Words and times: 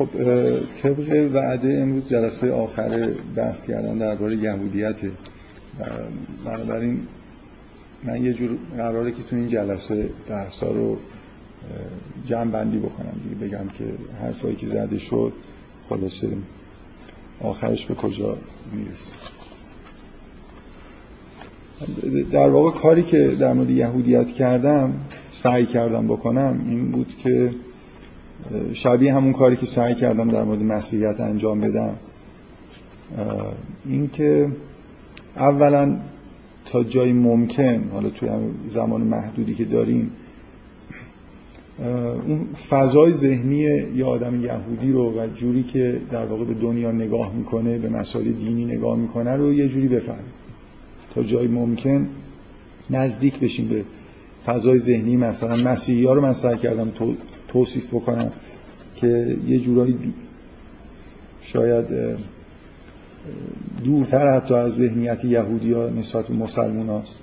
خب 0.00 0.08
طبق 0.82 1.30
وعده 1.34 1.78
امروز 1.82 2.08
جلسه 2.08 2.52
آخر 2.52 3.10
بحث 3.36 3.66
کردن 3.66 3.98
درباره 3.98 4.36
یهودیت 4.36 5.00
بنابراین 6.44 7.00
من 8.04 8.24
یه 8.24 8.32
جور 8.32 8.50
قراره 8.76 9.12
که 9.12 9.22
تو 9.22 9.36
این 9.36 9.48
جلسه 9.48 10.08
بحثا 10.28 10.70
رو 10.70 10.98
جمع 12.26 12.50
بندی 12.50 12.78
بکنم 12.78 13.12
دیگه. 13.24 13.46
بگم 13.46 13.68
که 13.68 13.84
حرفایی 14.22 14.56
که 14.56 14.66
زده 14.66 14.98
شد 14.98 15.32
خلاصه 15.88 16.28
آخرش 17.40 17.86
به 17.86 17.94
کجا 17.94 18.36
می‌رسه. 18.72 19.10
در 22.32 22.48
واقع 22.48 22.80
کاری 22.80 23.02
که 23.02 23.28
در 23.28 23.52
مورد 23.52 23.70
یهودیت 23.70 24.26
کردم 24.26 24.94
سعی 25.32 25.66
کردم 25.66 26.06
بکنم 26.06 26.64
این 26.68 26.90
بود 26.90 27.14
که 27.22 27.54
شبیه 28.72 29.14
همون 29.14 29.32
کاری 29.32 29.56
که 29.56 29.66
سعی 29.66 29.94
کردم 29.94 30.28
در 30.28 30.42
مورد 30.42 30.62
مسیحیت 30.62 31.20
انجام 31.20 31.60
بدم. 31.60 31.94
این 33.84 34.10
که 34.10 34.48
اولا 35.36 35.96
تا 36.64 36.84
جای 36.84 37.12
ممکن 37.12 37.88
حالا 37.92 38.10
توی 38.10 38.28
زمان 38.68 39.00
محدودی 39.00 39.54
که 39.54 39.64
داریم 39.64 40.10
اون 42.26 42.46
فضای 42.70 43.12
ذهنی 43.12 43.56
یه 43.96 44.04
آدم 44.04 44.40
یهودی 44.40 44.92
رو 44.92 45.12
و 45.20 45.26
جوری 45.34 45.62
که 45.62 46.00
در 46.10 46.26
واقع 46.26 46.44
به 46.44 46.54
دنیا 46.54 46.92
نگاه 46.92 47.34
می‌کنه 47.34 47.78
به 47.78 47.88
مسائل 47.88 48.32
دینی 48.32 48.64
نگاه 48.64 48.96
می‌کنه 48.96 49.36
رو 49.36 49.52
یه 49.52 49.68
جوری 49.68 49.88
بفهمیم. 49.88 50.32
تا 51.14 51.22
جای 51.22 51.48
ممکن 51.48 52.08
نزدیک 52.90 53.38
بشیم 53.38 53.68
به 53.68 53.84
فضای 54.46 54.78
ذهنی. 54.78 55.16
مثلا 55.16 55.70
مسیحی 55.70 56.04
ها 56.04 56.12
رو 56.12 56.20
من 56.20 56.32
سعی 56.32 56.56
کردم 56.56 56.90
توصیف 57.52 57.94
بکنم 57.94 58.30
که 58.94 59.36
یه 59.46 59.58
جورایی 59.58 59.96
شاید 61.42 61.86
دورتر 63.84 64.36
حتی 64.36 64.54
از 64.54 64.72
ذهنیت 64.72 65.24
یهودی 65.24 65.72
ها 65.72 65.88
نسبت 65.88 66.26
به 66.26 66.34
مسلمان 66.34 66.88
هاست. 66.88 67.20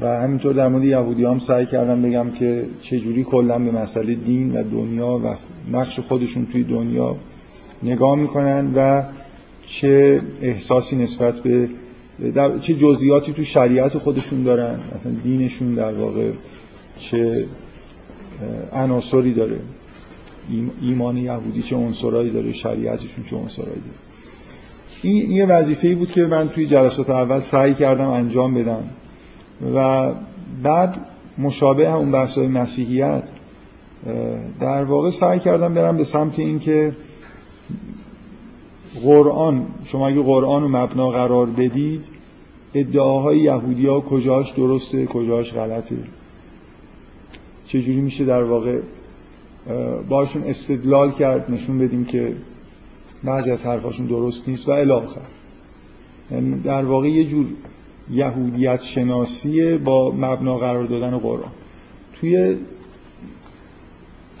و 0.00 0.06
همینطور 0.06 0.54
در 0.54 0.68
مورد 0.68 0.84
یهودی 0.84 1.24
هم 1.24 1.38
سعی 1.38 1.66
کردم 1.66 2.02
بگم 2.02 2.30
که 2.30 2.64
چجوری 2.80 3.24
کلا 3.24 3.58
به 3.58 3.70
مسئله 3.70 4.14
دین 4.14 4.52
و 4.52 4.62
دنیا 4.62 5.20
و 5.24 5.36
نقش 5.72 6.00
خودشون 6.00 6.46
توی 6.46 6.64
دنیا 6.64 7.16
نگاه 7.82 8.16
می‌کنن 8.16 8.72
و 8.74 9.04
چه 9.66 10.20
احساسی 10.42 10.96
نسبت 10.96 11.34
به 11.34 11.68
در 12.34 12.58
چه 12.58 12.74
جزئیاتی 12.74 13.32
تو 13.32 13.44
شریعت 13.44 13.98
خودشون 13.98 14.42
دارن 14.42 14.78
مثلا 14.94 15.12
دینشون 15.12 15.74
در 15.74 15.92
واقع 15.92 16.30
چه 16.98 17.44
عناصری 18.72 19.34
داره. 19.34 19.58
ایمان 20.82 21.16
یهودی 21.16 21.62
چه 21.62 21.76
عنصرایی 21.76 22.30
داره 22.30 22.52
شریعتشون 22.52 23.24
چه 23.24 23.36
عنصرایی 23.36 23.70
داره. 23.80 23.98
این 25.02 25.30
یه 25.30 25.46
وظیفه‌ای 25.46 25.94
بود 25.94 26.10
که 26.10 26.26
من 26.26 26.48
توی 26.48 26.66
جلسات 26.66 27.10
اول 27.10 27.40
سعی 27.40 27.74
کردم 27.74 28.08
انجام 28.08 28.54
بدم. 28.54 28.84
و 29.74 30.12
بعد 30.62 31.06
مشابه 31.38 31.94
اون 31.94 32.10
بحث‌های 32.10 32.48
مسیحیت 32.48 33.28
در 34.60 34.84
واقع 34.84 35.10
سعی 35.10 35.38
کردم 35.38 35.74
برم 35.74 35.96
به 35.96 36.04
سمت 36.04 36.38
این 36.38 36.58
که 36.58 36.96
قرآن 39.02 39.66
شما 39.84 40.08
اگه 40.08 40.22
قرآن 40.22 40.62
رو 40.62 40.68
مبنا 40.68 41.10
قرار 41.10 41.46
بدید 41.46 42.04
ادعاهای 42.74 43.38
یهودی 43.38 43.86
ها 43.86 44.00
کجاش 44.00 44.50
درسته 44.50 45.06
کجاش 45.06 45.54
غلطه. 45.54 45.96
چجوری 47.66 48.00
میشه 48.00 48.24
در 48.24 48.42
واقع 48.42 48.80
باشون 50.08 50.42
استدلال 50.42 51.12
کرد 51.12 51.50
نشون 51.50 51.78
بدیم 51.78 52.04
که 52.04 52.32
بعضی 53.24 53.50
از 53.50 53.66
حرفاشون 53.66 54.06
درست 54.06 54.48
نیست 54.48 54.68
و 54.68 54.70
الاخر 54.70 55.20
یعنی 56.30 56.60
در 56.60 56.84
واقع 56.84 57.08
یه 57.08 57.24
جور 57.24 57.46
یهودیت 58.10 58.82
شناسی 58.82 59.76
با 59.76 60.12
مبنا 60.12 60.58
قرار 60.58 60.84
دادن 60.84 61.18
قرآن. 61.18 61.52
توی 62.20 62.56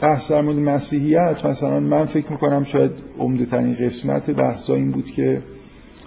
بحث 0.00 0.30
در 0.30 0.42
مورد 0.42 0.58
مسیحیت 0.58 1.44
مثلا 1.44 1.80
من 1.80 2.06
فکر 2.06 2.32
می‌کنم 2.32 2.64
شاید 2.64 2.90
عمده 3.18 3.46
ترین 3.46 3.74
قسمت 3.74 4.30
بحثا 4.30 4.74
این 4.74 4.90
بود 4.90 5.10
که 5.10 5.42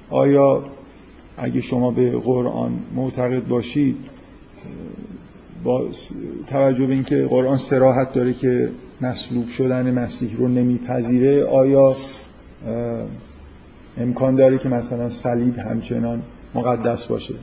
آیا 0.10 0.64
اگه 1.38 1.62
شما 1.62 1.92
به 1.92 2.10
قرآن 2.10 2.80
معتقد 2.96 3.48
باشید 3.48 3.98
با 5.64 5.90
توجه 6.48 6.86
به 6.86 6.94
اینکه 6.94 7.26
قرآن 7.26 7.58
سراحت 7.58 8.14
داره 8.14 8.34
که 8.34 8.70
مصلوب 9.02 9.48
شدن 9.48 10.00
مسیح 10.00 10.38
رو 10.38 10.48
نمیپذیره 10.48 11.46
آیا 11.46 11.96
امکان 13.98 14.36
داره 14.36 14.58
که 14.58 14.70
مثلا 14.70 15.10
صلیب 15.10 15.58
همچنان 15.58 16.22
مقدس 16.56 17.06
باشه 17.06 17.34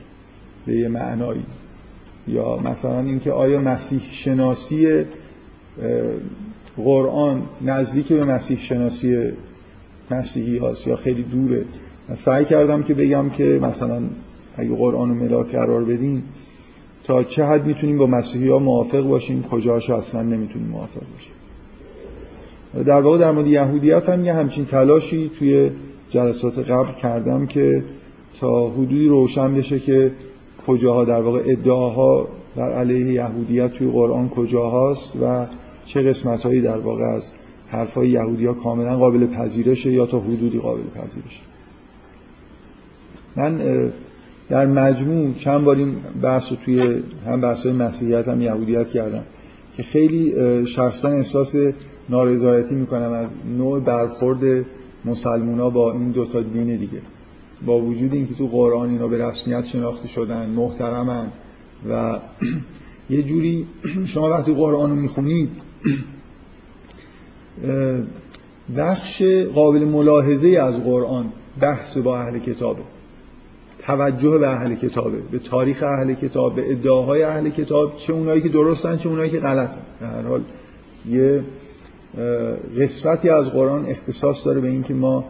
به 0.65 0.75
یه 0.75 0.87
معنایی؟ 0.87 1.43
یا 2.27 2.57
مثلا 2.57 2.99
اینکه 2.99 3.31
آیا 3.31 3.61
مسیح 3.61 4.01
شناسی 4.11 5.05
قرآن 6.77 7.43
نزدیک 7.61 8.13
به 8.13 8.25
مسیح 8.25 8.59
شناسی 8.59 9.31
مسیحی 10.11 10.57
هاست 10.57 10.87
یا 10.87 10.95
خیلی 10.95 11.23
دوره؟ 11.23 11.65
سعی 12.15 12.45
کردم 12.45 12.83
که 12.83 12.93
بگم 12.93 13.29
که 13.29 13.59
مثلا 13.61 14.01
اگه 14.55 14.75
قرآن 14.75 15.11
و 15.11 15.13
ملاک 15.13 15.51
قرار 15.51 15.85
بدیم 15.85 16.23
تا 17.07 17.23
چه 17.23 17.45
حد 17.45 17.65
می‌تونیم 17.65 17.97
با 17.97 18.07
مسیحی 18.07 18.49
ها 18.49 18.59
موافق 18.59 19.01
باشیم 19.01 19.43
کجاش 19.43 19.89
اصلا 19.89 20.23
نمی‌تونیم 20.23 20.67
موافق 20.67 21.01
باشیم. 21.13 21.33
در 22.83 23.01
واقع 23.01 23.17
در 23.17 23.31
مورد 23.31 23.47
یهودیت 23.47 24.09
هم 24.09 24.25
یه 24.25 24.33
همچین 24.33 24.65
تلاشی 24.65 25.31
توی 25.39 25.71
جلسات 26.09 26.71
قبل 26.71 26.93
کردم 26.93 27.45
که 27.45 27.83
تا 28.39 28.69
حدودی 28.69 29.07
روشن 29.07 29.55
بشه 29.55 29.79
که 29.79 30.11
کجاها 30.67 31.05
در 31.05 31.21
واقع 31.21 31.41
ادعاها 31.45 32.27
در 32.55 32.71
علیه 32.71 33.13
یهودیت 33.13 33.73
توی 33.73 33.91
قرآن 33.91 34.29
کجاهاست 34.29 35.13
و 35.21 35.45
چه 35.85 36.01
قسمت 36.01 36.45
هایی 36.45 36.61
در 36.61 36.77
واقع 36.77 37.03
از 37.03 37.31
حرفای 37.67 38.09
یهودی 38.09 38.45
ها 38.45 38.53
کاملا 38.53 38.97
قابل 38.97 39.27
پذیرشه 39.27 39.91
یا 39.91 40.05
تا 40.05 40.19
حدودی 40.19 40.59
قابل 40.59 40.83
پذیرشه. 40.95 41.41
من 43.35 43.61
در 44.49 44.65
مجموع 44.65 45.33
چند 45.33 45.63
بار 45.63 45.75
این 45.75 45.95
بحث 46.21 46.51
رو 46.51 46.57
توی 46.65 47.03
هم 47.25 47.41
بحث 47.41 47.65
های 47.65 47.75
مسیحیت 47.75 48.27
هم 48.27 48.41
یهودیت 48.41 48.89
کردم 48.89 49.23
که 49.77 49.83
خیلی 49.83 50.33
شخصا 50.65 51.09
احساس 51.09 51.55
نارضایتی 52.09 52.75
می‌کنم 52.75 53.11
از 53.11 53.29
نوع 53.57 53.79
برخورد 53.79 54.65
مسلمونا 55.05 55.69
با 55.69 55.91
این 55.91 56.11
دوتا 56.11 56.41
دین 56.41 56.75
دیگه. 56.77 57.01
با 57.65 57.79
وجود 57.81 58.13
اینکه 58.13 58.33
تو 58.33 58.47
قرآن 58.47 58.89
اینا 58.89 59.07
به 59.07 59.27
رسمیت 59.27 59.65
شناخته 59.65 60.07
شدن 60.07 60.49
محترمن 60.49 61.27
و 61.89 62.19
یه 63.09 63.23
جوری 63.23 63.65
شما 64.05 64.29
وقتی 64.29 64.53
قرآن 64.53 64.89
رو 64.89 64.95
می‌خونید 64.95 65.49
بخش 68.77 69.23
قابل 69.55 69.85
ملاحظه 69.85 70.49
از 70.49 70.83
قرآن 70.83 71.25
بحث 71.61 71.97
با 71.97 72.19
اهل 72.19 72.39
کتابه. 72.39 72.81
توجه 73.87 74.37
به 74.37 74.47
اهل 74.47 74.75
کتابه 74.75 75.17
به 75.31 75.39
تاریخ 75.39 75.83
اهل 75.83 76.13
کتاب 76.13 76.55
به 76.55 76.71
ادعاهای 76.71 77.23
اهل 77.23 77.49
کتاب 77.49 77.97
چه 77.97 78.13
اونایی 78.13 78.41
که 78.41 78.49
درستن 78.49 78.97
چه 78.97 79.09
اونایی 79.09 79.29
که 79.29 79.39
غلطن. 79.39 79.81
به 79.99 80.07
هر 80.07 80.21
حال 80.21 80.43
یه 81.09 81.43
قسمتی 82.79 83.29
از 83.29 83.49
قرآن 83.49 83.85
اختصاص 83.85 84.45
داره 84.45 84.61
به 84.61 84.67
اینکه 84.67 84.93
ما 84.93 85.25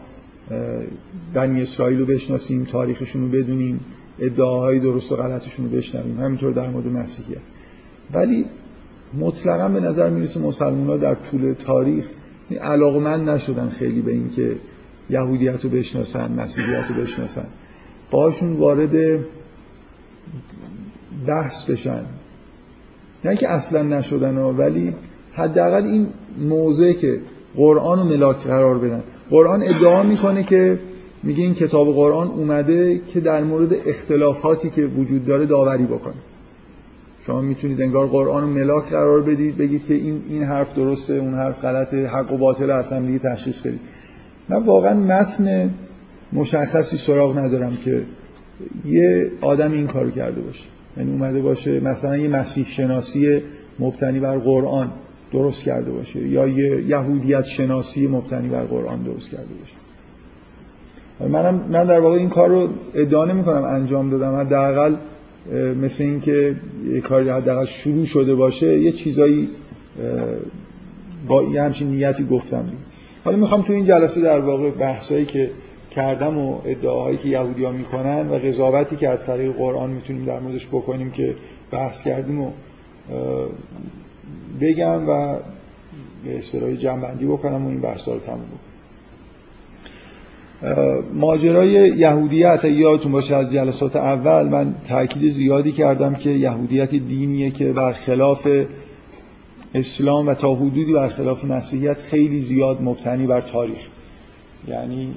بنی 1.33 1.61
اسرائیل 1.61 1.99
رو 1.99 2.05
بشناسیم 2.05 2.63
تاریخشون 2.63 3.21
رو 3.21 3.27
بدونیم 3.27 3.79
ادعاهای 4.19 4.79
درست 4.79 5.11
و 5.11 5.15
غلطشون 5.15 5.65
رو 5.65 5.77
بشنویم. 5.77 6.19
همینطور 6.19 6.53
در 6.53 6.69
مورد 6.69 6.87
مسیحیت 6.87 7.41
ولی 8.13 8.45
مطلقا 9.19 9.69
به 9.69 9.79
نظر 9.79 10.09
می‌رسه 10.09 10.39
مسلمان 10.39 10.87
ها 10.87 10.97
در 10.97 11.15
طول 11.15 11.53
تاریخ 11.53 12.05
علاقمند 12.61 13.29
نشدن 13.29 13.69
خیلی 13.69 14.01
به 14.01 14.11
اینکه 14.11 14.55
یهودیت 15.09 15.63
رو 15.63 15.69
بشناسن 15.69 16.31
مسیحیت 16.31 16.85
رو 16.89 17.01
بشناسن. 17.01 17.45
باشون 18.11 18.53
وارد 18.53 19.19
بحث 21.27 21.65
بشن. 21.65 22.05
نه 23.25 23.35
که 23.35 23.49
اصلا 23.49 23.81
نشدن 23.81 24.37
ولی 24.37 24.93
حداقل 25.33 25.83
این 25.83 26.07
موضع 26.39 26.93
که 26.93 27.19
قرآن 27.55 27.99
و 27.99 28.03
ملاک 28.03 28.37
قرار 28.37 28.79
بدن. 28.79 29.03
قرآن 29.29 29.63
ادعا 29.63 30.03
می‌کنه 30.03 30.43
که 30.43 30.79
میگه 31.23 31.43
این 31.43 31.53
کتاب 31.53 31.87
قرآن 31.87 32.27
اومده 32.27 33.01
که 33.07 33.19
در 33.19 33.43
مورد 33.43 33.73
اختلافاتی 33.85 34.69
که 34.69 34.85
وجود 34.85 35.25
داره 35.25 35.45
داوری 35.45 35.85
بکنه. 35.85 36.13
شما 37.21 37.41
می‌تونید 37.41 37.81
انگار 37.81 38.07
قرآن 38.07 38.43
و 38.43 38.47
ملاک 38.47 38.89
قرار 38.89 39.21
بدید 39.21 39.57
بگید 39.57 39.85
که 39.85 39.93
این 39.93 40.21
این 40.29 40.43
حرف 40.43 40.75
درسته 40.75 41.13
اون 41.13 41.33
حرف 41.33 41.65
غلطه 41.65 42.07
حق 42.07 42.33
و 42.33 42.37
باطل 42.37 42.69
اصلا 42.69 43.01
دیگه 43.01 43.19
تشخیص 43.19 43.61
بدید. 43.61 43.79
من 44.49 44.63
واقعا 44.63 44.93
متن 44.93 45.69
مشخصی 46.33 46.97
سراغ 46.97 47.37
ندارم 47.37 47.77
که 47.85 48.01
یه 48.85 49.31
آدم 49.41 49.71
این 49.71 49.87
کارو 49.87 50.11
کرده 50.11 50.41
باشه. 50.41 50.63
یعنی 50.97 51.11
اومده 51.11 51.41
باشه 51.41 51.79
مثلا 51.79 52.17
یه 52.17 52.27
مسیح 52.27 52.65
شناسی 52.67 53.41
مبتنی 53.79 54.19
بر 54.19 54.37
قرآن 54.37 54.91
درست 55.31 55.63
کرده 55.63 55.91
باشه 55.91 56.27
یا 56.27 56.47
یه 56.47 56.83
یهودیت 56.87 57.45
شناسی 57.45 58.07
مبتنی 58.07 58.49
بر 58.49 58.63
قرآن 58.63 59.03
درست 59.03 59.29
کرده 59.29 59.53
باشه. 59.59 59.75
منم 61.33 61.65
من 61.69 61.85
در 61.85 61.99
واقع 61.99 62.17
این 62.17 62.29
کار 62.29 62.49
رو 62.49 62.69
ادعا 62.93 63.25
نمی 63.25 63.43
کنم 63.43 63.63
انجام 63.63 64.09
دادم. 64.09 64.35
حداقل 64.35 64.95
مثل 65.81 66.03
اینکه 66.03 66.55
یه 66.93 67.01
کاری 67.01 67.29
حداقل 67.29 67.65
شروع 67.65 68.05
شده 68.05 68.35
باشه 68.35 68.79
یه 68.79 68.91
چیزایی 68.91 69.49
با 71.27 71.43
یه 71.43 71.61
همچین 71.61 71.87
نیتی 71.87 72.25
گفتم. 72.25 72.65
حالا 73.23 73.37
می‌خوام 73.37 73.61
تو 73.61 73.73
این 73.73 73.85
جلسه 73.85 74.21
در 74.21 74.39
واقع 74.39 74.71
بحثایی 74.71 75.25
که 75.25 75.51
کردم 75.97 76.37
و 76.37 76.59
ادعاهایی 76.65 77.17
که 77.17 77.29
یهودی 77.29 77.63
ها 77.63 77.71
می‌کنن 77.71 78.29
و 78.29 78.33
قضاوتی 78.33 78.95
که 78.95 79.09
از 79.09 79.25
طریق 79.25 79.51
قرآن 79.51 79.89
می‌تونیم 79.89 80.25
در 80.25 80.39
موردش 80.39 80.67
بکنیم 80.67 81.11
که 81.11 81.35
بحث 81.71 82.03
کردیم 82.03 82.41
و 82.41 82.51
بگم 84.61 85.09
و 85.09 85.37
به 86.25 86.37
اصطلاح 86.37 86.75
جنبندی 86.75 87.25
بکنم 87.25 87.65
و 87.65 87.69
این 87.69 87.81
بحث 87.81 88.07
رو 88.07 88.19
تموم 88.19 88.39
بکنم. 88.39 88.67
ماجرای 91.13 91.69
یهودیت 91.97 92.65
یادتون 92.65 93.11
باشه 93.11 93.35
از 93.35 93.51
جلسات 93.51 93.95
اول 93.95 94.47
من 94.47 94.75
تاکید 94.87 95.31
زیادی 95.31 95.71
کردم 95.71 96.15
که 96.15 96.29
یهودیت 96.29 96.89
دینیه 96.89 97.51
که 97.51 97.73
برخلاف 97.73 98.47
اسلام 99.73 100.27
و 100.27 100.33
تا 100.33 100.55
حدودی 100.55 100.93
برخلاف 100.93 101.45
مسیحیت 101.45 101.97
خیلی 101.97 102.39
زیاد 102.39 102.81
مبتنی 102.81 103.27
بر 103.27 103.41
تاریخ. 103.41 103.87
یعنی 104.67 105.13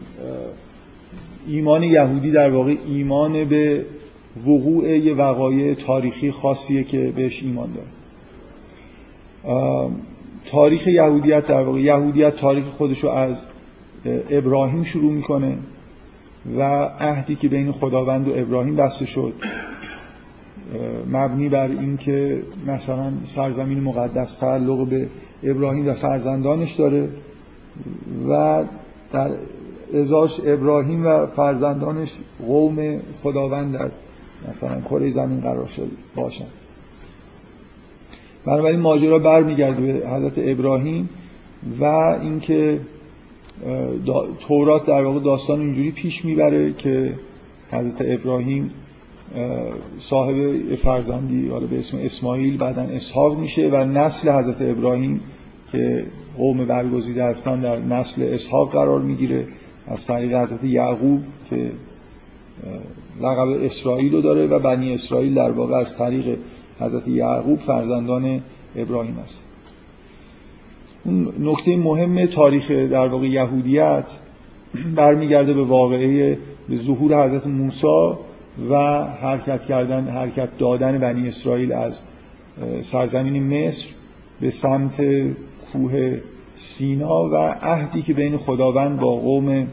ایمان 1.49 1.83
یهودی 1.83 2.31
در 2.31 2.51
واقع 2.51 2.77
ایمان 2.89 3.45
به 3.45 3.85
وقوع 4.47 4.89
یه 4.89 5.15
وقایع 5.15 5.75
تاریخی 5.75 6.31
خاصیه 6.31 6.85
که 6.85 7.13
بهش 7.17 7.43
ایمان 7.43 7.69
داره. 7.73 7.89
تاریخ 10.51 10.87
یهودیت 10.87 11.47
در 11.47 11.63
واقع 11.63 11.81
یهودیت 11.81 12.37
تاریخ 12.37 12.65
خودشو 12.65 13.09
از 13.09 13.37
ابراهیم 14.31 14.83
شروع 14.83 15.13
می‌کنه 15.13 15.59
و 16.57 16.63
عهدی 17.01 17.35
که 17.35 17.49
بین 17.49 17.73
خداوند 17.73 18.29
و 18.29 18.33
ابراهیم 18.35 18.77
بسته 18.77 19.07
شد 19.07 19.33
مبنی 21.13 21.49
بر 21.49 21.69
اینکه 21.71 22.43
مثلا 22.67 23.13
سرزمین 23.25 23.81
مقدس 23.81 24.39
تعلق 24.39 24.89
به 24.89 25.09
ابراهیم 25.43 25.89
و 25.89 25.95
فرزندانش 25.95 26.73
داره 26.75 27.09
و 28.29 28.65
در 29.13 29.31
ازاش 29.95 30.41
ابراهیم 30.47 31.07
و 31.07 31.27
فرزندانش 31.27 32.15
قوم 32.47 33.01
خداوند 33.23 33.75
در 33.79 33.91
مثلا 34.49 34.81
کره 34.81 35.11
زمین 35.11 35.41
قرار 35.41 35.67
شد 35.67 35.89
باشن. 36.17 36.47
بنابراین 38.45 38.81
ماجرا 38.81 39.19
برمیگرده 39.19 39.83
به 39.83 40.09
حضرت 40.09 40.33
ابراهیم 40.37 41.09
و 41.81 41.85
اینکه 42.23 42.81
تورات 44.49 44.87
در 44.87 45.05
واقع 45.05 45.21
داستان 45.21 45.61
اینجوری 45.61 45.91
پیش 45.91 46.25
می‌بره 46.25 46.73
که 46.73 47.15
حضرت 47.73 48.03
ابراهیم 48.07 48.71
صاحب 49.99 50.75
فرزندی 50.75 51.49
حالا 51.49 51.67
به 51.67 51.79
اسم 51.79 51.99
اسماعیل 52.03 52.57
بعدا 52.57 52.83
اسحاق 52.83 53.39
میشه 53.39 53.69
و 53.69 53.77
نسل 53.85 54.31
حضرت 54.31 54.63
ابراهیم 54.63 55.21
که 55.73 56.07
قوم 56.37 56.65
برگزیده 56.65 57.25
هستن 57.25 57.61
در 57.61 57.79
نسل 57.79 58.23
اسحاق 58.23 58.73
قرار 58.73 59.03
می‌گیره. 59.03 59.47
از 59.91 60.07
طریق 60.07 60.35
حضرت 60.35 60.65
یعقوب 60.65 61.21
که 61.51 61.71
لقب 63.21 63.49
اسرائیل 63.49 64.13
رو 64.13 64.21
داره 64.21 64.47
و 64.47 64.59
بنی 64.59 64.95
اسرائیل 64.95 65.35
در 65.35 65.51
واقع 65.51 65.75
از 65.75 65.97
طریق 65.97 66.39
حضرت 66.81 67.09
یعقوب 67.09 67.59
فرزندان 67.59 68.41
ابراهیم 68.77 69.19
است. 69.19 69.43
اون 71.05 71.33
نکته 71.39 71.77
مهم 71.77 72.27
تاریخ 72.27 72.71
در 72.71 73.09
واقع 73.09 73.27
یهودیت 73.27 74.05
برمیگرده 74.95 75.55
به 75.55 75.65
واقعه 75.65 76.39
به 76.69 76.77
ظهور 76.77 77.27
حضرت 77.27 77.47
موسی 77.47 78.13
و 78.71 79.05
حرکت 79.05 79.65
کردن 79.65 80.09
حرکت 80.09 80.59
دادن 80.59 80.99
بنی 80.99 81.29
اسرائیل 81.29 81.73
از 81.73 82.01
سرزمین 82.83 83.67
مصر 83.67 83.89
به 84.41 84.51
سمت 84.51 85.03
کوه 85.73 86.19
سینا 86.57 87.29
و 87.29 87.37
عهدی 87.63 88.03
که 88.03 88.15
بین 88.15 88.37
خداوند 88.37 89.01
با 89.01 89.17
قوم 89.17 89.67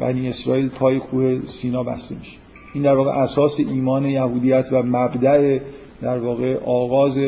بنی 0.00 0.28
اسرائیل 0.28 0.68
پای 0.68 0.98
کوه 0.98 1.40
سینا 1.48 1.82
بسته 1.82 2.14
میشه. 2.18 2.36
این 2.74 2.82
در 2.82 2.96
واقع 2.96 3.10
اساس 3.10 3.60
ایمان 3.60 4.04
یهودیت 4.04 4.68
و 4.72 4.82
مبدع 4.82 5.58
در 6.02 6.18
واقع 6.18 6.56
آغاز 6.64 7.18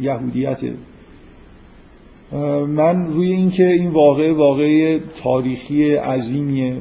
یهودیت. 0.00 0.60
من 2.68 3.06
روی 3.06 3.32
اینکه 3.32 3.66
این 3.66 3.90
واقع 3.90 4.32
واقع 4.32 4.98
تاریخی 5.22 5.94
عظیمیه. 5.94 6.76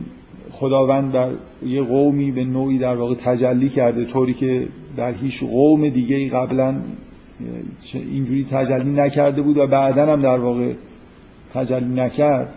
خداوند 0.51 1.11
در 1.11 1.31
یه 1.65 1.81
قومی 1.81 2.31
به 2.31 2.43
نوعی 2.43 2.77
در 2.77 2.95
واقع 2.95 3.15
تجلی 3.15 3.69
کرده 3.69 4.05
طوری 4.05 4.33
که 4.33 4.67
در 4.97 5.13
هیچ 5.13 5.43
قوم 5.43 5.89
دیگه 5.89 6.29
قبلا 6.29 6.81
اینجوری 7.93 8.47
تجلی 8.51 8.91
نکرده 8.91 9.41
بود 9.41 9.57
و 9.57 9.67
بعدا 9.67 10.13
هم 10.13 10.21
در 10.21 10.39
واقع 10.39 10.73
تجلی 11.53 11.93
نکرد. 11.93 12.53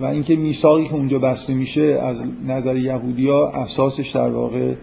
و 0.00 0.04
اینکه 0.04 0.36
میثاقی 0.36 0.88
که 0.88 0.94
اونجا 0.94 1.18
بسته 1.18 1.54
میشه 1.54 1.82
از 1.82 2.24
نظر 2.46 2.76
یهودیا 2.76 3.48
اساسش 3.48 4.10
در 4.10 4.30
واقع 4.30 4.74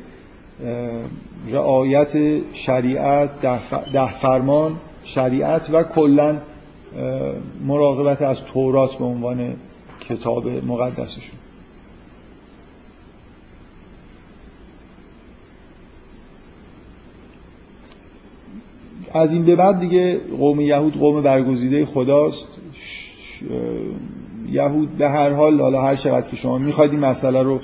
رعایت 1.48 2.14
شریعت 2.54 3.42
ده 3.94 4.14
فرمان 4.14 4.76
شریعت 5.04 5.70
و 5.70 5.84
کلا 5.84 6.38
مراقبت 7.66 8.22
از 8.22 8.44
تورات 8.44 8.96
به 8.96 9.06
عنوان 9.06 9.56
کتاب 10.00 10.48
مقدسشون. 10.48 11.40
از 19.14 19.34
این 19.34 19.46
به 19.46 19.56
بعد 19.56 19.80
دیگه 19.80 20.20
قوم 20.38 20.60
یهود 20.62 20.94
قوم 20.94 21.22
برگزیده 21.22 21.86
خداست. 21.86 22.48
یهود 24.52 24.98
به 24.98 25.10
هر 25.10 25.34
حال 25.34 25.62
حالا 25.62 25.82
هر 25.82 25.96
چقدر 25.96 26.28
که 26.28 26.36
شما 26.36 26.58
می‌خواید 26.58 26.92
این 26.92 27.00
مسئله 27.00 27.44
رو 27.44 27.60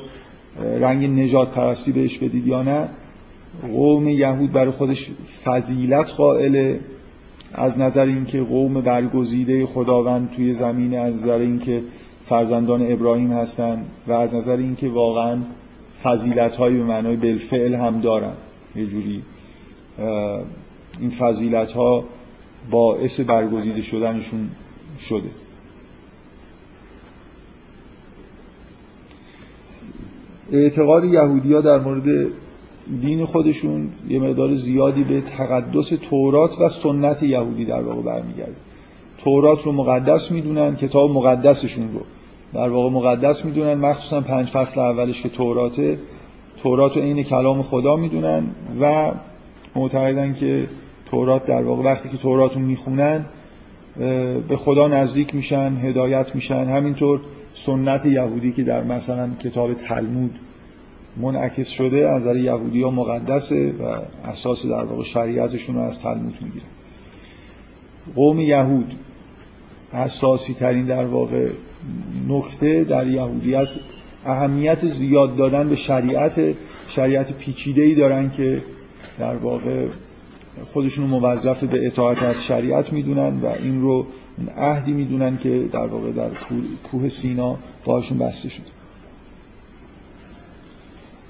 رنگ 0.80 1.19
نجات 1.19 1.51
پرستی 1.51 1.91
بهش 1.91 2.18
بدید 2.18 2.47
یا 2.47 2.63
نه 2.63 2.89
قوم 3.62 4.07
یهود 4.07 4.51
برای 4.51 4.71
خودش 4.71 5.12
فضیلت 5.44 6.09
قائله. 6.09 6.80
از 7.54 7.78
نظر 7.80 8.06
اینکه 8.06 8.42
قوم 8.42 8.73
برگزیده 8.73 9.66
خداوند 9.66 10.31
توی 10.31 10.54
زمین 10.54 10.99
از 10.99 11.13
نظر 11.13 11.40
اینکه 11.40 11.83
فرزندان 12.25 12.92
ابراهیم 12.92 13.31
هستن 13.31 13.85
و 14.07 14.11
از 14.11 14.35
نظر 14.35 14.57
اینکه 14.57 14.90
واقعا 14.90 15.37
فضیلت 16.04 16.56
هایی 16.56 16.78
به 16.78 16.83
معنای 16.83 17.16
بالفعل 17.16 17.75
هم 17.75 18.02
دارن. 18.02 18.33
یه 18.75 18.85
جوری 18.85 19.23
این 20.99 21.09
فضیلت 21.09 21.71
ها 21.71 22.04
باعث 22.71 23.19
برگزیده 23.19 23.81
شدنشون 23.81 24.49
شده. 24.99 25.30
اعتقاد 30.52 31.06
یهودی 31.06 31.54
ها 31.54 31.62
در 31.62 31.80
مورد 31.80 32.28
دین 33.02 33.26
خودشون 33.26 33.90
یه 34.09 34.19
مقدار 34.19 34.56
زیادی 34.56 35.04
به 35.04 35.21
تقدس 35.21 35.90
تورات 36.09 36.62
و 36.62 36.69
سنت 36.69 37.23
یهودی 37.23 37.66
در 37.66 37.81
واقع 37.81 38.02
برمیگرده. 38.02 38.56
تورات 39.23 39.64
رو 39.64 39.71
مقدس 39.71 40.31
می‌دونن 40.31 40.76
کتاب 40.76 41.12
مقدسشون 41.12 41.94
رو 41.94 42.00
در 42.54 42.69
واقع 42.69 42.90
مقدس 42.90 43.45
می‌دونن 43.45 43.73
مخصوصا 43.73 44.21
پنج 44.21 44.47
فصل 44.47 44.80
اولش 44.80 45.21
که 45.21 45.30
توراته. 45.30 46.00
تورات 46.64 46.97
رو 46.97 47.02
عین 47.04 47.23
کلام 47.23 47.62
خدا 47.62 47.95
می‌دونن 47.95 48.44
و 48.81 49.12
معتقدن 49.76 50.33
که 50.33 50.68
تورات 51.06 51.45
در 51.45 51.64
واقع 51.64 51.83
وقتی 51.83 52.09
که 52.09 52.18
تورات 52.18 52.54
رو 52.54 52.59
می‌خونن 52.59 53.26
به 54.47 54.56
خدا 54.56 54.88
نزدیک 54.88 55.35
میشن 55.35 55.78
هدایت 55.81 56.35
میشن. 56.35 56.66
همینطور 56.66 57.21
سنت 57.65 58.05
یهودی 58.05 58.51
که 58.51 58.63
در 58.63 58.83
مثلا 58.83 59.29
کتاب 59.39 59.73
تلمود 59.73 60.39
منعکس 61.17 61.67
شده 61.67 62.09
از 62.09 62.21
نظر 62.21 62.35
یهودی 62.35 62.81
ها 62.81 62.91
مقدسه 62.91 63.71
و 63.71 63.83
اساس 64.29 64.65
در 64.65 64.83
واقع 64.83 65.03
شریعتشون 65.03 65.75
رو 65.75 65.81
از 65.81 65.99
تلمود 65.99 66.37
می‌گیره 66.41 66.65
قوم 68.15 68.39
یهود 68.39 68.93
اساسی 69.93 70.53
ترین 70.53 70.85
در 70.85 71.05
واقع 71.05 71.49
نکته 72.29 72.83
در 72.83 73.07
یهودیت 73.07 73.67
اهمیت 74.25 74.87
زیاد 74.87 75.35
دادن 75.35 75.69
به 75.69 75.75
شریعت 75.75 76.55
شریعت 76.87 77.33
پیچیده 77.33 77.81
ای 77.81 77.95
دارن 77.95 78.29
که 78.29 78.61
در 79.19 79.35
واقع 79.35 79.87
خودشون 80.65 81.05
موظف 81.05 81.63
به 81.63 81.87
اطاعت 81.87 82.23
از 82.23 82.43
شریعت 82.43 82.93
می‌دونن 82.93 83.39
و 83.41 83.45
این 83.45 83.81
رو 83.81 84.07
عهدی 84.57 84.94
می‌دونن 84.94 85.37
که 85.37 85.69
در 85.71 85.87
واقع 85.87 86.11
در 86.11 86.30
کوه 86.92 87.09
سینا 87.09 87.57
باهاشون 87.85 88.18
بسته 88.18 88.49
شده 88.49 88.66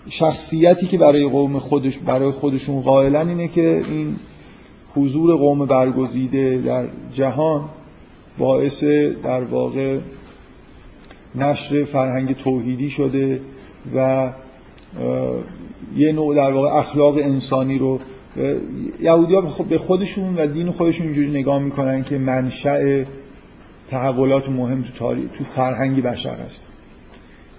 شخصیتی 0.10 0.88
که 0.88 0.98
برای 0.98 1.30
قوم 1.30 1.60
خودش 1.60 1.98
برای 1.98 2.32
خودشون 2.32 2.82
قائلن 2.82 3.30
اینه 3.30 3.48
که 3.48 3.82
این 3.90 4.16
حضور 4.96 5.36
قوم 5.36 5.66
برگزیده 5.66 6.62
در 6.66 6.88
جهان 7.14 7.70
باعث 8.38 8.84
در 9.24 9.44
واقع 9.44 10.00
نشر 11.36 11.84
فرهنگ 11.84 12.36
توحیدی 12.36 12.90
شده 12.90 13.42
و 13.96 14.30
یه 15.96 16.12
نوع 16.12 16.36
در 16.36 16.52
واقع 16.52 16.68
اخلاق 16.68 17.18
انسانی 17.18 17.78
رو 17.78 18.00
یهودی 19.02 19.36
ها 19.36 19.64
به 19.70 19.78
خودشون 19.78 20.36
و 20.36 20.48
دین 20.48 20.72
خودشون 20.72 21.06
اینجوری 21.06 21.30
نگاه 21.30 21.60
می‌کنن 21.60 22.04
که 22.04 22.18
منشأ 22.18 23.04
تحولات 23.90 24.50
مهم 24.50 24.82
تو 24.82 24.92
تاریخ 24.94 25.32
تو 25.38 25.44
فرهنگ 25.44 26.02
بشر 26.02 26.36
هست. 26.36 26.68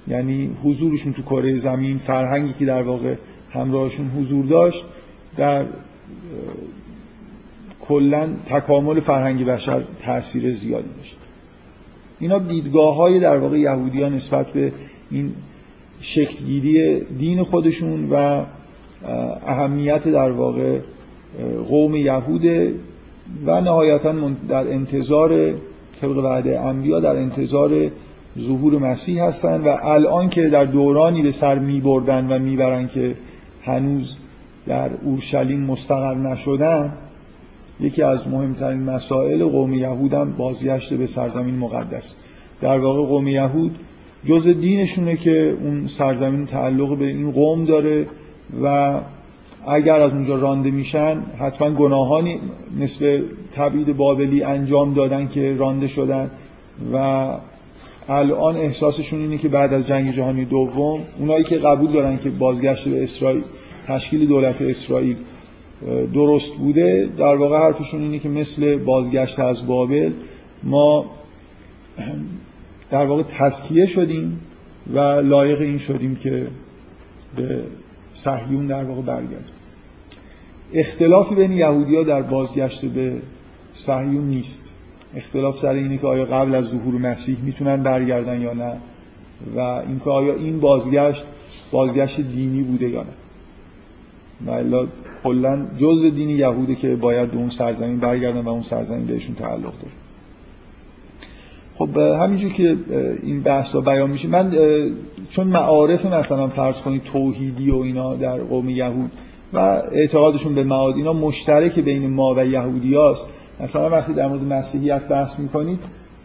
یعنی 0.08 0.56
حضورشون 0.62 1.12
تو 1.12 1.22
کره 1.22 1.56
زمین 1.56 1.98
فرهنگی 1.98 2.52
که 2.52 2.64
در 2.64 2.82
واقع 2.82 3.14
همراهشون 3.50 4.08
حضور 4.08 4.44
داشت 4.44 4.84
در 5.36 5.66
کلا 7.80 8.28
تکامل 8.46 9.00
فرهنگ 9.00 9.44
بشر 9.44 9.82
تاثیر 10.02 10.54
زیادی 10.54 10.88
داشت. 10.96 11.16
اینا 12.18 12.38
دیدگاه 12.38 12.96
های 12.96 13.20
در 13.20 13.36
واقع 13.36 13.58
یهودی 13.58 14.02
ها 14.02 14.08
نسبت 14.08 14.46
به 14.46 14.72
این 15.10 15.32
شکلگیری 16.00 17.00
دین 17.00 17.42
خودشون 17.42 18.08
و 18.10 18.44
اهمیت 19.46 20.08
در 20.08 20.30
واقع 20.30 20.78
قوم 21.68 21.94
یهوده 21.94 22.74
و 23.46 23.60
نهایتا 23.60 24.14
در 24.48 24.68
انتظار 24.68 25.52
طبق 26.00 26.16
وعده 26.16 26.60
انبیا 26.60 27.00
در 27.00 27.16
انتظار 27.16 27.90
ظهور 28.38 28.78
مسیح 28.78 29.24
هستن 29.24 29.60
و 29.60 29.76
الان 29.82 30.28
که 30.28 30.48
در 30.48 30.64
دورانی 30.64 31.22
به 31.22 31.32
سر 31.32 31.58
می 31.58 31.80
بردن 31.80 32.26
و 32.26 32.38
می‌برن 32.38 32.88
که 32.88 33.14
هنوز 33.62 34.14
در 34.66 34.90
اورشلیم 35.04 35.60
مستقر 35.60 36.14
نشدن 36.14 36.92
یکی 37.80 38.02
از 38.02 38.28
مهمترین 38.28 38.82
مسائل 38.82 39.44
قوم 39.44 39.74
یهود 39.74 40.14
هم 40.14 40.32
بازگشت 40.32 40.94
به 40.94 41.06
سرزمین 41.06 41.54
مقدس. 41.54 42.14
در 42.60 42.78
واقع 42.78 43.08
قوم 43.08 43.28
یهود 43.28 43.78
جز 44.24 44.48
دینشونه 44.48 45.16
که 45.16 45.56
اون 45.62 45.86
سرزمین 45.86 46.46
تعلق 46.46 46.98
به 46.98 47.06
این 47.06 47.32
قوم 47.32 47.64
داره. 47.64 48.06
و 48.62 49.00
اگر 49.66 50.00
از 50.00 50.12
اونجا 50.12 50.36
رانده 50.36 50.70
میشن 50.70 51.22
حتما 51.38 51.70
گناهانی 51.70 52.40
مثل 52.80 53.22
تبعید 53.52 53.96
بابلی 53.96 54.42
انجام 54.42 54.94
دادن 54.94 55.28
که 55.28 55.56
رانده 55.56 55.88
شدن. 55.88 56.30
و 56.92 57.28
الان 58.08 58.56
احساسشون 58.56 59.20
اینه 59.20 59.38
که 59.38 59.48
بعد 59.48 59.74
از 59.74 59.86
جنگ 59.86 60.12
جهانی 60.12 60.44
دوم 60.44 61.00
اونایی 61.18 61.44
که 61.44 61.58
قبول 61.58 61.92
دارن 61.92 62.18
که 62.18 62.30
بازگشت 62.30 62.88
به 62.88 63.02
اسرائیل 63.02 63.42
تشکیل 63.86 64.28
دولت 64.28 64.62
اسرائیل 64.62 65.16
درست 66.14 66.54
بوده 66.54 67.08
در 67.18 67.36
واقع 67.36 67.58
حرفشون 67.58 68.02
اینه 68.02 68.18
که 68.18 68.28
مثل 68.28 68.76
بازگشت 68.76 69.40
از 69.40 69.66
بابل 69.66 70.12
ما 70.62 71.06
در 72.90 73.06
واقع 73.06 73.22
تسکیه 73.22 73.86
شدیم 73.86 74.40
و 74.94 74.98
لایق 75.00 75.60
این 75.60 75.78
شدیم 75.78 76.16
که 76.16 76.46
به 77.36 77.62
صهیون 78.14 78.66
در 78.66 78.84
واقع 78.84 79.02
برگردیم 79.02 79.54
اختلافی 80.72 81.34
بین 81.34 81.52
یهودی 81.52 81.96
ها 81.96 82.02
در 82.02 82.22
بازگشت 82.22 82.84
به 82.84 83.22
صهیون 83.74 84.24
نیست. 84.24 84.70
اختلاف 85.16 85.58
سر 85.58 85.74
اینه 85.74 85.98
که 85.98 86.06
آیا 86.06 86.24
قبل 86.24 86.54
از 86.54 86.64
ظهور 86.64 86.94
مسیح 86.94 87.36
می‌تونن 87.42 87.82
برگردن 87.82 88.40
یا 88.40 88.52
نه 88.52 88.76
و 89.56 89.60
اینکه 89.60 90.10
آیا 90.10 90.34
این 90.34 90.60
بازگشت 90.60 91.24
بازگشت 91.70 92.20
دینی 92.20 92.62
بوده 92.62 92.88
یا 92.88 93.02
نه. 93.02 93.12
و 94.46 94.86
کلا 95.24 95.66
جز 95.76 96.02
دین 96.02 96.30
یهوده 96.30 96.74
که 96.74 96.96
باید 96.96 97.30
به 97.30 97.36
اون 97.36 97.48
سرزمین 97.48 98.00
برگردن 98.00 98.40
و 98.40 98.48
اون 98.48 98.62
سرزمین 98.62 99.06
بهشون 99.06 99.34
تعلق 99.34 99.62
داره. 99.62 100.03
خب 101.74 101.96
همینجور 101.96 102.52
که 102.52 102.76
این 103.22 103.42
بحث 103.42 103.76
بیان 103.76 104.10
میشه 104.10 104.28
من 104.28 104.52
چون 105.30 105.46
معارف 105.46 106.06
مثلا 106.06 106.48
فرض 106.48 106.80
کنید 106.80 107.02
توحیدی 107.02 107.70
و 107.70 107.76
اینا 107.76 108.14
در 108.14 108.40
قوم 108.40 108.68
یهود 108.68 109.10
و 109.52 109.58
اعتقادشون 109.92 110.54
به 110.54 110.64
معاد 110.64 110.96
اینا 110.96 111.12
مشترک 111.12 111.78
بین 111.78 112.10
ما 112.10 112.34
و 112.34 112.46
یهودی 112.46 112.94
هاست. 112.94 113.28
مثلا 113.60 113.90
وقتی 113.90 114.12
در 114.12 114.28
مورد 114.28 114.42
مسیحیت 114.42 115.08
بحث 115.08 115.38
می‌کنید 115.38 115.78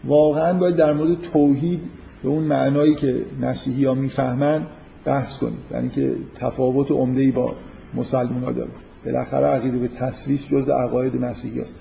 واقعا 0.03 0.53
باید 0.53 0.75
در 0.75 0.93
مورد 0.93 1.21
توحید 1.33 1.81
به 2.23 2.29
اون 2.29 2.43
معنایی 2.43 2.95
که 2.95 3.25
مسیحی 3.41 3.85
ها 3.85 3.93
می‌فهمن 3.93 4.65
بحث 5.05 5.37
کنید. 5.37 5.59
یعنی 5.71 5.89
که 5.89 6.15
تفاوت 6.35 6.91
عمده 6.91 7.31
با 7.31 7.53
مسلمان 7.93 8.43
ها 8.43 8.51
داره 8.51 8.69
بالاخره 9.05 9.47
عقیده 9.47 9.77
به 9.77 9.87
تصویص 9.87 10.47
جز 10.47 10.69
عقاید 10.69 11.21
مسیحی 11.21 11.61
هست. 11.61 11.75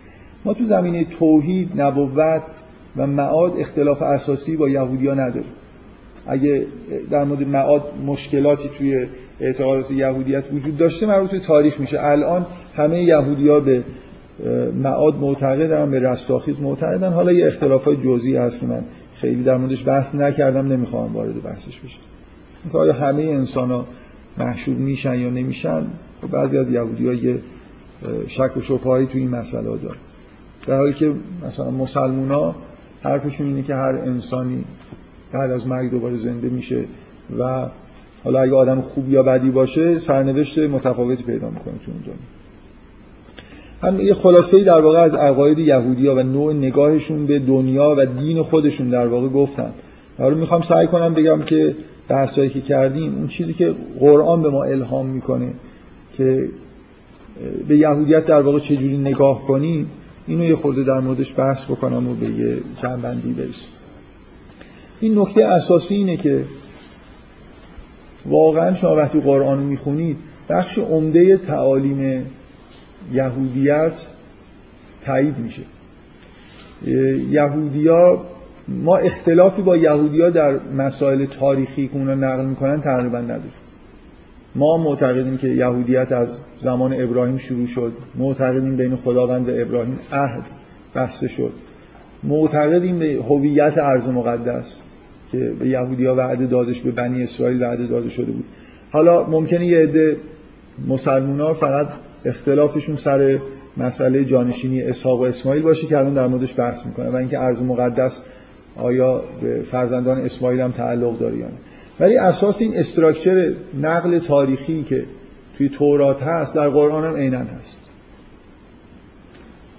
ما 0.44 0.54
تو 0.54 0.64
زمینه 0.64 1.04
توحید 1.04 1.80
نبوت 1.80 2.42
و 2.96 3.06
معاد 3.06 3.52
اختلاف 3.58 4.02
اساسی 4.02 4.56
با 4.56 4.68
یهودی 4.68 5.06
ها 5.08 5.14
نداریم. 5.14 5.52
اگه 6.26 6.66
در 7.10 7.24
مورد 7.24 7.48
معاد 7.48 7.82
مشکلاتی 8.06 8.70
توی 8.78 9.06
اعتقادات 9.40 9.90
یهودیت 9.90 10.44
وجود 10.52 10.76
داشته 10.76 11.06
مربوط 11.06 11.30
به 11.30 11.40
تاریخ 11.40 11.80
میشه. 11.80 11.98
الان 12.00 12.46
همه 12.76 13.02
یهودی 13.02 13.48
ها 13.48 13.60
به 13.60 13.84
معاد 14.74 15.14
معتقدن 15.14 15.90
به 15.90 16.00
رستاخیز 16.00 16.60
معتقدن. 16.60 17.12
حالا 17.12 17.32
یه 17.32 17.46
اختلاف 17.46 17.84
های 17.84 17.96
جزئی 17.96 18.36
هست 18.36 18.60
که 18.60 18.66
من 18.66 18.84
خیلی 19.14 19.42
در 19.42 19.56
موردش 19.56 19.86
بحث 19.86 20.14
نکردم 20.14 20.72
نمی‌خوام 20.72 21.14
وارد 21.14 21.42
بحثش 21.42 21.80
بشم. 21.80 22.00
اینکه 22.64 22.78
آیا 22.78 22.92
همه 22.92 23.22
انسان 23.22 23.70
ها 23.70 23.86
محشور 24.38 24.74
میشن 24.74 25.20
یا 25.20 25.30
نمیشن؟ 25.30 25.86
خب 26.22 26.30
بعضی 26.30 26.58
از 26.58 26.70
یهودی 26.70 27.06
ها 27.06 27.14
یه 27.14 27.40
شک 28.28 28.56
و 28.56 28.60
شبهایی 28.60 29.06
تو 29.06 29.18
این 29.18 29.30
مسئله 29.30 29.62
دارن. 29.62 29.96
در 30.66 30.76
حالی 30.76 30.92
که 30.92 31.12
مثلا 31.46 31.70
مسلمون 31.70 32.28
ها 32.28 32.56
حرفشون 33.02 33.46
اینه 33.46 33.62
که 33.62 33.74
هر 33.74 33.96
انسانی 33.96 34.64
بعد 35.32 35.50
از 35.50 35.66
مرگ 35.66 35.90
دوباره 35.90 36.16
زنده 36.16 36.48
میشه 36.48 36.84
و 37.38 37.68
حالا 38.24 38.40
اگه 38.40 38.54
آدم 38.54 38.80
خوب 38.80 39.10
یا 39.10 39.22
بدی 39.22 39.50
باشه 39.50 39.98
سرنوشت 39.98 40.58
متفاوتی 40.58 41.24
پیدا 41.24 41.50
می‌کنه 41.50 41.74
تو 41.84 41.90
اون 41.90 42.00
دنیا. 42.00 42.16
هم 43.82 44.00
یه 44.00 44.14
خلاصه 44.14 44.64
در 44.64 44.80
واقع 44.80 44.98
از 44.98 45.14
عقاید 45.14 45.58
یهودی 45.58 46.06
ها 46.06 46.14
و 46.14 46.22
نوع 46.22 46.52
نگاهشون 46.52 47.26
به 47.26 47.38
دنیا 47.38 47.94
و 47.98 48.06
دین 48.06 48.42
خودشون 48.42 48.90
در 48.90 49.06
واقع 49.06 49.28
گفتم 49.28 49.72
حالا 50.18 50.34
می‌خوام 50.34 50.62
سعی 50.62 50.86
کنم 50.86 51.14
بگم 51.14 51.42
که 51.42 51.76
بحث 52.08 52.34
جایی 52.34 52.50
که 52.50 52.60
کردیم 52.60 53.14
اون 53.14 53.28
چیزی 53.28 53.52
که 53.52 53.74
قرآن 54.00 54.42
به 54.42 54.50
ما 54.50 54.64
الهام 54.64 55.06
می‌کنه 55.06 55.52
که 56.12 56.48
به 57.68 57.76
یهودیت 57.76 58.24
در 58.24 58.40
واقع 58.40 58.58
چجوری 58.58 58.98
نگاه 58.98 59.46
کنیم 59.46 59.90
اینو 60.28 60.44
یه 60.44 60.54
خورده 60.54 60.84
در 60.84 61.00
موردش 61.00 61.38
بحث 61.38 61.64
بکنم 61.64 62.08
و 62.08 62.14
به 62.14 62.26
یه 62.26 62.56
جنبندی 62.82 63.32
برسیم. 63.32 63.68
این 65.00 65.18
نکته 65.18 65.44
اساسی 65.44 65.94
اینه 65.94 66.16
که 66.16 66.44
واقعا 68.26 68.74
شما 68.74 68.96
وقتی 68.96 69.20
قرآن 69.20 69.58
می‌خونید 69.58 70.16
بخش 70.48 70.78
عمده 70.78 71.36
تعالیم 71.36 72.26
یهودیت 73.12 73.92
تایید 75.04 75.38
میشه. 75.38 75.62
یهودیا 77.30 78.24
ما 78.68 78.96
اختلافی 78.96 79.62
با 79.62 79.76
یهودیا 79.76 80.30
در 80.30 80.58
مسائل 80.58 81.24
تاریخی 81.24 81.88
که 81.88 81.94
اونا 81.94 82.14
نقل 82.14 82.44
می‌کنن 82.44 82.80
تقریبا 82.80 83.18
نداریم. 83.18 83.52
ما 84.54 84.76
معتقدیم 84.76 85.36
که 85.36 85.48
یهودیت 85.48 86.12
از 86.12 86.38
زمان 86.58 87.02
ابراهیم 87.02 87.36
شروع 87.36 87.66
شد. 87.66 87.92
معتقدیم 88.14 88.76
بین 88.76 88.96
خداوند 88.96 89.48
و 89.48 89.52
ابراهیم 89.54 89.98
عهد 90.12 90.42
بسته 90.94 91.28
شد. 91.28 91.52
معتقدیم 92.22 92.98
به 92.98 93.18
هویت 93.28 93.78
ارض 93.78 94.08
مقدس 94.08 94.76
که 95.32 95.52
به 95.58 95.68
یهودیا 95.68 96.14
وعده 96.14 96.46
دادش 96.46 96.80
به 96.80 96.90
بنی 96.90 97.22
اسرائیل 97.22 97.62
وعده 97.62 97.86
داده 97.86 98.08
شده 98.08 98.32
بود. 98.32 98.44
حالا 98.90 99.26
ممکنه 99.26 99.66
یه 99.66 99.78
عده 99.78 100.16
مسلمان 100.88 101.54
فقط 101.54 101.88
اختلافشون 102.24 102.96
سر 102.96 103.38
مسئله 103.76 104.24
جانشینی 104.24 104.82
اسحاق 104.82 105.20
و 105.20 105.22
اسماعیل 105.22 105.62
باشه 105.62 105.86
که 105.86 105.98
الان 105.98 106.14
در 106.14 106.26
موردش 106.26 106.58
بحث 106.58 106.86
می‌کنه 106.86 107.10
و 107.10 107.16
اینکه 107.16 107.38
ارض 107.38 107.62
مقدس 107.62 108.20
آیا 108.76 109.24
به 109.42 109.62
فرزندان 109.62 110.18
اسماعیل 110.18 110.60
هم 110.60 110.70
تعلق 110.70 111.18
داره 111.18 111.38
یا 111.38 111.46
نه. 111.46 111.52
ولی 112.00 112.16
اساس 112.16 112.62
این 112.62 112.76
استراکچر 112.76 113.52
نقل 113.80 114.18
تاریخی 114.18 114.82
که 114.82 115.04
توی 115.58 115.68
تورات 115.68 116.22
هست 116.22 116.54
در 116.54 116.68
قرآن 116.68 117.04
هم 117.04 117.16
عینا 117.16 117.38
هست. 117.38 117.82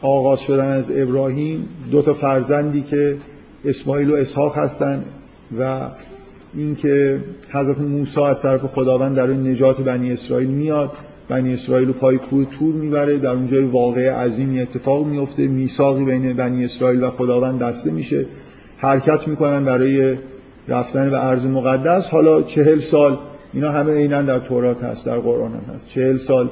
آغاز 0.02 0.42
شدن 0.42 0.68
از 0.68 0.92
ابراهیم 0.96 1.68
دو 1.92 2.02
تا 2.02 2.14
فرزندی 2.14 2.82
که 2.82 3.18
اسماعیل 3.66 4.10
و 4.12 4.16
اسحاق 4.16 4.58
هستن 4.58 5.04
و 5.60 5.90
اینکه 6.54 7.20
حضرت 7.50 7.78
موسی 7.80 8.22
از 8.22 8.42
طرف 8.42 8.66
خداوند 8.66 9.16
در 9.16 9.28
این 9.28 9.48
نجات 9.48 9.82
بنی 9.82 10.12
اسرائیل 10.12 10.50
میاد. 10.50 10.92
بنی 11.30 11.54
اسرائیل 11.54 11.88
رو 11.88 11.94
پای 11.94 12.18
کوه 12.18 12.46
تور 12.46 12.76
می‌بره 12.76 13.18
در 13.18 13.30
اونجای 13.30 13.64
واقع 13.64 14.10
عظیمی 14.10 14.62
اتفاق 14.62 15.06
میفته 15.06 15.48
میثاقی 15.48 16.06
بین 16.06 16.34
بنی 16.34 16.66
اسرائیل 16.66 17.04
و 17.04 17.10
خداوند 17.10 17.60
بسته 17.60 17.92
میشه. 17.92 18.26
حرکت 18.78 19.28
می‌کنن 19.28 19.66
برای 19.66 20.18
رفتن 20.70 21.10
به 21.10 21.26
ارض 21.26 21.46
مقدس. 21.46 22.10
حالا 22.10 22.42
چهل 22.42 22.78
سال 22.78 23.18
اینا 23.54 23.72
همه 23.72 23.94
عینا 23.94 24.22
در 24.22 24.40
تورات 24.40 24.84
هست 24.84 25.06
در 25.06 25.18
قرآن 25.18 25.52
هم 25.52 25.74
هست. 25.74 25.88
چهل 25.88 26.18
سال 26.18 26.50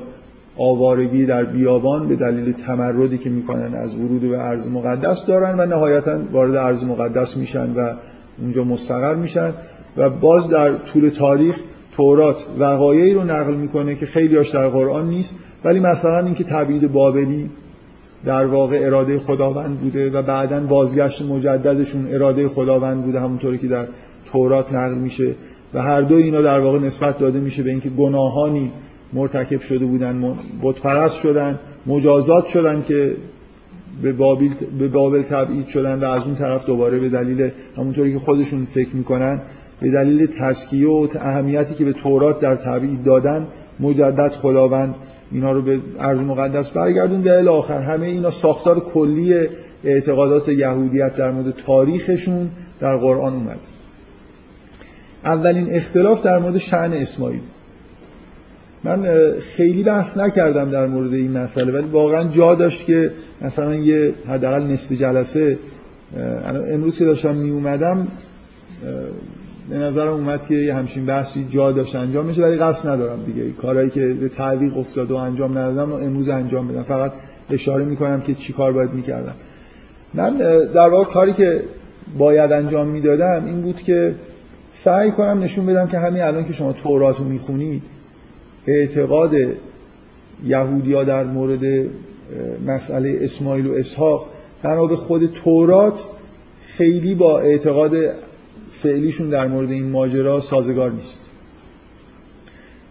آوارگی 0.58 1.26
در 1.26 1.44
بیابان 1.44 2.08
به 2.08 2.16
دلیل 2.16 2.52
تمردی 2.52 3.18
که 3.18 3.30
می‌کنن 3.30 3.76
از 3.76 3.96
ورود 3.96 4.22
به 4.22 4.40
ارض 4.40 4.68
مقدس 4.68 5.26
دارن 5.26 5.60
و 5.60 5.66
نهایتا 5.66 6.20
وارد 6.32 6.56
ارض 6.56 6.84
مقدس 6.84 7.38
میشن 7.38 7.74
و 7.74 7.94
اونجا 8.42 8.64
مستقر 8.64 9.16
میشن. 9.16 9.54
و 9.98 10.10
باز 10.10 10.50
در 10.50 10.74
طول 10.78 11.10
تاریخ 11.10 11.60
تورات 11.96 12.46
وقایعی 12.60 13.14
رو 13.14 13.24
نقل 13.24 13.54
می‌کنه 13.54 13.96
که 13.96 14.06
خیلی 14.06 14.36
هاش 14.36 14.50
در 14.50 14.68
قرآن 14.68 15.10
نیست 15.10 15.40
ولی 15.64 15.80
مثلا 15.80 16.26
اینکه 16.26 16.44
تبعید 16.44 16.92
بابلی 16.92 17.50
در 18.26 18.46
واقع 18.46 18.80
اراده 18.84 19.18
خداوند 19.18 19.80
بوده 19.80 20.10
و 20.10 20.22
بعدا 20.22 20.60
بازگشت 20.60 21.22
مجددشون 21.22 22.08
اراده 22.12 22.48
خداوند 22.48 23.04
بوده 23.04 23.20
همونطوری 23.20 23.58
که 23.58 23.68
در 23.68 23.88
تورات 24.32 24.74
نقل 24.74 24.96
میشه. 24.96 25.36
و 25.74 25.82
هر 25.82 26.02
دو 26.02 26.16
اینا 26.16 26.42
در 26.42 26.60
واقع 26.60 26.80
نسبت 26.80 27.20
داده 27.20 27.40
میشه 27.40 27.64
به 27.64 27.70
اینکه 27.70 27.90
گناهانی 27.90 28.72
مرتکب 29.14 29.62
شده 29.62 29.86
بودن 29.86 30.38
بتپرست 30.64 31.16
شدن 31.16 31.60
مجازات 31.86 32.46
شدن 32.46 32.84
که 32.88 33.16
به 34.02 34.14
بابل, 34.14 34.50
به 34.80 34.88
بابل 34.88 35.22
تبعید 35.22 35.68
شدن 35.68 36.00
و 36.00 36.06
از 36.06 36.24
اون 36.24 36.36
طرف 36.36 36.66
دوباره 36.66 37.00
به 37.00 37.10
دلیل 37.10 37.50
همونطوری 37.78 38.14
که 38.14 38.20
خودشون 38.20 38.66
فکر 38.66 38.96
می‌کنن 38.96 39.42
به 39.80 39.92
دلیل 39.92 40.26
تسکیه 40.26 40.88
و 40.88 41.08
اهمیتی 41.16 41.76
که 41.76 41.86
به 41.86 41.94
تورات 41.94 42.40
در 42.40 42.56
تبعید 42.56 43.04
دادن 43.04 43.48
مجدد 43.80 44.32
خداوند 44.32 44.96
اینا 45.32 45.52
رو 45.52 45.62
به 45.62 45.80
ارض 46.00 46.20
مقدس 46.20 46.70
برگردون. 46.70 47.46
و 47.46 47.50
آخر 47.50 47.82
همه 47.82 48.08
اینا 48.08 48.32
ساختار 48.32 48.80
کلی 48.80 49.48
اعتقادات 49.84 50.50
یهودیت 50.50 51.16
در 51.16 51.32
مورد 51.32 51.56
تاریخشون 51.56 52.50
در 52.80 52.98
قرآن 52.98 53.34
اومد. 53.34 53.60
اولین 55.24 55.68
اختلاف 55.70 56.24
در 56.24 56.40
مورد 56.40 56.58
شعن 56.58 56.94
اسماعیل. 56.94 57.42
من 58.84 59.06
خیلی 59.40 59.84
بحث 59.84 60.18
نکردم 60.18 60.72
در 60.72 60.88
مورد 60.88 61.14
این 61.14 61.32
مسئله 61.32 61.72
ولی 61.72 61.88
واقعا 61.88 62.30
جا 62.30 62.56
داشت 62.56 62.86
که 62.86 63.12
مثلا 63.42 63.76
یه 63.76 64.14
حداقل 64.28 64.64
نصف 64.64 64.92
جلسه 64.92 65.58
امروز 66.74 66.98
که 66.98 67.06
داشتم 67.06 67.36
می 67.36 67.50
اومدم 67.50 68.08
به 69.70 69.78
نظرم 69.78 70.14
اومد 70.14 70.46
که 70.48 70.56
یه 70.56 70.74
همچین 70.74 71.06
بحثی 71.06 71.48
جا 71.50 71.72
داشت 71.72 71.96
انجام 71.96 72.26
میشه 72.26 72.42
ولی 72.42 72.58
قصد 72.58 72.90
ندارم 72.90 73.24
دیگه. 73.26 73.52
کارهایی 73.52 73.90
که 73.90 74.08
به 74.08 74.30
تعویق 74.30 74.78
افتاد 74.78 75.12
و 75.12 75.16
انجام 75.16 75.58
ندادم 75.58 75.92
و 75.92 75.96
امروز 75.96 76.30
انجام 76.30 76.68
بدم. 76.68 76.84
فقط 76.84 77.12
اشاره 77.52 77.86
می‌کنم 77.86 78.22
که 78.22 78.34
چی 78.34 78.54
کار 78.54 78.72
باید 78.72 78.94
می‌کردم. 78.94 79.36
من 80.14 80.38
در 80.74 80.90
واقع 80.90 81.04
کاری 81.04 81.34
که 81.34 81.64
باید 82.18 82.52
انجام 82.52 82.88
می‌دادم 82.88 83.46
این 83.46 83.62
بود 83.62 83.82
که 83.82 84.16
سعی 84.68 85.12
کنم 85.12 85.44
نشون 85.44 85.66
بدم 85.66 85.88
که 85.88 85.98
همین 85.98 86.22
الان 86.22 86.46
که 86.46 86.54
شما 86.54 86.74
تورات 86.74 87.18
رو 87.18 87.26
می‌خونید 87.26 87.84
اعتقاد 88.68 89.32
یهودیا 90.46 91.04
در 91.04 91.24
مورد 91.24 91.88
مسئله 92.68 93.20
اسماعیل 93.22 93.68
و 93.68 93.74
اسحاق 93.74 94.28
بنا 94.64 94.86
به 94.86 94.96
خود 94.96 95.26
تورات 95.26 96.06
خیلی 96.66 97.16
با 97.16 97.40
اعتقاد 97.40 97.94
فعلیشون 98.84 99.30
در 99.30 99.48
مورد 99.48 99.72
این 99.72 99.90
ماجرا 99.90 100.42
سازگار 100.42 100.92
نیست. 100.92 101.20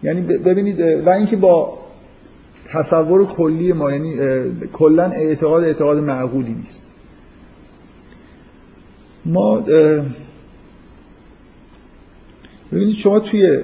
یعنی 0.03 0.21
ببینید 0.21 0.79
و 0.79 1.09
اینکه 1.09 1.35
با 1.35 1.79
تصور 2.65 3.25
کلی 3.25 3.73
ما 3.73 3.91
یعنی 3.91 4.15
کلا 4.73 5.03
اعتقاد 5.03 5.63
اعتقاد 5.63 5.97
معقولی 5.97 6.53
نیست. 6.53 6.81
ما 9.25 9.63
ببینید 12.71 12.95
شما 12.95 13.19
توی 13.19 13.59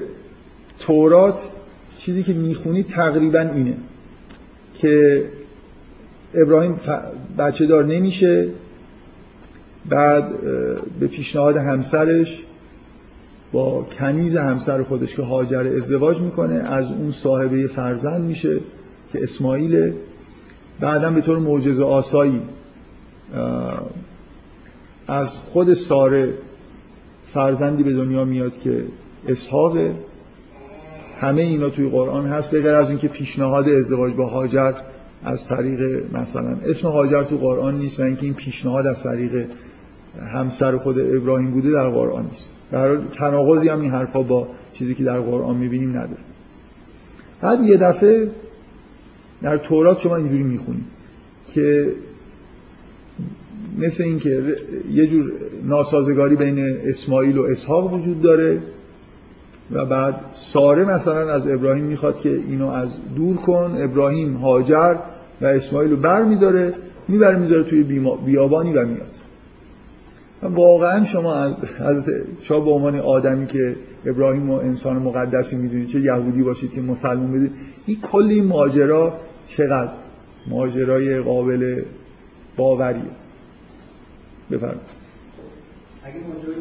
تورات 0.80 1.51
چیزی 1.98 2.24
که 2.24 2.34
می‌خونید 2.34 2.88
تقریبا 2.88 3.39
اینه 3.39 3.77
که 4.75 5.24
ابراهیم 6.34 6.80
بچه 7.38 7.65
دار 7.65 7.86
نمیشه. 7.86 8.50
بعد 9.89 10.41
به 11.00 11.07
پیشنهاد 11.07 11.57
همسرش 11.57 12.43
با 13.51 13.87
کنیز 14.00 14.35
همسر 14.35 14.83
خودش 14.83 15.15
که 15.15 15.22
هاجر 15.22 15.67
ازدواج 15.75 16.22
می‌کنه 16.22 16.55
از 16.55 16.91
اون 16.91 17.11
صاحبه 17.11 17.67
فرزند 17.67 18.22
میشه 18.22 18.59
که 19.11 19.24
اسماعیل. 19.24 19.93
بعدا 20.79 21.11
به 21.11 21.22
طور 21.22 21.39
معجزه 21.39 21.83
آسایی 21.83 22.41
از 25.07 25.37
خود 25.37 25.74
ساره 25.74 26.33
فرزندی 27.25 27.83
به 27.83 27.93
دنیا 27.93 28.25
میاد 28.25 28.59
که 28.59 28.83
اسحاقه 29.27 29.96
همه 31.19 31.41
اینا 31.41 31.69
توی 31.69 31.89
قرآن 31.89 32.25
هست 32.25 32.51
به 32.51 32.61
غیر 32.61 32.72
از 32.72 32.89
اینکه 32.89 33.07
پیشنهاد 33.07 33.69
ازدواج 33.69 34.13
با 34.13 34.25
هاجر 34.25 34.74
از 35.24 35.46
طریق 35.46 36.03
مثلا 36.13 36.57
اسم 36.65 36.87
هاجر 36.87 37.24
تو 37.24 37.37
قرآن 37.37 37.77
نیست 37.77 38.00
و 38.00 38.03
اینکه 38.03 38.25
این 38.25 38.33
پیشنهاد 38.33 38.87
از 38.87 39.03
طریق 39.03 39.46
همسر 40.19 40.77
خود 40.77 40.99
ابراهیم 40.99 41.51
بوده 41.51 41.71
در 41.71 41.89
قرآن 41.89 42.25
نیست. 42.25 42.51
در 42.71 42.97
تناقضی 42.97 43.69
هم 43.69 43.81
این 43.81 43.91
حرفا 43.91 44.23
با 44.23 44.47
چیزی 44.73 44.95
که 44.95 45.03
در 45.03 45.19
قرآن 45.19 45.57
می‌بینیم 45.57 45.89
نداره. 45.89 46.21
بعد 47.41 47.61
یه 47.61 47.77
دفعه 47.77 48.31
در 49.41 49.57
تورات 49.57 49.99
شما 49.99 50.15
اینجوری 50.15 50.43
می‌خونید 50.43 50.85
که 51.47 51.93
مثل 53.77 54.03
اینکه 54.03 54.55
یه 54.91 55.07
جور 55.07 55.31
ناسازگاری 55.63 56.35
بین 56.35 56.59
اسماعیل 56.59 57.37
و 57.37 57.43
اسحاق 57.43 57.93
وجود 57.93 58.21
داره 58.21 58.59
و 59.71 59.85
بعد 59.85 60.15
ساره 60.33 60.85
مثلا 60.85 61.33
از 61.33 61.47
ابراهیم 61.47 61.85
می‌خواد 61.85 62.21
که 62.21 62.29
اینو 62.29 62.67
از 62.67 62.89
دور 63.15 63.35
کن 63.35 63.77
ابراهیم 63.83 64.33
هاجر 64.33 64.95
و 65.41 65.45
اسماعیل 65.45 65.91
رو 65.91 65.97
بر 65.97 66.23
میداره 66.23 66.73
می‌بره 67.07 67.37
می‌ذاره 67.37 67.63
توی 67.63 67.83
بیابانی 68.25 68.73
و 68.73 68.85
میاد. 68.85 69.11
واقعا 70.50 71.03
شما 71.03 71.34
از 71.34 71.58
حضرت 71.79 72.06
شما 72.42 72.60
به 72.60 72.72
عنوان 72.72 73.00
آدمی 73.00 73.48
که 73.48 73.75
ابراهیم 74.06 74.50
و 74.50 74.53
انسان 74.53 74.98
مقدسی 74.98 75.56
می‌دونید 75.56 75.88
چه 75.88 76.01
یهودی 76.01 76.44
باشید 76.44 76.72
چه 76.72 76.82
مسلمان 76.82 77.32
بدید 77.32 77.51
این 77.86 78.01
کلی 78.01 78.42
ماجرا 78.42 79.20
چقدر؟ 79.46 79.94
ماجرای 80.48 81.20
قابل 81.20 81.84
باوریه. 82.58 83.03
بفرمایید. 84.51 84.82
اگه 86.03 86.16
ماجرای 86.16 86.56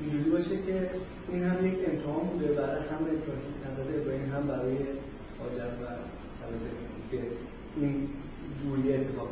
اینجوری 0.00 0.30
باشه 0.30 0.56
که 0.66 0.90
این 1.32 1.42
هم 1.42 1.66
یک 1.66 1.74
امتحان 1.88 2.26
بوده 2.32 2.52
برای 2.52 2.80
هم 2.80 3.00
ابراهیم 3.02 4.00
ابراهیم 4.02 4.32
هم 4.32 4.46
برای 4.46 4.76
هاجر 5.40 5.72
و 5.82 5.86
که 7.10 7.18
این 7.80 8.08
جوری 8.62 8.94
اتفاق 8.94 9.28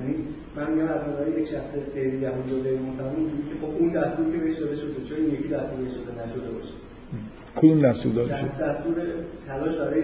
یعنی 0.00 0.14
من 0.56 0.70
میگم 0.70 0.88
از 0.88 1.00
نظر 1.08 1.40
یک 1.40 1.48
شخص 1.48 1.92
غیر 1.94 2.14
یهودی 2.14 2.54
و 2.54 2.62
غیر 2.62 2.78
مسلمان 2.78 3.16
اینجوری 3.16 3.42
که 3.42 3.66
خب 3.66 3.72
اون 3.78 3.92
دستور 3.92 4.32
که 4.32 4.38
بهش 4.38 4.58
داده 4.58 4.76
شده 4.76 5.04
چون 5.08 5.18
یکی 5.18 5.48
دستور 5.48 5.80
بهش 5.80 5.92
داده 5.92 6.26
نشده 6.26 6.50
باشه؟ 6.50 6.74
کدوم 7.56 7.80
دستور 7.80 8.12
داده 8.12 8.36
شده؟ 8.36 8.48
دستور 8.48 8.94
تلاش 9.48 9.76
برای 9.76 10.02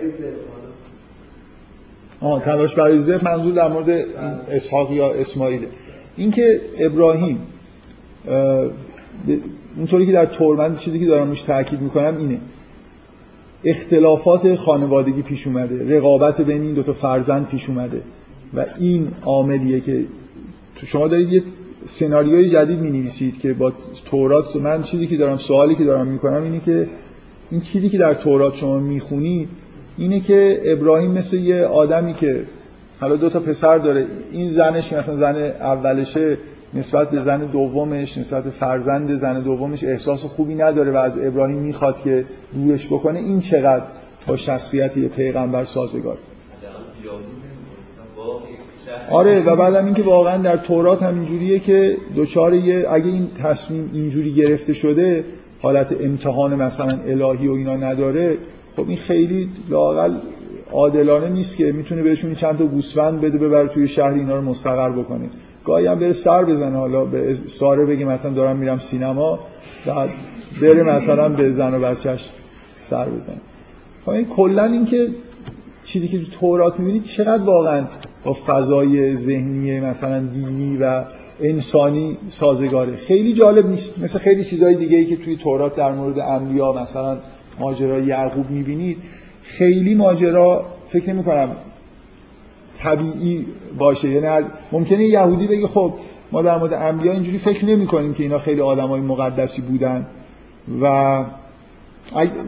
آه 2.21 2.43
تلاش 2.43 2.75
برای 2.75 3.01
ذبح 3.01 3.25
منظور 3.25 3.53
در 3.53 3.69
مورد 3.69 3.91
اسحاق 4.51 4.93
یا 4.93 5.13
اسماعیل 5.13 5.67
اینکه 6.17 6.61
ابراهیم 6.79 7.39
اونطوری 9.77 10.07
که 10.07 10.13
در 10.13 10.27
تورمند 10.27 10.79
چیزی 10.79 10.99
که 10.99 11.07
دارم 11.07 11.29
روش 11.29 11.43
تاکید 11.43 11.81
می‌کنم 11.81 12.17
اینه. 12.17 12.41
اختلافات 13.65 14.55
خانوادگی 14.55 15.23
پیش 15.23 15.47
اومده 15.47 15.97
رقابت 15.97 16.41
بین 16.41 16.63
این 16.63 16.75
دوتا 16.75 16.93
فرزند 16.93 17.49
پیش 17.49 17.69
اومده. 17.69 18.03
و 18.55 18.65
این 18.79 19.09
عاملیه 19.25 19.81
که 19.81 20.05
شما 20.85 21.09
دارید 21.09 21.33
یه 21.33 21.43
سناریوی 21.87 22.49
جدید 22.49 22.81
می 22.81 22.91
نویسید 22.91 23.41
که 23.41 23.53
با 23.53 23.73
تورات 24.05 24.57
من 24.57 24.83
چیزی 24.83 25.07
که 25.07 25.17
دارم 25.17 25.39
سوالی 25.39 25.75
که 25.75 25.85
دارم 25.85 26.07
می‌کنم 26.07 26.43
اینه 26.43 26.61
که 26.61 26.89
این 27.51 27.61
چیزی 27.61 27.89
که 27.89 27.99
در 27.99 28.15
تورات 28.15 28.57
شما 28.57 28.79
می‌خونید 28.79 29.49
اینه 29.99 30.21
که 30.21 30.61
ابراهیم 30.65 31.11
مثل 31.11 31.37
یه 31.37 31.65
آدمی 31.65 32.15
که 32.15 32.45
حالا 33.01 33.17
دو 33.17 33.31
تا 33.31 33.41
پسر 33.41 33.79
داره 33.79 34.07
این 34.33 34.51
زنش 34.51 34.93
مثلا 34.93 35.17
زن 35.17 35.37
اولشه 35.61 36.39
نسبت 36.75 37.11
به 37.11 37.21
زن 37.21 37.47
دومش 37.47 38.19
نسبت 38.19 38.51
فرزند 38.51 39.17
زن 39.17 39.43
دومش 39.43 39.85
احساس 39.85 40.25
خوبی 40.25 40.55
نداره 40.55 40.93
و 40.93 40.97
از 40.97 41.19
ابراهیم 41.19 41.59
می‌خواد 41.59 42.01
که 42.01 42.25
دورش 42.55 42.87
بکنه 42.87 43.19
این 43.19 43.41
چقدر 43.41 43.85
با 44.29 44.37
شخصیت 44.37 44.97
یه 44.97 45.09
پیغمبر 45.09 45.65
سازگار؟ 45.65 46.19
آره 49.11 49.45
و 49.45 49.57
بعدم 49.57 49.85
اینکه 49.85 50.03
واقعا 50.03 50.43
در 50.43 50.57
تورات 50.57 51.03
هم 51.03 51.15
اینجوریه 51.15 51.59
که 51.59 51.97
دوچار 52.15 52.55
یه 52.55 52.87
اگه 52.91 53.07
این 53.07 53.29
تصمیم 53.43 53.91
اینجوری 53.95 54.35
گرفته 54.35 54.73
شده 54.73 55.25
حالت 55.63 55.97
امتحان 56.01 56.55
مثلا 56.55 56.99
الهی 57.07 57.49
و 57.49 57.53
اینا 57.53 57.77
نداره 57.77 58.39
خب 58.77 58.89
این 58.89 58.97
خیلی 58.97 59.49
لاقل 59.69 60.15
عادلانه 60.73 61.29
نیست 61.29 61.57
که 61.57 61.73
می‌تونه 61.73 62.03
بهشون 62.03 62.35
چند 62.35 62.59
تا 62.59 62.67
گوسفند 62.67 63.21
بده 63.21 63.39
ببره 63.39 63.69
توی 63.69 63.89
شهر 63.89 64.15
اینا 64.15 64.37
رو 64.37 64.43
مستقر 64.43 64.93
بکنه. 64.93 65.29
گاهی 65.65 65.87
هم 65.87 65.99
بره 65.99 66.13
سر 66.13 66.45
بزنه 66.45 66.77
حالا 66.77 67.05
به 67.05 67.35
ساره 67.35 67.87
بگه 67.87 68.05
مثلا 68.05 68.31
دارم 68.31 68.57
میرم 68.57 68.79
سینما 68.79 69.39
بعد 69.87 70.11
بره 70.63 70.83
مثلا 70.83 71.29
به 71.29 71.53
زن 71.53 71.75
و 71.75 71.81
بچهش 71.81 72.31
سر 72.81 73.09
بزنه. 73.09 73.41
خب 74.07 74.23
کلا 74.23 74.65
اینکه 74.65 75.09
چیزی 75.87 76.09
که 76.09 76.19
تو 76.19 76.31
تورات 76.31 76.81
می‌بینید 76.81 77.03
چقدر 77.03 77.43
واقعا 77.43 77.87
با 78.25 78.33
فضای 78.33 79.17
ذهنی 79.17 79.81
مثلا 79.81 80.21
دینی 80.21 80.77
و 80.77 81.05
انسانی 81.41 82.17
سازگاره. 82.29 82.97
خیلی 82.97 83.33
جالب 83.33 83.69
نیست. 83.69 83.99
مثل 83.99 84.19
خیلی 84.19 84.45
چیزهای 84.45 84.75
دیگه 84.75 84.97
ای 84.97 85.05
که 85.07 85.17
توی 85.17 85.37
تورات 85.37 85.77
در 85.77 85.93
مورد 85.93 86.19
انبیا 86.19 86.73
مثلا 86.73 87.19
ماجرای 87.61 88.07
یعقوب 88.07 88.51
می‌بینید. 88.51 88.97
خیلی 89.43 89.95
ماجرا 89.95 90.67
فکر 90.89 91.13
نمی 91.13 91.25
کنم 91.25 91.57
طبیعی 92.79 93.47
باشه. 93.79 94.09
یعنی 94.09 94.47
ممکنه 94.73 95.05
یهودی 95.05 95.47
بگه 95.47 95.67
خب 95.67 95.95
ما 96.33 96.43
در 96.43 96.59
مورد 96.59 96.73
انبیا 96.73 97.13
اینجوری 97.13 97.39
فکر 97.39 97.65
نمی 97.65 97.87
کنیم 97.87 98.15
که 98.15 98.23
اینا 98.23 98.39
خیلی 98.39 98.61
آدمای 98.61 99.01
مقدسی 99.01 99.63
بودن. 99.63 100.07
و 100.83 101.25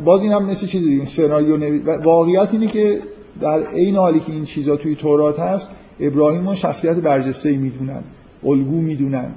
باز 0.05 0.22
این 0.22 0.33
هم 0.33 0.44
مثل 0.46 0.66
چیزی 0.66 0.90
این 0.90 1.05
سناریو 1.05 1.57
نوی... 1.57 1.79
واقعیت 1.79 2.48
اینه 2.53 2.66
که 2.66 3.01
در 3.40 3.62
عین 3.62 3.96
حالی 3.96 4.20
که 4.20 4.33
این 4.33 4.44
چیزا 4.44 4.77
توی 4.77 4.94
تورات 4.94 5.40
هست 5.40 5.70
ابراهیم 6.01 6.55
شخصیت 6.55 6.96
برجسته 6.96 7.57
می‌دونن 7.57 8.03
الگو 8.44 8.81
می‌دونن 8.81 9.31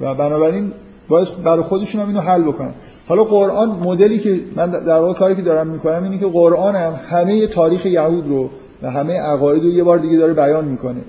و 0.00 0.14
بنابراین 0.14 0.72
باید 1.08 1.28
برای 1.44 1.62
خودشون 1.62 2.00
هم 2.00 2.08
اینو 2.08 2.20
حل 2.20 2.42
بکنن. 2.42 2.74
حالا 3.08 3.24
قرآن 3.24 3.68
مدلی 3.68 4.18
که 4.18 4.40
من 4.56 4.70
در 4.70 4.98
واقع 4.98 5.12
کاری 5.12 5.36
که 5.36 5.42
دارم 5.42 5.66
می‌کنم 5.66 6.02
اینه 6.02 6.18
که 6.18 6.26
قرآن 6.26 6.76
هم 6.76 7.00
همه 7.08 7.46
تاریخ 7.46 7.86
یهود 7.86 8.28
رو 8.28 8.50
و 8.82 8.90
همه 8.90 9.12
عقاید 9.20 9.62
رو 9.62 9.68
یه 9.68 9.84
بار 9.84 9.98
دیگه 9.98 10.16
داره 10.16 10.32
بیان 10.32 10.64
می‌کنه. 10.64 11.00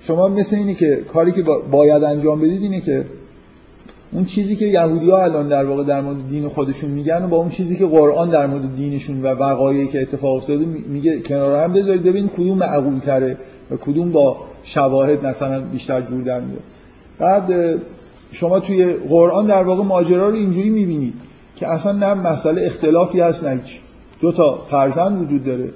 شما 0.00 0.28
مثل 0.28 0.56
اینه 0.56 0.74
که 0.74 1.04
کاری 1.12 1.32
که 1.32 1.42
باید 1.70 2.04
انجام 2.04 2.40
بدید 2.40 2.62
اینه 2.62 2.80
که 2.80 3.04
اون 4.12 4.24
چیزی 4.24 4.56
که 4.56 4.66
یهودی 4.66 5.10
ها 5.10 5.22
الان 5.22 5.48
در 5.48 5.64
واقع 5.64 5.84
در 5.84 6.00
مورد 6.00 6.28
دین 6.28 6.48
خودشون 6.48 6.90
میگن 6.90 7.24
و 7.24 7.28
با 7.28 7.36
اون 7.36 7.48
چیزی 7.48 7.76
که 7.76 7.86
قرآن 7.86 8.30
در 8.30 8.46
مورد 8.46 8.76
دینشون 8.76 9.22
و 9.22 9.26
وقایعی 9.26 9.86
که 9.86 10.02
اتفاق 10.02 10.36
افتاده 10.36 10.64
میگه 10.64 11.20
کنار 11.20 11.64
هم 11.64 11.72
بذارید. 11.72 12.02
ببین 12.02 12.28
کدوم 12.28 12.58
معقول 12.58 12.98
تره 12.98 13.36
و 13.70 13.76
کدوم 13.76 14.12
با 14.12 14.36
شواهد 14.62 15.26
مثلا 15.26 15.60
بیشتر 15.60 16.00
جور 16.00 16.22
در 16.22 16.40
میاد. 16.40 16.62
بعد 17.18 17.78
شما 18.32 18.60
توی 18.60 18.92
قرآن 18.92 19.46
در 19.46 19.62
واقع 19.62 19.84
ماجرا 19.84 20.28
رو 20.28 20.34
اینجوری 20.34 20.70
می‌بینید 20.70 21.14
که 21.56 21.68
اصلا 21.68 21.92
نه 21.92 22.14
مسئله 22.14 22.62
اختلافی 22.66 23.20
هست 23.20 23.44
نه 23.44 23.60
دو 24.20 24.32
تا 24.32 24.58
فرزند 24.70 25.22
وجود 25.22 25.44
داره 25.44 25.70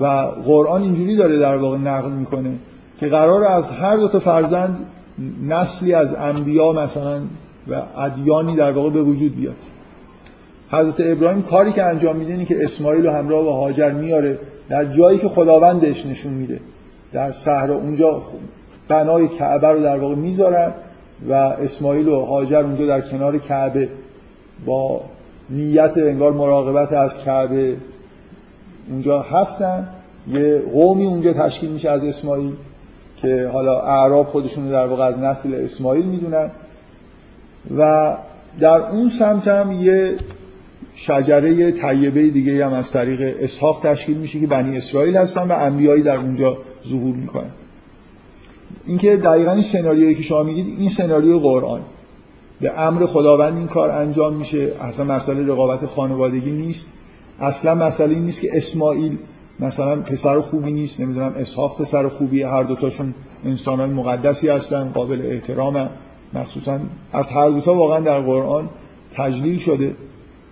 و 0.00 0.06
قرآن 0.46 0.82
اینجوری 0.82 1.16
داره 1.16 1.38
در 1.38 1.56
واقع 1.56 1.76
نقل 1.76 2.10
می‌کنه 2.10 2.54
که 2.98 3.08
قرار 3.08 3.44
از 3.44 3.70
هر 3.70 3.96
دو 3.96 4.08
تا 4.08 4.18
فرزند 4.18 4.86
نسلی 5.48 5.92
از 5.92 6.14
انبیا 6.14 6.72
مثلا 6.72 7.20
و 7.68 7.82
ادیانی 7.96 8.56
در 8.56 8.72
واقع 8.72 8.90
به 8.90 9.02
وجود 9.02 9.36
بیاد. 9.36 9.56
حضرت 10.70 11.06
ابراهیم 11.16 11.42
کاری 11.42 11.72
که 11.72 11.82
انجام 11.82 12.16
میده 12.16 12.32
اینه 12.32 12.44
که 12.44 12.64
اسماعیل 12.64 13.06
و 13.06 13.10
همراه 13.10 13.46
و 13.46 13.50
هاجر 13.50 13.90
میاره 13.90 14.38
در 14.68 14.84
جایی 14.84 15.18
که 15.18 15.28
خداوندش 15.28 16.06
نشون 16.06 16.32
میده. 16.32 16.60
در 17.12 17.32
صحرا 17.32 17.74
اونجا 17.74 18.22
بنای 18.88 19.28
کعبه 19.28 19.68
رو 19.68 19.80
در 19.80 19.98
واقع 19.98 20.14
می‌ذارن 20.14 20.72
و 21.28 21.32
اسماعیل 21.32 22.08
و 22.08 22.20
هاجر 22.20 22.64
اونجا 22.64 22.86
در 22.86 23.00
کنار 23.00 23.38
کعبه 23.38 23.88
با 24.66 25.00
نیت 25.50 25.92
انگار 25.96 26.32
مراقبت 26.32 26.92
از 26.92 27.18
کعبه 27.18 27.76
اونجا 28.90 29.22
هستن. 29.22 29.88
یه 30.28 30.62
قومی 30.72 31.06
اونجا 31.06 31.32
تشکیل 31.32 31.70
میشه 31.70 31.90
از 31.90 32.04
اسماعیل 32.04 32.52
که 33.16 33.50
حالا 33.52 33.80
اعراب 33.80 34.26
خودشون 34.26 34.68
در 34.68 34.86
واقع 34.86 35.04
از 35.04 35.18
نسل 35.18 35.54
اسماعیل 35.54 36.06
می‌دونن. 36.06 36.50
و 37.78 38.16
در 38.60 38.86
اون 38.86 39.08
سمت 39.08 39.48
هم 39.48 39.72
یه 39.72 40.16
شجره 40.94 41.72
طیبه 41.72 42.30
دیگه 42.30 42.66
هم 42.66 42.72
از 42.72 42.90
طریق 42.90 43.36
اسحاق 43.40 43.80
تشکیل 43.82 44.16
میشه 44.16 44.40
که 44.40 44.46
بنی 44.46 44.76
اسرائیل 44.76 45.16
هستن 45.16 45.42
و 45.42 45.52
انبیایی 45.52 46.02
در 46.02 46.16
اونجا 46.16 46.58
ظهور 46.88 47.14
می‌کنن. 47.14 47.50
اینکه 48.86 49.16
دقیقا 49.16 49.52
این 49.52 49.62
سناریویی 49.62 50.14
که 50.14 50.22
شما 50.22 50.42
میگید 50.42 50.66
این 50.78 50.88
سناریو 50.88 51.38
قرآن. 51.38 51.80
به 52.60 52.80
امر 52.80 53.06
خداوند 53.06 53.56
این 53.56 53.66
کار 53.66 53.90
انجام 53.90 54.34
میشه. 54.34 54.72
اصلا 54.80 55.14
مسئله 55.14 55.46
رقابت 55.46 55.86
خانوادگی 55.86 56.50
نیست. 56.50 56.88
اصلا 57.40 57.74
مسئله 57.74 58.14
این 58.14 58.24
نیست 58.24 58.40
که 58.40 58.48
اسماعیل 58.52 59.18
مثلا 59.60 60.00
پسر 60.00 60.40
خوبی 60.40 60.72
نیست. 60.72 61.00
نمی‌دونم 61.00 61.34
اسحاق 61.38 61.80
پسر 61.80 62.08
خوبی 62.08 62.42
هر 62.42 62.62
دوتاشون 62.62 63.14
انسانان 63.44 63.90
مقدسی 63.90 64.48
هستن 64.48 64.88
قابل 64.94 65.22
احترام 65.26 65.90
مخصوصا 66.34 66.80
از 67.12 67.30
هر 67.30 67.50
دوتا 67.50 67.74
واقعا 67.74 68.00
در 68.00 68.20
قرآن 68.20 68.68
تجلیل 69.14 69.58
شده 69.58 69.96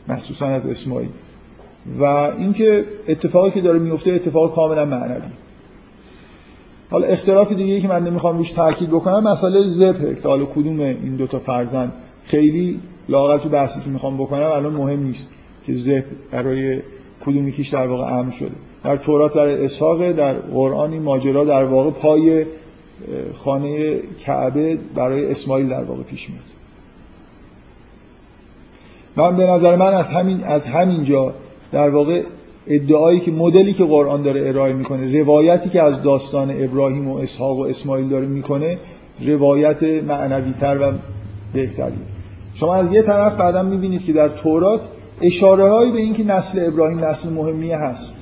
مخصوصا 0.08 0.46
از 0.46 0.66
اسماعیل. 0.66 1.08
و 2.00 2.04
اینکه 2.04 2.84
اتفاقی 3.08 3.50
که 3.50 3.60
داره 3.60 3.78
میفته 3.78 4.12
اتفاق 4.12 4.54
کاملا 4.54 4.84
معنوی. 4.84 5.30
حالا 6.90 7.06
اختلاف 7.06 7.52
دیگه 7.52 7.80
که 7.80 7.88
من 7.88 8.04
نمی‌خوام 8.04 8.38
روش 8.38 8.50
تاکید 8.50 8.90
بکنم 8.90 9.22
مسئله 9.22 9.66
زبه 9.66 10.14
که 10.14 10.28
حالا 10.28 10.44
کدوم 10.44 10.80
این 10.80 11.16
دوتا 11.16 11.38
فرزند 11.38 11.92
خیلی 12.24 12.80
لاغل 13.08 13.38
تو 13.38 13.48
بحثی 13.48 13.80
که 13.80 13.90
می‌خوام 13.90 14.16
بکنم 14.16 14.50
الان 14.50 14.72
مهم 14.72 15.02
نیست 15.02 15.30
که 15.66 15.74
زب 15.74 16.04
برای 16.30 16.82
کدوم 17.20 17.48
یکیش 17.48 17.68
در 17.68 17.86
واقع 17.86 18.18
امر 18.18 18.30
شده. 18.30 18.50
در 18.84 18.96
تورات 18.96 19.34
در 19.34 19.48
اسحاق 19.48 20.12
در 20.12 20.32
قرآن 20.34 20.92
این 20.92 21.02
ماجرا 21.02 21.44
در 21.44 21.64
واقع 21.64 21.90
پای 21.90 22.46
خانه 23.34 23.98
کعبه 24.18 24.78
برای 24.94 25.30
اسماعیل 25.30 25.68
در 25.68 25.84
واقع 25.84 26.02
پیش 26.02 26.30
میاد. 26.30 26.44
من 29.16 29.36
به 29.36 29.46
نظر 29.46 29.76
من 29.76 29.94
از 29.94 30.10
همین 30.10 30.44
از 30.44 30.66
همینجا 30.66 31.34
در 31.72 31.90
واقع 31.90 32.22
ادعایی 32.66 33.20
که 33.20 33.30
مدلی 33.30 33.72
که 33.72 33.84
قرآن 33.84 34.22
داره 34.22 34.48
ارائه 34.48 34.72
می‌کنه 34.72 35.20
روایتی 35.20 35.68
که 35.68 35.82
از 35.82 36.02
داستان 36.02 36.50
ابراهیم 36.50 37.08
و 37.08 37.16
اسحاق 37.16 37.58
و 37.58 37.62
اسماعیل 37.62 38.08
داره 38.08 38.26
می‌کنه 38.26 38.78
روایت 39.20 39.82
معنوی 39.82 40.52
تر 40.52 40.78
و 40.78 40.92
بهتری 41.52 41.98
شما 42.54 42.74
از 42.74 42.92
یه 42.92 43.02
طرف 43.02 43.36
بعدم 43.36 43.66
می‌بینید 43.66 44.04
که 44.04 44.12
در 44.12 44.28
تورات 44.28 44.88
اشاره 45.22 45.70
هایی 45.70 45.92
به 45.92 46.00
اینکه 46.00 46.24
نسل 46.24 46.66
ابراهیم 46.66 47.04
نسل 47.04 47.28
مهمیه 47.28 47.76
هست. 47.76 48.16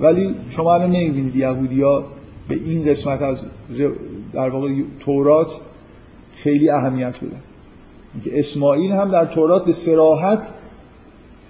ولی 0.00 0.34
شما 0.48 0.74
الان 0.74 0.90
نمی‌بینید 0.90 1.42
ها 1.82 2.04
به 2.48 2.54
این 2.54 2.84
قسمت 2.84 3.22
از 3.22 3.44
در 4.32 4.48
واقع 4.48 4.72
تورات 5.00 5.60
خیلی 6.34 6.70
اهمیت 6.70 7.20
بدن 7.20 7.40
اینکه 8.14 8.38
اسماعیل 8.38 8.92
هم 8.92 9.10
در 9.10 9.26
تورات 9.26 9.64
به 9.64 9.72
سراحت 9.72 10.52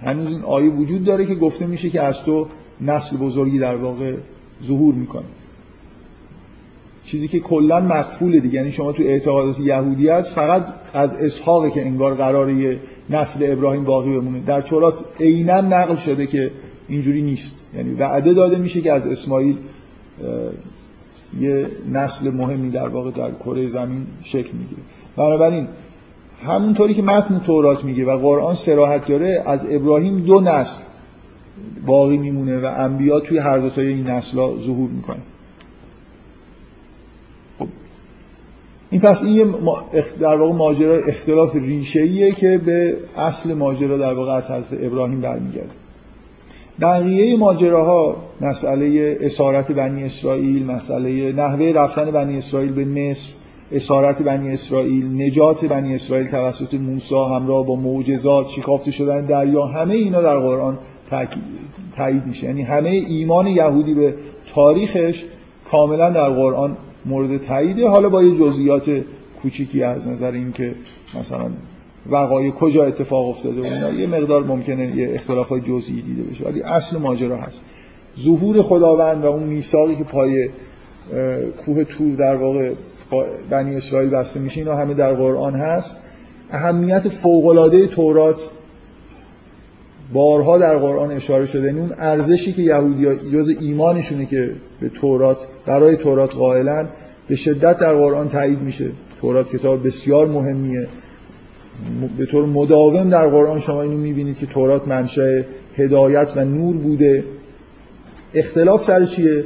هنوز 0.01 0.31
این 0.31 0.41
آیه 0.43 0.69
وجود 0.69 1.03
داره 1.03 1.25
که 1.25 1.35
گفته 1.35 1.65
میشه 1.65 1.89
که 1.89 2.01
از 2.01 2.23
تو 2.23 2.47
نسل 2.81 3.17
بزرگی 3.17 3.59
در 3.59 3.75
واقع 3.75 4.15
ظهور 4.63 4.93
می‌کنه. 4.93 5.25
چیزی 7.03 7.27
که 7.27 7.39
کلا 7.39 7.79
مقفوله 7.79 8.39
دیگه. 8.39 8.55
یعنی 8.55 8.71
شما 8.71 8.91
تو 8.91 9.03
اعتقادات 9.03 9.59
یهودیت 9.59 10.21
فقط 10.21 10.73
از 10.93 11.13
اسحاق 11.13 11.73
که 11.73 11.85
انگار 11.85 12.15
قراره 12.15 12.79
نسل 13.09 13.51
ابراهیم 13.51 13.83
باقی 13.83 14.09
بمونه. 14.09 14.39
در 14.39 14.61
تورات 14.61 15.05
عینا 15.19 15.61
نقل 15.61 15.95
شده 15.95 16.27
که 16.27 16.51
اینجوری 16.87 17.21
نیست. 17.21 17.55
یعنی 17.75 17.93
وعده 17.93 18.33
داده 18.33 18.57
میشه 18.57 18.81
که 18.81 18.93
از 18.93 19.07
اسماعیل 19.07 19.57
یه 21.39 21.67
نسل 21.91 22.31
مهمی 22.31 22.69
در 22.69 22.87
واقع 22.87 23.11
در 23.11 23.31
کره 23.31 23.67
زمین 23.67 24.07
شکل 24.23 24.51
می‌گیره. 24.57 24.81
بنابراین 25.15 25.67
همونطوری 26.43 26.93
که 26.93 27.01
متن 27.01 27.39
تورات 27.39 27.83
میگه 27.83 28.05
و 28.05 28.17
قرآن 28.17 28.55
سراحت 28.55 29.07
داره 29.07 29.43
از 29.45 29.65
ابراهیم 29.69 30.19
دو 30.19 30.39
نسل 30.39 30.81
باقی 31.85 32.17
میمونه 32.17 32.59
و 32.59 32.73
انبیا 32.77 33.19
توی 33.19 33.37
هر 33.37 33.57
دو 33.57 33.69
تای 33.69 33.87
این 33.87 34.09
نسلا 34.09 34.59
ظهور 34.59 34.89
می‌کنه. 34.89 35.19
خب. 37.59 37.67
این 38.89 39.01
پس 39.01 39.23
این 39.23 39.55
در 40.19 40.35
واقع 40.35 40.53
ماجرا 40.53 40.97
اختلاف 40.97 41.55
ریشه 41.55 42.31
که 42.31 42.57
به 42.57 42.97
اصل 43.15 43.53
ماجرا 43.53 43.97
در 43.97 44.13
واقع 44.13 44.31
از 44.31 44.51
حضرت 44.51 44.83
ابراهیم 44.83 45.21
برمیگرده. 45.21 45.84
بقیه 46.81 47.37
ماجراها 47.37 48.17
مسئله 48.41 49.17
اسارت 49.21 49.71
بنی 49.71 50.03
اسرائیل 50.03 50.65
مسئله 50.65 51.31
نحوه 51.31 51.71
رفتن 51.75 52.11
بنی 52.11 52.37
اسرائیل 52.37 52.71
به 52.71 52.85
مصر 52.85 53.29
اسارت 53.71 54.21
بنی 54.21 54.53
اسرائیل 54.53 55.21
نجات 55.21 55.65
بنی 55.65 55.95
اسرائیل 55.95 56.27
توسط 56.27 56.73
موسی 56.73 57.15
همراه 57.15 57.65
با 57.65 57.75
معجزات 57.75 58.49
شکافته 58.49 58.91
شدن 58.91 59.25
دریا 59.25 59.65
همه 59.65 59.95
اینا 59.95 60.21
در 60.21 60.39
قرآن 60.39 60.77
تایید 61.95 62.25
میشه. 62.25 62.47
یعنی 62.47 62.61
همه 62.61 62.89
ایمان 62.89 63.47
یهودی 63.47 63.93
به 63.93 64.13
تاریخش 64.53 65.25
کاملا 65.71 66.09
در 66.09 66.29
قرآن 66.29 66.77
مورد 67.05 67.37
تاییده 67.37 67.89
حالا 67.89 68.09
با 68.09 68.23
یه 68.23 68.35
جزئیات 68.37 69.01
کوچیکی 69.41 69.83
از 69.83 70.07
نظر 70.07 70.31
اینکه 70.31 70.75
مثلا 71.19 71.45
وقایع 72.09 72.51
کجا 72.51 72.85
اتفاق 72.85 73.29
افتاده 73.29 73.61
و 73.61 73.93
یه 73.93 74.07
مقدار 74.07 74.43
ممکنه 74.43 74.95
یه 74.95 75.13
اختلاف 75.13 75.49
های 75.49 75.61
جزئی 75.61 76.01
دیده 76.01 76.23
بشه 76.23 76.45
ولی 76.45 76.61
اصل 76.61 76.97
ماجرا 76.97 77.37
هست. 77.37 77.61
ظهور 78.19 78.61
خداوند 78.61 79.25
و 79.25 79.27
اون 79.27 79.43
میثاقی 79.43 79.95
که 79.95 80.03
پای 80.03 80.49
کوه 81.65 81.83
تور 81.83 82.15
در 82.15 82.35
واقع 82.35 82.73
بنی 83.49 83.75
اسرائیل 83.75 84.09
بسته 84.09 84.39
میشه 84.39 84.61
اینا 84.61 84.75
همه 84.75 84.93
در 84.93 85.13
قرآن 85.13 85.55
هست. 85.55 85.97
اهمیت 86.51 87.09
فوق‌العاده 87.09 87.87
تورات 87.87 88.49
بارها 90.13 90.57
در 90.57 90.77
قرآن 90.77 91.11
اشاره 91.11 91.45
شده. 91.45 91.65
یعنی 91.65 91.79
اون 91.79 91.93
ارزشی 91.97 92.53
که 92.53 92.61
یهودی 92.61 93.05
ها 93.05 93.15
جز 93.15 93.49
ایمانشونه 93.61 94.25
که 94.25 94.51
به 94.79 94.89
تورات 94.89 95.47
برای 95.65 95.95
تورات 95.95 96.35
قائلن 96.35 96.87
به 97.27 97.35
شدت 97.35 97.77
در 97.77 97.93
قرآن 97.93 98.29
تایید 98.29 98.61
میشه. 98.61 98.89
تورات 99.21 99.49
کتاب 99.49 99.87
بسیار 99.87 100.27
مهمیه. 100.27 100.87
به 102.17 102.25
طور 102.25 102.45
مداوم 102.45 103.09
در 103.09 103.27
قرآن 103.27 103.59
شما 103.59 103.81
اینو 103.81 103.97
می‌بینید 103.97 104.37
که 104.37 104.45
تورات 104.45 104.87
منشأ 104.87 105.41
هدایت 105.77 106.33
و 106.35 106.45
نور 106.45 106.77
بوده. 106.77 107.23
اختلاف 108.33 108.83
سر 108.83 109.05
چیه؟ 109.05 109.43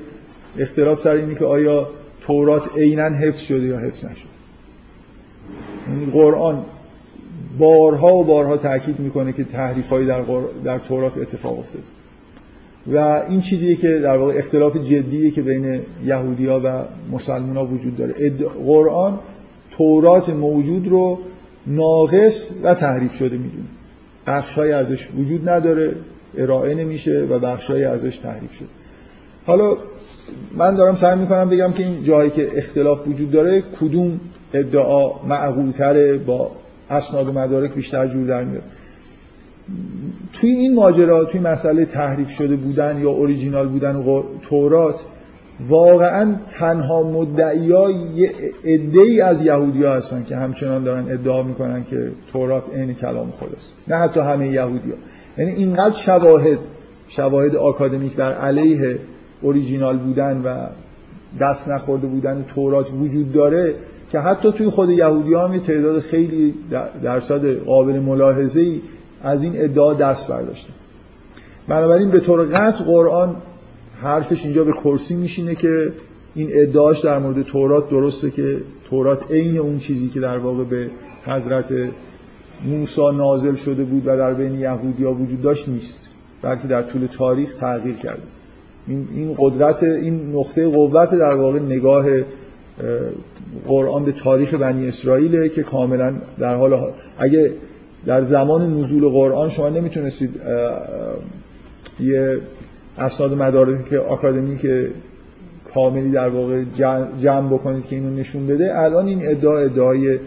اختلاف 0.59 0.99
سر 0.99 1.15
اینه 1.15 1.35
که 1.35 1.45
آیا 1.45 1.89
تورات 2.21 2.77
عینا 2.77 3.09
حفظ 3.09 3.39
شده 3.41 3.67
یا 3.67 3.79
حفظ 3.79 4.05
نشده. 4.05 4.29
یعنی 5.89 6.11
قرآن 6.11 6.65
بارها 7.59 8.15
و 8.15 8.23
بارها 8.23 8.57
تاکید 8.57 8.99
می‌کنه 8.99 9.33
که 9.33 9.43
تحریفایی 9.43 10.07
در, 10.07 10.21
در 10.63 10.79
تورات 10.79 11.17
اتفاق 11.17 11.59
افتاده. 11.59 11.85
و 12.87 13.23
این 13.29 13.41
چیزیه 13.41 13.75
که 13.75 13.99
در 13.99 14.17
واقع 14.17 14.33
اختلاف 14.37 14.77
جدیه 14.77 15.31
که 15.31 15.41
بین 15.41 15.81
یهودیا 16.05 16.61
و 16.63 16.83
مسلمان 17.11 17.57
ها 17.57 17.65
وجود 17.65 17.97
داره. 17.97 18.29
قرآن 18.65 19.19
تورات 19.71 20.29
موجود 20.29 20.87
رو 20.87 21.19
ناقص 21.67 22.51
و 22.63 22.73
تحریف 22.73 23.13
شده 23.13 23.37
می‌دونه 23.37 23.63
بخشای 24.27 24.71
ازش 24.71 25.09
وجود 25.17 25.49
نداره 25.49 25.95
ارائه 26.37 26.75
نمیشه 26.75 27.27
و 27.29 27.39
بخشای 27.39 27.83
ازش 27.83 28.17
تحریف 28.17 28.53
شده. 28.53 28.67
حالا 29.45 29.77
من 30.57 30.75
دارم 30.75 30.95
سعی 30.95 31.19
می‌کنم 31.19 31.49
بگم 31.49 31.71
که 31.71 31.83
این 31.83 32.03
جایی 32.03 32.29
که 32.29 32.57
اختلاف 32.57 33.07
وجود 33.07 33.31
داره 33.31 33.63
کدوم 33.81 34.19
ادعا 34.53 35.23
معقولتره 35.23 36.17
با 36.17 36.51
اسناد 36.89 37.29
و 37.29 37.31
مدارک 37.31 37.73
بیشتر 37.73 38.07
جور 38.07 38.27
در 38.27 38.43
میاد. 38.43 38.63
توی 40.33 40.49
این 40.49 40.75
ماجرا 40.75 41.25
توی 41.25 41.39
مسئله 41.39 41.85
تحریف 41.85 42.29
شده 42.29 42.55
بودن 42.55 43.01
یا 43.01 43.09
اوریجینال 43.09 43.67
بودن 43.67 44.03
تورات 44.41 45.03
واقعا 45.67 46.35
تنها 46.59 47.03
مدعیا 47.03 47.89
یه 47.89 48.31
ای 48.93 49.21
از 49.21 49.41
یهودی 49.41 49.83
ها 49.83 49.93
هستن 49.93 50.23
که 50.23 50.35
همچنان 50.35 50.83
دارن 50.83 51.11
ادعا 51.11 51.43
می‌کنن 51.43 51.83
که 51.83 52.11
تورات 52.33 52.73
عین 52.75 52.93
کلام 52.93 53.31
خداست 53.31 53.69
نه 53.87 53.95
حتی 53.95 54.19
همه 54.19 54.47
یهودی 54.47 54.89
ها 54.89 54.97
یعنی 55.37 55.51
اینقدر 55.51 55.95
شواهد 55.95 56.59
شواهد 57.07 57.55
آکادمیک 57.55 58.15
بر 58.15 58.33
علیه 58.33 58.99
اوریجینال 59.41 59.97
بودن 59.97 60.41
و 60.41 60.67
دست 61.39 61.67
نخورده 61.67 62.07
بودن 62.07 62.45
تورات 62.55 62.91
وجود 62.93 63.31
داره 63.31 63.75
که 64.11 64.19
حتی 64.19 64.51
توی 64.51 64.69
خود 64.69 64.89
یهودی 64.89 65.33
هم 65.33 65.53
یه 65.53 65.59
تعداد 65.59 65.99
خیلی 65.99 66.55
درصد 67.03 67.55
قابل 67.55 67.99
ملاحظه 67.99 68.61
ای 68.61 68.81
از 69.23 69.43
این 69.43 69.53
ادعا 69.55 69.93
دست 69.93 70.29
برداشتن 70.29 70.73
بنابراین 71.67 72.09
به 72.09 72.19
طور 72.19 72.45
قطع 72.45 72.83
قرآن 72.83 73.35
حرفش 74.01 74.45
اینجا 74.45 74.63
به 74.63 74.71
کرسی 74.71 75.15
میشینه 75.15 75.55
که 75.55 75.91
این 76.35 76.49
ادعاش 76.51 76.99
در 76.99 77.19
مورد 77.19 77.41
تورات 77.41 77.89
درسته 77.89 78.31
که 78.31 78.57
تورات 78.89 79.31
عین 79.31 79.57
اون 79.57 79.77
چیزی 79.77 80.09
که 80.09 80.19
در 80.19 80.37
واقع 80.37 80.63
به 80.63 80.89
حضرت 81.25 81.73
موسی 82.65 83.01
نازل 83.01 83.55
شده 83.55 83.83
بود 83.83 84.03
و 84.05 84.17
در 84.17 84.33
بین 84.33 84.55
یهودیا 84.55 85.13
وجود 85.13 85.41
داشت 85.41 85.69
نیست 85.69 86.09
بلکه 86.41 86.67
در 86.67 86.83
طول 86.83 87.05
تاریخ 87.05 87.55
تغییر 87.55 87.95
کرده. 87.95 88.21
این 88.87 89.35
قدرت 89.37 89.83
این 89.83 90.35
نقطه 90.35 90.67
قوت 90.67 91.11
در 91.11 91.37
واقع 91.37 91.59
نگاه 91.59 92.05
قرآن 93.67 94.05
به 94.05 94.11
تاریخ 94.11 94.53
بنی 94.53 94.87
اسرائیل 94.87 95.47
که 95.47 95.63
کاملا 95.63 96.21
در 96.39 96.55
حال 96.55 96.93
اگه 97.17 97.53
در 98.05 98.21
زمان 98.21 98.79
نزول 98.79 99.09
قرآن 99.09 99.49
شما 99.49 99.69
نمی‌تونستید 99.69 100.41
یه 101.99 102.39
اسناد 102.99 103.33
مدارک 103.33 103.93
آکادمی 103.93 104.57
که 104.57 104.91
کاملی 105.73 106.11
در 106.11 106.29
واقع 106.29 106.63
جمع 107.21 107.53
بکنید 107.53 107.87
که 107.87 107.95
اینو 107.95 108.09
نشون 108.09 108.47
بده 108.47 108.79
الان 108.79 109.07
این 109.07 109.27
ادعا 109.27 109.57
ادعای 109.57 110.19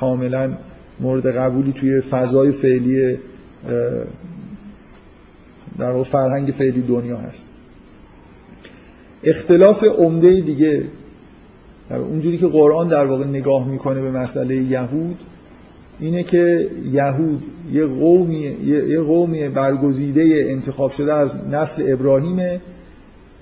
کاملا 0.00 0.56
مورد 1.00 1.26
قبولی 1.26 1.72
توی 1.72 2.00
فضای 2.00 2.52
فعلی 2.52 3.18
در 5.78 5.90
واقع 5.90 6.04
فرهنگ 6.04 6.48
فعلی 6.48 6.82
دنیا 6.82 7.16
هست. 7.16 7.52
اختلاف 9.24 9.84
عمده 9.84 10.40
دیگه 10.40 10.84
در 11.88 11.98
اونجوری 11.98 12.38
که 12.38 12.46
قرآن 12.46 12.88
در 12.88 13.04
واقع 13.04 13.24
نگاه 13.24 13.68
می‌کنه 13.68 14.02
به 14.02 14.10
مسئله 14.10 14.56
یهود 14.56 15.18
اینه 16.00 16.22
که 16.22 16.70
یهود 16.92 17.42
یه 17.72 17.86
قومی 17.86 18.56
یه 18.64 19.00
قومی 19.00 19.48
برگزیده 19.48 20.46
انتخاب 20.48 20.92
شده 20.92 21.14
از 21.14 21.48
نسل 21.48 21.92
ابراهیمه 21.92 22.60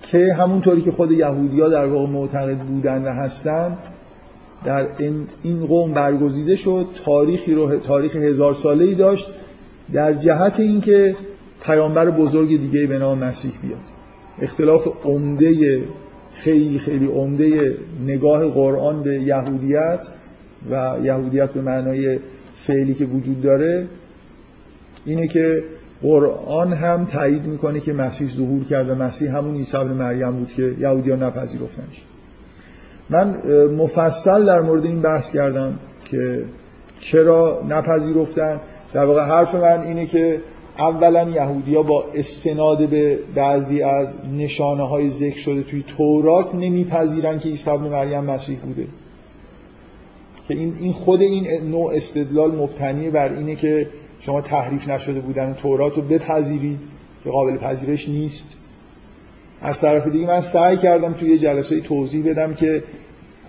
که 0.03 0.35
همونطوری 0.35 0.83
که 0.83 0.91
خود 0.91 1.13
یهودیا 1.13 1.69
در 1.69 1.87
واقع 1.87 2.13
معتقد 2.13 2.59
بودن 2.59 3.05
و 3.05 3.09
هستن 3.09 3.79
در 4.65 4.87
این 5.43 5.67
قوم 5.67 5.93
برگزیده 5.93 6.57
شد 6.57 6.87
تاریخی 7.05 7.55
رو 7.55 7.77
تاریخ 7.77 8.17
هزار 8.17 8.55
ساله 8.55 8.85
ای 8.85 8.95
داشت 8.95 9.29
در 9.93 10.13
جهت 10.13 10.61
اینکه 10.61 11.17
پیامبر 11.65 12.11
بزرگ 12.11 12.61
دیگه 12.61 12.87
به 12.87 12.99
نام 12.99 13.19
مسیح 13.19 13.53
بیاد. 13.63 13.81
اختلاف 14.43 14.89
عمده 15.05 15.83
خیلی 16.35 16.79
خیلی 16.79 17.07
عمده 17.07 17.77
نگاه 18.07 18.49
قرآن 18.49 19.03
به 19.03 19.15
یهودیت 19.21 20.07
و 20.71 20.97
یهودیت 21.03 21.51
به 21.51 21.61
معنای 21.63 22.19
فعلی 22.67 22.95
که 22.95 23.05
وجود 23.05 23.41
داره 23.41 23.87
اینه 25.05 25.27
که 25.27 25.65
قرآن 26.03 26.73
هم 26.73 27.05
تایید 27.05 27.45
می‌کنه 27.45 27.81
که 27.81 27.93
مسیح 27.93 28.29
ظهور 28.29 28.65
کرد 28.65 28.89
و 28.89 28.95
مسیح 28.95 29.37
همون 29.37 29.57
عیسی 29.57 29.77
ابن 29.77 29.93
مریم 29.93 30.33
بود 30.33 30.49
که 30.49 30.75
یهودیان 30.79 31.23
نپذیرفتنش 31.23 32.03
من 33.11 33.37
مفصل 33.67 34.45
در 34.47 34.61
مورد 34.61 34.85
این 34.85 35.01
بحث 35.01 35.33
کردم 35.33 35.79
که 36.05 36.45
چرا 37.01 37.63
نپذیرفتن. 37.69 38.61
در 38.93 39.05
واقع 39.05 39.25
حرف 39.25 39.55
من 39.55 39.81
اینه 39.81 40.07
که 40.07 40.41
اولا 40.79 41.29
یهودیا 41.29 41.83
با 41.83 42.05
استناد 42.15 42.89
به 42.89 43.19
بعضی 43.35 43.83
از 43.83 44.19
نشانه 44.39 44.89
های 44.89 45.11
ذکر 45.11 45.39
شده 45.39 45.63
توی 45.63 45.85
تورات 45.97 46.55
نمیپذیرن 46.55 47.39
که 47.39 47.49
عیسی 47.49 47.71
ابن 47.71 47.89
مریم 47.89 48.25
مسیح 48.25 48.61
بوده. 48.61 48.87
که 50.49 50.55
این 50.55 50.75
این 50.81 50.93
خود 50.93 51.21
این 51.21 51.47
نوع 51.71 51.93
استدلال 51.95 52.57
مبتنی 52.57 53.11
بر 53.11 53.33
اینه 53.33 53.55
که 53.55 53.89
شما 54.21 54.41
تحریف 54.41 54.89
نشده 54.89 55.21
بودن 55.21 55.55
تورات 55.63 55.97
رو 55.97 56.03
بپذیرید 56.03 56.81
که 57.25 57.31
قابل 57.31 57.57
پذیرش 57.57 58.09
نیست. 58.09 58.57
از 59.61 59.81
طرف 59.81 60.07
دیگه 60.07 60.27
من 60.27 60.41
سعی 60.41 60.77
کردم 60.77 61.13
توی 61.13 61.31
یه 61.31 61.39
جلسه 61.39 61.81
توضیح 61.81 62.31
بدم 62.31 62.55
که 62.55 62.83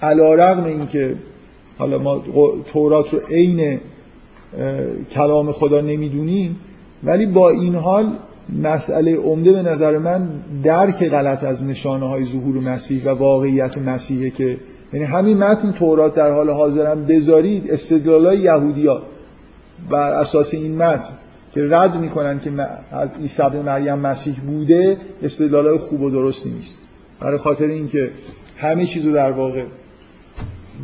علا 0.02 0.34
رغم 0.34 0.64
این 0.64 0.88
که 0.88 1.16
حالا 1.78 2.00
ما 2.00 2.24
تورات 2.74 3.14
رو 3.14 3.20
عین 3.20 3.80
کلام 5.12 5.52
خدا 5.52 5.82
نمی‌دونیم 5.82 6.60
ولی 7.04 7.26
با 7.26 7.50
این 7.50 7.76
حال 7.76 8.18
مسئله 8.64 9.16
عمده 9.16 9.52
به 9.52 9.62
نظر 9.62 9.98
من 9.98 10.30
درک 10.64 11.10
غلط 11.10 11.44
از 11.44 11.64
نشانه 11.64 12.06
های 12.06 12.26
ظهور 12.26 12.60
مسیح 12.60 13.04
و 13.06 13.10
واقعیت 13.10 13.78
مسیحه 13.78 14.30
که 14.30 14.58
یعنی 14.96 15.08
همین 15.08 15.38
متن 15.38 15.72
تورات 15.72 16.16
در 16.16 16.32
حال 16.32 16.50
حاضرم 16.50 17.06
بذارید 17.06 17.72
استدلال 17.72 18.26
های 18.26 18.40
یهودی 18.40 18.88
ها 18.88 19.02
بر 19.90 20.12
اساس 20.12 20.54
این 20.54 20.78
متن 20.78 21.14
که 21.52 21.68
رد 21.70 21.98
می‌کنن 21.98 22.40
که 22.40 22.52
از 22.92 23.10
عیسی 23.22 23.62
مریم 23.66 24.00
مسیح 24.00 24.36
بوده 24.48 24.98
استدلال 25.24 25.68
های 25.68 25.78
خوب 25.78 26.02
و 26.02 26.10
درستی 26.10 26.50
نیست. 26.50 26.82
برای 27.20 27.38
خاطر 27.38 27.66
اینکه 27.66 28.10
همه 28.58 28.86
چیزو 28.86 29.14
در 29.14 29.32
واقع 29.32 29.64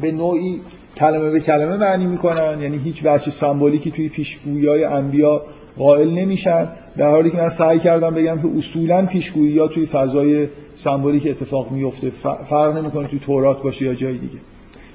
به 0.01 0.11
نوعی 0.11 0.61
کلمه 0.97 1.31
به 1.31 1.39
کلمه 1.39 1.77
معنی 1.77 2.05
می‌کنن 2.05 2.61
یعنی 2.61 2.77
هیچ 2.77 3.05
وجه 3.05 3.31
سمبولیکی 3.31 3.91
توی 3.91 4.09
پیشگویی 4.09 4.67
های 4.67 4.83
انبیا 4.83 5.43
قائل 5.77 6.09
نمیشن 6.09 6.67
در 6.97 7.09
حالی 7.09 7.31
که 7.31 7.37
من 7.37 7.49
سعی 7.49 7.79
کردم 7.79 8.13
بگم 8.13 8.41
که 8.41 8.57
اصولا 8.57 9.05
پیشگویی 9.05 9.59
ها 9.59 9.67
توی 9.67 9.85
فضای 9.85 10.47
سمبولیک 10.75 11.27
اتفاق 11.27 11.71
میفته 11.71 12.09
فرق 12.49 12.77
نمی‌کنه 12.77 13.07
توی 13.07 13.19
تورات 13.19 13.63
باشه 13.63 13.85
یا 13.85 13.93
جای 13.93 14.17
دیگه. 14.17 14.37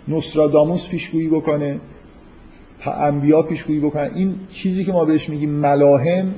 نوستراداموس 0.09 0.89
پیشگویی 0.89 1.29
بکنه 1.29 1.81
انبیا 2.87 3.43
پیشگویی 3.43 3.81
بکنن 3.81 4.11
این 4.15 4.35
چیزی 4.51 4.85
که 4.85 4.93
ما 4.93 5.05
بهش 5.05 5.29
میگیم 5.29 5.51
ملاهم 5.51 6.35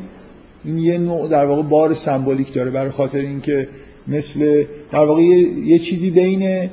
این 0.64 0.79
یه 0.79 0.98
نوع 0.98 1.29
در 1.29 1.44
واقع 1.44 1.62
بار 1.62 1.94
سمبولیک 1.94 2.53
داره. 2.53 2.70
برای 2.70 2.90
خاطر 2.90 3.18
اینکه 3.18 3.68
مثل 4.09 4.64
در 4.90 5.05
واقع 5.05 5.22
یه 5.22 5.79
چیزی 5.79 6.11
بین 6.11 6.70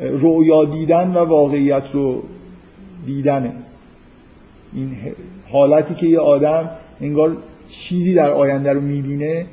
رویا 0.00 0.64
دیدن 0.64 1.10
و 1.10 1.18
واقعیت 1.18 1.90
رو 1.92 2.22
دیدنه. 3.06 3.52
این 4.74 4.96
حالتی 5.52 5.94
که 5.94 6.06
یه 6.06 6.18
آدم 6.18 6.70
انگار 7.00 7.36
چیزی 7.68 8.14
در 8.14 8.30
آینده 8.30 8.72
رو 8.72 8.80
می‌بینه 8.80 9.46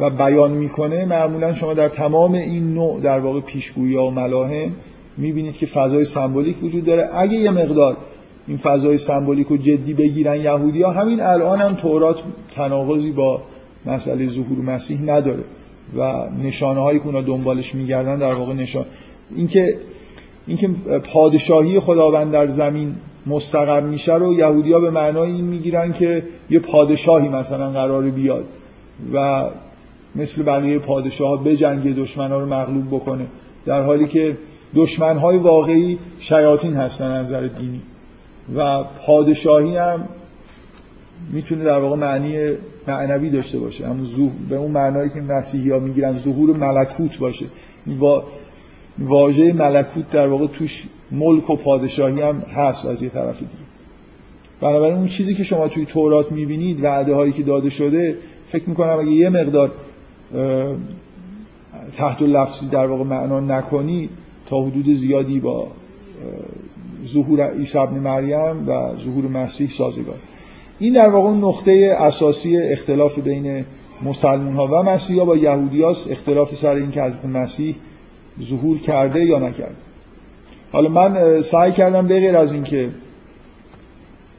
و 0.00 0.10
بیان 0.10 0.52
می‌کنه 0.52 1.04
معمولا 1.04 1.54
شما 1.54 1.74
در 1.74 1.88
تمام 1.88 2.34
این 2.34 2.74
نوع 2.74 3.00
در 3.00 3.18
واقع 3.18 3.40
پیشگویی 3.40 3.94
و 3.96 4.10
ملاهم 4.10 4.72
می‌بینید 5.16 5.56
که 5.56 5.66
فضای 5.66 6.04
سمبولیک 6.04 6.62
وجود 6.62 6.84
داره. 6.84 7.08
اگه 7.14 7.34
یه 7.34 7.50
مقدار 7.50 7.96
این 8.46 8.56
فضای 8.56 8.98
سمبولیک 8.98 9.50
و 9.50 9.56
جدی 9.56 9.94
بگیرن 9.94 10.40
یهودی 10.40 10.82
ها 10.82 10.92
همین 10.92 11.20
الان 11.20 11.60
هم 11.60 11.74
تورات 11.74 12.16
تناقضی 12.54 13.10
با 13.10 13.42
مسئله 13.86 14.28
ظهور 14.28 14.58
مسیح 14.58 15.02
نداره 15.02 15.44
و 15.98 16.28
نشانه 16.44 16.80
هایی 16.80 16.98
که 16.98 17.06
اونا 17.06 17.22
دنبالش 17.22 17.74
میگردن 17.74 18.18
در 18.18 18.34
واقع 18.34 18.52
نشان 18.52 18.86
اینکه 19.36 19.78
اینکه 20.46 20.70
پادشاهی 21.12 21.80
خداوند 21.80 22.32
در 22.32 22.48
زمین 22.48 22.94
مستقر 23.26 23.80
میشه 23.80 24.14
رو 24.14 24.34
یهودیا 24.34 24.80
به 24.80 24.90
معنای 24.90 25.32
این 25.32 25.44
می‌گیرن 25.44 25.92
که 25.92 26.22
یه 26.50 26.58
پادشاهی 26.58 27.28
مثلا 27.28 27.70
قرار 27.70 28.02
بیاد 28.02 28.44
و 29.14 29.44
مثل 30.14 30.42
بقیه 30.42 30.78
پادشاه 30.78 31.28
ها 31.28 31.36
بجنگه 31.36 31.90
دشمن 31.90 32.30
ها 32.30 32.40
رو 32.40 32.46
مغلوب 32.46 32.86
بکنه 32.86 33.26
در 33.66 33.82
حالی 33.82 34.06
که 34.06 34.36
دشمن 34.74 35.18
های 35.18 35.38
واقعی 35.38 35.98
شیاطین 36.18 36.74
هستن 36.74 37.10
از 37.10 37.26
نظر 37.26 37.46
دینی 37.46 37.82
و 38.56 38.84
پادشاهی 39.06 39.76
هم 39.76 40.08
می‌تونه 41.32 41.64
در 41.64 41.78
واقع 41.78 41.96
معنی 41.96 42.36
معنوی 42.86 43.30
داشته 43.30 43.58
باشه 43.58 43.86
همون 43.86 44.06
به 44.48 44.56
اون 44.56 44.70
معنایی 44.70 45.10
که 45.10 45.20
مسیحی 45.20 45.70
ها 45.70 45.78
می‌گیرن 45.78 46.18
ظهور 46.18 46.58
ملکوت 46.58 47.18
باشه. 47.18 47.46
واژه 48.98 49.52
ملکوت 49.52 50.10
در 50.10 50.28
واقع 50.28 50.46
توش 50.46 50.86
ملک 51.12 51.50
و 51.50 51.56
پادشاهی 51.56 52.20
هم 52.20 52.38
هست 52.40 52.86
از 52.86 53.02
یه 53.02 53.08
طرف 53.08 53.38
دیگه. 53.38 53.50
بنابراین 54.60 54.96
اون 54.96 55.06
چیزی 55.06 55.34
که 55.34 55.44
شما 55.44 55.68
توی 55.68 55.84
تورات 55.84 56.32
می‌بینید 56.32 56.84
وعده 56.84 57.14
هایی 57.14 57.32
که 57.32 57.42
داده 57.42 57.70
شده 57.70 58.18
فکر 58.48 58.68
می‌کنم 58.68 58.98
اگه 58.98 59.10
یه 59.10 59.30
مقدار 59.30 59.72
تحت 61.96 62.22
و 62.22 62.26
لفظی 62.26 62.68
در 62.68 62.86
واقع 62.86 63.04
معنا 63.04 63.40
نکنی 63.40 64.08
تا 64.46 64.62
حدود 64.62 64.94
زیادی 64.94 65.40
با 65.40 65.68
ظهور 67.06 67.50
عیسی 67.50 67.78
ابن 67.78 67.98
مریم 67.98 68.68
و 68.68 68.90
ظهور 69.04 69.28
مسیح 69.28 69.70
سازگار. 69.70 70.16
این 70.78 70.92
در 70.92 71.08
واقع 71.08 71.30
نقطه 71.30 71.96
اساسی 71.98 72.56
اختلاف 72.56 73.18
بین 73.18 73.64
مسلمان 74.02 74.54
ها 74.54 74.66
و 74.66 74.82
مسیحی 74.82 75.18
ها 75.18 75.24
با 75.24 75.36
یهودی 75.36 75.82
هاست 75.82 76.10
اختلاف 76.10 76.54
سر 76.54 76.76
این 76.76 76.90
که 76.90 77.02
حضرت 77.02 77.24
مسیح 77.24 77.76
ظهور 78.42 78.78
کرده 78.78 79.24
یا 79.24 79.38
نکرده. 79.38 79.85
حالا 80.72 80.88
من 80.88 81.40
سعی 81.40 81.72
کردم 81.72 82.06
به 82.06 82.20
غیر 82.20 82.36
از 82.36 82.52
اینکه 82.52 82.90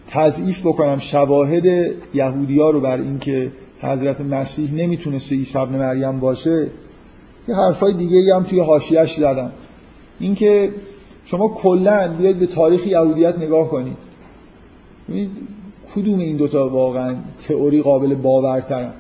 تضعیف 0.08 0.66
بکنم 0.66 1.00
شواهد 1.00 1.66
یهودی 2.14 2.58
رو 2.58 2.82
بر 2.82 3.02
اینکه 3.02 3.52
حضرت 3.82 4.22
مسیح 4.22 4.74
نمی‌تونسته 4.74 5.36
عیسی 5.36 5.58
ابن 5.58 5.76
مریم 5.80 6.20
باشه 6.20 6.68
یه 7.48 7.56
حرفای 7.56 7.94
دیگه 7.94 8.36
هم 8.36 8.44
توی 8.44 8.60
حاشیه‌اش 8.60 9.16
زدم. 9.16 9.52
اینکه 10.20 10.72
شما 11.26 11.48
کلا 11.48 12.14
بیاید 12.18 12.40
به 12.40 12.48
تاریخ 12.48 12.88
یهودیت 12.88 13.38
نگاه 13.38 13.70
کنید. 13.70 13.98
ببینید 15.10 15.32
کدوم 15.96 16.20
این 16.20 16.38
دوتا 16.38 16.70
واقعا 16.70 17.16
تئوری 17.48 17.82
قابل 17.82 18.16
باورترن؟ 18.16 18.94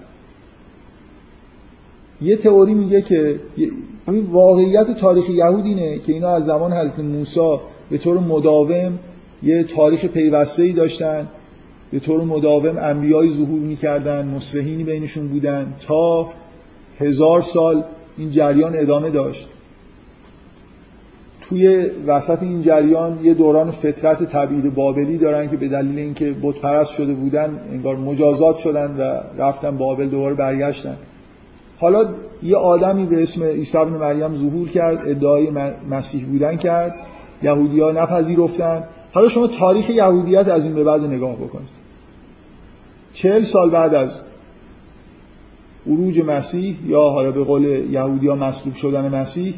یه 2.21 2.35
تئوری 2.35 2.73
میگه 2.73 3.01
که 3.01 3.39
واقعیت 4.07 4.91
تاریخ 4.91 5.29
یهود 5.29 5.65
اینه 5.65 5.99
که 5.99 6.13
اینا 6.13 6.29
از 6.29 6.45
زمان 6.45 6.73
حضرت 6.73 6.99
موسی 6.99 7.57
به 7.89 7.97
طور 7.97 8.19
مداوم 8.19 8.99
یه 9.43 9.63
تاریخ 9.63 10.05
پیوسته 10.05 10.63
ای 10.63 10.73
داشتن 10.73 11.27
به 11.91 11.99
طور 11.99 12.23
مداوم 12.23 12.77
انبیای 12.77 13.29
ظهور 13.29 13.59
می‌کردن 13.59 14.27
مصلحینی 14.27 14.83
بینشون 14.83 15.27
بودن 15.27 15.73
تا 15.87 16.29
هزار 16.99 17.41
سال 17.41 17.83
این 18.17 18.31
جریان 18.31 18.75
ادامه 18.75 19.09
داشت. 19.09 19.49
توی 21.41 21.85
وسط 22.07 22.43
این 22.43 22.61
جریان 22.61 23.19
یه 23.23 23.33
دوران 23.33 23.71
فطرت 23.71 24.23
تبعید 24.23 24.75
بابلی 24.75 25.17
دارن 25.17 25.49
که 25.49 25.57
به 25.57 25.67
دلیل 25.67 25.99
اینکه 25.99 26.35
بت 26.41 26.83
شده 26.83 27.13
بودن 27.13 27.59
انگار 27.71 27.95
مجازات 27.95 28.57
شدن 28.57 28.95
و 28.97 29.21
رفتن 29.41 29.77
بابل 29.77 30.07
دوباره 30.09 30.35
برگشتن. 30.35 30.97
حالا 31.79 32.09
یه 32.43 32.55
آدمی 32.55 33.05
به 33.05 33.23
اسم 33.23 33.43
عیسی 33.43 33.77
بن 33.77 33.89
مریم 33.89 34.37
ظهور 34.37 34.69
کرد 34.69 35.07
ادعای 35.07 35.49
مسیح 35.89 36.25
بودن 36.25 36.57
کرد 36.57 36.95
یهودی 37.43 37.79
ها 37.79 37.91
نپذیرفتن. 37.91 38.83
حالا 39.13 39.29
شما 39.29 39.47
تاریخ 39.47 39.89
یهودیت 39.89 40.47
از 40.47 40.65
این 40.65 40.75
به 40.75 40.83
بعد 40.83 41.01
نگاه 41.01 41.35
بکنید. 41.35 41.69
چهل 43.13 43.41
سال 43.41 43.69
بعد 43.69 43.93
از 43.93 44.19
عروج 45.87 46.21
مسیح 46.21 46.77
یا 46.85 47.01
حالا 47.01 47.31
به 47.31 47.43
قول 47.43 47.63
یهودی 47.91 48.27
ها 48.27 48.35
مصلوب 48.35 48.75
شدن 48.75 49.15
مسیح 49.15 49.53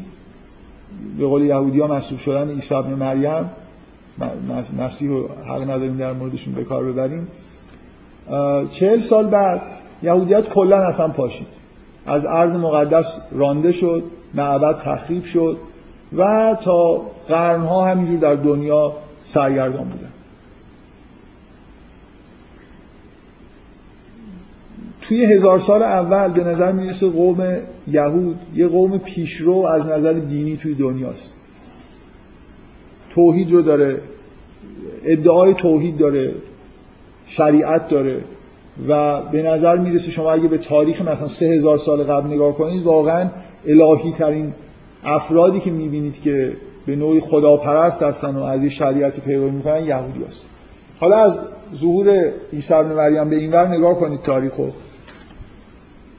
به 1.18 1.26
قول 1.26 1.42
یهودی 1.42 1.80
ها 1.80 1.86
مصلوب 1.86 2.20
شدن 2.20 2.50
عیسی 2.50 2.74
ابن 2.74 2.94
مریم 2.94 3.50
مسیح 4.78 5.08
رو 5.08 5.28
حق 5.46 5.62
نداریم 5.62 5.96
در 5.96 6.12
موردشون 6.12 6.54
به 6.54 6.64
کار 6.64 6.84
ببریم. 6.84 7.28
چهل 8.70 9.00
سال 9.00 9.26
بعد 9.26 9.62
یهودیت 10.02 10.48
کلا 10.48 10.76
اصلا 10.76 11.08
پاشید. 11.08 11.59
از 12.06 12.26
ارض 12.26 12.56
مقدس 12.56 13.16
رانده 13.32 13.72
شد 13.72 14.04
معبد 14.34 14.78
تخریب 14.78 15.24
شد 15.24 15.58
و 16.16 16.56
تا 16.62 17.02
قرنها 17.28 17.84
همینجور 17.84 18.18
در 18.18 18.34
دنیا 18.34 18.92
سرگردان 19.24 19.84
بودن. 19.84 20.12
توی 25.02 25.24
هزار 25.24 25.58
سال 25.58 25.82
اول 25.82 26.32
به 26.32 26.44
نظر 26.44 26.72
می‌رسه 26.72 27.08
قوم 27.08 27.56
یهود 27.88 28.38
یه 28.54 28.68
قوم 28.68 28.98
پیشرو 28.98 29.56
از 29.56 29.86
نظر 29.86 30.12
دینی 30.12 30.56
توی 30.56 30.74
دنیاست. 30.74 31.34
توحید 33.14 33.52
رو 33.52 33.62
داره 33.62 34.00
ادعای 35.04 35.54
توحید 35.54 35.98
داره 35.98 36.34
شریعت 37.26 37.88
داره. 37.88 38.24
و 38.88 39.22
به 39.22 39.42
نظر 39.42 39.76
می‌رسه 39.76 40.10
شما 40.10 40.32
اگه 40.32 40.48
به 40.48 40.58
تاریخ 40.58 41.02
مثلا 41.02 41.28
سه 41.28 41.46
هزار 41.46 41.76
سال 41.76 42.02
قبل 42.02 42.26
نگاه 42.26 42.54
کنید 42.56 42.84
واقعا 42.84 43.28
الهی 43.66 44.12
ترین 44.12 44.54
افرادی 45.04 45.60
که 45.60 45.70
می‌بینید 45.70 46.20
که 46.20 46.56
به 46.86 46.96
نوعی 46.96 47.20
خداپرست 47.20 48.02
هستن 48.02 48.36
و 48.36 48.42
از 48.42 48.60
این 48.60 48.68
شریعت 48.68 49.20
پیروی 49.20 49.50
می‌کنن 49.50 49.84
یهودی 49.84 50.24
هست. 50.24 50.46
حالا 51.00 51.16
از 51.16 51.40
ظهور 51.74 52.32
عیسی 52.52 52.74
ابن 52.74 52.92
مریم 52.92 53.30
به 53.30 53.36
اینور 53.36 53.68
نگاه 53.68 53.94
کنید 53.94 54.22
تاریخو 54.22 54.66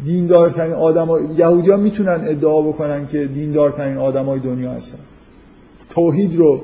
دیندارترین 0.06 0.74
آدم 0.74 1.08
یهودی 1.38 1.72
ها 1.72 1.78
می‌تونن 1.78 2.28
ادعا 2.28 2.62
بکنن 2.62 3.08
که 3.08 3.26
دیندارترین 3.26 3.98
آدمای 3.98 4.40
دنیا 4.40 4.72
هستن. 4.72 5.00
توحید 5.90 6.36
رو 6.36 6.62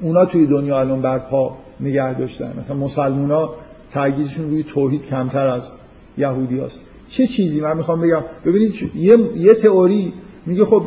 اونا 0.00 0.24
توی 0.24 0.46
دنیا 0.46 0.80
الان 0.80 1.02
برپا 1.02 1.56
نگه 1.80 2.14
داشتن. 2.14 2.54
مثلا 2.60 2.76
مسلمون 2.76 3.30
ها 3.30 3.54
تاکیدشون 3.92 4.50
روی 4.50 4.62
توحید 4.62 5.06
کمتر 5.06 5.48
از 5.48 5.70
یهودی 6.18 6.60
هست. 6.60 6.80
چه 7.08 7.26
چیزی؟ 7.26 7.60
من 7.60 7.76
می‌خوام 7.76 8.00
بگم 8.00 8.24
ببینید 8.44 8.90
یه, 8.94 9.18
یه 9.36 9.54
تئوری 9.54 10.12
میگه 10.46 10.64
خب 10.64 10.82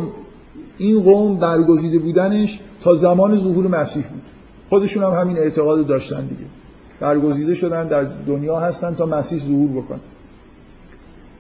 این 0.78 1.04
قوم 1.04 1.38
برگزیده 1.38 2.00
بودنش 2.00 2.60
تا 2.82 2.96
زمان 2.96 3.38
ظهور 3.38 3.68
مسیح 3.68 4.04
بود. 4.04 4.22
خودشون 4.70 5.04
هم 5.04 5.12
همین 5.12 5.38
اعتقاد 5.38 5.88
داشتن 5.88 6.22
دیگه. 6.26 6.46
برگزیده 7.00 7.54
شدن 7.54 7.88
در 7.88 8.04
دنیا 8.04 8.60
هستن 8.60 8.96
تا 8.96 9.06
مسیح 9.06 9.40
ظهور 9.40 9.84
بکنه 9.84 10.00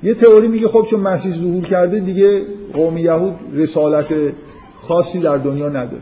یه 0.03 0.13
تئوری 0.13 0.47
میگه 0.47 0.67
خب 0.67 0.85
چون 0.89 0.99
مسیح 0.99 1.31
ظهور 1.31 1.63
کرده 1.63 1.99
دیگه 1.99 2.45
قوم 2.73 2.97
یهود 2.97 3.35
رسالت 3.53 4.13
خاصی 4.75 5.19
در 5.19 5.37
دنیا 5.37 5.69
نداره. 5.69 6.01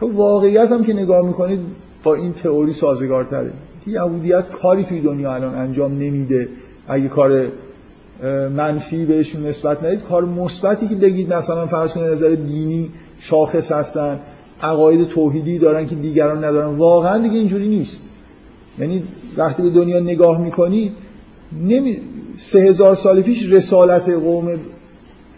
خب 0.00 0.14
واقعیت 0.14 0.72
هم 0.72 0.84
که 0.84 0.92
نگاه 0.92 1.26
می‌کنید 1.26 1.60
با 2.02 2.14
این 2.14 2.32
تئوری 2.32 2.72
سازگارتره. 2.72 3.52
یهودیت 3.88 4.50
کاری 4.50 4.84
توی 4.84 5.00
دنیا 5.00 5.34
الان 5.34 5.54
انجام 5.54 5.92
نمیده. 5.92 6.48
اگه 6.88 7.08
کار 7.08 7.46
منفی 8.56 9.04
بهشون 9.04 9.46
نسبت 9.46 9.84
ندید 9.84 10.02
کار 10.02 10.24
مثبتی 10.24 10.88
که 10.88 10.94
بگید 10.94 11.34
مثلا 11.34 11.66
فرض 11.66 11.92
کنید 11.92 12.06
نظر 12.06 12.34
دینی 12.34 12.90
شاخص 13.18 13.72
هستن 13.72 14.20
عقاید 14.62 15.08
توحیدی 15.08 15.58
دارن 15.58 15.86
که 15.86 15.94
دیگران 15.94 16.44
ندارن. 16.44 16.76
واقعا 16.76 17.18
دیگه 17.18 17.38
اینجوری 17.38 17.68
نیست. 17.68 18.02
یعنی 18.78 19.02
وقتی 19.36 19.62
به 19.62 19.70
دنیا 19.70 20.00
نگاه 20.00 20.40
می‌کنید 20.40 20.92
نمی... 21.66 22.00
سه 22.36 22.60
هزار 22.60 22.94
سال 22.94 23.22
پیش 23.22 23.52
رسالت 23.52 24.08
قوم 24.08 24.48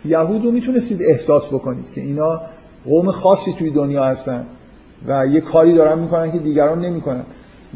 یهود 0.04 0.44
رو 0.44 0.50
می‌تونستید 0.50 1.02
احساس 1.02 1.48
بکنید 1.48 1.92
که 1.94 2.00
اینا 2.00 2.40
قوم 2.84 3.10
خاصی 3.10 3.52
توی 3.52 3.70
دنیا 3.70 4.04
هستن 4.04 4.46
و 5.08 5.26
یه 5.26 5.40
کاری 5.40 5.74
دارن 5.74 5.98
می‌کنن 5.98 6.32
که 6.32 6.38
دیگران 6.38 6.84
نمی‌کنن. 6.84 7.22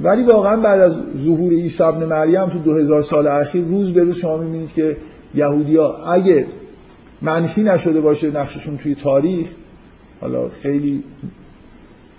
ولی 0.03 0.23
واقعا 0.23 0.57
بعد 0.57 0.81
از 0.81 1.01
ظهور 1.25 1.53
عیسی 1.53 1.83
ابن 1.83 2.05
مریم 2.05 2.47
تو 2.47 2.59
2000 2.59 3.03
سال 3.03 3.27
اخیر 3.27 3.65
روز 3.65 3.93
به 3.93 4.05
روز 4.05 4.17
شما 4.17 4.37
می‌بینید 4.37 4.73
که 4.73 4.97
یهودیا 5.35 5.97
اگه 5.97 6.47
منفی 7.23 7.63
نشده 7.63 8.01
باشه 8.01 8.31
نقششون 8.31 8.77
توی 8.77 8.95
تاریخ 8.95 9.47
حالا 10.21 10.49
خیلی 10.49 11.05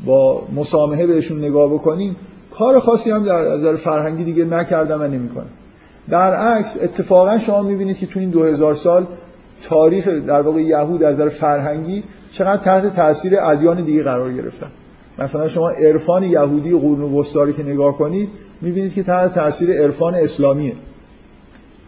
با 0.05 0.47
مسامحه 0.55 1.07
بهشون 1.07 1.37
نگاه 1.39 1.73
بکنیم 1.73 2.15
کار 2.51 2.79
خاصی 2.79 3.11
هم 3.11 3.23
در 3.23 3.51
نظر 3.51 3.75
فرهنگی 3.75 4.23
دیگه 4.23 4.45
نکردم 4.45 5.01
و 5.01 5.07
نمی‌کنه 5.07 5.45
عکس 6.11 6.77
اتفاقا 6.81 7.37
شما 7.37 7.61
می‌بینید 7.61 7.97
که 7.97 8.05
تو 8.05 8.19
این 8.19 8.29
2000 8.29 8.73
سال 8.73 9.07
تاریخ 9.63 10.07
در 10.07 10.41
واقع 10.41 10.61
یهود 10.61 11.03
از 11.03 11.15
نظر 11.15 11.29
فرهنگی 11.29 12.03
چقدر 12.31 12.63
تحت 12.63 12.95
تاثیر 12.95 13.39
ادیان 13.39 13.83
دیگه 13.83 14.03
قرار 14.03 14.33
گرفتن. 14.33 14.67
مثلا 15.19 15.47
شما 15.47 15.69
عرفان 15.69 16.23
یهودی 16.23 16.71
قرون 16.71 17.13
وسطا 17.13 17.51
که 17.51 17.63
نگاه 17.63 17.97
کنید 17.97 18.29
می‌بینید 18.61 18.93
که 18.93 19.03
تحت 19.03 19.33
تاثیر 19.33 19.71
عرفان 19.71 20.15
اسلامیه. 20.15 20.73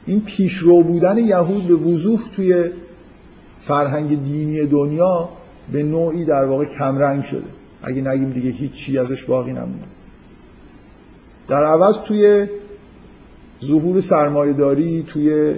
این 0.06 0.22
پیشرو 0.22 0.84
بودن 0.84 1.18
یهود 1.18 1.68
به 1.68 1.74
وضوح 1.74 2.20
توی 2.36 2.70
فرهنگ 3.62 4.24
دینی 4.24 4.66
دنیا 4.66 5.30
به 5.72 5.84
نوعی 5.84 6.26
در 6.26 6.46
واقع 6.46 6.66
کمرنگ 6.66 7.24
شده. 7.24 7.48
اگه 7.84 8.02
نگیم 8.02 8.30
دیگه 8.30 8.50
هیچ 8.50 8.72
چی 8.72 8.98
ازش 8.98 9.24
باقی 9.24 9.52
نمونده. 9.52 9.86
در 11.48 11.64
عوض 11.64 11.98
توی 11.98 12.48
ظهور 13.66 14.02
سرمایهداری 14.02 15.04
توی 15.08 15.56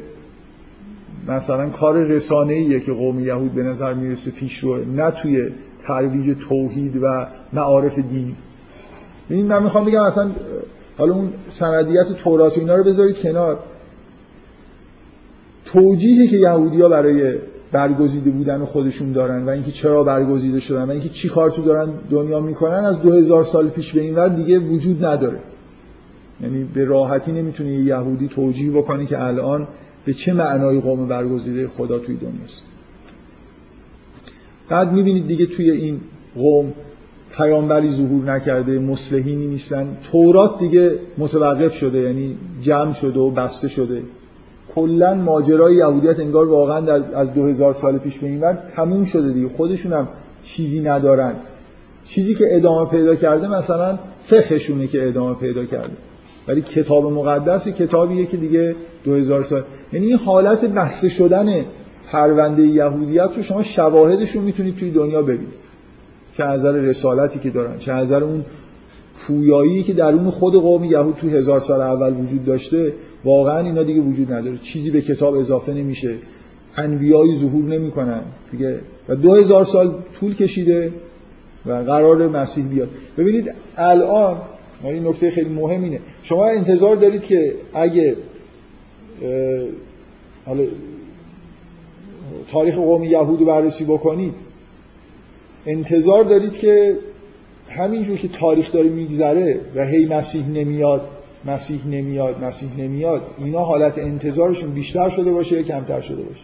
مثلا 1.27 1.69
کار 1.69 2.03
رسانه‌ایه 2.03 2.79
که 2.79 2.93
قوم 2.93 3.19
یهود 3.19 3.53
به 3.53 3.63
نظر 3.63 3.93
می‌رسه 3.93 4.31
پیش 4.31 4.57
روه 4.57 4.85
نه 4.95 5.11
توی 5.11 5.49
ترویج 5.83 6.37
توحید 6.37 7.03
و 7.03 7.27
معارف 7.53 7.99
دینی. 7.99 8.35
این 9.29 9.45
من 9.45 9.63
می‌خوام 9.63 9.85
بگم 9.85 10.01
اصلا 10.01 10.31
حالا 10.97 11.13
اون 11.13 11.33
سندیت 11.47 12.13
تورات 12.13 12.57
و 12.57 12.59
اینا 12.59 12.75
رو 12.75 12.83
بذارید 12.83 13.19
کنار. 13.19 13.59
توجیهی 15.65 16.27
که 16.27 16.37
یهودی 16.37 16.81
ها 16.81 16.89
برای 16.89 17.35
برگزیده 17.71 18.31
بودن 18.31 18.65
خودشون 18.65 19.11
دارن 19.11 19.45
و 19.45 19.49
اینکه 19.49 19.71
چرا 19.71 20.03
برگزیده 20.03 20.59
شدن 20.59 20.83
و 20.83 20.89
اینکه 20.89 21.09
چی 21.09 21.29
کار 21.29 21.49
تو 21.49 21.61
دارن 21.61 21.93
دنیا 22.09 22.39
می‌کنن 22.39 22.85
از 22.85 23.01
2000 23.01 23.43
سال 23.43 23.69
پیش 23.69 23.93
به 23.93 24.01
این 24.01 24.15
ور 24.15 24.29
دیگه 24.29 24.59
وجود 24.59 25.05
نداره. 25.05 25.39
یعنی 26.41 26.63
به 26.63 26.85
راحتی 26.85 27.31
نمی‌تونه 27.31 27.69
یه 27.69 27.83
یهودی 27.83 28.27
توجیه 28.27 28.71
بکنه 28.71 29.05
که 29.05 29.23
الان 29.23 29.67
به 30.05 30.13
چه 30.13 30.33
معنای 30.33 30.81
قوم 30.81 31.07
برگزیده 31.07 31.67
خدا 31.67 31.99
توی 31.99 32.15
دنیاست. 32.15 32.61
بعد 34.69 34.93
می‌بینید 34.93 35.27
دیگه 35.27 35.45
توی 35.45 35.71
این 35.71 36.01
قوم 36.35 36.73
پیامبری 37.31 37.91
ظهور 37.91 38.31
نکرده 38.31 38.79
مسلحینی 38.79 39.47
نیستن. 39.47 39.97
تورات 40.11 40.59
دیگه 40.59 40.99
متوقف 41.17 41.75
شده 41.75 41.99
یعنی 41.99 42.37
جمع 42.61 42.93
شده 42.93 43.19
و 43.19 43.31
بسته 43.31 43.67
شده. 43.67 44.01
کلا 44.75 45.13
ماجرای 45.15 45.75
یهودیت 45.75 46.19
انگار 46.19 46.49
واقعا 46.49 46.79
در 46.81 47.15
از 47.15 47.33
2000 47.33 47.73
سال 47.73 47.97
پیش 47.97 48.19
به 48.19 48.27
این 48.27 48.57
تموم 48.75 49.05
شده 49.05 49.33
دیگه. 49.33 49.49
خودشون 49.49 49.93
هم 49.93 50.07
چیزی 50.43 50.79
ندارن. 50.79 51.33
چیزی 52.05 52.35
که 52.35 52.45
ادامه 52.49 52.89
پیدا 52.89 53.15
کرده 53.15 53.57
مثلا 53.57 53.99
فقهشونه 54.23 54.87
که 54.87 55.07
ادامه 55.07 55.35
پیدا 55.35 55.65
کرده. 55.65 55.93
ولی 56.47 56.61
کتاب 56.61 57.05
مقدس 57.05 57.67
کتابیه 57.67 58.25
که 58.25 58.37
دیگه 58.37 58.75
2000 59.03 59.43
سال 59.43 59.63
یعنی 59.93 60.05
این 60.05 60.17
حالت 60.17 60.65
بسته 60.65 61.09
شدن 61.09 61.65
پرونده 62.11 62.63
یهودیت 62.63 63.29
رو 63.37 63.43
شما 63.43 63.63
شواهدش 63.63 64.31
رو 64.31 64.41
می‌تونید 64.41 64.75
توی 64.75 64.91
دنیا 64.91 65.21
ببینید. 65.21 65.68
چه 66.33 66.43
نظر 66.43 66.71
رسالتی 66.71 67.39
که 67.39 67.49
دارن 67.49 67.77
چه 67.77 67.93
نظر 67.93 68.23
اون 68.23 68.45
پویایی 69.19 69.83
که 69.83 69.93
درون 69.93 70.29
خود 70.29 70.53
قوم 70.53 70.83
یهود 70.83 71.15
توی 71.15 71.29
هزار 71.29 71.59
سال 71.59 71.81
اول 71.81 72.13
وجود 72.13 72.45
داشته 72.45 72.93
واقعا 73.25 73.59
اینا 73.59 73.83
دیگه 73.83 74.01
وجود 74.01 74.31
نداره. 74.31 74.57
چیزی 74.57 74.91
به 74.91 75.01
کتاب 75.01 75.33
اضافه 75.33 75.73
نمیشه. 75.73 76.15
انبیایی 76.77 77.35
ظهور 77.35 77.63
نمی‌کنن. 77.63 78.21
دیگه 78.51 78.79
و 79.09 79.15
دو 79.15 79.33
هزار 79.33 79.63
سال 79.63 79.95
طول 80.19 80.35
کشیده 80.35 80.93
و 81.65 81.71
قرار 81.71 82.27
مسیح 82.27 82.67
بیاد. 82.67 82.89
ببینید 83.17 83.53
الان 83.75 84.37
این 84.83 85.07
نکته 85.07 85.31
خیلی 85.31 85.49
مهم 85.49 85.83
اینه. 85.83 85.99
شما 86.23 86.45
انتظار 86.45 86.95
دارید 86.95 87.21
که 87.21 87.53
اگه 87.73 88.15
حالا 90.45 90.63
تاریخ 92.51 92.75
قوم 92.75 93.03
یهود 93.03 93.39
رو 93.39 93.45
بررسی 93.45 93.83
بکنید 93.83 94.33
انتظار 95.65 96.23
دارید 96.23 96.57
که 96.57 96.97
همینجور 97.69 98.17
که 98.17 98.27
تاریخ 98.27 98.71
داره 98.71 98.89
میگذره 98.89 99.61
و 99.75 99.85
هی 99.85 100.05
مسیح 100.05 100.47
نمیاد 100.47 101.09
مسیح 101.45 101.87
نمیاد 101.87 102.43
مسیح 102.43 102.69
نمیاد 102.77 103.21
اینا 103.37 103.59
حالت 103.59 103.97
انتظارشون 103.97 104.73
بیشتر 104.73 105.09
شده 105.09 105.31
باشه 105.31 105.55
یا 105.55 105.63
کمتر 105.63 106.01
شده 106.01 106.23
باشه؟ 106.23 106.43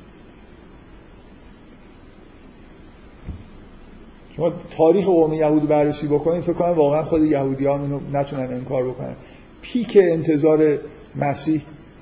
شما 4.35 4.53
تاریخ 4.77 5.05
قوم 5.05 5.33
یهود 5.33 5.67
بررسی 5.67 6.07
بکنید 6.07 6.41
فکر 6.41 6.53
کنم 6.53 6.71
واقعا 6.71 7.03
خود 7.03 7.23
یهودی 7.23 7.65
ها 7.65 7.79
اینو 7.79 7.99
نتونن 8.13 8.53
انکار 8.53 8.89
بکنن. 8.89 9.15
پیک 9.61 9.97
انتظار 10.01 10.79
مسیح 11.15 11.61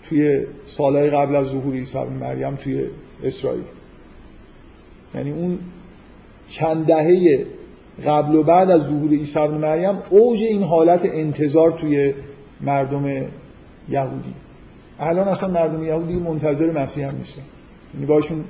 توی 0.09 0.45
سالهای 0.65 1.09
قبل 1.09 1.35
از 1.35 1.47
ظهور 1.47 1.73
عیسی 1.73 2.03
مریم 2.03 2.55
توی 2.55 2.85
اسرائیل. 3.23 3.63
یعنی 5.15 5.31
اون 5.31 5.59
چند 6.53 6.85
دهه 6.85 7.45
قبل 8.05 8.35
و 8.35 8.43
بعد 8.43 8.71
از 8.71 8.81
ظهور 8.81 9.09
عیسی 9.09 9.47
مریم 9.47 9.97
اوج 10.09 10.43
این 10.43 10.63
حالت 10.63 11.05
انتظار 11.05 11.71
توی 11.71 12.13
مردم 12.61 13.07
یهودی. 13.89 14.33
الان 14.99 15.27
اصلا 15.27 15.49
مردم 15.49 15.83
یهودی 15.83 16.13
منتظر 16.13 16.71
مسیح 16.71 17.07
هم 17.07 17.15
نیستن. 17.15 17.41
یعنی 17.93 18.05
باشون 18.05 18.43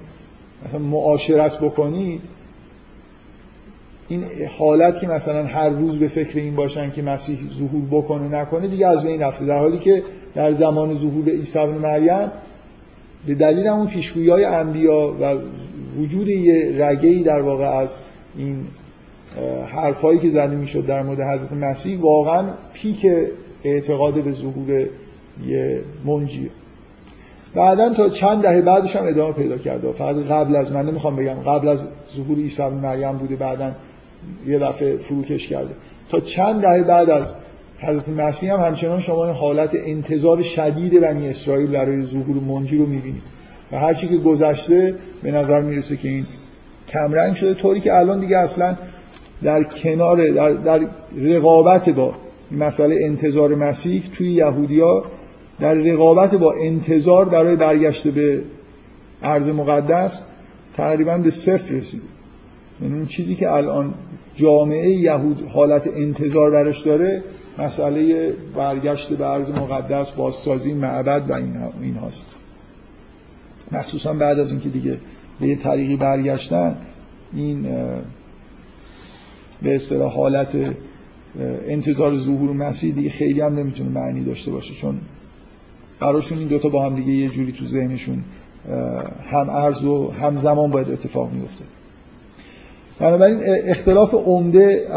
مثلا 0.65 0.79
معاشرت 0.79 1.59
بکنید 1.59 2.21
این 4.07 4.23
حالت 4.57 4.99
که 4.99 5.07
مثلا 5.07 5.45
هر 5.45 5.69
روز 5.69 5.99
به 5.99 6.07
فکر 6.07 6.39
این 6.39 6.55
باشن 6.55 6.91
که 6.91 7.01
مسیح 7.01 7.39
ظهور 7.57 7.85
بکنه 7.91 8.27
نکنه 8.39 8.67
دیگه 8.67 8.87
از 8.87 9.03
بین 9.03 9.21
رفته. 9.21 9.45
در 9.45 9.59
حالی 9.59 9.79
که 9.79 10.03
در 10.35 10.53
زمان 10.53 10.93
ظهور 10.93 11.29
عیسی 11.29 11.65
مریم 11.65 12.31
به 13.27 13.35
دلیل 13.35 13.67
اون 13.67 13.87
پیشگویی 13.87 14.29
های 14.29 14.45
انبیا 14.45 15.15
و 15.21 15.37
وجود 15.97 16.29
یه 16.29 16.85
رگه‌ای 16.85 17.23
در 17.23 17.41
واقع 17.41 17.65
از 17.65 17.89
این 18.37 18.67
حرفایی 19.67 20.19
که 20.19 20.29
زنده 20.29 20.55
می‌شد 20.55 20.85
در 20.85 21.03
مورد 21.03 21.19
حضرت 21.19 21.53
مسیح 21.53 21.99
واقعا 21.99 22.53
پیک 22.73 23.07
اعتقاد 23.63 24.23
به 24.23 24.31
ظهور 24.31 24.87
یه 25.47 25.81
منجیه 26.05 26.49
بعدا 27.55 27.93
تا 27.93 28.09
چند 28.09 28.41
دهه 28.41 28.61
بعدش 28.61 28.95
هم 28.95 29.07
ادامه 29.07 29.33
پیدا 29.33 29.57
کرده 29.57 29.91
فقط 29.91 30.15
قبل 30.15 30.55
از 30.55 30.71
من 30.71 30.85
نمی‌خوام 30.85 31.15
بگم 31.15 31.33
قبل 31.33 31.67
از 31.67 31.87
ظهور 32.15 32.37
عیسی 32.37 32.63
مریم 32.63 33.17
بوده 33.17 33.35
بعدا 33.35 33.71
یه 34.47 34.59
دفعه 34.59 34.97
فروکش 34.97 35.47
کرده. 35.47 35.73
تا 36.09 36.19
چند 36.19 36.61
دهه 36.61 36.83
بعد 36.83 37.09
از 37.09 37.35
حضرت 37.79 38.09
مسیح 38.09 38.53
هم 38.53 38.59
همچنان 38.59 38.99
شما 38.99 39.25
این 39.25 39.35
حالت 39.35 39.75
انتظار 39.85 40.41
شدید 40.41 41.01
بنی 41.01 41.29
اسرائیل 41.29 41.67
برای 41.67 42.05
ظهور 42.05 42.37
منجی 42.37 42.77
رو 42.77 42.85
می‌بینید. 42.85 43.21
و 43.73 43.79
هرچی 43.79 44.07
که 44.07 44.17
گذشته 44.17 44.95
به 45.23 45.31
نظر 45.31 45.61
می‌رسه 45.61 45.97
که 45.97 46.09
این 46.09 46.25
کمرنگ 46.87 47.35
شده 47.35 47.53
طوری 47.53 47.79
که 47.79 47.97
الان 47.97 48.19
دیگه 48.19 48.37
اصلا 48.37 48.77
در 49.43 49.63
کنار 49.63 50.31
در, 50.31 50.53
در 50.53 50.79
رقابت 51.17 51.89
با 51.89 52.13
مسئله 52.51 52.95
انتظار 52.99 53.55
مسیح 53.55 54.03
توی 54.17 54.31
یهودیا 54.31 55.03
در 55.59 55.73
رقابت 55.73 56.35
با 56.35 56.53
انتظار 56.53 57.29
برای 57.29 57.55
برگشت 57.55 58.07
به 58.07 58.41
عرض 59.23 59.47
مقدس 59.47 60.23
تقریبا 60.73 61.17
به 61.17 61.29
صفر 61.29 61.73
رسیده. 61.73 62.03
یعنی 62.81 62.93
اون 62.93 63.05
چیزی 63.05 63.35
که 63.35 63.51
الان 63.51 63.93
جامعه 64.35 64.89
یهود 64.89 65.49
حالت 65.53 65.87
انتظار 65.87 66.51
برش 66.51 66.81
داره 66.81 67.23
مسئله 67.59 68.33
برگشت 68.55 69.13
به 69.13 69.25
عرض 69.25 69.51
مقدس 69.51 70.11
بازسازی 70.11 70.73
معبد 70.73 71.29
و 71.29 71.33
این 71.81 71.95
هاست 71.95 72.32
مخصوصا 73.73 74.13
بعد 74.13 74.39
از 74.39 74.51
اینکه 74.51 74.69
دیگه 74.69 74.97
به 75.39 75.47
یه 75.47 75.55
طریقی 75.55 75.95
برگشتن 75.95 76.77
این 77.33 77.61
به 79.61 79.75
اصطلاح 79.75 80.13
حالت 80.13 80.73
انتظار 81.67 82.17
ظهور 82.17 82.53
مسیح 82.53 82.93
دیگه 82.93 83.09
خیلی 83.09 83.41
هم 83.41 83.59
نمی‌تونه 83.59 83.89
معنی 83.89 84.23
داشته 84.23 84.51
باشه 84.51 84.73
چون 84.73 84.97
براشون 85.99 86.37
این 86.37 86.47
دوتا 86.47 86.69
با 86.69 86.85
هم 86.85 86.95
دیگه 86.95 87.11
یه 87.11 87.29
جوری 87.29 87.51
تو 87.51 87.65
ذهنشون 87.65 88.23
هم 89.23 89.49
ارز 89.49 89.83
و 89.83 90.11
هم 90.11 90.37
زمان 90.37 90.71
باید 90.71 90.89
اتفاق 90.89 91.31
میفته 91.31 91.63
بنابراین 92.99 93.39
اختلاف 93.45 94.13
عمده 94.13 94.87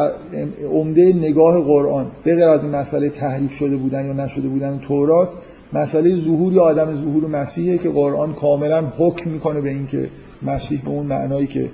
عمده 0.70 1.12
نگاه 1.12 1.60
قرآن 1.60 2.06
به 2.24 2.44
از 2.44 2.62
این 2.64 2.74
مسئله 2.74 3.10
تحریف 3.10 3.52
شده 3.52 3.76
بودن 3.76 4.06
یا 4.06 4.12
نشده 4.12 4.48
بودن 4.48 4.78
تورات 4.78 5.28
مسئله 5.72 6.16
ظهور 6.16 6.52
یا 6.52 6.62
آدم 6.62 6.94
ظهور 6.94 7.26
مسیحه 7.26 7.78
که 7.78 7.90
قرآن 7.90 8.34
کاملا 8.34 8.92
حکم 8.98 9.30
می‌کنه 9.30 9.60
به 9.60 9.68
اینکه 9.68 10.08
مسیح 10.42 10.82
به 10.84 10.90
اون 10.90 11.06
معنایی 11.06 11.46
که 11.46 11.70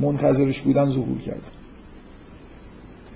منتظرش 0.00 0.60
بودن 0.60 0.90
ظهور 0.90 1.18
کرد. 1.18 1.42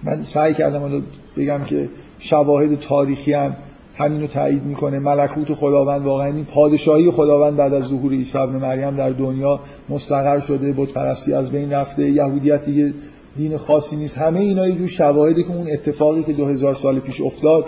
من 0.03 0.25
سعی 0.25 0.55
کردم 0.55 1.03
بگم 1.37 1.65
که 1.65 1.89
شواهد 2.19 2.81
تاریخی 2.81 3.33
هم 3.33 3.57
همین 3.97 4.21
رو 4.21 4.27
تایید 4.27 4.65
می‌کنه. 4.65 4.99
ملکوت 4.99 5.53
خداوند 5.53 6.05
واقعا 6.05 6.27
این 6.27 6.45
پادشاهی 6.45 7.11
خداوند 7.11 7.57
بعد 7.57 7.75
از 7.75 7.85
ظهور 7.85 8.13
عیسی 8.13 8.39
ابن 8.39 8.57
مریم 8.57 8.97
در 8.97 9.11
دنیا 9.11 9.61
مستقر 9.89 10.39
شده 10.39 10.73
بت 10.73 10.89
پرستی 10.89 11.33
از 11.33 11.51
بین 11.51 11.73
رفته 11.73 12.11
یهودیت 12.11 12.65
دیگه 12.65 12.95
دین 13.37 13.57
خاصی 13.57 13.97
نیست. 13.97 14.19
همه 14.19 14.41
اینا 14.41 14.69
یه 14.69 14.75
جور 14.75 14.89
شواهدی 14.89 15.45
که 15.45 15.51
اون 15.51 15.71
اتفاقی 15.71 16.23
که 16.23 16.33
2000 16.33 16.75
سال 16.75 17.01
پیش 17.01 17.21
افتاد 17.21 17.65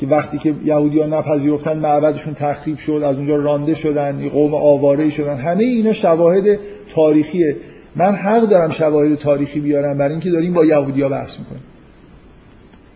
که 0.00 0.06
وقتی 0.06 0.38
که 0.38 0.54
یهودی 0.64 1.00
ها 1.00 1.06
نپذیرفتن 1.06 1.78
معبدشون 1.78 2.34
تخریب 2.34 2.78
شد 2.78 3.02
از 3.04 3.16
اونجا 3.16 3.36
رانده 3.36 3.74
شدن 3.74 4.28
قوم 4.28 4.54
آواره 4.54 5.10
شدن 5.10 5.36
همه 5.36 5.64
اینا 5.64 5.92
شواهد 5.92 6.58
تاریخیه. 6.94 7.56
من 7.96 8.12
حق 8.12 8.42
دارم 8.42 8.70
شواهد 8.70 9.14
تاریخی 9.14 9.60
بیارم 9.60 9.98
برای 9.98 10.10
اینکه 10.10 10.30
داریم 10.30 10.52
با 10.52 10.64
یهودیا 10.64 11.08
بحث 11.08 11.38
می‌کنیم. 11.38 11.62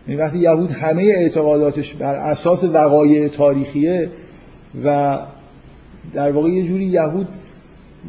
این 0.07 0.18
وقتی 0.18 0.38
یهود 0.38 0.70
همه 0.70 1.02
اعتقاداتش 1.02 1.94
بر 1.94 2.14
اساس 2.14 2.64
وقایع 2.64 3.28
تاریخیه 3.28 4.11
و 4.84 5.18
در 6.14 6.32
واقع 6.32 6.48
یه 6.48 6.62
جوری 6.62 6.84
یهود 6.84 7.28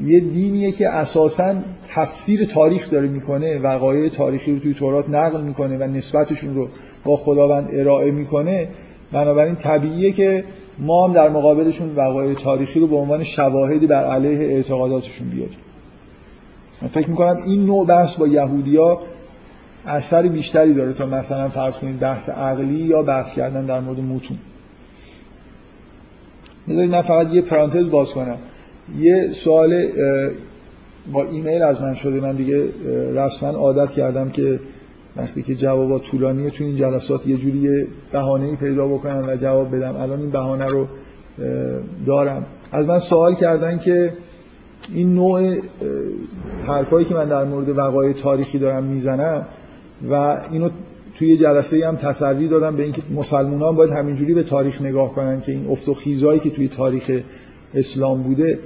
یه 0.01 0.19
دینیه 0.19 0.71
که 0.71 0.89
اساسا 0.89 1.55
تفسیر 1.89 2.45
تاریخ 2.45 2.91
داره 2.91 3.07
می‌کنه 3.07 3.59
وقایع 3.59 4.09
تاریخی 4.09 4.51
رو 4.51 4.59
توی 4.59 4.73
تورات 4.73 5.09
نقل 5.09 5.41
می‌کنه 5.41 5.77
و 5.77 5.83
نسبتشون 5.83 6.55
رو 6.55 6.67
با 7.03 7.17
خداوند 7.17 7.69
ارائه 7.73 8.11
می‌کنه 8.11 8.67
بنابراین 9.11 9.55
طبیعیه 9.55 10.11
که 10.11 10.43
ما 10.79 11.07
هم 11.07 11.13
در 11.13 11.29
مقابلشون 11.29 11.95
وقایع 11.95 12.33
تاریخی 12.33 12.79
رو 12.79 12.87
به 12.87 12.95
عنوان 12.95 13.23
شواهدی 13.23 13.87
بر 13.87 14.05
علیه 14.05 14.39
اعتقاداتشون 14.39 15.29
بیاریم. 15.29 15.57
فکر 16.91 17.09
می‌کنم 17.09 17.37
این 17.45 17.65
نوع 17.65 17.87
بحث 17.87 18.15
با 18.15 18.27
یهودیا 18.27 18.99
اثر 19.85 20.27
بیشتری 20.27 20.73
داره 20.73 20.93
تا 20.93 21.05
مثلا 21.05 21.49
فرض 21.49 21.77
کنید 21.77 21.99
بحث 21.99 22.29
عقلی 22.29 22.75
یا 22.75 23.03
بحث 23.03 23.33
کردن 23.33 23.65
در 23.65 23.79
مورد 23.79 23.99
متون 23.99 24.37
بذارید 26.67 26.91
من 26.91 27.01
فقط 27.01 27.33
یه 27.33 27.41
پرانتز 27.41 27.89
باز 27.89 28.11
کنم. 28.11 28.37
یه 28.99 29.33
سوال 29.33 29.87
با 31.13 31.23
ایمیل 31.23 31.61
از 31.61 31.81
من 31.81 31.93
شده. 31.93 32.21
من 32.21 32.35
دیگه 32.35 32.69
رسما 33.13 33.49
عادت 33.49 33.91
کردم 33.91 34.29
که 34.29 34.59
وقتی 35.17 35.43
که 35.43 35.55
جوابات 35.55 36.03
طولانیه 36.03 36.49
تو 36.49 36.63
این 36.63 36.75
جلسات 36.75 37.27
یه 37.27 37.37
جوری 37.37 37.87
بهانه‌ای 38.11 38.55
پیدا 38.55 38.87
بکنم 38.87 39.21
و 39.27 39.35
جواب 39.35 39.75
بدم. 39.75 39.95
الان 39.95 40.19
این 40.19 40.29
بهانه 40.29 40.65
رو 40.65 40.87
دارم. 42.05 42.45
از 42.71 42.87
من 42.87 42.99
سوال 42.99 43.35
کردن 43.35 43.77
که 43.77 44.13
این 44.93 45.15
نوع 45.15 45.57
حرفایی 46.67 47.05
که 47.05 47.15
من 47.15 47.29
در 47.29 47.43
مورد 47.43 47.69
وقایع 47.69 48.13
تاریخی 48.13 48.59
دارم 48.59 48.83
می‌زنم 48.83 49.45
و 50.09 50.41
اینو 50.51 50.69
توی 51.19 51.37
جلسه 51.37 51.87
هم 51.87 51.95
تسری 51.95 52.47
دادم 52.47 52.75
به 52.75 52.83
اینکه 52.83 53.01
مسلمانان 53.15 53.75
باید 53.75 53.91
همینجوری 53.91 54.33
به 54.33 54.43
تاریخ 54.43 54.81
نگاه 54.81 55.11
کنن 55.11 55.41
که 55.41 55.51
این 55.51 55.67
افت 55.67 55.89
و 55.89 55.93
خیزایی 55.93 56.39
که 56.39 56.49
توی 56.49 56.67
تاریخ 56.67 57.21
اسلام 57.73 58.23
بوده. 58.23 58.59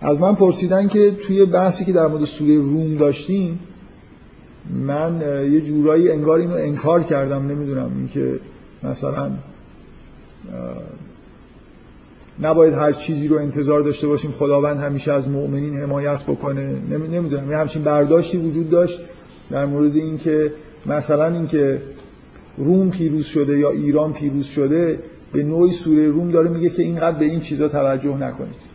از 0.00 0.20
من 0.20 0.34
پرسیدن 0.34 0.88
که 0.88 1.10
توی 1.10 1.46
بحثی 1.46 1.84
که 1.84 1.92
در 1.92 2.06
مورد 2.06 2.24
سوره 2.24 2.56
روم 2.56 2.96
داشتیم 2.96 3.58
من 4.86 5.20
یه 5.52 5.60
جورایی 5.60 6.10
انگار 6.10 6.40
اینو 6.40 6.54
انکار 6.54 7.02
کردم 7.02 7.46
نمی‌دونم 7.46 7.90
اینکه 7.96 8.40
مثلا 8.82 9.30
نباید 12.42 12.74
هر 12.74 12.92
چیزی 12.92 13.28
رو 13.28 13.36
انتظار 13.36 13.80
داشته 13.80 14.06
باشیم 14.06 14.30
خداوند 14.30 14.78
همیشه 14.78 15.12
از 15.12 15.28
مؤمنین 15.28 15.74
حمایت 15.74 16.22
بکنه. 16.22 16.74
نمی‌دونم 16.90 17.50
یه 17.50 17.56
همچین 17.56 17.82
برداشتی 17.82 18.38
وجود 18.38 18.70
داشت 18.70 19.00
در 19.50 19.66
مورد 19.66 19.96
اینکه 19.96 20.52
مثلا 20.86 21.26
اینکه 21.26 21.82
روم 22.56 22.90
پیروز 22.90 23.26
شده 23.26 23.58
یا 23.58 23.70
ایران 23.70 24.12
پیروز 24.12 24.46
شده 24.46 24.98
به 25.32 25.42
نوعی 25.42 25.72
سوره 25.72 26.08
روم 26.08 26.30
داره 26.30 26.50
میگه 26.50 26.68
که 26.68 26.82
اینقدر 26.82 27.18
به 27.18 27.24
این 27.24 27.40
چیزا 27.40 27.68
توجه 27.68 28.16
نکنید. 28.16 28.69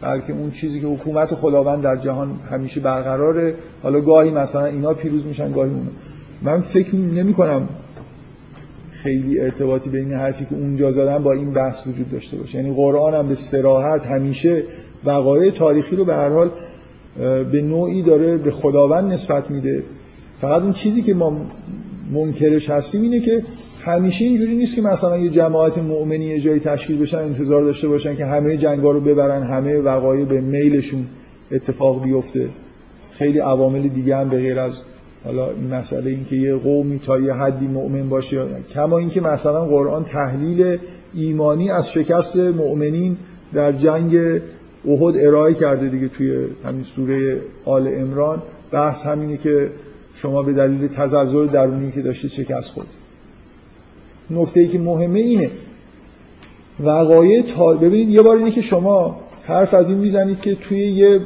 بلکه 0.00 0.32
اون 0.32 0.50
چیزی 0.50 0.80
که 0.80 0.86
حکومت 0.86 1.34
خداوند 1.34 1.82
در 1.82 1.96
جهان 1.96 2.40
همیشه 2.50 2.80
برقراره. 2.80 3.54
حالا 3.82 4.00
گاهی 4.00 4.30
مثلا 4.30 4.66
اینا 4.66 4.94
پیروز 4.94 5.26
میشن 5.26 5.52
گاهی 5.52 5.70
اونا. 5.70 5.90
من 6.42 6.60
فکر 6.60 6.96
نمی 6.96 7.34
کنم 7.34 7.68
خیلی 8.90 9.40
ارتباطی 9.40 9.90
بین 9.90 10.12
حرفی 10.12 10.44
که 10.44 10.54
اونجا 10.54 10.90
زدن 10.90 11.22
با 11.22 11.32
این 11.32 11.52
بحث 11.52 11.86
وجود 11.86 12.10
داشته 12.10 12.36
باشه. 12.36 12.58
یعنی 12.58 12.74
قرآن 12.74 13.14
هم 13.14 13.28
به 13.28 13.34
سراحت 13.34 14.06
همیشه 14.06 14.62
وقایع 15.04 15.50
تاریخی 15.50 15.96
رو 15.96 16.04
به 16.04 16.14
هر 16.14 16.28
حال 16.28 16.50
به 17.44 17.62
نوعی 17.62 18.02
داره 18.02 18.36
به 18.36 18.50
خداوند 18.50 19.12
نسبت 19.12 19.50
میده. 19.50 19.82
فقط 20.38 20.62
اون 20.62 20.72
چیزی 20.72 21.02
که 21.02 21.14
ما 21.14 21.46
منکرش 22.12 22.70
هستیم 22.70 23.02
اینه 23.02 23.20
که 23.20 23.42
همیشه 23.80 24.24
اینجوری 24.24 24.56
نیست 24.56 24.74
که 24.74 24.82
مثلا 24.82 25.18
یه 25.18 25.30
جماعت 25.30 25.78
مؤمنی 25.78 26.24
یه 26.24 26.40
جایی 26.40 26.60
تشکیل 26.60 26.98
بشن 26.98 27.18
انتظار 27.18 27.62
داشته 27.62 27.88
باشن 27.88 28.16
که 28.16 28.24
همه 28.24 28.56
جنگا 28.56 28.90
رو 28.90 29.00
ببرن 29.00 29.42
همه 29.42 29.78
وقایع 29.78 30.24
به 30.24 30.40
میلشون 30.40 31.06
اتفاق 31.52 32.02
بیفته. 32.02 32.48
خیلی 33.10 33.38
عوامل 33.38 33.88
دیگه 33.88 34.16
هم 34.16 34.28
به 34.28 34.36
غیر 34.36 34.58
از 34.58 34.72
حالا 35.24 35.50
این 35.50 35.74
مسئله 35.74 36.10
اینکه 36.10 36.36
یه 36.36 36.54
قومی 36.56 36.98
تا 36.98 37.20
یه 37.20 37.32
حدی 37.32 37.66
مؤمن 37.66 38.08
باشه 38.08 38.46
کما 38.70 38.98
اینکه 38.98 39.20
مثلا 39.20 39.64
قرآن 39.64 40.04
تحلیل 40.04 40.78
ایمانی 41.14 41.70
از 41.70 41.92
شکست 41.92 42.36
مؤمنین 42.36 43.16
در 43.52 43.72
جنگ 43.72 44.16
احد 44.86 45.14
ارائه 45.16 45.54
کرده 45.54 45.88
دیگه 45.88 46.08
توی 46.08 46.46
همین 46.64 46.82
سوره 46.82 47.40
آل 47.64 47.88
امران 47.88 48.42
بحث 48.70 49.06
همینه 49.06 49.36
که 49.36 49.70
شما 50.14 50.42
به 50.42 50.52
دلیل 50.52 50.88
تزلزل 50.88 51.46
درونی 51.46 51.90
که 51.90 52.02
داشته 52.02 52.28
شکست 52.28 52.70
خورد. 52.70 52.86
نکته 54.30 54.60
ای 54.60 54.68
که 54.68 54.78
مهمه 54.78 55.18
اینه. 55.18 55.50
وقایع 56.80 57.42
تا... 57.42 57.74
ببینید 57.74 58.10
یه 58.10 58.22
بار 58.22 58.36
اینه 58.36 58.50
که 58.50 58.60
شما 58.60 59.20
حرف 59.44 59.74
از 59.74 59.90
این 59.90 59.98
می‌زنید 59.98 60.40
که 60.40 60.54
توی 60.54 60.78
یه 60.78 61.20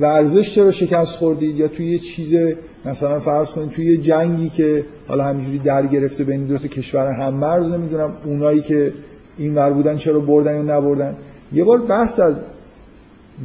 ورزش 0.00 0.54
چرا 0.54 0.70
شکست 0.70 1.16
خوردید 1.16 1.56
یا 1.56 1.68
توی 1.68 1.86
یه 1.86 1.98
چیز 1.98 2.36
مثلا 2.84 3.20
فرض 3.20 3.50
کنید 3.50 3.70
توی 3.70 3.84
یه 3.84 3.96
جنگی 3.96 4.48
که 4.48 4.84
حالا 5.08 5.24
همینجوری 5.24 5.58
در 5.58 5.86
گرفته 5.86 6.24
بین 6.24 6.46
دو 6.46 6.58
تا 6.58 6.68
کشور 6.68 7.12
هم 7.12 7.34
مرز 7.34 7.72
نمی‌دونم 7.72 8.12
اونایی 8.24 8.60
که 8.60 8.92
این 9.38 9.54
ور 9.54 9.72
بودن 9.72 9.96
چرا 9.96 10.20
بردن 10.20 10.54
یا 10.54 10.62
نبردن. 10.62 11.16
یه 11.52 11.64
بار 11.64 11.78
بحث 11.78 12.20
از 12.20 12.42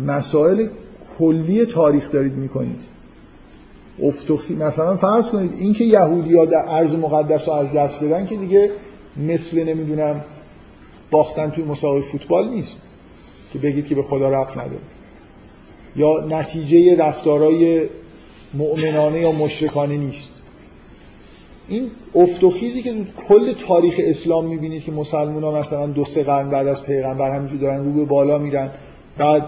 مسائل 0.07 0.67
کلی 1.19 1.65
تاریخ 1.65 2.11
دارید 2.11 2.33
می‌کنید. 2.33 2.81
افتخی 4.03 4.55
مثلا 4.55 4.95
فرض 4.95 5.27
کنید 5.27 5.53
اینکه 5.59 5.83
یهودی 5.83 6.37
ها 6.37 6.45
در 6.45 6.65
ارز 6.67 6.95
مقدس 6.95 7.47
رو 7.47 7.53
از 7.53 7.73
دست 7.73 8.03
بدن 8.03 8.25
که 8.25 8.35
دیگه 8.35 8.71
مثل 9.17 9.63
نمی‌دونم 9.63 10.23
باختن 11.11 11.49
توی 11.49 11.63
مسابقه 11.63 12.01
فوتبال 12.01 12.49
نیست 12.49 12.81
که 13.53 13.59
بگید 13.59 13.87
که 13.87 13.95
به 13.95 14.03
خدا 14.03 14.29
رفت 14.29 14.57
نداره. 14.57 14.81
یا 15.95 16.25
نتیجه 16.29 16.95
رفتارهای 16.95 17.89
مؤمنانه 18.53 19.19
یا 19.19 19.31
مشرکانه 19.31 19.97
نیست. 19.97 20.33
این 21.67 21.91
افت 22.15 22.43
و 22.43 22.49
خیزی 22.49 22.81
که 22.81 22.95
کل 23.27 23.53
تاریخ 23.67 23.95
اسلام 24.03 24.45
می‌بینید 24.45 24.83
که 24.83 24.91
مسلمان 24.91 25.43
ها 25.43 25.59
مثلا 25.59 25.87
دو 25.87 26.05
سه 26.05 26.23
قرن 26.23 26.49
بعد 26.49 26.67
از 26.67 26.83
پیغمبر 26.83 27.35
همینجور 27.35 27.59
دارن 27.59 27.85
رو 27.85 27.93
به 27.93 28.05
بالا 28.05 28.37
میرن. 28.37 28.71
بعد 29.17 29.45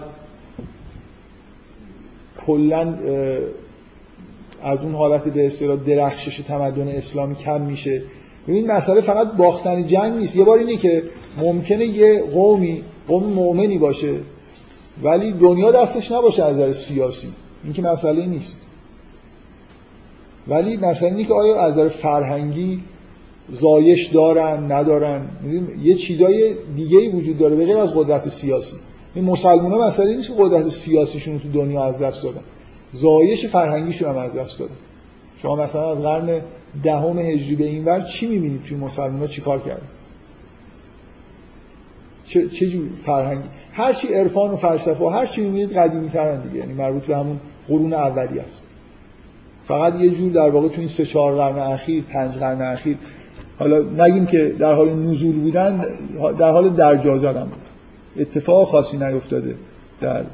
کلا 2.46 2.98
از 4.62 4.78
اون 4.78 4.94
حالت 4.94 5.28
به 5.28 5.46
اصطلاح 5.46 5.76
درخشش 5.76 6.40
تمدن 6.40 6.88
اسلامی 6.88 7.34
کم 7.34 7.60
میشه. 7.60 8.02
ببین 8.48 8.72
مسئله 8.72 9.00
فقط 9.00 9.32
باختن 9.32 9.86
جنگ 9.86 10.14
نیست. 10.14 10.36
یه 10.36 10.44
بار 10.44 10.58
اینه 10.58 10.76
که 10.76 11.02
ممکنه 11.38 11.84
یه 11.84 12.22
قومی 12.22 12.82
قوم 13.08 13.24
مؤمنی 13.24 13.78
باشه 13.78 14.14
ولی 15.02 15.32
دنیا 15.32 15.72
دستش 15.72 16.12
نباشه 16.12 16.44
از 16.44 16.54
نظر 16.54 16.72
سیاسی. 16.72 17.28
این 17.64 17.72
که 17.72 17.82
مسئله 17.82 18.26
نیست. 18.26 18.60
ولی 20.48 20.76
مسئله 20.76 21.10
اینه 21.10 21.24
که 21.24 21.34
آیا 21.34 21.60
از 21.60 21.72
نظر 21.72 21.88
فرهنگی 21.88 22.80
زایش 23.52 24.06
دارن 24.06 24.72
ندارن؟ 24.72 25.28
یه 25.82 25.94
چیزای 25.94 26.54
دیگه 26.76 26.98
ای 26.98 27.08
وجود 27.08 27.38
داره 27.38 27.56
به 27.56 27.66
غیر 27.66 27.78
از 27.78 27.94
قدرت 27.94 28.28
سیاسی. 28.28 28.76
این 29.14 29.24
مسلمان 29.24 29.72
ها 29.72 29.86
مسئله 29.86 30.16
نیست 30.16 30.28
که 30.28 30.34
قدرت 30.38 30.68
سیاسیشون 30.68 31.38
تو 31.38 31.48
دنیا 31.52 31.84
از 31.84 31.98
دست 31.98 32.22
دادن. 32.22 32.40
زایش 32.92 33.46
فرهنگیشون 33.46 34.08
هم 34.08 34.16
از 34.16 34.36
دست 34.36 34.58
دادن. 34.58 34.74
شما 35.36 35.56
مثلا 35.56 35.92
از 35.92 35.98
قرن 35.98 36.40
دهم 36.82 37.18
هجری 37.18 37.56
به 37.56 37.64
این 37.64 37.84
ور 37.84 38.00
چی 38.00 38.26
می‌بینید 38.26 38.62
توی 38.62 38.76
مسلمان 38.76 39.18
ها 39.18 39.26
چی 39.26 39.40
کار 39.40 39.60
کردن؟ 39.60 39.86
چه, 42.24 42.48
چه 42.48 42.66
جور 42.66 42.88
فرهنگی؟ 43.04 43.48
هر 43.72 43.92
چی 43.92 44.14
عرفان 44.14 44.50
و 44.50 44.56
فلسفه 44.56 45.04
و 45.04 45.08
هر 45.08 45.26
چی 45.26 45.40
می‌بینید 45.40 45.72
قدیمی 45.72 46.08
ترن 46.08 46.40
دیگه. 46.40 46.58
یعنی 46.58 46.72
مربوط 46.72 47.02
به 47.02 47.16
همون 47.16 47.40
قرون 47.68 47.92
اولی 47.92 48.38
است. 48.38 48.62
فقط 49.68 50.00
یه 50.00 50.10
جور 50.10 50.32
در 50.32 50.50
واقع 50.50 50.68
تو 50.68 50.78
این 50.78 50.88
سه 50.88 51.06
چهار 51.06 51.36
قرن 51.36 51.58
اخیر 51.58 52.02
پنج 52.02 52.34
قرن 52.34 52.62
اخیر. 52.62 52.96
حالا 53.58 54.04
نگیم 54.04 54.26
که 54.26 54.48
در 54.58 54.72
حال 54.72 54.94
نزول 54.94 55.40
بودن 55.40 55.84
در 56.38 56.50
حال 56.50 56.68
درجا 56.70 57.18
زدن 57.18 57.44
بود. 57.44 57.62
اتفاق 58.16 58.68
خاصی 58.68 58.98
نیفتاده 58.98 59.54
در 60.00 60.24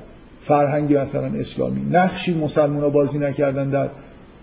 فرهنگ 0.41 0.97
مثلا 0.97 1.27
اسلامی. 1.27 1.81
نقشی 1.91 2.35
مسلمان 2.35 2.83
ها 2.83 2.89
بازی 2.89 3.19
نکردن 3.19 3.71
در 3.71 3.89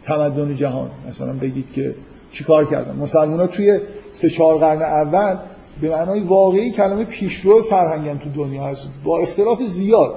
تمدن 0.07 0.55
جهان. 0.55 0.89
مثلا 1.07 1.33
بگید 1.33 1.71
که 1.71 1.95
چیکار 2.31 2.65
کردن؟ 2.65 2.95
مسلمان 2.95 3.39
ها 3.39 3.47
توی 3.47 3.79
سه 4.11 4.29
چهار 4.29 4.57
قرن 4.57 4.81
اول 4.81 5.37
به 5.81 5.89
معنای 5.89 6.19
واقعی 6.19 6.71
کلمه 6.71 7.03
پیشرو 7.03 7.63
فرهنگن 7.63 8.17
تو 8.17 8.29
دنیا 8.29 8.63
هست. 8.63 8.87
با 9.03 9.19
اختلاف 9.19 9.61
زیاد. 9.61 10.15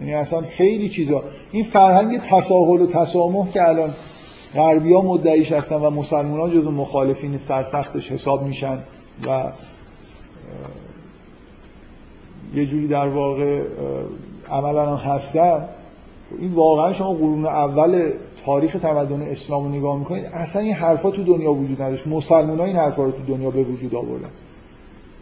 یعنی 0.00 0.14
اصلا 0.14 0.40
خیلی 0.40 0.88
چیزا. 0.88 1.22
این 1.52 1.64
فرهنگ 1.64 2.20
تساهل 2.20 2.80
و 2.80 2.86
تسامح 2.86 3.50
که 3.50 3.68
الان 3.68 3.90
غربی 4.54 4.92
ها 4.92 5.00
مدعیش 5.00 5.52
هستن 5.52 5.76
و 5.76 5.90
مسلمان 5.90 6.40
ها 6.40 6.50
جز 6.50 6.66
مخالفین 6.66 7.38
سرسختش 7.38 8.12
حساب 8.12 8.42
میشن 8.42 8.78
و 9.26 9.52
یه 12.54 12.66
جوری 12.66 12.88
در 12.88 13.08
واقع 13.08 13.62
عملا 14.50 14.96
هستن. 14.96 15.68
این 16.38 16.52
واقعا 16.52 16.92
شما 16.92 17.12
قرون 17.12 17.46
اول 17.46 18.12
تاریخ 18.48 18.72
تمدن 18.72 19.22
اسلام 19.22 19.64
رو 19.64 19.68
نگاه 19.68 19.98
می‌کنید 19.98 20.24
اصلا 20.24 20.62
این 20.62 20.74
حرفا 20.74 21.10
تو 21.10 21.24
دنیا 21.24 21.52
وجود 21.52 21.82
نداشت. 21.82 22.06
مسلمان 22.06 22.58
ها 22.58 22.64
این 22.64 22.76
حرفا 22.76 23.04
رو 23.04 23.10
تو 23.10 23.22
دنیا 23.28 23.50
به 23.50 23.62
وجود 23.62 23.94
آوردن. 23.94 24.28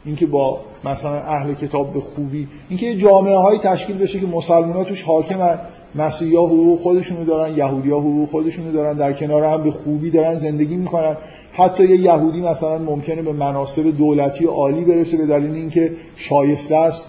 اینکه 0.05 0.27
با 0.27 0.61
مثلا 0.85 1.19
اهل 1.19 1.55
کتاب 1.55 1.93
به 1.93 2.01
خوبی 2.01 2.49
اینکه 2.69 2.97
جامعه 2.97 3.37
های 3.37 3.59
تشکیل 3.59 3.99
بشه 3.99 4.21
که 4.21 4.27
مسلمان 4.27 4.73
ها 4.73 4.85
توش 4.85 5.03
حاکمن. 5.03 5.59
مسیحی 5.95 6.37
ها 6.37 6.47
حقوق 6.47 6.79
خودشونو 6.79 7.25
دارن 7.25 7.57
یهودی 7.57 7.91
ها 7.91 8.01
حقوق 8.01 8.29
خودشونو 8.29 8.73
دارن 8.73 8.97
در 8.97 9.13
کنار 9.13 9.45
هم 9.45 9.63
به 9.63 9.71
خوبی 9.71 10.11
دارن 10.11 10.37
زندگی 10.37 10.77
می‌کنن. 10.77 11.17
حتی 11.53 11.85
یه 11.85 12.01
یهودی 12.01 12.41
مثلا 12.41 12.79
ممکنه 12.79 13.23
به 13.23 13.33
مناصب 13.33 13.97
دولتی 13.99 14.45
عالی 14.45 14.85
برسه 14.85 15.17
به 15.17 15.27
دلیل 15.27 15.55
اینکه 15.55 15.93
شایسته 16.17 16.77
است 16.77 17.07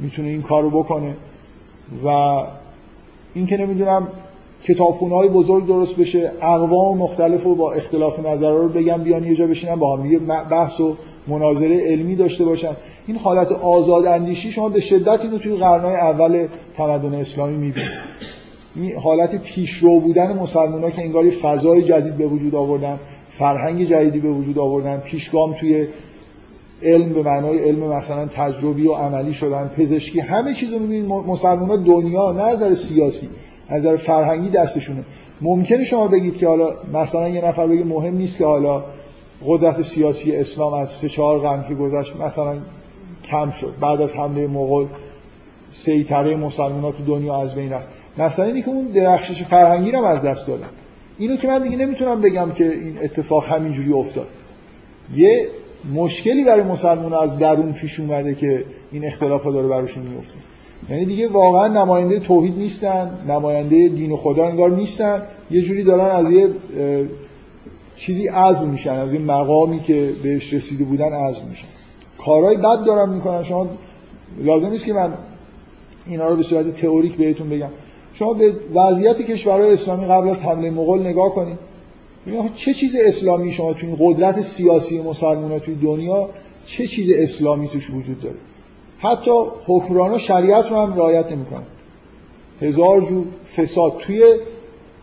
می‌تونه 0.00 0.28
این 0.28 0.42
کارو 0.42 0.70
بکنه. 0.70 1.14
و 2.04 2.08
اینکه 3.34 3.56
نمی‌دونم 3.56 4.08
کتابخونه 4.62 5.14
های 5.14 5.28
بزرگ 5.28 5.66
درست 5.66 5.96
بشه 5.96 6.32
اقوام 6.42 6.98
مختلف 6.98 7.46
و 7.46 7.54
با 7.54 7.72
اختلاف 7.72 8.26
نظر 8.26 8.50
رو 8.50 8.68
بگم 8.68 9.02
بیان 9.02 9.24
یه 9.24 9.34
جا 9.34 9.46
بشینن 9.46 9.74
با 9.74 9.96
هم 9.96 10.02
دیگه 10.02 10.18
بحث 10.50 10.80
و 10.80 10.96
مناظره 11.26 11.80
علمی 11.80 12.16
داشته 12.16 12.44
باشن. 12.44 12.76
این 13.06 13.16
حالت 13.16 13.52
آزاد 13.52 14.06
اندیشی 14.06 14.52
شما 14.52 14.68
به 14.68 14.80
شدت 14.80 15.20
اینو 15.20 15.38
توی 15.38 15.56
قرنهای 15.56 15.94
اول 15.94 16.46
تمدن 16.76 17.14
اسلامی 17.14 17.56
می‌بینید. 17.56 17.90
این 18.76 18.96
حالت 18.96 19.42
پیشرو 19.42 20.00
بودن 20.00 20.38
مسلمان 20.38 20.82
ها 20.82 20.90
که 20.90 21.02
انگاری 21.02 21.30
فضای 21.30 21.82
جدید 21.82 22.16
به 22.16 22.26
وجود 22.26 22.54
آوردن 22.54 22.98
فرهنگ 23.30 23.84
جدیدی 23.84 24.20
به 24.20 24.30
وجود 24.30 24.58
آوردن 24.58 24.96
پیشگام 24.96 25.52
توی 25.52 25.86
علم 26.82 27.12
به 27.12 27.22
معنای 27.22 27.58
علم 27.58 27.78
مثلا 27.78 28.26
تجربی 28.26 28.86
و 28.86 28.92
عملی 28.92 29.32
شدن 29.32 29.70
پزشکی 29.76 30.20
همه 30.20 30.54
چیز 30.54 30.72
رو 30.72 30.78
می‌بینید. 30.78 31.06
مسلمان 31.08 31.84
دنیا 31.84 32.32
نه 32.32 32.42
از 32.42 32.56
نظر 32.56 32.74
سیاسی. 32.74 33.28
از 33.68 33.80
نظر 33.80 33.96
فرهنگی 33.96 34.48
دستشونه. 34.48 35.04
ممکنه 35.40 35.84
شما 35.84 36.08
بگید 36.08 36.36
که 36.36 36.48
حالا 36.48 36.74
مثلا 36.92 37.28
یه 37.28 37.44
نفر 37.44 37.66
بگه 37.66 37.84
مهم 37.84 38.16
نیست 38.16 38.38
که 38.38 38.44
حالا 38.44 38.84
قدرت 39.46 39.82
سیاسی 39.82 40.36
اسلام 40.36 40.74
از 40.74 40.90
سه 40.90 41.08
چهار 41.08 41.38
قرن 41.38 41.68
که 41.68 41.74
گذشت 41.74 42.16
مثلا 42.16 42.58
کم 43.24 43.50
شد. 43.50 43.72
بعد 43.80 44.00
از 44.00 44.16
حمله 44.16 44.46
مغول 44.46 44.86
سیطره 45.72 46.36
مسلمان 46.36 46.80
ها 46.80 46.92
تو 46.92 47.04
دنیا 47.04 47.42
از 47.42 47.54
بین 47.54 47.72
رفت. 47.72 47.88
مثلا 48.18 48.44
اینی 48.44 48.62
که 48.62 48.68
اون 48.68 48.86
درخشش 48.86 49.42
فرهنگی 49.42 49.92
رو 49.92 50.04
از 50.04 50.22
دست 50.22 50.46
دادن. 50.46 50.66
اینو 51.18 51.36
که 51.36 51.48
من 51.48 51.62
دیگه 51.62 51.76
نمی‌تونم 51.76 52.20
بگم 52.20 52.50
که 52.54 52.72
این 52.72 52.98
اتفاق 53.02 53.46
همینجوری 53.46 53.92
افتاد. 53.92 54.26
یه 55.14 55.48
مشکلی 55.94 56.44
برای 56.44 56.62
مسلمان 56.62 57.12
از 57.12 57.38
درون 57.38 57.72
پیش 57.72 58.00
اومده 58.00 58.34
که 58.34 58.64
این 58.92 59.04
اختلافات 59.04 59.52
داره 59.52 59.68
براشون 59.68 60.02
میفته. 60.02 60.38
یعنی 60.90 61.04
دیگه 61.04 61.28
واقعا 61.28 61.68
نماینده 61.68 62.20
توحید 62.20 62.58
نیستن 62.58 63.18
نماینده 63.28 63.88
دین 63.88 64.12
و 64.12 64.16
خدا 64.16 64.46
انگار 64.46 64.70
نیستن. 64.70 65.22
یه 65.50 65.62
جوری 65.62 65.84
دارن 65.84 66.26
از 66.26 66.32
یه 66.32 66.48
چیزی 67.96 68.28
عزم 68.28 68.68
میشن 68.68 68.94
از 68.94 69.12
این 69.12 69.24
مقامی 69.24 69.80
که 69.80 70.12
بهش 70.22 70.52
رسیده 70.52 70.84
بودن 70.84 71.12
عزم 71.12 71.46
میشن. 71.50 71.68
کارهای 72.18 72.56
بد 72.56 72.84
دارن 72.84 73.14
می‌کنن. 73.14 73.42
شما 73.42 73.68
لازم 74.38 74.70
نیست 74.70 74.84
که 74.84 74.92
من 74.92 75.14
اینا 76.06 76.28
رو 76.28 76.36
به 76.36 76.42
صورت 76.42 76.76
تئوریک 76.76 77.16
بهتون 77.16 77.48
بگم. 77.48 77.70
شما 78.12 78.32
به 78.32 78.52
وضعیت 78.74 79.22
کشورهای 79.22 79.72
اسلامی 79.72 80.06
قبل 80.06 80.28
از 80.28 80.42
حمله 80.42 80.70
مغول 80.70 81.06
نگاه 81.06 81.34
کنید. 81.34 81.58
چه 82.54 82.74
چیز 82.74 82.96
اسلامی 83.00 83.52
شما 83.52 83.72
توی 83.72 83.96
قدرت 83.98 84.40
سیاسی 84.40 85.02
مسلمان 85.02 85.58
توی 85.58 85.74
دنیا 85.74 86.30
چه 86.66 86.86
چیز 86.86 87.10
اسلامی 87.14 87.68
توش 87.68 87.90
وجود 87.90 88.20
داره؟ 88.20 88.36
حتی 88.98 89.30
حکمران 89.66 90.18
شریعت 90.18 90.70
رو 90.70 90.76
هم 90.76 90.94
رعایت 90.94 91.32
نمی‌کنن 91.32 91.62
هزار 92.60 93.00
جور 93.00 93.24
فساد 93.56 93.96
توی 93.98 94.22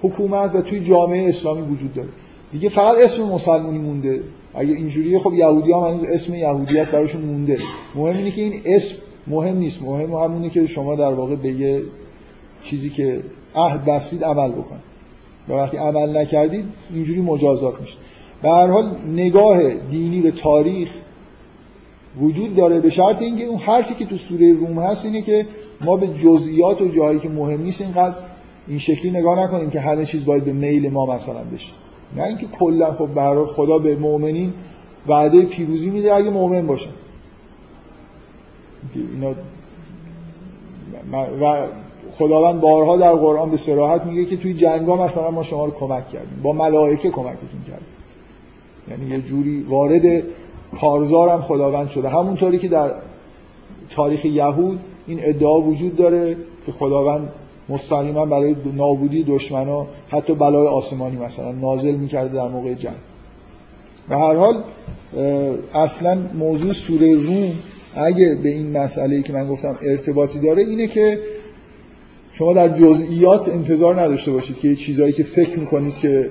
حکومت 0.01 0.55
و 0.55 0.61
توی 0.61 0.79
جامعه 0.79 1.29
اسلامی 1.29 1.61
وجود 1.61 1.93
داره. 1.93 2.09
دیگه 2.51 2.69
فقط 2.69 2.95
اسم 2.97 3.23
مسلمونی 3.23 3.77
مونده. 3.77 4.23
اگه 4.53 4.73
اینجوریه 4.73 5.19
خب 5.19 5.33
یهودی 5.33 5.71
هم 5.71 5.79
هنوز 5.79 6.03
اسم 6.03 6.35
یهودیت 6.35 6.91
براشون 6.91 7.21
مونده. 7.21 7.57
مهم 7.95 8.17
اینه 8.17 8.31
که 8.31 8.41
این 8.41 8.61
اسم 8.65 8.95
مهم 9.27 9.57
نیست. 9.57 9.81
مهم 9.81 10.13
همونه 10.13 10.49
که 10.49 10.67
شما 10.67 10.95
در 10.95 11.13
واقع 11.13 11.35
به 11.35 11.49
یه 11.49 11.83
چیزی 12.63 12.89
که 12.89 13.21
عهد 13.55 13.85
بستید 13.85 14.23
عمل 14.23 14.51
بکن 14.51 14.79
و 15.49 15.53
وقتی 15.53 15.77
عمل 15.77 16.17
نکردید 16.17 16.65
اینجوری 16.93 17.21
مجازات 17.21 17.81
میشه. 17.81 17.97
به 18.41 18.49
هر 18.49 18.67
حال 18.67 18.95
نگاه 19.07 19.73
دینی 19.73 20.21
به 20.21 20.31
تاریخ 20.31 20.89
وجود 22.21 22.55
داره 22.55 22.79
به 22.79 22.89
شرط 22.89 23.21
اینکه 23.21 23.45
اون 23.45 23.59
حرفی 23.59 23.93
که 23.93 24.05
تو 24.05 24.17
سوره 24.17 24.53
روم 24.53 24.79
هست 24.79 25.05
اینه 25.05 25.21
که 25.21 25.45
ما 25.85 25.97
به 25.97 26.07
جزئیات 26.07 26.81
و 26.81 26.87
جایی 26.87 27.19
که 27.19 27.29
مهم 27.29 27.61
نیست 27.61 27.81
اینقدر 27.81 28.15
این 28.67 28.79
شکلی 28.79 29.11
نگاه 29.11 29.39
نکنیم 29.39 29.69
که 29.69 29.79
همه 29.79 30.05
چیز 30.05 30.25
باید 30.25 30.45
به 30.45 30.53
میل 30.53 30.89
ما 30.89 31.05
مثلا 31.05 31.43
بشه. 31.53 31.73
نه 32.15 32.23
اینکه 32.23 32.47
کلا 32.47 32.93
خب 32.93 33.07
برای 33.07 33.45
خدا 33.45 33.77
به 33.79 33.95
مؤمنین 33.95 34.53
وعده 35.07 35.45
پیروزی 35.45 35.89
میده 35.89 36.13
اگه 36.13 36.29
مؤمن 36.29 36.67
باشن 36.67 36.91
اینا 38.95 39.33
و 41.41 41.67
خداوند 42.11 42.61
بارها 42.61 42.97
در 42.97 43.13
قرآن 43.13 43.51
به 43.51 43.57
صراحت 43.57 44.05
میگه 44.05 44.25
که 44.25 44.37
توی 44.37 44.53
جنگا 44.53 45.05
مثلا 45.05 45.31
ما 45.31 45.43
شما 45.43 45.65
رو 45.65 45.71
کمک 45.71 46.09
کردیم. 46.09 46.39
با 46.43 46.53
ملائکه 46.53 47.09
کمکتون 47.09 47.63
کردیم. 47.67 47.87
یعنی 48.89 49.05
یه 49.05 49.21
جوری 49.21 49.61
وارد 49.61 50.23
کارزارم 50.81 51.41
خداوند 51.41 51.89
شده. 51.89 52.09
همونطوری 52.09 52.59
که 52.59 52.67
در 52.67 52.91
تاریخ 53.89 54.25
یهود 54.25 54.79
این 55.07 55.19
ادعا 55.21 55.61
وجود 55.61 55.95
داره 55.95 56.37
که 56.65 56.71
خداوند 56.71 57.29
مستقیما 57.69 58.25
برای 58.25 58.55
نابودی 58.75 59.23
دشمنا 59.23 59.87
حتی 60.09 60.35
بلای 60.35 60.67
آسمانی 60.67 61.17
مثلا 61.17 61.51
نازل 61.51 61.95
می‌کرده 61.95 62.35
در 62.35 62.47
موقع 62.47 62.73
جنگ. 62.73 62.95
و 64.09 64.17
هر 64.17 64.35
حال 64.35 64.63
اصلا 65.73 66.17
موضوع 66.33 66.71
سوره 66.71 67.13
روم 67.13 67.51
اگه 67.95 68.35
به 68.43 68.49
این 68.49 68.77
مسئله 68.77 69.21
که 69.21 69.33
من 69.33 69.47
گفتم 69.47 69.75
ارتباطی 69.81 70.39
داره 70.39 70.61
اینه 70.63 70.87
که 70.87 71.19
شما 72.31 72.53
در 72.53 72.69
جزئیات 72.69 73.49
انتظار 73.49 74.01
نداشته 74.01 74.31
باشید 74.31 74.59
که 74.59 74.75
چیزایی 74.75 75.13
که 75.13 75.23
فکر 75.23 75.59
می‌کنید 75.59 75.95
که 75.95 76.29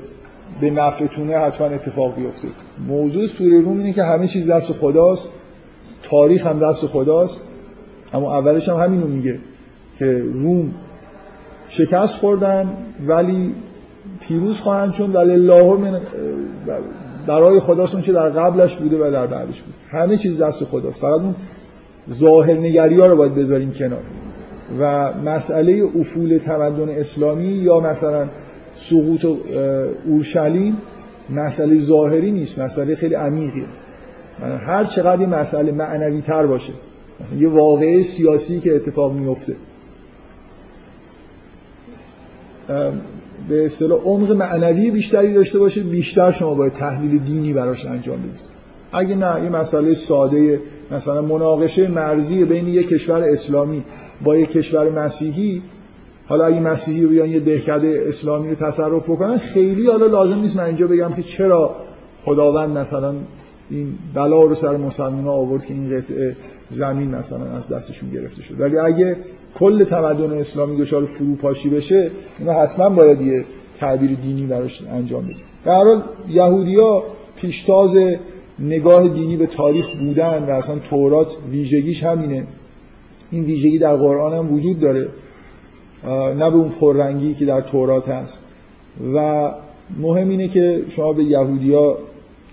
به 0.61 0.71
نفعتونه 0.71 1.39
حتما 1.39 1.67
اتفاق 1.67 2.15
بیفته. 2.15 2.49
موضوع 2.89 3.27
سوره 3.27 3.61
روم 3.61 3.79
اینه 3.79 3.93
که 3.93 4.03
همه 4.03 4.27
چیز 4.27 4.51
دست 4.51 4.73
خداست. 4.73 5.31
تاریخ 6.03 6.47
هم 6.47 6.59
دست 6.59 6.87
خداست. 6.87 7.41
اما 8.15 8.39
اولش 8.39 8.69
هم 8.69 8.77
همینو 8.77 9.07
میگه 9.07 9.39
که 9.99 10.19
روم 10.19 10.75
شکست 11.69 12.19
خوردن 12.19 12.77
ولی 13.07 13.55
پیروز 14.21 14.61
خواهند 14.61 14.93
چون 14.93 15.13
ولی 15.13 15.33
الله 15.33 15.77
من 15.77 16.01
برای 17.27 17.61
خداست 17.61 17.95
اون 17.95 18.03
چه 18.03 18.13
در 18.13 18.29
قبلش 18.29 18.77
بوده 18.77 18.97
و 18.97 19.11
در 19.11 19.27
بعدش 19.27 19.63
بود. 19.63 19.75
همه 19.89 20.17
چیز 20.17 20.43
دست 20.43 20.65
خداست. 20.65 21.01
فقط 21.01 21.21
اون 21.21 21.35
ظاهر 22.11 22.55
نگری 22.55 23.01
ها 23.01 23.07
رو 23.07 23.17
باید 23.17 23.35
بذاریم 23.35 23.73
کنار. 23.73 24.03
و 24.79 25.13
مسئله 25.13 25.83
افول 26.01 26.39
تمدن 26.39 26.89
اسلامی 26.89 27.49
یا 27.49 27.81
مثلا 27.81 28.29
سقوط 28.83 29.25
اورشلیم 30.07 30.77
مسئله 31.31 31.79
ظاهری 31.81 32.31
نیست 32.31 32.59
مسئله 32.59 32.95
خیلی 32.95 33.15
عمیقیه. 33.15 33.65
هر 34.41 34.85
چقدر 34.85 35.21
این 35.21 35.29
مسئله 35.29 35.73
معنوی 35.73 36.21
تر 36.21 36.47
باشه 36.47 36.73
یه 37.39 37.49
واقعه 37.49 38.03
سیاسی 38.03 38.61
که 38.61 38.77
اتفاق 38.77 39.13
میفته 39.13 39.57
به 43.49 43.67
اصطلاح 43.67 44.01
عمق 44.01 44.33
معنوی 44.33 44.91
بیشتری 44.91 45.35
داشته 45.35 45.59
باشه 45.59 45.83
بیشتر 45.83 46.31
شما 46.31 46.55
باید 46.55 46.73
تحلیل 46.73 47.19
دینی 47.19 47.53
براش 47.53 47.87
انجام 47.87 48.19
بدید. 48.19 48.41
اگه 48.93 49.15
نه 49.15 49.45
یه 49.45 49.51
مسئله 49.51 49.95
ساده 49.95 50.61
مثلا 50.91 51.23
مناقشه 51.23 51.89
مرزی 51.89 52.45
بین 52.45 52.69
یک 52.69 52.89
کشور 52.89 53.23
اسلامی 53.23 53.85
با 54.25 54.37
یک 54.37 54.51
کشور 54.51 54.89
مسیحی 55.05 55.63
حالا 56.33 56.45
اگه 56.45 56.61
مسیحی 56.61 57.07
بیان 57.07 57.29
یه 57.29 57.41
دهکده 57.41 58.05
اسلامی 58.09 58.49
رو 58.49 58.55
تصرف 58.55 59.11
بکنن 59.11 59.39
خیلی 59.39 59.87
حالا 59.87 60.07
لازم 60.07 60.35
نیست 60.35 60.57
من 60.57 60.65
اینجا 60.65 60.87
بگم 60.87 61.13
که 61.13 61.23
چرا 61.23 61.77
خداوند 62.21 62.79
مثلا 62.79 63.15
این 63.71 63.95
بلا 64.15 64.43
رو 64.43 64.55
سر 64.55 64.77
مسلمان 64.77 65.29
آورد 65.29 65.67
که 65.67 65.75
این 65.75 65.99
قطعه 65.99 66.37
زمین 66.71 67.15
مثلا 67.15 67.57
از 67.57 67.69
دستشون 67.69 68.11
گرفته 68.11 68.43
شد. 68.43 68.61
ولی 68.61 68.79
اگه 68.79 69.17
کل 69.55 69.85
تمدن 69.85 70.33
اسلامی 70.33 70.77
دچار 70.77 71.05
فروپاشی 71.05 71.71
بشه 71.71 72.11
اینا 72.39 72.53
حتما 72.53 72.89
باید 72.89 73.21
یه 73.21 73.45
تعبیر 73.81 74.15
دینی 74.15 74.47
براش 74.47 74.83
انجام 74.83 75.25
بدیم 75.25 75.37
در 75.65 75.75
حال 75.75 76.03
یهودیا 76.29 77.03
پیشتاز 77.37 77.99
نگاه 78.59 79.09
دینی 79.09 79.37
به 79.37 79.47
تاریخ 79.47 79.91
بودن 79.97 80.47
و 80.49 80.51
اصلا 80.51 80.79
تورات 80.79 81.37
ویژگیش 81.51 82.05
همینه. 82.05 82.47
این 83.31 83.45
ویژگی 83.45 83.79
در 83.79 83.97
قرآن 83.97 84.33
هم 84.39 84.55
وجود 84.55 84.81
داره. 84.81 85.09
نه 86.11 86.51
به 86.51 86.57
اون 86.57 86.69
پررنگی 86.69 87.35
که 87.35 87.45
در 87.45 87.61
تورات 87.61 88.09
هست. 88.09 88.39
و 89.15 89.51
مهم 89.99 90.29
اینه 90.29 90.49
که 90.49 90.85
شما 90.89 91.13
به 91.13 91.25
یهودیا 91.25 91.99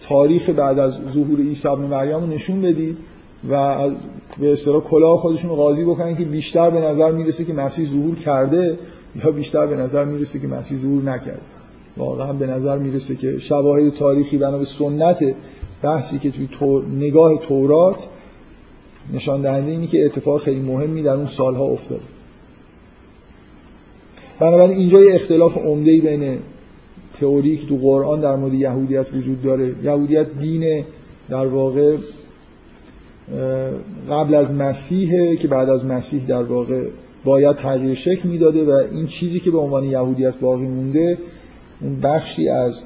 تاریخ 0.02 0.50
بعد 0.50 0.80
از 0.80 0.94
ظهور 1.14 1.40
عیسی 1.40 1.68
ابن 1.68 1.86
مریم 1.86 2.20
رو 2.20 2.28
نشون 2.28 2.62
بدید 2.62 2.98
و 3.50 3.78
به 4.40 4.52
اصطلاح 4.52 4.82
کلاه 4.82 5.18
خودشون 5.18 5.56
قاضی 5.56 5.84
بکنن 5.84 6.16
که 6.16 6.24
بیشتر 6.24 6.70
به 6.70 6.80
نظر 6.80 7.12
می‌رسه 7.12 7.46
که 7.46 7.54
مسیح 7.54 7.86
ظهور 7.86 8.16
کرده 8.16 8.78
یا 9.24 9.32
بیشتر 9.32 9.68
به 9.68 9.76
نظر 9.76 10.06
می‌رسه 10.06 10.40
که 10.40 10.48
مسیح 10.48 10.78
ظهور 10.78 11.04
نکرد 11.04 11.42
واقعا 11.98 12.34
به 12.34 12.48
نظر 12.48 12.78
می‌رسه 12.78 13.16
که 13.16 13.40
شواهد 13.40 13.94
تاریخی 13.94 14.38
بنا 14.38 14.58
به 14.58 14.66
سنت 14.66 15.36
بحثی 15.82 16.20
که 16.20 16.32
توی 16.32 16.48
نگاه 17.00 17.38
تورات 17.38 18.08
نشان 19.14 19.42
دهنده 19.42 19.72
اینی 19.72 19.88
که 19.88 20.06
اتفاق 20.06 20.42
خیلی 20.42 20.60
مهمی 20.60 21.02
در 21.02 21.14
اون 21.14 21.26
سالها 21.26 21.64
افتاد 21.64 22.02
بنابراین 24.40 24.78
اینجا 24.78 25.02
یه 25.04 25.16
اختلاف 25.16 25.58
عمده 25.58 26.02
بین 26.02 26.40
تئوری 27.14 27.58
که 27.58 27.68
تو 27.68 27.78
قرآن 27.78 28.22
در 28.22 28.36
مورد 28.36 28.54
یهودیت 28.54 29.14
وجود 29.14 29.42
داره. 29.42 29.76
یهودیت 29.84 30.40
دین 30.40 30.86
در 31.30 31.48
واقع 31.48 31.98
قبل 34.10 34.36
از 34.36 34.54
مسیحه 34.54 35.36
که 35.36 35.48
بعد 35.48 35.70
از 35.70 35.86
مسیح 35.86 36.26
در 36.26 36.44
واقع 36.44 36.88
باید 37.24 37.56
تغییر 37.56 37.94
شکل 37.94 38.30
می‌داده 38.30 38.64
و 38.64 38.70
این 38.92 39.08
چیزی 39.08 39.40
که 39.40 39.52
به 39.52 39.58
عنوان 39.58 39.84
یهودیت 39.84 40.36
باقی 40.40 40.68
مونده 40.68 41.18
اون 41.82 42.00
بخشی 42.00 42.50
از 42.50 42.84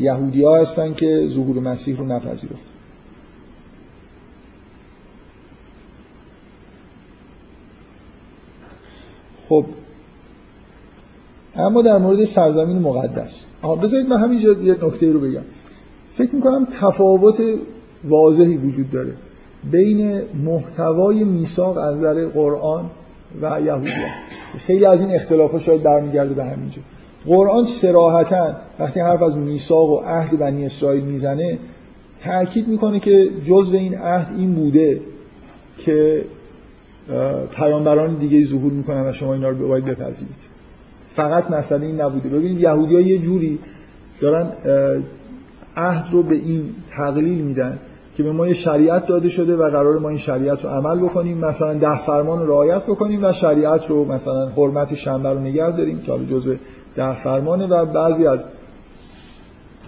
یهودی 0.00 0.44
ها 0.44 0.56
هستن 0.56 0.94
که 0.94 1.26
ظهور 1.28 1.60
مسیح 1.60 1.96
رو 1.96 2.04
نپذیرفتن 2.04 2.70
خب 9.48 9.64
اما 11.56 11.82
در 11.82 11.98
مورد 11.98 12.24
سرزمین 12.24 12.78
مقدس. 12.78 13.46
بذارید 13.82 14.08
من 14.08 14.16
همینجا 14.16 14.52
یه 14.52 14.76
نکته 14.84 15.12
رو 15.12 15.20
بگم. 15.20 15.42
فکر 16.14 16.34
می‌کنم 16.34 16.66
تفاوت 16.80 17.42
واضحی 18.04 18.56
وجود 18.56 18.90
داره 18.90 19.12
بین 19.70 20.22
محتوای 20.44 21.24
میثاق 21.24 21.76
از 21.76 21.96
نظر 21.96 22.26
قرآن 22.26 22.90
و 23.42 23.60
یهودیت. 23.60 23.94
خیلی 24.58 24.84
از 24.84 25.00
این 25.00 25.14
اختلافات 25.14 25.60
شاید 25.60 25.82
برمیگرده 25.82 26.34
به 26.34 26.44
همینجا. 26.44 26.82
قرآن 27.26 27.64
سراحتا 27.64 28.56
وقتی 28.78 29.00
حرف 29.00 29.22
از 29.22 29.36
میثاق 29.36 29.90
و 29.90 29.96
عهد 29.96 30.38
بنی 30.38 30.66
اسرائیل 30.66 31.04
می‌زنه 31.04 31.58
تأکید 32.20 32.68
می‌کنه 32.68 33.00
که 33.00 33.30
جزء 33.44 33.76
این 33.76 33.98
عهد 33.98 34.38
این 34.38 34.54
بوده 34.54 35.00
که 35.78 36.24
پیامبران 37.54 38.14
دیگه 38.16 38.44
ظهور 38.44 38.72
می‌کنن 38.72 39.06
و 39.06 39.12
شما 39.12 39.34
اینا 39.34 39.48
رو 39.48 39.68
باید 39.68 39.84
بپذیرید. 39.84 40.59
فقط 41.12 41.50
مسئله 41.50 41.86
این 41.86 42.00
نبوده. 42.00 42.28
ببینید 42.28 42.60
یهودی 42.60 43.02
یه 43.02 43.18
جوری 43.18 43.58
دارن 44.20 44.52
عهد 45.76 46.12
رو 46.12 46.22
به 46.22 46.34
این 46.34 46.74
تقلیل 46.90 47.38
میدن 47.38 47.78
که 48.16 48.22
به 48.22 48.32
ما 48.32 48.46
یه 48.46 48.54
شریعت 48.54 49.06
داده 49.06 49.28
شده 49.28 49.56
و 49.56 49.70
قرار 49.70 49.98
ما 49.98 50.08
این 50.08 50.18
شریعت 50.18 50.64
رو 50.64 50.70
عمل 50.70 50.98
بکنیم. 50.98 51.38
مثلا 51.38 51.74
ده 51.74 51.98
فرمان 51.98 52.38
رو 52.38 52.46
رعایت 52.46 52.82
بکنیم 52.82 53.24
و 53.24 53.32
شریعت 53.32 53.86
رو 53.86 54.04
مثلا 54.04 54.48
حرمت 54.48 54.94
شنبه 54.94 55.32
رو 55.32 55.38
نگه 55.38 55.70
داریم 55.70 56.00
که 56.00 56.12
حالا 56.12 56.24
جزء 56.24 56.54
ده 56.96 57.14
فرمانه 57.14 57.66
و 57.66 57.86
بعضی 57.86 58.26
از 58.26 58.44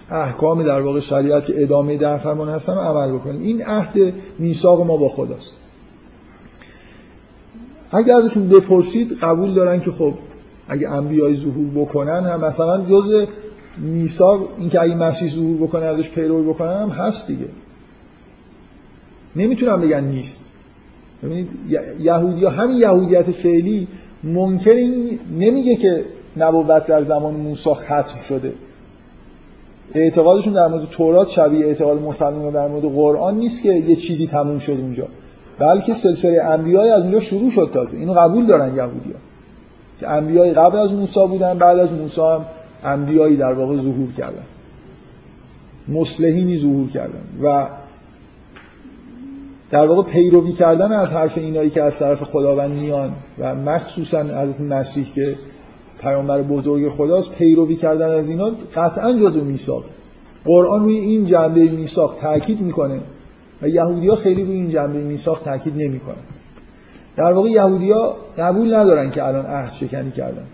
احکام 0.09 0.63
در 0.63 0.81
واقع 0.81 0.99
شریعت 0.99 1.45
که 1.45 1.63
ادامه 1.63 1.97
ده 1.97 2.17
فرمان 2.17 2.49
هستن 2.49 2.73
عمل 2.73 3.11
بکنیم. 3.11 3.41
این 3.41 3.65
عهد 3.65 4.13
میثاق 4.39 4.87
ما 4.87 4.97
با 4.97 5.09
خداست. 5.09 5.51
اگر 7.91 8.15
ازشون 8.15 8.49
بپرسید 8.49 9.17
قبول 9.21 9.53
دارن 9.53 9.79
که 9.79 9.91
خب 9.91 10.13
اگه 10.73 10.89
انبیای 10.89 11.35
ظهور 11.35 11.69
بکنن 11.75 12.25
هم 12.25 12.45
مثلا 12.45 12.85
جز 12.85 13.25
میثاق 13.77 14.49
اینکه 14.57 14.81
اگه 14.81 14.95
مسیح 14.95 15.29
ظهور 15.29 15.57
بکنه 15.57 15.85
ازش 15.85 16.09
پیروی 16.09 16.47
بکنن 16.47 16.81
هم 16.81 16.89
هست 16.89 17.27
دیگه. 17.27 17.45
نمی‌تونم 19.35 19.81
بگن 19.81 20.03
نیست. 20.03 20.45
ببینید 21.23 21.49
یهودی 21.99 22.45
همین 22.45 22.77
یهودیت 22.77 23.31
فعلی 23.31 23.87
منکر 24.23 24.71
این 24.71 25.19
نمیگه 25.39 25.75
که 25.75 26.05
نبوت 26.37 26.85
در 26.87 27.03
زمان 27.03 27.33
موسی 27.33 27.73
ختم 27.73 28.19
شده. 28.27 28.53
اعتقادشون 29.93 30.53
در 30.53 30.67
مورد 30.67 30.89
تورات 30.89 31.29
شبیه 31.29 31.65
اعتقاد 31.65 32.01
مسلمان 32.01 32.53
در 32.53 32.67
مورد 32.67 32.85
قرآن 32.85 33.37
نیست 33.37 33.63
که 33.63 33.73
یه 33.73 33.95
چیزی 33.95 34.27
تموم 34.27 34.59
شد 34.59 34.71
اونجا. 34.71 35.07
بلکه 35.59 35.93
سلسله 35.93 36.43
انبیای 36.43 36.89
از 36.89 37.01
اونجا 37.01 37.19
شروع 37.19 37.49
شد 37.49 37.69
تازه. 37.73 37.97
اینو 37.97 38.13
قبول 38.13 38.45
دارن 38.45 38.75
یهودی‌ها. 38.75 39.19
که 40.03 40.09
انبیای 40.09 40.51
قبل 40.53 40.77
از 40.77 40.93
موسی 40.93 41.27
بودن 41.27 41.57
بعد 41.57 41.79
از 41.79 41.91
موسی 41.91 42.21
هم 42.21 42.45
انبیایی 42.83 43.35
در 43.37 43.53
واقع 43.53 43.77
ظهور 43.77 44.11
کردن. 44.11 44.43
مسلحینی 45.87 46.57
ظهور 46.57 46.89
کردن 46.89 47.23
و 47.43 47.67
در 49.71 49.87
واقع 49.87 50.11
پیروی 50.11 50.51
کردن 50.51 50.91
از 50.91 51.13
حرف 51.13 51.37
اینایی 51.37 51.69
که 51.69 51.83
از 51.83 51.99
طرف 51.99 52.23
خداوند 52.23 52.71
میان 52.71 53.11
و 53.39 53.55
مخصوصا 53.55 54.19
از 54.19 54.61
مسیح 54.61 55.05
که 55.15 55.35
پیامبر 56.01 56.41
بزرگ 56.41 56.89
خداست 56.89 57.31
پیروی 57.31 57.75
کردن 57.75 58.09
از 58.09 58.29
اینا 58.29 58.51
قطعا 58.75 59.13
جزو 59.13 59.43
میثاق. 59.43 59.83
قرآن 60.45 60.83
روی 60.83 60.97
این 60.97 61.25
جنبه 61.25 61.71
میثاق 61.71 62.15
تاکید 62.15 62.61
می‌کنه 62.61 62.99
و 63.61 63.67
یهودی 63.67 64.07
ها 64.07 64.15
خیلی 64.15 64.43
روی 64.43 64.55
این 64.55 64.69
جنبه 64.69 64.99
میثاق 64.99 65.39
تاکید 65.39 65.73
نمی‌کنن. 65.77 66.32
در 67.15 67.31
واقع 67.31 67.49
یهودی 67.49 67.91
ها 67.91 68.15
قبول 68.37 68.75
ندارن 68.75 69.11
که 69.11 69.23
الان 69.23 69.45
عهد 69.45 69.73
شکنی 69.73 70.11
کردن. 70.11 70.45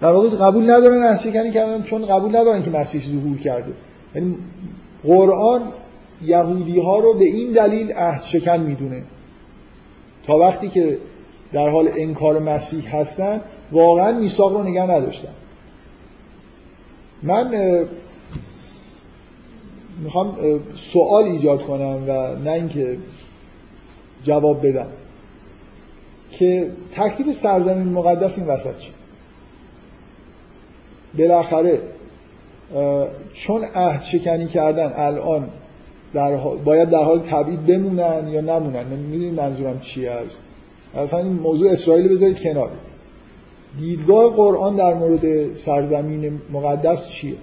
در 0.00 0.12
واقع 0.12 0.28
قبول 0.28 0.70
ندارن 0.70 1.02
عهد 1.02 1.20
شکنی 1.20 1.50
کردن 1.50 1.82
چون 1.82 2.06
قبول 2.06 2.36
ندارن 2.36 2.62
که 2.62 2.70
مسیح 2.70 3.02
ظهور 3.02 3.38
کرده. 3.38 3.72
یعنی 4.14 4.36
قرآن 5.04 5.62
یهودی 6.22 6.80
ها 6.80 6.98
رو 6.98 7.14
به 7.14 7.24
این 7.24 7.52
دلیل 7.52 7.92
عهد 7.92 8.22
شکن 8.22 8.60
می‌دونه. 8.60 9.02
تا 10.26 10.38
وقتی 10.38 10.68
که 10.68 10.98
در 11.52 11.68
حال 11.68 11.88
انکار 11.96 12.38
مسیح 12.38 12.96
هستن 12.96 13.40
واقعا 13.72 14.18
میثاق 14.18 14.52
رو 14.52 14.62
نگه 14.62 14.82
نداشتن. 14.82 15.32
من 17.22 17.54
می‌خوام 20.02 20.36
سوال 20.74 21.24
ایجاد 21.24 21.62
کنم 21.62 22.04
و 22.08 22.36
نه 22.44 22.50
اینکه 22.50 22.98
جواب 24.22 24.66
بدم. 24.66 24.86
که 26.30 26.70
تکلیف 26.94 27.36
سرزمین 27.36 27.88
مقدس 27.88 28.38
این 28.38 28.46
وسط 28.46 28.78
چی؟ 28.78 28.90
بالاخره 31.18 31.80
چون 33.32 33.64
عهد 33.64 34.02
شکنی 34.02 34.46
کردن 34.46 34.92
الان 34.96 35.48
در 36.14 36.36
باید 36.36 36.90
در 36.90 37.04
حال 37.04 37.18
تبعید 37.18 37.66
بمونن 37.66 38.28
یا 38.28 38.40
نمونن؟ 38.40 38.84
می‌دونید 38.84 39.40
منظورم 39.40 39.80
چی 39.80 40.06
است 40.06 40.42
اصلا 40.94 41.18
این 41.18 41.32
موضوع 41.32 41.72
اسرائیل 41.72 42.08
بذارید 42.08 42.40
کنار. 42.40 42.70
دیدگاه 43.78 44.36
قرآن 44.36 44.76
در 44.76 44.94
مورد 44.94 45.54
سرزمین 45.54 46.40
مقدس 46.52 47.08
چیه؟ 47.08 47.34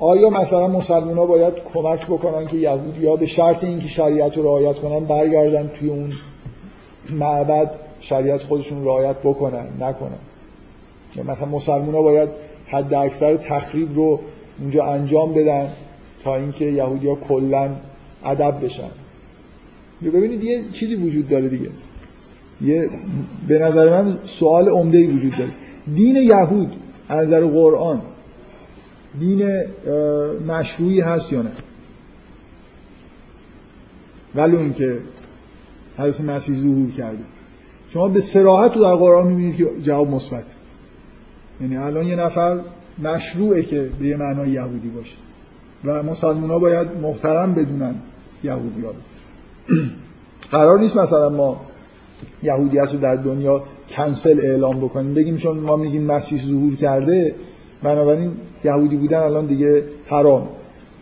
آیا 0.00 0.30
مثلا 0.30 0.66
مسلمان 0.66 1.18
ها 1.18 1.26
باید 1.26 1.54
کمک 1.74 2.06
بکنن 2.06 2.46
که 2.46 2.56
یهودی 2.56 3.06
ها 3.06 3.16
به 3.16 3.26
شرط 3.26 3.64
اینکه 3.64 3.88
شریعت 3.88 4.36
رو 4.36 4.42
رعایت 4.42 4.76
کنن 4.78 5.04
برگردن 5.04 5.68
توی 5.68 5.90
اون 5.90 6.12
معبد 7.10 7.70
شریعت 8.00 8.42
خودشون 8.42 8.84
رعایت 8.84 9.16
بکنن؟ 9.16 9.68
نکنن. 9.80 10.18
یا 11.16 11.22
مثلا 11.22 11.48
مسلمان 11.48 11.94
ها 11.94 12.02
باید 12.02 12.28
حد 12.66 12.94
اکثر 12.94 13.36
تخریب 13.36 13.94
رو 13.94 14.20
اونجا 14.60 14.84
انجام 14.84 15.34
بدن 15.34 15.68
تا 16.24 16.36
اینکه 16.36 16.64
یهودی 16.64 17.08
ها 17.08 17.14
کلا 17.14 17.70
ادب 18.24 18.64
بشن. 18.64 18.90
ببینید 20.04 20.44
یه 20.44 20.64
چیزی 20.72 20.94
وجود 20.94 21.28
داره 21.28 21.48
دیگه. 21.48 21.68
یه 22.60 22.90
به 23.48 23.58
نظر 23.58 23.90
من 23.90 24.18
سوال 24.24 24.68
عمده 24.68 25.08
وجود 25.08 25.36
داره. 25.38 25.50
دین 25.94 26.16
یهود 26.16 26.76
از 27.08 27.26
نظر 27.26 27.46
قرآن 27.46 28.02
دین 29.18 29.64
مشروعی 30.46 31.00
هست 31.00 31.32
یا 31.32 31.42
نه. 31.42 31.50
ولو 34.34 34.58
اینکه 34.58 34.98
حضرت 35.98 36.20
مسیح 36.20 36.56
ظهور 36.56 36.90
کرده. 36.90 37.24
شما 37.88 38.08
به 38.08 38.20
سراحت 38.20 38.72
تو 38.72 38.80
در 38.80 38.94
قرآن 38.94 39.26
می‌بینید 39.26 39.56
که 39.56 39.70
جواب 39.82 40.10
مثبت. 40.10 40.54
یعنی 41.60 41.76
الان 41.76 42.06
یه 42.06 42.16
نفر 42.16 42.60
مشروعه 42.98 43.62
که 43.62 43.90
به 43.98 44.06
یه 44.06 44.16
معنای 44.16 44.50
یهودی 44.50 44.88
باشه. 44.88 45.16
و 45.84 46.02
مسلمان 46.02 46.50
ها 46.50 46.58
باید 46.58 46.88
محترم 47.02 47.54
بدونن 47.54 47.94
یهودی 48.44 48.82
ها. 48.82 48.92
قرار 50.50 50.78
نیست 50.78 50.96
مثلا 50.96 51.28
ما 51.28 51.60
یهودیت 52.42 52.92
رو 52.92 52.98
در 52.98 53.16
دنیا 53.16 53.64
کنسل 53.88 54.40
اعلام 54.42 54.80
بکنیم. 54.80 55.14
بگیم 55.14 55.36
چون 55.36 55.58
ما 55.58 55.76
میگیم 55.76 56.02
مسیح 56.02 56.42
ظهور 56.42 56.74
کرده 56.74 57.34
بنابراین 57.82 58.32
یهودی 58.64 58.96
بودن 58.96 59.18
الان 59.18 59.46
دیگه 59.46 59.84
حرام. 60.06 60.48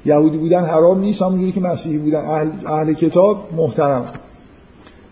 یهودی 0.05 0.39
بودن 0.39 0.65
حرام 0.65 1.01
نیست 1.01 1.23
همونجوری 1.23 1.53
که 1.53 1.61
مسیحی 1.61 1.99
بودن. 1.99 2.25
اهل, 2.25 2.51
اهل 2.67 2.93
کتاب 2.93 3.49
محترم. 3.57 4.05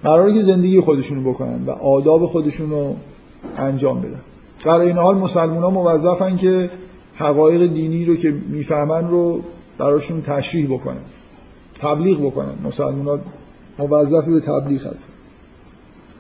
قراره 0.03 0.35
که 0.35 0.43
زندگی 0.43 0.81
خودشونو 0.81 1.31
بکنن 1.31 1.65
و 1.67 1.71
آداب 1.71 2.27
خودشونو 2.27 2.95
انجام 3.57 4.01
بدن. 4.01 4.21
در 4.65 4.81
این 4.81 4.97
حال 4.97 5.19
مسلمان 5.19 5.63
ها 5.63 5.71
موظفن 5.71 6.37
که 6.37 6.71
حقایق 7.15 7.73
دینی 7.73 8.05
رو 8.05 8.17
که 8.17 8.35
می‌فهمن 8.49 9.09
رو 9.09 9.41
براشون 9.79 10.23
تشریح 10.23 10.75
بکنن. 10.75 11.01
تبلیغ 11.75 12.27
بکنن. 12.27 12.55
مسلمان 12.65 13.07
ها 13.07 13.87
موظف 13.87 14.25
به 14.25 14.41
تبلیغ 14.41 14.87
هستن. 14.87 15.13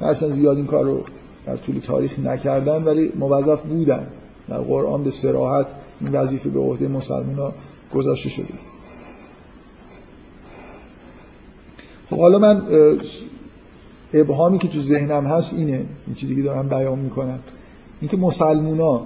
هرچند 0.01 0.30
زیاد 0.30 0.57
این 0.57 0.66
کار 0.66 0.84
رو 0.84 1.01
در 1.47 1.57
طول 1.57 1.78
تاریخ 1.78 2.18
نکردن 2.18 2.84
ولی 2.84 3.12
موظف 3.18 3.62
بودن. 3.62 4.07
در 4.49 4.59
قرآن 4.59 5.05
به 5.05 5.11
سراحت 5.11 5.66
این 6.01 6.12
وظیفه 6.12 6.49
به 6.49 6.61
عهده 6.61 6.88
مسلمان 6.88 7.38
ها 7.38 7.53
گذاشته 7.95 8.28
شده. 8.28 8.55
خب 12.11 12.18
حالا 12.18 12.38
من 12.38 12.62
ابهامی 14.14 14.59
که 14.59 14.68
تو 14.68 14.78
ذهنم 14.78 15.26
هست 15.26 15.55
اینه 15.55 15.84
این 16.07 16.14
چیزی 16.14 16.36
که 16.36 16.43
دارم 16.43 16.68
بیان 16.68 16.99
می‌کنم. 16.99 17.38
اینکه 18.01 18.16
مسلمونا 18.16 19.03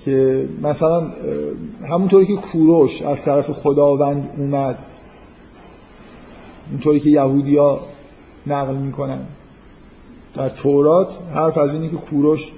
که 0.00 0.48
مثلا 0.62 1.10
همونطوری 1.88 2.26
که 2.26 2.36
کوروش 2.36 3.02
از 3.02 3.22
طرف 3.22 3.50
خداوند 3.50 4.30
اومد 4.36 4.78
اونطوری 6.70 7.00
که 7.00 7.10
یهودیا 7.10 7.80
نقل 8.46 8.76
می‌کنن 8.76 9.20
در 10.34 10.48
تورات 10.48 11.18
حرف 11.34 11.58
از 11.58 11.74
اینه 11.74 11.88
که 11.88 11.96
کوروش 11.96 12.52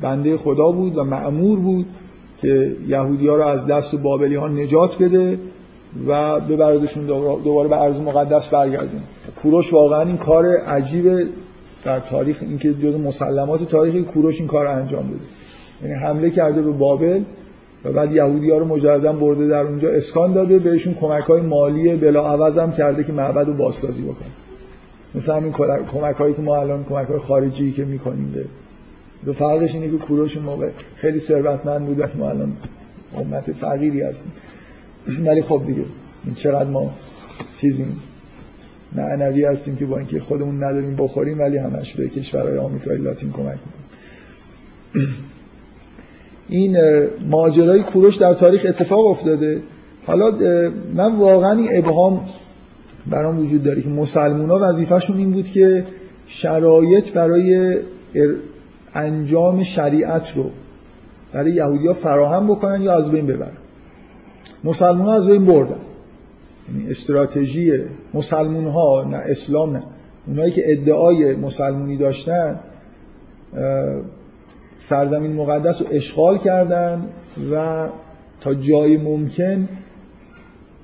بنده 0.00 0.36
خدا 0.36 0.70
بود 0.70 0.96
و 0.98 1.04
معمور 1.04 1.58
بود 1.60 1.86
که 2.38 2.76
یهودی 2.88 3.28
ها 3.28 3.36
رو 3.36 3.46
از 3.46 3.66
دست 3.66 3.96
بابلی 3.96 4.34
ها 4.34 4.48
نجات 4.48 5.02
بده 5.02 5.38
و 6.08 6.40
ببردشون 6.40 7.06
دوباره 7.44 7.68
به 7.68 7.76
ارض 7.76 8.00
مقدس 8.00 8.48
برگردون 8.48 9.00
کوروش 9.42 9.72
واقعا 9.72 10.02
این 10.02 10.16
کار 10.16 10.46
عجیب 10.56 11.28
در 11.84 12.00
تاریخ 12.00 12.38
اینکه 12.40 12.74
جز 12.74 12.94
مسلمات 12.94 13.64
تاریخی 13.68 14.02
کوروش 14.02 14.38
این 14.38 14.48
کار 14.48 14.66
انجام 14.66 15.06
بده. 15.08 15.20
یعنی 15.82 15.94
حمله 15.94 16.30
کرده 16.30 16.62
به 16.62 16.70
بابل 16.70 17.22
و 17.84 17.92
بعد 17.92 18.12
یهودی 18.12 18.50
ها 18.50 18.58
رو 18.58 18.64
مجددا 18.64 19.12
برده 19.12 19.48
در 19.48 19.62
اونجا 19.62 19.88
اسکان 19.88 20.32
داده 20.32 20.58
بهشون 20.58 20.94
کمک 20.94 21.24
های 21.24 21.40
مالی 21.40 21.96
بلا 21.96 22.26
عوض 22.26 22.58
هم 22.58 22.72
کرده 22.72 23.04
که 23.04 23.12
معبد 23.12 23.46
رو 23.46 23.56
بازسازی 23.56 24.02
بکنه. 24.02 24.28
مثل 25.14 25.32
همین 25.32 25.52
کمک 25.92 26.16
هایی 26.16 26.34
که 26.34 26.42
ما 26.42 26.56
الان 26.56 26.84
کمک 26.84 27.06
های 27.08 27.18
خارجی 27.18 27.72
که 27.72 27.84
می‌کنیم 27.84 28.32
به 28.34 28.44
دو 29.24 29.32
فرقش 29.32 29.74
اینه 29.74 29.90
که 29.90 29.96
کوروش 29.96 30.36
موقع 30.36 30.70
خیلی 30.96 31.18
ثروتمند 31.18 31.86
بود 31.86 32.16
ما 32.16 32.30
الان 32.30 32.56
امت 33.16 33.52
فقیری 33.52 34.02
هستیم. 34.02 34.32
ولی 35.24 35.42
خب 35.42 35.62
دیگه 35.66 35.84
چقدر 36.36 36.70
ما 36.70 36.94
چیزیم 37.60 38.02
معنوی 38.92 39.44
هستیم 39.44 39.76
که 39.76 39.86
با 39.86 39.98
اینکه 39.98 40.20
خودمون 40.20 40.64
نداریم 40.64 40.96
بخوریم 40.96 41.38
ولی 41.38 41.58
همش 41.58 41.92
به 41.92 42.08
کشورهای 42.08 42.58
آمریکای 42.58 42.98
لاتین 42.98 43.32
کمک 43.32 43.58
می‌کنیم 43.66 43.84
این 46.48 46.78
ماجرای 47.30 47.82
کوروش 47.82 48.16
در 48.16 48.34
تاریخ 48.34 48.66
اتفاق 48.68 49.06
افتاده. 49.06 49.62
حالا 50.06 50.30
من 50.94 51.16
واقعا 51.16 51.52
این 51.52 51.68
ابهام 51.72 52.26
برام 53.06 53.38
وجود 53.38 53.62
داره 53.62 53.82
که 53.82 53.88
مسلمون 53.88 54.50
ها 54.50 54.58
وظیفهشون 54.62 55.16
این 55.16 55.30
بود 55.30 55.50
که 55.50 55.84
شرایط 56.26 57.12
برای 57.12 57.78
انجام 58.94 59.62
شریعت 59.62 60.36
رو 60.36 60.50
برای 61.32 61.52
یهودی 61.52 61.86
ها 61.86 61.94
فراهم 61.94 62.46
بکنن 62.46 62.82
یا 62.82 62.94
از 62.94 63.10
بین 63.10 63.26
ببرن؟ 63.26 63.56
مسلمان 64.64 65.08
از 65.08 65.28
بین 65.28 65.46
بردن. 65.46 65.76
یعنی 66.68 66.90
استراتژی 66.90 67.72
مسلمون 68.14 68.66
ها 68.66 69.04
نه 69.10 69.16
اسلام 69.16 69.72
نه. 69.72 69.82
اونایی 70.26 70.52
که 70.52 70.62
ادعای 70.72 71.36
مسلمونی 71.36 71.96
داشتن 71.96 72.60
سرزمین 74.78 75.32
مقدس 75.32 75.82
رو 75.82 75.86
اشغال 75.90 76.38
کردن 76.38 77.08
و 77.52 77.88
تا 78.40 78.54
جای 78.54 78.96
ممکن 78.96 79.68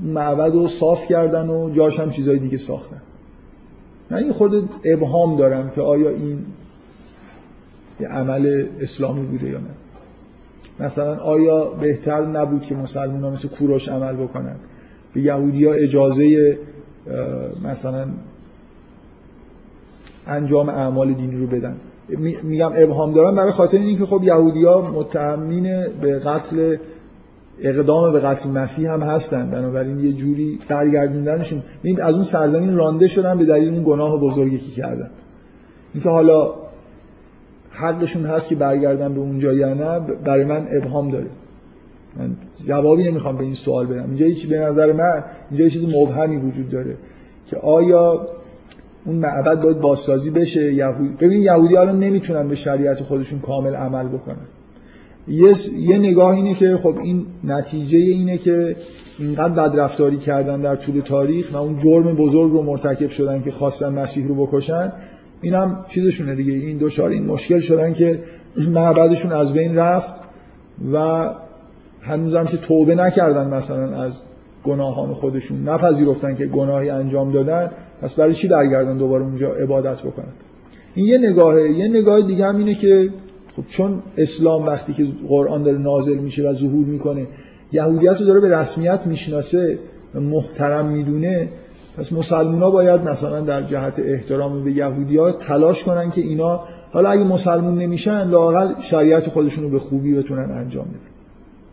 معبد 0.00 0.52
رو 0.52 0.68
صاف 0.68 1.06
کردن 1.06 1.48
و 1.48 1.70
جاش 1.70 2.00
هم 2.00 2.10
چیزای 2.10 2.38
دیگه 2.38 2.58
ساختن. 2.58 3.02
من 4.10 4.18
این 4.18 4.32
خود 4.32 4.68
ابهام 4.84 5.36
دارم 5.36 5.70
که 5.70 5.80
آیا 5.80 6.10
این 6.10 6.46
یه 8.00 8.08
عمل 8.08 8.66
اسلامی 8.80 9.26
بوده 9.26 9.48
یا 9.48 9.58
نه. 9.58 9.74
مثلا 10.80 11.16
آیا 11.16 11.64
بهتر 11.64 12.26
نبود 12.26 12.62
که 12.62 12.74
مسلمان 12.74 13.24
ها 13.24 13.30
مثل 13.30 13.48
کوروش 13.48 13.88
عمل 13.88 14.16
بکنن؟ 14.16 14.56
به 15.14 15.20
یهودی 15.20 15.64
ها 15.64 15.72
اجازه 15.72 16.58
مثلا 17.64 18.06
انجام 20.26 20.68
اعمال 20.68 21.12
دینی 21.12 21.36
رو 21.36 21.46
بدن. 21.46 21.76
میگم 22.42 22.70
ابهام 22.74 23.12
دارم 23.12 23.36
برای 23.36 23.52
خاطر 23.52 23.78
اینکه 23.78 24.06
خب 24.06 24.22
یهودی 24.24 24.64
ها 24.64 24.80
متهمین 24.80 25.86
به 26.00 26.18
قتل 26.18 26.76
اقدام 27.58 28.12
به 28.12 28.20
قتل 28.20 28.48
مسیح 28.48 28.92
هم 28.92 29.00
هستن. 29.00 29.50
بنابراین 29.50 30.00
یه 30.00 30.12
جوری 30.12 30.58
برگردوندنشون. 30.68 31.62
از 32.02 32.14
اون 32.14 32.24
سرزمین 32.24 32.76
رانده 32.76 33.06
شدن 33.06 33.38
به 33.38 33.44
دلیل 33.44 33.74
اون 33.74 33.82
گناه 33.84 34.20
بزرگی 34.20 34.58
که 34.58 34.70
کردن. 34.70 35.10
اینکه 35.94 36.08
حالا 36.08 36.54
حقشون 37.70 38.26
هست 38.26 38.48
که 38.48 38.54
برگردن 38.54 39.14
به 39.14 39.20
اونجا 39.20 39.52
یا 39.52 39.74
نه 39.74 40.00
برای 40.24 40.44
من 40.44 40.66
ابهام 40.70 41.10
داره. 41.10 41.26
من 42.16 42.36
جوابی 42.66 43.04
نمی‌خوام 43.04 43.36
به 43.36 43.44
این 43.44 43.54
سوال 43.54 43.86
بدم. 43.86 44.04
اینجا 44.04 44.26
هیچ 44.26 44.46
به 44.46 44.58
نظر 44.58 44.92
من 44.92 45.24
اینجا 45.50 45.68
چیز 45.68 45.84
مبهمی 45.94 46.36
وجود 46.36 46.70
داره 46.70 46.96
که 47.46 47.56
آیا 47.56 48.28
اون 49.04 49.16
معبد 49.16 49.60
باید 49.60 49.80
بازسازی 49.80 50.30
بشه؟ 50.30 50.72
یهود 50.72 51.18
ببین 51.18 51.42
یهودی 51.42 51.76
الان 51.76 51.98
نمی‌تونن 51.98 52.48
به 52.48 52.54
شریعت 52.54 53.02
خودشون 53.02 53.38
کامل 53.38 53.74
عمل 53.74 54.08
بکنن. 54.08 54.46
یه, 55.28 55.54
یه 55.78 55.98
نگاه 55.98 56.34
اینه 56.34 56.54
که 56.54 56.76
خب 56.76 56.98
این 57.02 57.26
نتیجه 57.44 57.98
اینه 57.98 58.38
که 58.38 58.76
اینقدر 59.18 59.54
بد 59.54 59.80
رفتاری 59.80 60.16
کردن 60.16 60.60
در 60.60 60.76
طول 60.76 61.00
تاریخ 61.00 61.52
و 61.52 61.56
اون 61.56 61.78
جرم 61.78 62.14
بزرگ 62.14 62.52
رو 62.52 62.62
مرتکب 62.62 63.10
شدن 63.10 63.42
که 63.42 63.50
خواستن 63.50 63.98
مسیح 63.98 64.28
رو 64.28 64.46
بکشن. 64.46 64.92
این 65.42 65.54
هم 65.54 65.84
چیزشونه 65.88 66.34
دیگه. 66.34 66.52
این 66.52 66.78
دوچار 66.78 67.10
این 67.10 67.26
مشکل 67.26 67.60
شدن 67.60 67.92
که 67.92 68.18
معبدشون 68.68 69.32
از 69.32 69.52
بین 69.52 69.76
رفت 69.76 70.14
و 70.92 71.28
هنوزم 72.00 72.44
که 72.44 72.56
توبه 72.56 72.94
نکردن 72.94 73.54
مثلا 73.54 74.02
از 74.02 74.22
گناهان 74.64 75.14
خودشون. 75.14 75.68
نپذیرفتن 75.68 76.34
که 76.34 76.46
گناهی 76.46 76.90
انجام 76.90 77.32
دادن. 77.32 77.70
پس 78.02 78.14
برای 78.14 78.34
چی 78.34 78.48
برگردن 78.48 78.96
دوباره 78.96 79.24
اونجا 79.24 79.52
عبادت 79.52 80.02
بکنن؟ 80.02 80.32
این 80.94 81.06
یه 81.06 81.18
نگاهه. 81.18 81.70
یه 81.70 81.88
نگاه 81.88 82.20
دیگه 82.20 82.46
هم 82.46 82.56
اینه 82.56 82.74
که 82.74 83.10
خب 83.56 83.62
چون 83.68 84.02
اسلام 84.16 84.66
وقتی 84.66 84.92
که 84.92 85.06
قرآن 85.28 85.62
داره 85.62 85.78
نازل 85.78 86.18
میشه 86.18 86.48
و 86.48 86.52
ظهور 86.52 86.86
می‌کنه 86.86 87.26
یهودیت 87.72 88.20
رو 88.20 88.26
داره 88.26 88.40
به 88.40 88.48
رسمیت 88.48 89.00
می‌شناسه 89.06 89.78
و 90.14 90.20
محترم 90.20 90.86
می‌دونه 90.86 91.48
پس 91.96 92.12
مسلمان 92.12 92.62
ها 92.62 92.70
باید 92.70 93.00
مثلا 93.00 93.40
در 93.40 93.62
جهت 93.62 93.98
احترام 93.98 94.64
به 94.64 94.72
یهودی 94.72 95.16
ها 95.16 95.32
تلاش 95.32 95.84
کنن 95.84 96.10
که 96.10 96.20
اینا 96.20 96.60
حالا 96.92 97.10
اگه 97.10 97.24
مسلمون 97.24 97.78
نمیشن 97.78 98.28
لاقل 98.28 98.80
شریعت 98.80 99.28
خودشون 99.28 99.64
رو 99.64 99.70
به 99.70 99.78
خوبی 99.78 100.14
بتونن 100.14 100.50
انجام 100.50 100.84
بدن. 100.84 101.10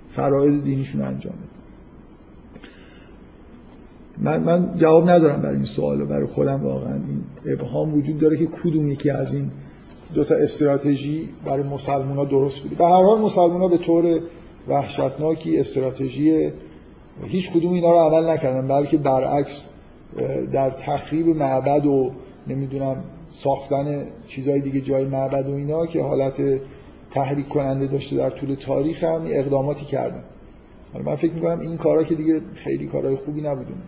فرائض 0.10 0.64
دینیشون 0.64 1.02
انجام 1.02 1.34
بدن. 1.34 1.58
من, 4.22 4.44
من 4.44 4.76
جواب 4.76 5.10
ندارم 5.10 5.42
برای 5.42 5.56
این 5.56 5.66
سوال 5.66 6.06
برای 6.06 6.26
خودم 6.26 6.64
واقعا. 6.64 6.94
این 6.94 7.24
ابهام 7.46 7.94
وجود 7.94 8.20
داره 8.20 8.38
که 8.38 8.46
کدوم 8.46 8.92
یکی 8.92 9.10
از 9.10 9.34
این 9.34 9.52
دو 10.14 10.24
تا 10.24 10.36
استراتژی 10.36 11.30
برای 11.46 11.64
مسلمان 11.64 12.18
ها 12.18 12.26
درست 12.26 12.60
بوده. 12.60 12.76
به 12.76 12.86
هر 12.86 13.04
حال 13.04 13.22
مسلمان 13.22 13.62
ها 13.62 13.68
به 13.68 13.78
طور 13.78 14.20
وحشتناکی 14.68 15.60
استراتژی 15.60 16.52
هیچ 17.24 17.52
کدوم 17.52 17.74
اینا 17.74 17.92
رو 17.92 17.98
عمل 17.98 18.30
نکردن 18.30 18.68
بلکه 18.68 18.98
برعکس 18.98 19.70
در 20.54 20.70
تخریب 20.70 21.28
معبد 21.28 21.86
و 21.86 22.12
نمی‌دونم 22.48 23.04
ساختن 23.30 24.06
چیزهای 24.28 24.62
دیگه 24.62 24.82
جای 24.82 25.06
معبد 25.06 25.50
و 25.50 25.54
اینا 25.54 25.86
که 25.86 26.02
حالت 26.02 26.62
تحریک 27.12 27.48
کننده 27.48 27.88
داشته 27.88 28.16
در 28.16 28.30
طول 28.30 28.56
تاریخ 28.56 29.04
هم 29.04 29.22
اقداماتی 29.28 29.86
کردن. 29.86 30.24
من 31.06 31.16
فکر 31.16 31.34
می‌کنم 31.34 31.60
این 31.60 31.78
کارا 31.78 32.04
که 32.04 32.16
دیگه 32.16 32.42
خیلی 32.54 32.88
کارهای 32.88 33.16
خوبی 33.16 33.42
نبودن 33.42 33.82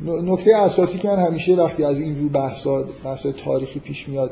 نکته 0.00 0.56
اساسی 0.56 0.98
که 0.98 1.08
من 1.08 1.26
همیشه 1.26 1.54
وقتی 1.54 1.84
از 1.84 2.00
اینجور 2.00 2.28
بحثا 2.28 2.84
بحث 3.04 3.26
تاریخی 3.26 3.80
پیش 3.80 4.08
میاد 4.08 4.30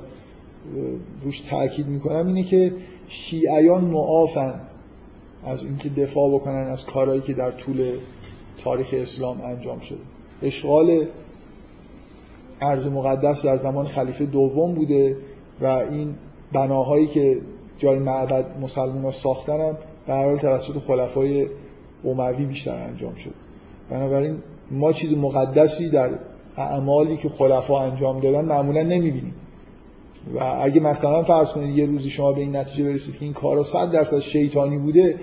روش 1.23 1.41
تاکید 1.41 1.87
می‌کنم 1.87 2.27
اینه 2.27 2.43
که 2.43 2.73
شیعیان 3.09 3.85
معافن 3.85 4.61
از 5.45 5.65
اینکه 5.65 5.89
دفاع 5.89 6.35
بکنن 6.35 6.69
از 6.71 6.87
کارهایی 6.87 7.21
که 7.21 7.33
در 7.33 7.51
طول 7.51 7.91
تاریخ 8.65 8.95
اسلام 8.99 9.41
انجام 9.41 9.81
شده. 9.81 9.99
اشغال 10.43 11.07
ارز 12.61 12.87
مقدس 12.87 13.47
در 13.47 13.57
زمان 13.57 13.87
خلیفه 13.87 14.27
دوم 14.27 14.75
بوده 14.75 15.17
و 15.61 15.67
این 15.67 16.15
بناهایی 16.53 17.07
که 17.07 17.41
جای 17.79 17.99
معبد 17.99 18.47
مسلمان 18.61 19.03
ها 19.03 19.11
ساختن 19.11 19.61
هم 19.61 19.77
به 20.07 20.13
حال 20.13 20.39
توسط 20.39 20.79
خلفای 20.79 21.47
اموی 22.05 22.45
بیشتر 22.45 22.79
انجام 22.79 23.15
شد 23.15 23.35
بنابراین 23.91 24.39
ما 24.71 24.93
چیز 24.93 25.15
مقدسی 25.15 25.91
در 25.91 26.11
اعمالی 26.57 27.17
که 27.17 27.29
خلفا 27.29 27.81
انجام 27.81 28.21
دادن 28.21 28.45
معمولا 28.45 28.83
نمی‌بینیم. 28.83 29.35
و 30.35 30.39
اگه 30.61 30.81
مثلا 30.81 31.23
فرض 31.23 31.49
کنید 31.49 31.79
یه 31.79 31.87
روزی 31.87 32.11
شما 32.11 32.33
به 32.33 32.41
این 32.41 32.57
نتیجه 32.57 32.85
برسید 32.85 33.19
که 33.19 33.25
این 33.25 33.33
کارا 33.35 33.63
صد 33.63 33.91
درصد 33.91 34.19
شیطانی 34.19 34.79
بوده 34.79 35.17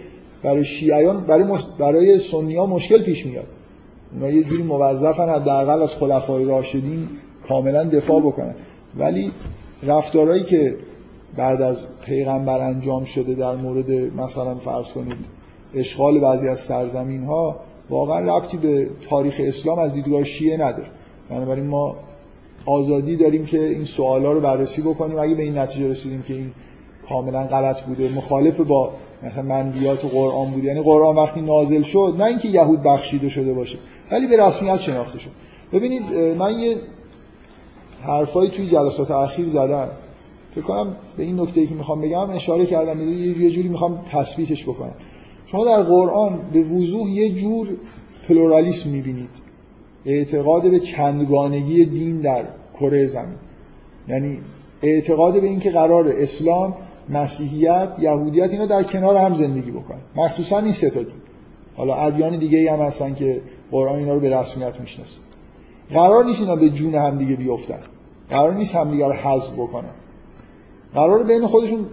برای 0.43 0.63
شیعیان 0.63 1.25
برای 1.27 1.43
مس... 1.43 1.65
برای 1.77 2.19
سنی 2.19 2.55
ها 2.55 2.65
مشکل 2.65 3.03
پیش 3.03 3.25
میاد. 3.25 3.47
اونا 4.13 4.29
یه 4.29 4.43
جوری 4.43 4.63
موظفن 4.63 5.29
حداقل 5.29 5.81
از 5.81 5.93
خلفای 5.93 6.45
راشدین 6.45 7.09
کاملا 7.47 7.83
دفاع 7.83 8.21
بکنن. 8.21 8.55
ولی 8.97 9.31
رفتارهایی 9.83 10.43
که 10.43 10.75
بعد 11.35 11.61
از 11.61 11.87
پیغمبر 12.05 12.61
انجام 12.61 13.03
شده 13.03 13.33
در 13.33 13.55
مورد 13.55 13.91
مثلا 13.91 14.55
فرض 14.55 14.89
کنید 14.89 15.17
اشغال 15.75 16.19
بعضی 16.19 16.47
از 16.47 16.59
سرزمین 16.59 17.23
ها 17.23 17.59
واقعا 17.89 18.37
ربطی 18.37 18.57
به 18.57 18.89
تاریخ 19.09 19.41
اسلام 19.43 19.79
از 19.79 19.93
دیدگاه 19.93 20.23
شیعه 20.23 20.57
نداره. 20.57 20.87
بنابراین 21.29 21.67
ما 21.67 21.95
آزادی 22.65 23.15
داریم 23.15 23.45
که 23.45 23.59
این 23.59 23.83
سوالا 23.83 24.31
رو 24.31 24.41
بررسی 24.41 24.81
بکنیم. 24.81 25.19
اگه 25.19 25.35
به 25.35 25.43
این 25.43 25.57
نتیجه 25.57 25.87
رسیدیم 25.87 26.21
که 26.21 26.33
این 26.33 26.51
کاملا 27.09 27.43
غلط 27.43 27.81
بوده. 27.81 28.15
مخالف 28.15 28.59
با 28.59 28.91
مثلا 29.23 29.43
منبیات 29.43 30.05
قرآن 30.05 30.51
بود 30.51 30.63
یعنی 30.63 30.81
قرآن 30.81 31.15
وقتی 31.15 31.41
نازل 31.41 31.81
شد 31.81 32.15
نه 32.17 32.23
اینکه 32.23 32.47
یهود 32.47 32.83
بخشیده 32.83 33.29
شده 33.29 33.53
باشه 33.53 33.77
ولی 34.11 34.27
به 34.27 34.43
رسمیت 34.43 34.79
شناخته 34.79 35.19
شد. 35.19 35.31
ببینید 35.73 36.13
من 36.13 36.59
یه 36.59 36.75
حرفایی 38.01 38.51
توی 38.51 38.69
جلسات 38.69 39.11
اخیر 39.11 39.47
زدم. 39.47 39.89
فکر 40.55 40.61
کنم 40.61 40.95
به 41.17 41.23
این 41.23 41.39
نکته 41.39 41.61
ای 41.61 41.67
که 41.67 41.75
می‌خوام 41.75 42.01
بگم 42.01 42.29
اشاره 42.29 42.65
کردم. 42.65 43.01
یه 43.41 43.51
جوری 43.51 43.67
می‌خوام 43.67 44.05
تثبیتش 44.11 44.63
بکنم. 44.63 44.93
شما 45.45 45.65
در 45.65 45.81
قرآن 45.81 46.39
به 46.53 46.63
وضوح 46.63 47.09
یه 47.09 47.29
جور 47.29 47.69
پلورالیسم 48.27 48.89
می‌بینید. 48.89 49.29
اعتقاد 50.05 50.71
به 50.71 50.79
چندگانگی 50.79 51.85
دین 51.85 52.21
در 52.21 52.45
کره 52.79 53.07
زمین. 53.07 53.35
یعنی 54.07 54.39
اعتقاد 54.81 55.41
به 55.41 55.47
اینکه 55.47 55.71
قرار 55.71 56.13
اسلام 56.17 56.73
مسیحیت 57.09 57.89
یهودیت 57.99 58.51
اینا 58.51 58.65
در 58.65 58.83
کنار 58.83 59.15
هم 59.15 59.35
زندگی 59.35 59.71
بکنن 59.71 59.99
مخصوصا 60.15 60.57
این 60.59 60.71
سه 60.71 60.89
تا 60.89 61.01
حالا 61.77 61.95
ادیان 61.95 62.39
دیگه 62.39 62.73
هم 62.73 62.79
هستن 62.79 63.13
که 63.13 63.41
قرآن 63.71 63.95
اینا 63.95 64.13
رو 64.13 64.19
به 64.19 64.39
رسمیت 64.39 64.79
می‌شناسه 64.79 65.19
قرار 65.91 66.25
نیست 66.25 66.41
اینا 66.41 66.55
به 66.55 66.69
جون 66.69 66.95
هم 66.95 67.17
دیگه 67.17 67.35
بیفتن. 67.35 67.79
قرار 68.29 68.53
نیست 68.53 68.75
هم 68.75 68.91
دیگه 68.91 69.07
رو 69.07 69.13
حذف 69.13 69.53
بکنن. 69.53 69.89
قرار 70.93 71.23
بین 71.23 71.47
خودشون 71.47 71.85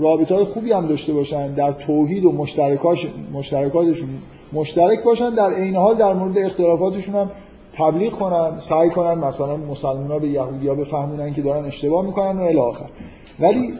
رابطه 0.00 0.34
های 0.34 0.44
خوبی 0.44 0.72
هم 0.72 0.86
داشته 0.86 1.12
باشن 1.12 1.54
در 1.54 1.72
توحید 1.72 2.24
و 2.24 2.32
مشترکاتشون 2.32 4.08
مشترک 4.52 5.02
باشن 5.02 5.30
در 5.30 5.50
عین 5.50 5.76
حال 5.76 5.96
در 5.96 6.12
مورد 6.12 6.38
اختلافاتشون 6.38 7.14
هم 7.14 7.30
تبلیغ 7.72 8.12
کنن 8.12 8.58
سعی 8.58 8.90
کنن 8.90 9.14
مثلا 9.14 9.56
مسلمان 9.56 10.10
ها 10.10 10.18
به 10.18 10.28
یهودی 10.28 10.68
ها 10.68 10.74
بفهمونن 10.74 11.34
که 11.34 11.42
دارن 11.42 11.64
اشتباه 11.64 12.06
می‌کنن 12.06 12.38
و 12.38 12.42
الی 12.42 12.58
آخر. 12.58 12.86
ولی 13.40 13.74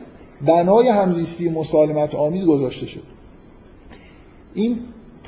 بنای 0.47 0.89
همزیستی 0.89 1.49
مسالمت 1.49 2.15
آمیز 2.15 2.47
گذاشته 2.47 2.87
شد. 2.87 3.03
این 4.55 4.79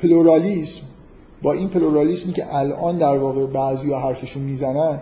پلورالیسم 0.03 0.83
با 1.43 1.53
این 1.53 1.69
پلورالیسمی 1.69 2.33
که 2.33 2.57
الان 2.57 2.99
در 2.99 3.19
واقع 3.19 3.47
بعضی 3.47 3.91
ها 3.91 4.01
حرفشون 4.01 4.43
می‌زنن 4.43 5.01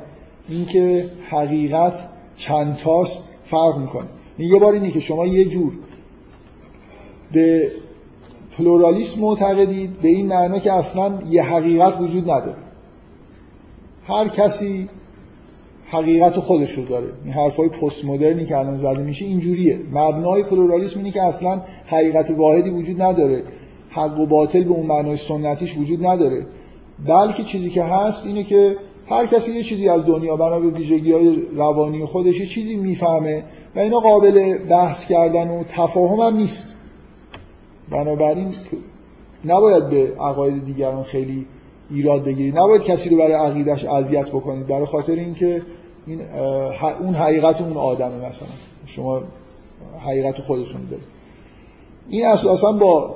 اینکه 0.48 1.10
حقیقت 1.28 2.08
چند 2.36 2.76
تاست 2.76 3.24
فرق 3.44 3.78
می‌کنه. 3.78 4.08
یه 4.38 4.58
بار 4.58 4.72
اینه 4.72 4.90
که 4.90 5.00
شما 5.00 5.26
یه 5.26 5.44
جور 5.44 5.72
به 7.32 7.72
پلورالیسم 8.58 9.20
معتقدید 9.20 10.00
به 10.00 10.08
این 10.08 10.26
معنا 10.26 10.58
که 10.58 10.72
اصلا 10.72 11.18
یه 11.28 11.42
حقیقت 11.42 12.00
وجود 12.00 12.30
نداره. 12.30 12.56
هر 14.06 14.28
کسی 14.28 14.88
حقیقت 15.90 16.38
خودش 16.38 16.72
رو 16.72 16.84
داره. 16.84 17.06
این 17.24 17.32
حرفای 17.32 17.68
پست 17.68 18.04
مدرنی 18.04 18.44
که 18.44 18.58
الان 18.58 18.78
زده 18.78 19.02
میشه 19.02 19.24
اینجوریه. 19.24 19.78
مبنای 19.92 20.42
پلورالیسم 20.42 20.98
اینه 20.98 21.10
که 21.10 21.22
اصلا 21.22 21.62
حقیقت 21.86 22.30
واحدی 22.30 22.70
وجود 22.70 23.02
نداره. 23.02 23.42
حق 23.90 24.20
و 24.20 24.26
باطل 24.26 24.64
به 24.64 24.70
اون 24.70 24.86
معنای 24.86 25.16
سنتیش 25.16 25.78
وجود 25.78 26.06
نداره. 26.06 26.46
بلکه 27.06 27.42
چیزی 27.44 27.70
که 27.70 27.82
هست 27.82 28.26
اینه 28.26 28.44
که 28.44 28.76
هر 29.06 29.26
کسی 29.26 29.52
یه 29.52 29.62
چیزی 29.62 29.88
از 29.88 30.06
دنیا 30.06 30.36
بنا 30.36 30.60
به 30.60 30.68
ویژگی 30.68 31.12
های 31.12 31.42
روانی 31.56 32.04
خودش 32.04 32.40
یه 32.40 32.46
چیزی 32.46 32.76
می‌فهمه 32.76 33.44
و 33.76 33.78
اینا 33.78 34.00
قابل 34.00 34.58
بحث 34.58 35.06
کردن 35.06 35.48
و 35.48 35.64
تفاهم 35.68 36.20
هم 36.20 36.36
نیست. 36.36 36.68
بنابراین 37.90 38.54
نباید 39.44 39.88
به 39.88 40.12
عقاید 40.20 40.66
دیگران 40.66 41.02
خیلی 41.02 41.46
ایراد 41.90 42.24
بگیرید. 42.24 42.58
نباید 42.58 42.82
کسی 42.82 43.08
رو 43.08 43.16
برای 43.16 43.32
عقیدش 43.32 43.84
اذیت 43.84 44.28
بکنید. 44.28 44.66
برای 44.66 44.86
خاطر 44.86 45.12
اینکه 45.12 45.62
این 46.06 46.20
اون 47.00 47.14
حقیقت 47.14 47.60
اون 47.60 47.76
آدمه 47.76 48.28
مثلا. 48.28 48.48
شما 48.86 49.22
حقیقت 50.06 50.40
خودتون 50.40 50.80
دارید. 50.90 51.06
این 52.08 52.26
اساسا 52.26 52.72
با 52.72 53.14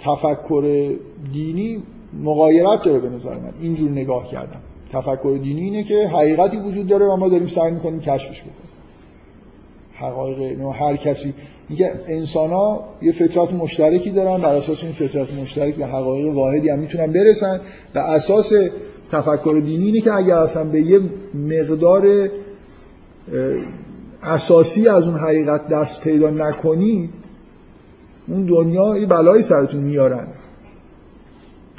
تفکر 0.00 0.94
دینی 1.32 1.82
مغایرت 2.22 2.82
داره 2.82 2.98
به 2.98 3.08
نظر 3.08 3.34
من. 3.34 3.52
اینجور 3.60 3.90
نگاه 3.90 4.28
کردم. 4.30 4.60
تفکر 4.92 5.38
دینی 5.42 5.60
اینه 5.60 5.82
که 5.82 6.08
حقیقتی 6.08 6.56
وجود 6.56 6.86
داره 6.86 7.06
و 7.06 7.16
ما 7.16 7.28
داریم 7.28 7.46
سعی 7.46 7.70
می‌کنیم 7.70 8.00
کشفش 8.00 8.40
بکنیم. 8.40 8.56
حقایق 9.94 10.60
هر 10.60 10.96
کسی. 10.96 11.34
میگه 11.68 11.92
انسان 12.06 12.50
ها 12.50 12.84
یه 13.02 13.12
فطرت 13.12 13.52
مشترکی 13.52 14.10
دارن 14.10 14.36
بر 14.36 14.54
اساس 14.54 14.82
این 14.82 14.92
فطرت 14.92 15.34
مشترک 15.34 15.74
به 15.74 15.86
حقایق 15.86 16.34
واحدی 16.34 16.68
هم 16.68 16.78
می‌تونن 16.78 17.12
برسن. 17.12 17.60
و 17.94 17.98
اساس 17.98 18.52
تفکر 19.12 19.62
دینی 19.64 19.84
اینه 19.84 20.00
که 20.00 20.14
اگر 20.14 20.36
اصلا 20.36 20.64
به 20.64 20.80
یه 20.80 21.00
مقدار 21.34 22.28
اساسی 24.22 24.88
از 24.88 25.08
اون 25.08 25.16
حقیقت 25.16 25.68
دست 25.68 26.00
پیدا 26.00 26.30
نکنید 26.30 27.14
اون 28.28 28.46
دنیا 28.46 28.98
یه 28.98 29.06
بلایی 29.06 29.42
سرتون 29.42 29.80
میارن. 29.80 30.26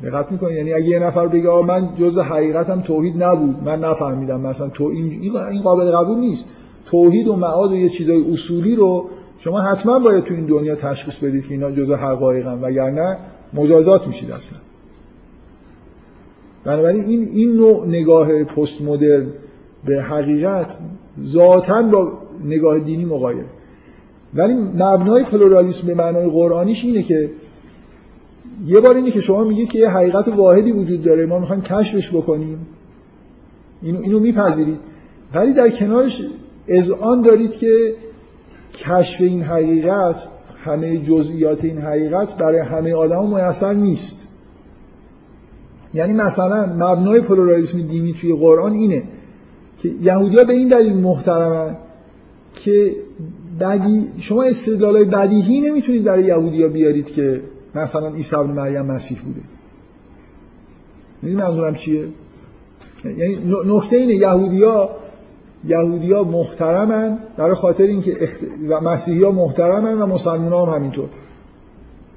دقت 0.03 0.31
می‌کنید 0.31 0.57
یعنی 0.57 0.73
اگه 0.73 0.85
یه 0.85 0.99
نفر 0.99 1.27
بگه 1.27 1.65
من 1.65 1.95
جز 1.95 2.17
حقیقتم 2.17 2.81
توحید 2.81 3.23
نبود 3.23 3.63
من 3.63 3.79
نفهمیدم 3.79 4.41
مثلا 4.41 4.69
تو 4.69 4.83
این 4.83 5.33
این 5.51 5.61
قابل 5.61 5.91
قبول 5.91 6.19
نیست. 6.19 6.49
توحید 6.85 7.27
و 7.27 7.35
معاد 7.35 7.71
و 7.71 7.75
یه 7.75 7.89
چیزای 7.89 8.31
اصولی 8.31 8.75
رو 8.75 9.09
شما 9.37 9.61
حتما 9.61 9.99
باید 9.99 10.23
تو 10.23 10.33
این 10.33 10.45
دنیا 10.45 10.75
تشخیص 10.75 11.19
بدید 11.19 11.47
که 11.47 11.53
اینا 11.53 11.71
جزء 11.71 11.95
حقایقن 11.95 12.61
وگرنه 12.61 13.17
مجازات 13.53 14.07
میشید 14.07 14.31
اصلا. 14.31 14.59
بنابراین 16.63 17.03
این 17.03 17.27
این 17.33 17.55
نوع 17.55 17.87
نگاه 17.87 18.43
پست 18.43 18.81
مدرن 18.81 19.27
به 19.85 20.01
حقیقت 20.01 20.79
ذاتا 21.25 21.81
با 21.81 22.17
نگاه 22.45 22.79
دینی 22.79 23.05
مغایر 23.05 23.45
ولی 24.33 24.53
مبنای 24.53 25.23
پلورالیسم 25.23 25.87
به 25.87 25.95
معنای 25.95 26.29
قرآنیش 26.29 26.85
اینه 26.85 27.03
که 27.03 27.29
یه 28.65 28.79
بار 28.79 28.95
اینه 28.95 29.11
که 29.11 29.21
شما 29.21 29.43
میگید 29.43 29.69
که 29.69 29.79
یه 29.79 29.89
حقیقت 29.89 30.27
واحدی 30.27 30.71
وجود 30.71 31.03
داره 31.03 31.25
ما 31.25 31.39
می‌خوایم 31.39 31.61
کشفش 31.61 32.15
بکنیم. 32.15 32.67
اینو 33.81 33.99
اینو 33.99 34.19
میپذیرید. 34.19 34.79
ولی 35.33 35.53
در 35.53 35.69
کنارش 35.69 36.21
آن 37.01 37.21
دارید 37.21 37.51
که 37.51 37.95
کشف 38.73 39.21
این 39.21 39.41
حقیقت 39.41 40.27
همه 40.63 40.97
جزئیات 40.97 41.63
این 41.63 41.77
حقیقت 41.77 42.37
برای 42.37 42.59
همه 42.59 42.93
آدم 42.93 43.25
میسر 43.25 43.73
نیست. 43.73 44.22
یعنی 45.93 46.13
مثلا 46.13 46.65
مبنای 46.65 47.21
پلورالیسم 47.21 47.81
دینی 47.81 48.13
توی 48.13 48.33
قرآن 48.33 48.73
اینه 48.73 49.03
که 49.79 49.89
یهودیا 50.01 50.43
به 50.43 50.53
این 50.53 50.67
دلیل 50.67 50.93
محترمن 50.93 51.77
که 52.55 52.95
بدی 53.59 54.11
شما 54.17 54.43
استدلالای 54.43 55.05
بدیهی 55.05 55.61
نمی‌تونید 55.61 56.03
برای 56.03 56.23
یهودیا 56.23 56.67
بیارید 56.67 57.11
که 57.11 57.41
مثلا 57.75 58.07
عیسی 58.07 58.35
ابن 58.35 58.51
مریم 58.51 58.85
مسیح 58.85 59.19
بوده. 59.21 59.41
می‌دونی 61.21 61.41
منظورم 61.41 61.75
چیه؟ 61.75 62.07
یعنی 63.17 63.37
نکته 63.65 63.95
اینه 63.95 64.13
یهودیا 64.13 64.89
یهودیا 65.67 66.23
محترمن 66.23 67.17
برای 67.37 67.55
خاطر 67.55 67.83
اینکه 67.83 68.23
اخت... 68.23 68.39
و 68.69 68.81
مسیحی 68.81 69.23
ها 69.23 69.31
محترمن 69.31 70.01
و 70.01 70.05
مسلمان 70.05 70.67
هم 70.69 70.75
همینطور. 70.75 71.09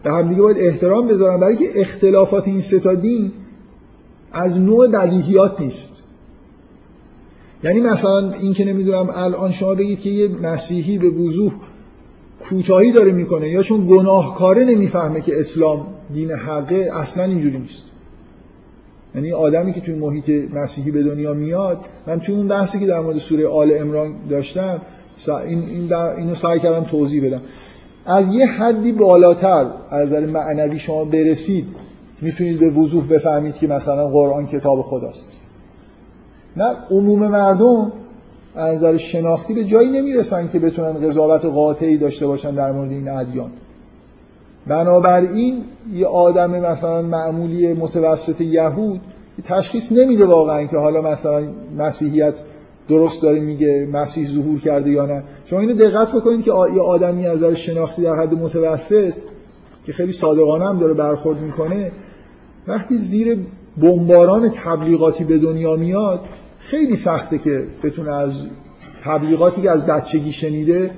به 0.02 0.10
همدیگه 0.10 0.42
باید 0.42 0.56
احترام 0.60 1.08
بذارن. 1.08 1.40
برای 1.40 1.56
که 1.56 1.64
اختلافات 1.74 2.48
این 2.48 2.60
ستا 2.60 2.94
دین 2.94 3.32
از 4.36 4.60
نوع 4.60 4.88
بدیهیات 4.88 5.60
نیست. 5.60 5.92
یعنی 7.64 7.80
مثلا 7.80 8.32
این 8.32 8.52
که 8.52 8.64
نمی‌دونم 8.64 9.06
الان 9.14 9.52
شما 9.52 9.74
بگید 9.74 10.00
که 10.00 10.10
یه 10.10 10.28
مسیحی 10.28 10.98
به 10.98 11.10
وضوح 11.10 11.52
کوتاهی 12.40 12.92
داره 12.92 13.12
می‌کنه 13.12 13.48
یا 13.48 13.62
چون 13.62 13.86
گناهکاره 13.86 14.64
نمی‌فهمه 14.64 15.20
که 15.20 15.40
اسلام 15.40 15.86
دین 16.14 16.30
حقه 16.30 16.90
اصلا 16.92 17.24
اینجوری 17.24 17.58
نیست. 17.58 17.82
یعنی 19.14 19.32
آدمی 19.32 19.72
که 19.72 19.80
توی 19.80 19.94
محیط 19.94 20.30
مسیحی 20.54 20.90
به 20.90 21.02
دنیا 21.02 21.34
میاد 21.34 21.78
من 22.06 22.20
توی 22.20 22.34
اون 22.34 22.48
بحثی 22.48 22.80
که 22.80 22.86
در 22.86 23.00
مورد 23.00 23.18
سوره 23.18 23.48
آل 23.48 23.72
امران 23.80 24.14
داشتم 24.28 24.80
این 25.28 25.62
این 25.68 25.92
اینو 25.92 26.34
سعی 26.34 26.60
کردم 26.60 26.84
توضیح 26.84 27.26
بدم. 27.26 27.40
از 28.06 28.34
یه 28.34 28.46
حدی 28.46 28.92
بالاتر 28.92 29.66
از 29.90 30.06
نظر 30.06 30.26
معنوی 30.26 30.78
شما 30.78 31.04
برسید 31.04 31.66
می‌تونید 32.20 32.60
به 32.60 32.70
وضوح 32.70 33.06
بفهمید 33.06 33.54
که 33.54 33.66
مثلا 33.66 34.08
قرآن 34.08 34.46
کتاب 34.46 34.82
خداست. 34.82 35.28
نه 36.56 36.76
عموم 36.90 37.18
مردم 37.18 37.92
از 38.54 38.74
نظر 38.74 38.96
شناختی 38.96 39.54
به 39.54 39.64
جایی 39.64 39.90
نمی‌رسن 39.90 40.48
که 40.48 40.58
بتونن 40.58 40.92
قضاوت 40.92 41.44
قاطعی 41.44 41.98
داشته 41.98 42.26
باشن 42.26 42.54
در 42.54 42.72
مورد 42.72 42.90
این 42.90 43.08
ادیان. 43.08 43.50
بنابراین 44.66 45.64
یه 45.92 46.06
آدم 46.06 46.50
مثلا 46.50 47.02
معمولی 47.02 47.72
متوسط 47.72 48.40
یهود 48.40 49.00
تشخیص 49.44 49.92
نمیده 49.92 50.24
واقعا 50.24 50.64
که 50.64 50.76
حالا 50.76 51.02
مثلا 51.02 51.48
مسیحیت 51.78 52.34
درست 52.88 53.22
داره 53.22 53.40
میگه 53.40 53.88
مسیح 53.92 54.28
ظهور 54.28 54.60
کرده 54.60 54.90
یا 54.90 55.06
نه. 55.06 55.22
شما 55.44 55.60
اینو 55.60 55.74
دقت 55.74 56.12
بکنید 56.12 56.42
که 56.42 56.50
یه 56.74 56.80
آدمی 56.80 57.26
از 57.26 57.38
نظر 57.38 57.54
شناختی 57.54 58.02
در 58.02 58.14
حد 58.14 58.34
متوسط 58.34 59.14
که 59.84 59.92
خیلی 59.92 60.12
صادقانه 60.12 60.64
هم 60.64 60.78
داره 60.78 60.94
برخورد 60.94 61.40
می‌کنه 61.40 61.92
وقتی 62.68 62.96
زیر 62.96 63.38
بمباران 63.80 64.48
تبلیغاتی 64.48 65.24
به 65.24 65.38
دنیا 65.38 65.76
میاد 65.76 66.20
خیلی 66.58 66.96
سخته 66.96 67.38
که 67.38 67.66
بتونه 67.82 68.14
از 68.14 68.32
تبلیغاتی 69.04 69.62
که 69.62 69.70
از 69.70 69.86
بچگی 69.86 70.32
شنیده 70.32 70.90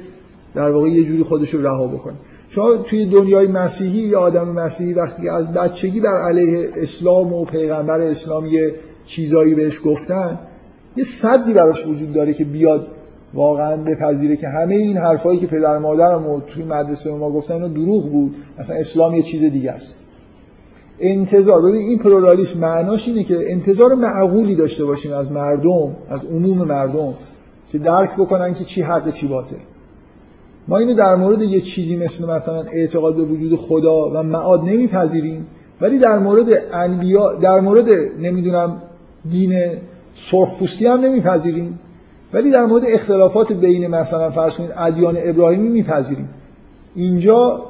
در 0.55 0.71
واقع 0.71 0.89
یه 0.89 1.05
جوری 1.05 1.23
خودش 1.23 1.55
رو 1.55 1.62
رها 1.62 1.87
بکنه. 1.87 2.14
شما 2.51 2.77
توی 2.77 3.07
دنیای 3.07 3.47
مسیحی 3.47 4.01
یا 4.01 4.21
آدم 4.21 4.49
مسیحی 4.49 4.93
وقتی 4.93 5.29
از 5.29 5.53
بچگی 5.53 6.01
بر 6.01 6.21
علیه 6.29 6.71
اسلام 6.77 7.33
و 7.33 7.45
پیغمبر 7.45 8.01
اسلام 8.01 8.47
یه 8.47 8.75
چیزایی 9.07 9.55
بهش 9.55 9.81
گفتن 9.85 10.39
یه 10.97 11.05
صدی 11.05 11.53
براش 11.53 11.87
وجود 11.87 12.12
داره 12.12 12.35
که 12.35 12.45
بیاد 12.45 12.87
واقعا 13.35 13.77
بپذیره 13.77 14.37
که 14.37 14.49
همه 14.49 14.75
این 14.75 14.97
حرفایی 14.97 15.39
که 15.41 15.47
پدر 15.47 15.79
مادرم 15.79 16.27
و 16.27 16.41
توی 16.41 16.64
مدرسه 16.64 17.14
ما 17.14 17.31
گفتن 17.31 17.55
اینا 17.55 17.69
دروغ 17.69 18.11
بود. 18.11 18.35
مثلا 18.59 18.77
اسلام 18.77 19.14
یه 19.14 19.23
چیز 19.23 19.45
دیگه 19.45 19.71
است. 19.73 19.95
انتظار. 21.01 21.62
ببین 21.62 21.76
این 21.76 21.99
پلورالیسم 21.99 22.61
معناش 22.61 23.09
اینه 23.09 23.22
که 23.22 23.53
انتظار 23.53 23.94
معقولی 23.94 24.55
داشته 24.55 24.84
باشین 24.84 25.12
از 25.12 25.32
مردم 25.32 25.96
از 26.09 26.24
عموم 26.24 26.59
مردم 26.59 27.14
که 27.72 27.78
درک 27.78 28.14
بکنن 28.14 28.55
که 28.55 28.64
چی 28.64 28.82
حق 28.82 29.12
چی 29.12 29.26
باطل. 29.26 29.57
ما 30.68 30.78
اینو 30.78 30.94
در 30.94 31.16
مورد 31.16 31.42
یه 31.42 31.61
چیزی 31.61 31.96
مثل 31.96 32.30
مثلا 32.30 32.62
اعتقاد 32.62 33.16
به 33.16 33.22
وجود 33.22 33.57
خدا 33.57 34.11
و 34.11 34.22
معاد 34.22 34.64
نمیپذیریم 34.64 35.46
ولی 35.80 35.99
در 35.99 36.18
مورد 36.18 36.46
انبیا 36.72 37.34
در 37.34 37.61
مورد 37.61 37.88
نمی‌دونم 38.18 38.82
دین 39.30 39.62
سرخپوستی 40.14 40.86
هم 40.86 41.01
نمیپذیریم 41.01 41.78
ولی 42.32 42.51
در 42.51 42.66
مورد 42.66 42.84
اختلافات 42.86 43.53
بین 43.53 43.86
مثلا 43.86 44.30
فرض 44.30 44.57
کنید 44.57 44.70
ادیان 44.76 45.16
ابراهیمی 45.20 45.68
میپذیریم. 45.68 46.28
اینجا 46.94 47.62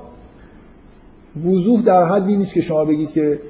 وضوح 1.37 1.83
در 1.83 2.05
حدی 2.05 2.37
نیست 2.37 2.55
که 2.55 2.61
شما 2.61 2.85
بگید 2.85 3.11
که 3.11 3.41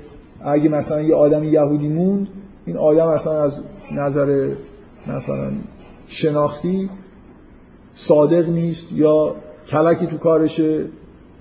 اگه 0.45 0.69
مثلا 0.69 1.03
یه 1.03 1.15
آدم 1.15 1.45
یهودی 1.45 1.89
موند 1.89 2.29
این 2.67 2.77
آدم 2.77 3.07
اصلا 3.07 3.43
از 3.43 3.63
نظر 3.93 4.51
مثلا 5.07 5.51
شناختی 6.07 6.89
صادق 7.95 8.49
نیست 8.49 8.93
یا 8.93 9.35
کلکی 9.69 10.07
تو 10.07 10.19
کارشه 10.19 10.85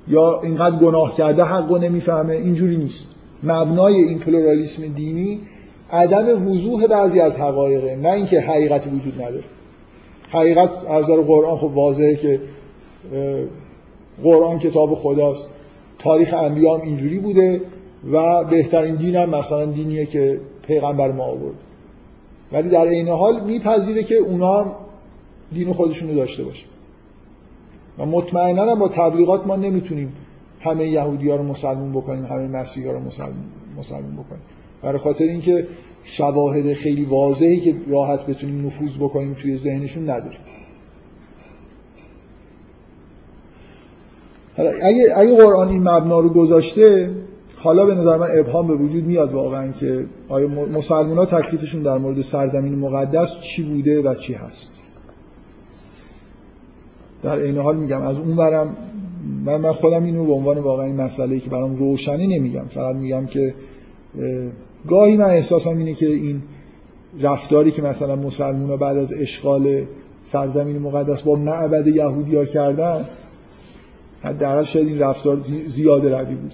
یا 0.08 0.42
اینقدر 0.42 0.76
گناه 0.76 1.16
کرده 1.16 1.44
حق 1.44 1.72
نمی‌فهمه 1.78 2.34
اینجوری 2.34 2.78
نیست. 2.78 3.08
مبنای 3.44 3.96
این 3.96 4.20
پلورالیسم 4.20 4.88
دینی 4.88 5.42
عدم 5.92 6.48
وضوح 6.48 6.88
بعضی 6.88 7.20
از 7.20 7.40
حقایقه 7.40 7.96
نه 7.96 8.10
اینکه 8.10 8.40
حقیقتی 8.40 8.90
وجود 8.90 9.22
نداره. 9.22 9.44
حقیقت 10.30 10.70
از 10.90 11.04
نظر 11.04 11.22
قرآن 11.22 11.58
خب 11.58 11.72
واضحه 11.78 12.16
که 12.16 12.42
قرآن 14.24 14.60
کتاب 14.60 14.94
خداست. 14.94 15.48
تاریخ 16.00 16.34
انبیا 16.34 16.78
هم 16.78 16.82
اینجوری 16.82 17.20
بوده 17.20 17.62
و 18.12 18.44
بهترین 18.44 18.96
دین 18.96 19.16
هم 19.16 19.30
مثلا 19.30 19.66
دینیه 19.66 20.06
که 20.06 20.40
پیغمبر 20.68 21.12
ما 21.12 21.24
آورد. 21.24 21.56
ولی 22.52 22.70
در 22.70 22.88
عین 22.88 23.08
حال 23.08 23.44
میپذیره 23.44 24.04
که 24.04 24.16
اونا 24.16 24.64
هم 24.64 24.72
دین 25.54 25.74
خودشونو 25.74 26.16
داشته 26.16 26.44
باشه. 26.44 26.66
و 27.98 28.06
مطمئنا 28.06 28.76
با 28.76 28.88
تبلیغات 28.88 29.48
ما 29.48 29.56
نمی‌تونیم 29.56 30.14
همه 30.60 30.88
یهودی 30.88 31.30
ها 31.30 31.36
رو 31.36 31.44
مسلمون 31.44 31.92
بکنیم 31.92 32.26
همه 32.26 32.48
مسیحی 32.48 32.88
ها 32.88 32.94
رو 32.94 33.00
مسلمون, 33.00 33.46
مسلمون 33.78 34.14
بکنیم. 34.14 34.42
برای 34.82 34.98
خاطر 34.98 35.26
اینکه 35.26 35.68
شواهد 36.04 36.74
خیلی 36.74 37.06
واضحی 37.06 37.60
که 37.60 37.76
راحت 37.88 38.26
بتونیم 38.26 38.66
نفوذ 38.66 38.98
بکنیم 38.98 39.34
توی 39.34 39.58
ذهنشون 39.58 40.10
نداریم. 40.10 40.40
اگه, 44.58 45.14
اگه 45.18 45.36
قرآن 45.36 45.68
این 45.68 45.90
مبنا 45.90 46.20
رو 46.20 46.30
گذاشته 46.30 47.12
حالا 47.56 47.86
به 47.86 47.96
نظر 47.96 48.18
من 48.18 48.28
ابهام 48.40 48.68
به 48.68 48.74
وجود 48.74 49.06
میاد 49.06 49.34
واقعا 49.34 49.72
که 49.72 50.06
آیا 50.30 50.48
مسلمان 50.48 51.18
ها 51.18 51.26
تکلیفشون 51.26 51.84
در 51.84 51.98
مورد 51.98 52.22
سرزمین 52.22 52.76
مقدس 52.76 53.40
چی 53.40 53.64
بوده 53.64 54.02
و 54.02 54.14
چی 54.14 54.34
هست. 54.34 54.72
در 57.24 57.36
این 57.36 57.58
حال 57.58 57.78
میگم 57.78 58.02
از 58.02 58.20
اون 58.20 58.36
برم 58.36 58.78
من, 59.46 59.58
من 59.58 59.72
خودم 59.72 60.04
اینو 60.04 60.26
به 60.26 60.34
عنوان 60.34 60.58
واقعا 60.58 60.86
این 60.86 60.96
مسئله 60.96 61.40
که 61.40 61.50
برام 61.50 61.76
روشنی 61.76 62.28
نمیگم. 62.28 62.66
فقط 62.70 62.96
میگم 62.96 63.26
که 63.26 63.54
گاهی 64.90 65.18
من 65.18 65.26
احساسم 65.26 65.78
اینه 65.78 65.94
که 65.94 66.08
این 66.08 66.42
رفتاری 67.22 67.72
که 67.72 67.82
مثلا 67.82 68.16
مسلمان 68.16 68.70
ها 68.70 68.78
بعد 68.78 68.98
از 68.98 69.14
اشغال 69.14 69.86
سرزمین 70.22 70.80
مقدس 70.80 71.22
با 71.22 71.36
معبد 71.36 71.88
یهودی 71.88 72.36
ها 72.36 72.46
کردن 72.46 73.06
حداقل 74.28 74.64
شاید 74.64 74.88
این 74.88 75.00
رفتار 75.00 75.42
زیاده 75.68 76.10
روی 76.10 76.36
بود. 76.36 76.54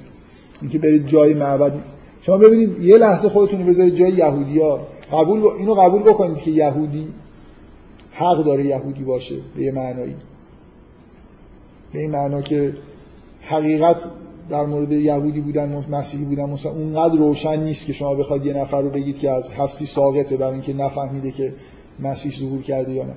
اینکه 0.61 0.80
برید 0.80 1.07
جای 1.07 1.34
معبد 1.34 1.74
شما 2.21 2.38
ببینید 2.38 2.80
یه 2.80 2.97
لحظه 2.97 3.30
خودتون 3.30 3.59
رو 3.59 3.65
بذارید 3.65 3.95
جای 3.95 4.11
یهودیا. 4.11 4.80
قبول 5.11 5.41
ب... 5.41 5.45
اینو 5.45 5.74
قبول 5.74 6.01
بکنید 6.01 6.38
که 6.38 6.51
یهودی 6.51 7.07
حق 8.11 8.43
داره 8.43 8.65
یهودی 8.65 9.03
باشه 9.03 9.36
به 9.55 9.63
یه 9.63 9.71
معنایی. 9.71 10.15
به 11.93 11.99
این 11.99 12.11
معنا 12.11 12.41
که 12.41 12.74
حقیقت 13.41 14.03
در 14.49 14.65
مورد 14.65 14.91
یهودی 14.91 15.41
بودن 15.41 15.86
مسیحی 15.89 16.26
بودن 16.26 16.49
مثلا 16.49 16.71
اونقدر 16.71 17.15
روشن 17.15 17.63
نیست 17.63 17.86
که 17.86 17.93
شما 17.93 18.15
بخواید 18.15 18.45
یه 18.45 18.53
نفر 18.53 18.82
رو 18.82 18.89
بگید 18.89 19.17
که 19.17 19.30
از 19.30 19.51
هستی 19.51 19.86
ساقطه 19.86 20.38
برای 20.38 20.53
اینکه 20.53 20.74
نفهمیده 20.74 21.32
که 21.32 21.53
مسیح 21.99 22.32
ظهور 22.39 22.61
کرده 22.61 22.93
یا 22.93 23.03
نه. 23.03 23.13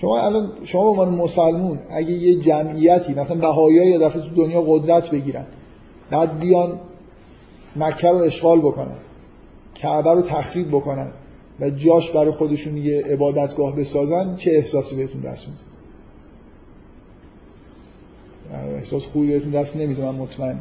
شما 0.00 0.20
الان 0.20 0.52
شما 0.64 0.82
به 0.82 0.88
عنوان 0.88 1.14
مسلمون 1.14 1.78
اگه 1.90 2.10
یه 2.10 2.40
جمعیتی 2.40 3.14
مثلا 3.14 3.36
بهایی‌ها 3.36 3.84
یه 3.84 3.98
دفعه 3.98 4.22
تو 4.22 4.28
دنیا 4.28 4.62
قدرت 4.62 5.10
بگیرن 5.10 5.46
بعد 6.10 6.38
بیان 6.38 6.80
مکه 7.76 8.08
رو 8.08 8.16
اشغال 8.16 8.58
بکنن 8.58 8.96
کعبه 9.74 10.10
رو 10.10 10.22
تخریب 10.22 10.68
بکنن 10.68 11.10
و 11.60 11.70
جاش 11.70 12.10
برای 12.10 12.30
خودشون 12.30 12.76
یه 12.76 13.02
عبادتگاه 13.02 13.76
بسازن 13.76 14.36
چه 14.36 14.50
احساسی 14.50 14.96
بهتون 14.96 15.20
دست 15.20 15.46
میده؟ 15.48 15.60
احساس 18.76 19.04
خوبی 19.04 19.26
بهتون 19.26 19.50
دست 19.50 19.76
نمیده 19.76 20.02
من 20.02 20.14
مطمئن. 20.14 20.60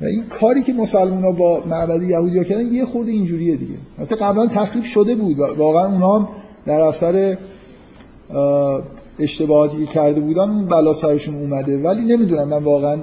و 0.00 0.04
این 0.04 0.26
کاری 0.26 0.62
که 0.62 0.72
مسلمان 0.72 1.22
ها 1.22 1.32
با 1.32 1.62
معبد 1.66 2.02
یهودی 2.02 2.38
ها 2.38 2.44
کردن 2.44 2.72
یه 2.72 2.84
خورده 2.84 3.10
اینجوریه 3.10 3.56
دیگه. 3.56 3.74
مثلا 3.98 4.28
قبلا 4.28 4.46
تخریب 4.46 4.84
شده 4.84 5.14
بود 5.14 5.38
واقعا 5.38 5.92
اونا 5.92 6.18
هم 6.18 6.28
در 6.66 6.80
اثر 6.80 7.36
اشتباهاتی 9.18 9.76
که 9.76 9.86
کرده 9.86 10.20
بودن 10.20 10.50
اون 10.50 10.66
بلا 10.66 10.92
سرشون 10.92 11.34
اومده. 11.34 11.78
ولی 11.78 12.16
نمی‌دونم 12.16 12.48
من 12.48 12.64
واقعا 12.64 12.98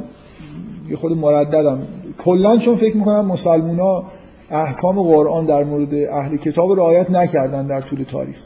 یه 0.90 0.96
خود 0.96 1.12
مرددم. 1.12 1.82
کلا 2.18 2.58
چون 2.58 2.76
فکر 2.76 2.98
می‌کنم 2.98 3.26
مسلمونا 3.26 4.04
احکام 4.50 5.02
قرآن 5.02 5.46
در 5.46 5.64
مورد 5.64 5.94
اهل 5.94 6.38
کتاب 6.38 6.72
رعایت 6.72 7.12
نکردن 7.12 7.68
در 7.68 7.82
طول 7.82 8.04
تاریخ. 8.04 8.38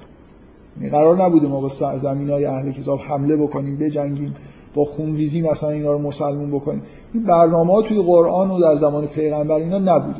یعنی 0.77 0.89
قرار 0.89 1.23
نبوده 1.23 1.47
ما 1.47 1.61
با 1.61 1.69
زمین 1.97 2.29
های 2.29 2.45
اهل 2.45 2.71
کتاب 2.71 2.99
حمله 2.99 3.37
بکنیم 3.37 3.77
بجنگیم 3.77 4.35
با 4.75 4.85
خونریزی 4.85 5.41
مثلا 5.41 5.69
اینا 5.69 5.91
رو 5.91 5.99
مسلمون 5.99 6.51
بکنیم. 6.51 6.81
این 7.13 7.23
برنامه 7.23 7.73
ها 7.73 7.81
توی 7.81 8.01
قرآن 8.01 8.51
و 8.51 8.59
در 8.59 8.75
زمان 8.75 9.07
پیغمبر 9.07 9.55
اینا 9.55 9.79
نبوده. 9.79 10.19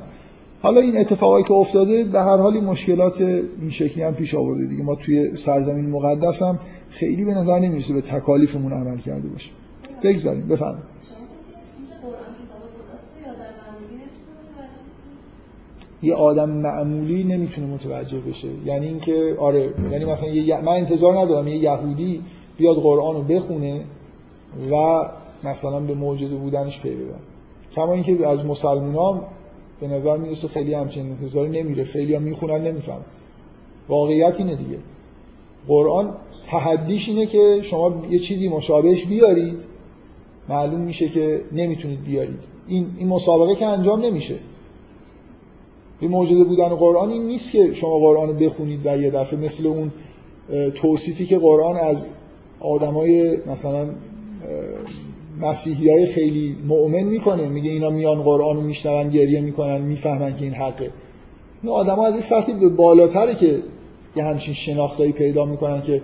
حالا 0.62 0.82
این 0.82 0.98
اتفاقایی 0.98 1.44
که 1.44 1.54
افتاده 1.54 2.04
به 2.04 2.20
هر 2.20 2.38
حال 2.38 2.60
مشکلات 2.60 3.22
این 3.22 3.70
شکلی 3.70 4.04
هم 4.04 4.14
پیش 4.14 4.36
آورده 4.36 4.66
دیگه. 4.66 4.84
ما 4.84 4.96
توی 4.96 5.38
سرزمین 5.38 5.90
مقدس 5.90 6.42
هم 6.42 6.60
خیلی 6.90 7.26
به 7.26 7.32
نظر 7.32 7.60
نمی‌رسه 7.60 7.94
به 7.94 8.02
تکالیفمون 8.02 8.74
عمل 8.74 8.98
کرده 8.98 9.28
باشیم. 9.28 9.54
بگذاریم 10.04 10.48
بفرمایید. 10.48 10.92
یه 16.04 16.16
آدم 16.16 16.50
معمولی 16.50 17.24
نمی‌تونه 17.24 17.68
متوجه 17.68 18.20
بشه. 18.20 18.48
یعنی 18.66 18.88
اینکه 18.88 19.36
آره 19.40 19.74
یعنی 19.92 20.06
مثلا 20.06 20.30
یه 20.30 20.62
من 20.62 20.72
انتظار 20.72 21.20
ندارم 21.20 21.48
یه 21.48 21.58
یهودی 21.58 22.22
بیاد 22.58 22.76
قرآن 22.76 23.16
رو 23.16 23.22
بخونه 23.22 23.82
و 24.72 25.06
مثلا 25.44 25.80
به 25.80 25.94
معجزه 25.94 26.36
بودنش 26.36 26.82
پی 26.82 26.90
ببره. 26.90 27.20
کما 27.76 27.94
اینکه 27.94 28.28
از 28.28 28.46
مسلمان 28.46 29.22
به 29.82 29.88
نظر 29.88 30.18
می‌رسه 30.18 30.48
خیلی 30.48 30.74
همچین 30.74 31.10
انتظاری 31.10 31.50
نمیره 31.50 31.84
خیلی 31.84 32.16
هم 32.16 32.22
می‌خونن 32.22 32.62
نمیفهم 32.68 33.02
واقعیت 33.90 34.36
اینه 34.38 34.56
دیگه. 34.56 34.78
قرآن 35.68 36.14
تحدیش 36.48 37.10
اینه 37.10 37.26
که 37.26 37.60
شما 37.62 38.04
یه 38.10 38.20
چیزی 38.20 38.48
مشابهش 38.48 39.06
بیارید 39.06 39.58
معلوم 40.50 40.82
میشه 40.82 41.10
که 41.10 41.42
نمی‌تونید 41.52 42.04
بیارید. 42.04 42.40
این, 42.68 42.88
این 42.98 43.08
مسابقه 43.08 43.56
که 43.56 43.66
انجام 43.66 44.06
نمیشه. 44.06 44.36
به 46.02 46.08
معجزه 46.08 46.44
بودن 46.44 46.70
قرآن 46.70 47.10
این 47.10 47.24
نیست 47.24 47.52
که 47.52 47.74
شما 47.74 48.00
قرآن 48.00 48.38
بخونید 48.38 48.86
و 48.86 49.02
یه 49.02 49.10
دفعه 49.10 49.40
مثل 49.40 49.68
اون 49.68 49.92
توصیفی 50.76 51.26
که 51.26 51.38
قرآن 51.38 51.78
از 51.78 52.06
آدمای 52.60 53.38
مثلا 53.48 53.90
مسیحی 55.42 55.90
های 55.90 56.06
خیلی 56.06 56.58
مؤمن 56.68 57.04
می‌کنه. 57.04 57.48
میگه 57.48 57.72
اینا 57.72 57.90
میان 57.90 58.24
قرآن 58.24 58.56
رو 58.56 58.62
میشنون 58.62 59.10
گریه 59.10 59.42
می‌کنن 59.42 59.82
می‌فهمن 59.82 60.36
که 60.36 60.44
این 60.44 60.54
حقه. 60.54 60.92
این 61.64 61.72
آدما 61.72 62.06
از 62.06 62.14
این 62.14 62.22
سطحی 62.22 62.54
به 62.54 62.70
بالاتره 62.70 63.36
که 63.36 63.64
یه 64.16 64.24
همچین 64.24 64.54
شناختایی 64.54 65.12
پیدا 65.12 65.46
می‌کنن 65.46 65.82
که 65.82 66.02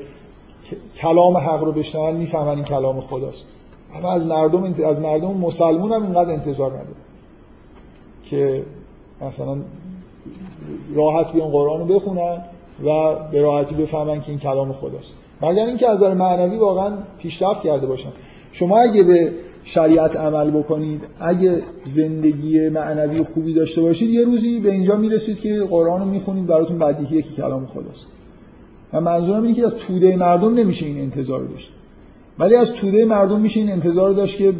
کلام 0.95 1.37
حق 1.37 1.63
رو 1.63 1.71
بشنون 1.71 2.15
می‌فهمن 2.15 2.55
این 2.55 2.63
کلام 2.63 2.99
خداست. 2.99 3.47
اما 3.95 4.11
از 4.11 4.25
مردم 4.25 4.73
از 4.85 4.99
مردم 4.99 5.37
مسلمون 5.37 5.91
هم 5.91 6.03
اینقدر 6.03 6.31
انتظار 6.31 6.71
نداره 6.71 6.95
که 8.25 8.63
مثلا 9.21 9.57
راحت 10.95 11.33
بیان 11.33 11.49
قرآن 11.49 11.79
رو 11.79 11.85
بخونن 11.85 12.41
و 12.85 13.15
به 13.31 13.41
راحتی 13.41 13.75
بفهمن 13.75 14.21
که 14.21 14.29
این 14.29 14.39
کلام 14.39 14.73
خداست. 14.73 15.15
مگر 15.41 15.65
اینکه 15.65 15.89
از 15.89 15.97
نظر 15.97 16.13
معنوی 16.13 16.57
واقعا 16.57 16.97
پیشرفت 17.19 17.63
کرده 17.63 17.87
باشن. 17.87 18.09
شما 18.59 18.79
اگه 18.79 19.03
به 19.03 19.31
شریعت 19.63 20.15
عمل 20.15 20.51
بکنید 20.51 21.03
اگه 21.19 21.61
زندگی 21.85 22.69
معنوی 22.69 23.23
خوبی 23.23 23.53
داشته 23.53 23.81
باشید 23.81 24.09
یه 24.09 24.23
روزی 24.23 24.59
به 24.59 24.71
اینجا 24.71 24.95
می‌رسید 24.95 25.39
که 25.39 25.59
قرآن 25.59 25.99
رو 25.99 26.05
می‌خونید 26.05 26.47
براتون 26.47 26.77
بدیهیه 26.77 27.21
که 27.21 27.33
کلام 27.33 27.65
خداست 27.65 28.07
و 28.93 29.01
منظورم 29.01 29.43
اینه 29.43 29.53
که 29.53 29.65
از 29.65 29.75
توده 29.75 30.15
مردم 30.15 30.53
نمیشه 30.53 30.85
این 30.85 30.99
انتظار 30.99 31.43
داشت. 31.43 31.71
ولی 32.39 32.55
از 32.55 32.73
توده 32.73 33.05
مردم 33.05 33.41
میشه 33.41 33.59
این 33.59 33.71
انتظار 33.71 34.13
داشت 34.13 34.37
که 34.37 34.53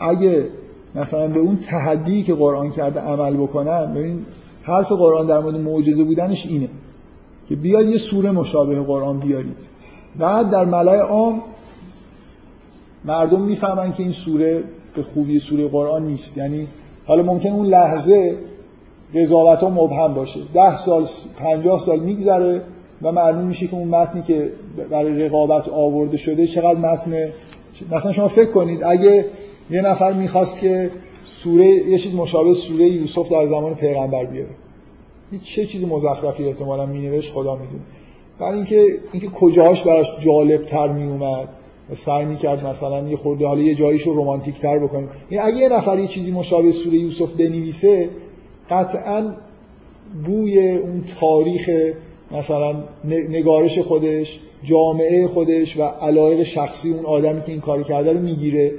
اگه 0.00 0.48
مثلا 0.94 1.28
به 1.28 1.40
اون 1.40 1.56
تحدی 1.56 2.22
که 2.22 2.34
قرآن 2.34 2.70
کرده 2.70 3.00
عمل 3.00 3.36
بکنن 3.36 3.94
ببین 3.94 4.26
حرف 4.62 4.92
قرآن 4.92 5.26
در 5.26 5.40
مورد 5.40 5.56
معجزه 5.56 6.04
بودنش 6.04 6.46
اینه 6.46 6.68
که 7.48 7.56
بیاد 7.56 7.86
یه 7.86 7.98
سوره 7.98 8.30
مشابه 8.30 8.80
قرآن 8.80 9.18
بیارید. 9.18 9.56
بعد 10.18 10.50
در 10.50 10.64
ملای 10.64 10.98
عام 10.98 11.42
مردم 13.04 13.40
می‌فهمن 13.40 13.92
که 13.92 14.02
این 14.02 14.12
سوره 14.12 14.62
به 14.94 15.02
خوبی 15.02 15.38
سوره 15.38 15.68
قرآن 15.68 16.06
نیست. 16.06 16.38
یعنی 16.38 16.66
حالا 17.06 17.22
ممکن 17.22 17.48
اون 17.48 17.66
لحظه 17.66 18.36
قضاوت 19.14 19.58
ها 19.58 19.70
مبهم 19.70 20.14
باشه. 20.14 20.40
ده 20.54 20.76
سال 20.76 21.06
پنجاه 21.38 21.80
سال 21.80 22.00
میگذره 22.00 22.62
و 23.02 23.12
معلوم 23.12 23.44
میشه 23.44 23.66
که 23.66 23.74
اون 23.74 23.88
متنی 23.88 24.22
که 24.22 24.50
برای 24.90 25.18
رقابت 25.18 25.68
آورده 25.68 26.16
شده 26.16 26.46
چقدر 26.46 26.78
متن 26.78 27.28
مثلا 27.90 28.12
شما 28.12 28.28
فکر 28.28 28.50
کنید 28.50 28.84
اگه 28.84 29.24
یه 29.70 29.82
نفر 29.82 30.12
می‌خواست 30.12 30.60
که 30.60 30.90
سوره 31.24 31.66
یه 31.66 31.98
چیز 31.98 32.14
مشابه 32.14 32.54
سوره 32.54 32.84
یوسف 32.84 33.30
در 33.30 33.46
زمان 33.46 33.74
پیغمبر 33.74 34.24
بیاره. 34.24 34.50
چه 35.42 35.66
چیز 35.66 35.84
مزخرفی 35.84 36.44
احتمالا 36.44 36.86
مینوشت 36.86 37.32
خدا 37.32 37.54
می‌دونه. 37.54 37.82
برای 38.38 38.54
اینکه 38.54 38.86
اینکه 39.12 39.28
کجاش 39.28 39.82
براش 39.82 40.06
جالب 40.24 40.66
تر 40.66 40.88
میومد 40.88 41.48
سعی 41.94 42.24
می‌کرد 42.24 42.66
مثلا 42.66 43.08
یه 43.08 43.16
خورده 43.16 43.46
حالا 43.46 43.60
یه 43.60 43.74
جاییش 43.74 44.02
رو 44.02 44.20
رمانتیک 44.20 44.60
تر 44.60 44.78
بکنه 44.78 45.08
یعنی 45.30 45.52
اگه 45.52 45.56
یه 45.56 45.68
نفر 45.68 45.98
یه 45.98 46.06
چیزی 46.06 46.30
مشابه 46.30 46.72
سوره 46.72 46.98
یوسف 46.98 47.30
بنویسه 47.32 48.08
قطعا 48.70 49.34
بوی 50.24 50.68
اون 50.70 51.04
تاریخ 51.20 51.70
مثلا 52.30 52.84
نگارش 53.08 53.78
خودش 53.78 54.40
جامعه 54.64 55.26
خودش 55.26 55.76
و 55.76 55.82
علایق 55.82 56.42
شخصی 56.42 56.92
اون 56.92 57.06
آدمی 57.06 57.42
که 57.42 57.52
این 57.52 57.60
کاری 57.60 57.84
کرده 57.84 58.12
رو 58.12 58.20
می‌گیره. 58.20 58.72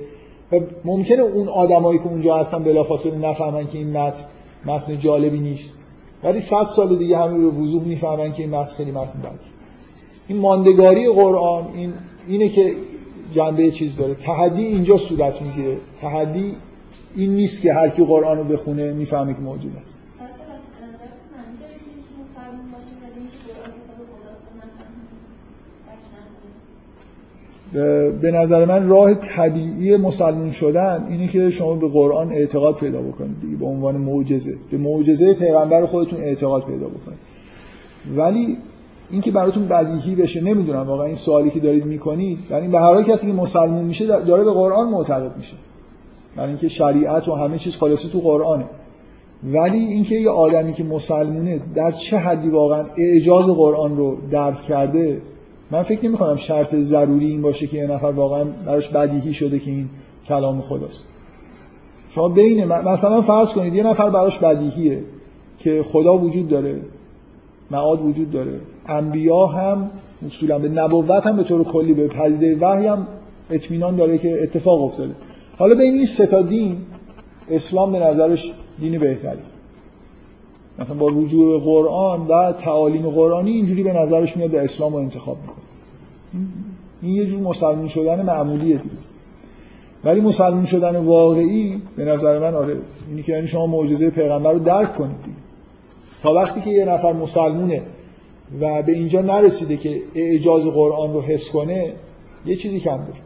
و 0.51 0.59
ممکنه 0.85 1.21
اون 1.21 1.47
آدمایی 1.47 1.99
که 1.99 2.07
اونجا 2.07 2.35
هستن 2.35 2.63
بلافاصله 2.63 3.29
نفهمن 3.29 3.67
که 3.67 3.77
این 3.77 3.97
متن 3.97 4.23
متن 4.65 4.97
جالبی 4.97 5.39
نیست. 5.39 5.77
ولی 6.23 6.41
صد 6.41 6.67
سال 6.75 6.97
دیگه 6.97 7.17
همه 7.17 7.37
به 7.37 7.47
وضوح 7.47 7.83
می‌فهمن 7.83 8.33
که 8.33 8.43
این 8.43 8.51
متن 8.51 8.75
خیلی 8.75 8.91
متن 8.91 9.19
بدی 9.19 9.53
این 10.27 10.37
ماندگاری 10.37 11.09
قرآن 11.09 11.67
این 11.75 11.93
اینه 12.27 12.49
که 12.49 12.71
جنبه 13.33 13.71
چیز 13.71 13.95
داره. 13.95 14.15
تحدی 14.15 14.65
اینجا 14.65 14.97
صورت 14.97 15.41
می‌گیره. 15.41 15.77
تحدی 16.01 16.55
این 17.15 17.35
نیست 17.35 17.61
که 17.61 17.73
هر 17.73 17.89
کی 17.89 18.05
قرآن 18.05 18.37
رو 18.37 18.43
بخونه 18.43 18.93
می‌فهمه 18.93 19.33
که 19.33 19.41
موجود 19.41 19.77
است 19.81 19.93
به 28.21 28.31
نظر 28.31 28.65
من 28.65 28.87
راه 28.87 29.13
طبیعی 29.13 29.97
مسلمون 29.97 30.51
شدن 30.51 31.07
اینه 31.09 31.27
که 31.27 31.49
شما 31.49 31.75
به 31.75 31.87
قرآن 31.87 32.31
اعتقاد 32.31 32.75
پیدا 32.75 33.01
بکنید. 33.01 33.41
دیگه 33.41 33.55
به 33.55 33.65
عنوان 33.65 33.97
معجزه. 33.97 34.55
به 34.71 34.77
معجزه 34.77 35.33
پیغمبر 35.33 35.85
خودتون 35.85 36.19
اعتقاد 36.19 36.65
پیدا 36.65 36.87
بکنید. 36.87 37.19
ولی 38.15 38.57
اینکه 39.13 39.31
براتون 39.31 39.67
بدیهی 39.67 40.15
بشه 40.15 40.41
نمی‌دونم 40.41 40.87
واقعا 40.87 41.05
این 41.05 41.15
سوالی 41.15 41.49
که 41.49 41.59
دارید 41.59 41.85
می‌کنید 41.85 42.39
یعنی 42.51 42.67
به 42.67 42.79
هر 42.79 43.03
کسی 43.03 43.27
که 43.27 43.33
مسلمون 43.33 43.85
میشه 43.85 44.05
داره 44.05 44.43
به 44.43 44.51
قرآن 44.51 44.89
معتقد 44.89 45.37
میشه. 45.37 45.55
یعنی 46.37 46.49
اینکه 46.49 46.67
شریعت 46.67 47.27
و 47.27 47.35
همه 47.35 47.57
چیز 47.57 47.75
خلاصه 47.75 48.09
تو 48.09 48.19
قرآنه. 48.19 48.65
ولی 49.43 49.77
اینکه 49.77 50.15
یه 50.15 50.29
آدمی 50.29 50.73
که 50.73 50.83
مسلمونه 50.83 51.61
در 51.75 51.91
چه 51.91 52.17
حدی 52.17 52.49
واقعا 52.49 52.85
اعجاز 52.97 53.45
قرآن 53.45 53.97
رو 53.97 54.17
درک 54.31 54.61
کرده 54.61 55.21
من 55.71 55.83
فکر 55.83 56.05
نمی 56.05 56.17
کنم 56.17 56.35
شرط 56.35 56.75
ضروری 56.75 57.25
این 57.25 57.41
باشه 57.41 57.67
که 57.67 57.77
یه 57.77 57.87
نفر 57.87 58.05
واقعا 58.05 58.43
براش 58.65 58.89
بدیهی 58.89 59.33
شده 59.33 59.59
که 59.59 59.71
این 59.71 59.89
کلام 60.27 60.61
خداست 60.61 61.03
شما 62.09 62.29
بین 62.29 62.65
مثلا 62.65 63.21
فرض 63.21 63.49
کنید 63.49 63.75
یه 63.75 63.83
نفر 63.83 64.09
براش 64.09 64.37
بدیهیه 64.37 65.03
که 65.59 65.83
خدا 65.83 66.17
وجود 66.17 66.47
داره 66.49 66.81
معاد 67.71 68.01
وجود 68.01 68.31
داره. 68.31 68.59
انبیا 68.87 69.45
هم 69.45 69.89
اصولا 70.27 70.59
به 70.59 70.69
نبوت 70.69 71.27
هم 71.27 71.35
به 71.35 71.43
طور 71.43 71.63
کلی 71.63 71.93
به 71.93 72.07
پدیده 72.07 72.57
وحی 72.57 72.87
هم 72.87 73.07
اطمینان 73.49 73.95
داره 73.95 74.17
که 74.17 74.43
اتفاق 74.43 74.83
افتاده. 74.83 75.15
حالا 75.57 75.75
بین 75.75 75.93
این 75.93 76.05
سه 76.05 76.25
تا 76.25 76.41
دین 76.41 76.77
اسلام 77.49 77.91
به 77.91 77.99
نظرش 77.99 78.53
دین 78.79 78.99
بهتری. 78.99 79.39
مثلا 80.79 80.95
با 80.95 81.07
رجوع 81.07 81.53
به 81.53 81.65
قرآن 81.65 82.27
و 82.27 82.53
تعالیم 82.53 83.09
قرآنی 83.09 83.51
اینجوری 83.51 83.83
به 83.83 83.93
نظرش 83.93 84.37
میاد 84.37 84.49
به 84.49 84.63
اسلام 84.63 84.93
رو 84.93 84.99
انتخاب 84.99 85.37
می‌کنه. 85.41 85.63
این 87.01 87.15
یه 87.15 87.25
جور 87.25 87.41
مسلمون 87.41 87.87
شدن 87.87 88.25
معمولیه 88.25 88.77
دیگه. 88.77 88.95
ولی 90.03 90.21
مسلمون 90.21 90.65
شدن 90.65 90.95
واقعی 90.95 91.81
به 91.95 92.05
نظر 92.05 92.39
من 92.39 92.53
آره 92.53 92.77
اینی 93.09 93.23
که 93.23 93.31
یعنی 93.31 93.47
شما 93.47 93.67
معجزه 93.67 94.09
پیغمبر 94.09 94.53
رو 94.53 94.59
درک 94.59 94.95
کنید 94.95 95.23
دیگه. 95.23 95.37
تا 96.23 96.33
وقتی 96.33 96.61
که 96.61 96.69
یه 96.69 96.85
نفر 96.85 97.13
مسلمونه 97.13 97.81
و 98.61 98.83
به 98.83 98.91
اینجا 98.91 99.21
نرسیده 99.21 99.77
که 99.77 100.01
اعجاز 100.15 100.63
قرآن 100.63 101.13
رو 101.13 101.21
حس 101.21 101.49
کنه 101.49 101.93
یه 102.45 102.55
چیزی 102.55 102.79
کم 102.79 102.97
داره 102.97 103.19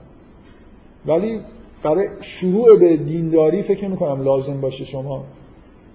ولی 1.05 1.39
برای 1.83 2.07
شروع 2.21 2.79
به 2.79 2.97
دینداری 2.97 3.61
فکر 3.61 3.87
می‌کنم 3.87 4.23
لازم 4.23 4.61
باشه 4.61 4.85
شما 4.85 5.23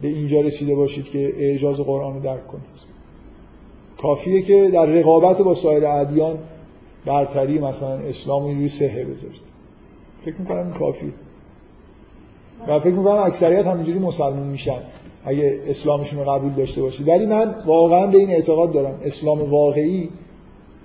به 0.03 0.09
اینجا 0.09 0.41
رسیده 0.41 0.75
باشید 0.75 1.05
که 1.05 1.33
اعجاز 1.37 1.77
قرآن 1.77 2.15
رو 2.15 2.21
درک 2.21 2.47
کنید. 2.47 2.93
کافیه 3.99 4.43
که 4.43 4.71
در 4.73 4.87
رقابت 4.87 5.43
با 5.43 5.55
سایر 5.55 5.87
ادیان 5.87 6.39
برتری 7.07 7.59
مثلا 7.59 7.95
اسلام 7.95 8.45
اینجوری 8.45 8.69
سهه 8.69 9.05
بذارید. 9.05 9.43
فکر 10.25 10.41
می‌کنم 10.41 10.73
کافیه. 10.73 11.13
و 12.69 12.81
فکر 12.81 12.95
می‌کنم 12.95 13.23
اکثریت 13.23 13.67
همینجوری 13.67 13.99
مسلمون 13.99 14.47
میشن. 14.47 14.81
اگه 15.25 15.61
اسلامشون 15.67 16.25
رو 16.25 16.31
قبول 16.31 16.53
داشته 16.53 16.83
باشید 16.83 17.09
ولی 17.09 17.27
من 17.27 17.55
واقعا 17.67 18.07
به 18.07 18.19
این 18.19 18.31
اعتقاد 18.31 18.73
دارم. 18.73 18.95
اسلام 19.05 19.51
واقعی 19.51 20.09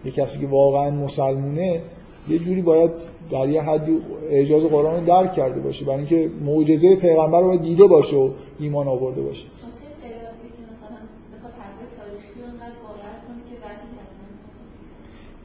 یه 0.05 0.11
کسی 0.11 0.39
که 0.39 0.47
واقعا 0.47 0.91
مسلمونه 0.91 1.81
یه 2.29 2.39
جوری 2.39 2.61
باید 2.61 2.91
در 3.31 3.49
یه 3.49 3.61
حدی 3.61 3.97
اعجاز 4.29 4.63
قرآن 4.63 4.99
رو 4.99 5.05
درک 5.05 5.33
کرده 5.33 5.59
باشه. 5.59 5.85
برای 5.85 5.97
اینکه 5.97 6.29
معجزه 6.45 6.95
پیغمبر 6.95 7.41
رو 7.41 7.47
باید 7.47 7.61
دیده 7.61 7.87
باشه 7.87 8.15
و 8.15 8.29
ایمان 8.59 8.87
آورده 8.87 9.21
باشه. 9.21 9.45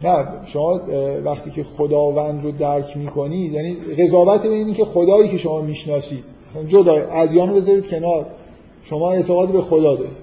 نه 0.04 0.26
شما 0.46 0.80
وقتی 1.24 1.50
که 1.50 1.62
خداوند 1.62 2.44
رو 2.44 2.50
درک 2.50 2.96
می‌کنید 2.96 3.52
یعنی 3.52 3.74
قضاوت 3.74 4.42
به 4.42 4.54
اینی 4.54 4.72
که 4.72 4.84
خدایی 4.84 5.28
که 5.28 5.36
شما 5.36 5.60
می‌شناسید. 5.60 6.24
جدا 6.68 6.94
ادیان 6.94 7.48
رو 7.48 7.56
بذارید 7.56 7.86
کنار. 7.86 8.26
شما 8.84 9.12
اعتقاد 9.12 9.48
به 9.48 9.60
خدا 9.60 9.96
دارید. 9.96 10.22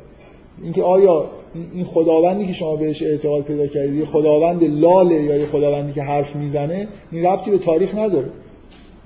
اینکه 0.64 0.84
آیا 0.84 1.26
این 1.73 1.86
خداوندی 1.86 2.48
که 2.48 2.53
شما 2.53 2.76
بهش 2.76 3.03
اعتقاد 3.03 3.44
پیدا 3.44 3.68
کردید 3.68 3.95
یه 3.95 4.06
خداوند 4.06 4.64
لاله 4.64 5.23
یا 5.23 5.38
یه 5.38 5.45
خداوندی 5.45 5.94
که 5.94 6.02
حرف 6.02 6.36
می‌زنه 6.36 6.88
این 7.11 7.26
ربطی 7.26 7.52
به 7.52 7.57
تاریخ 7.57 7.95
نداره. 7.95 8.30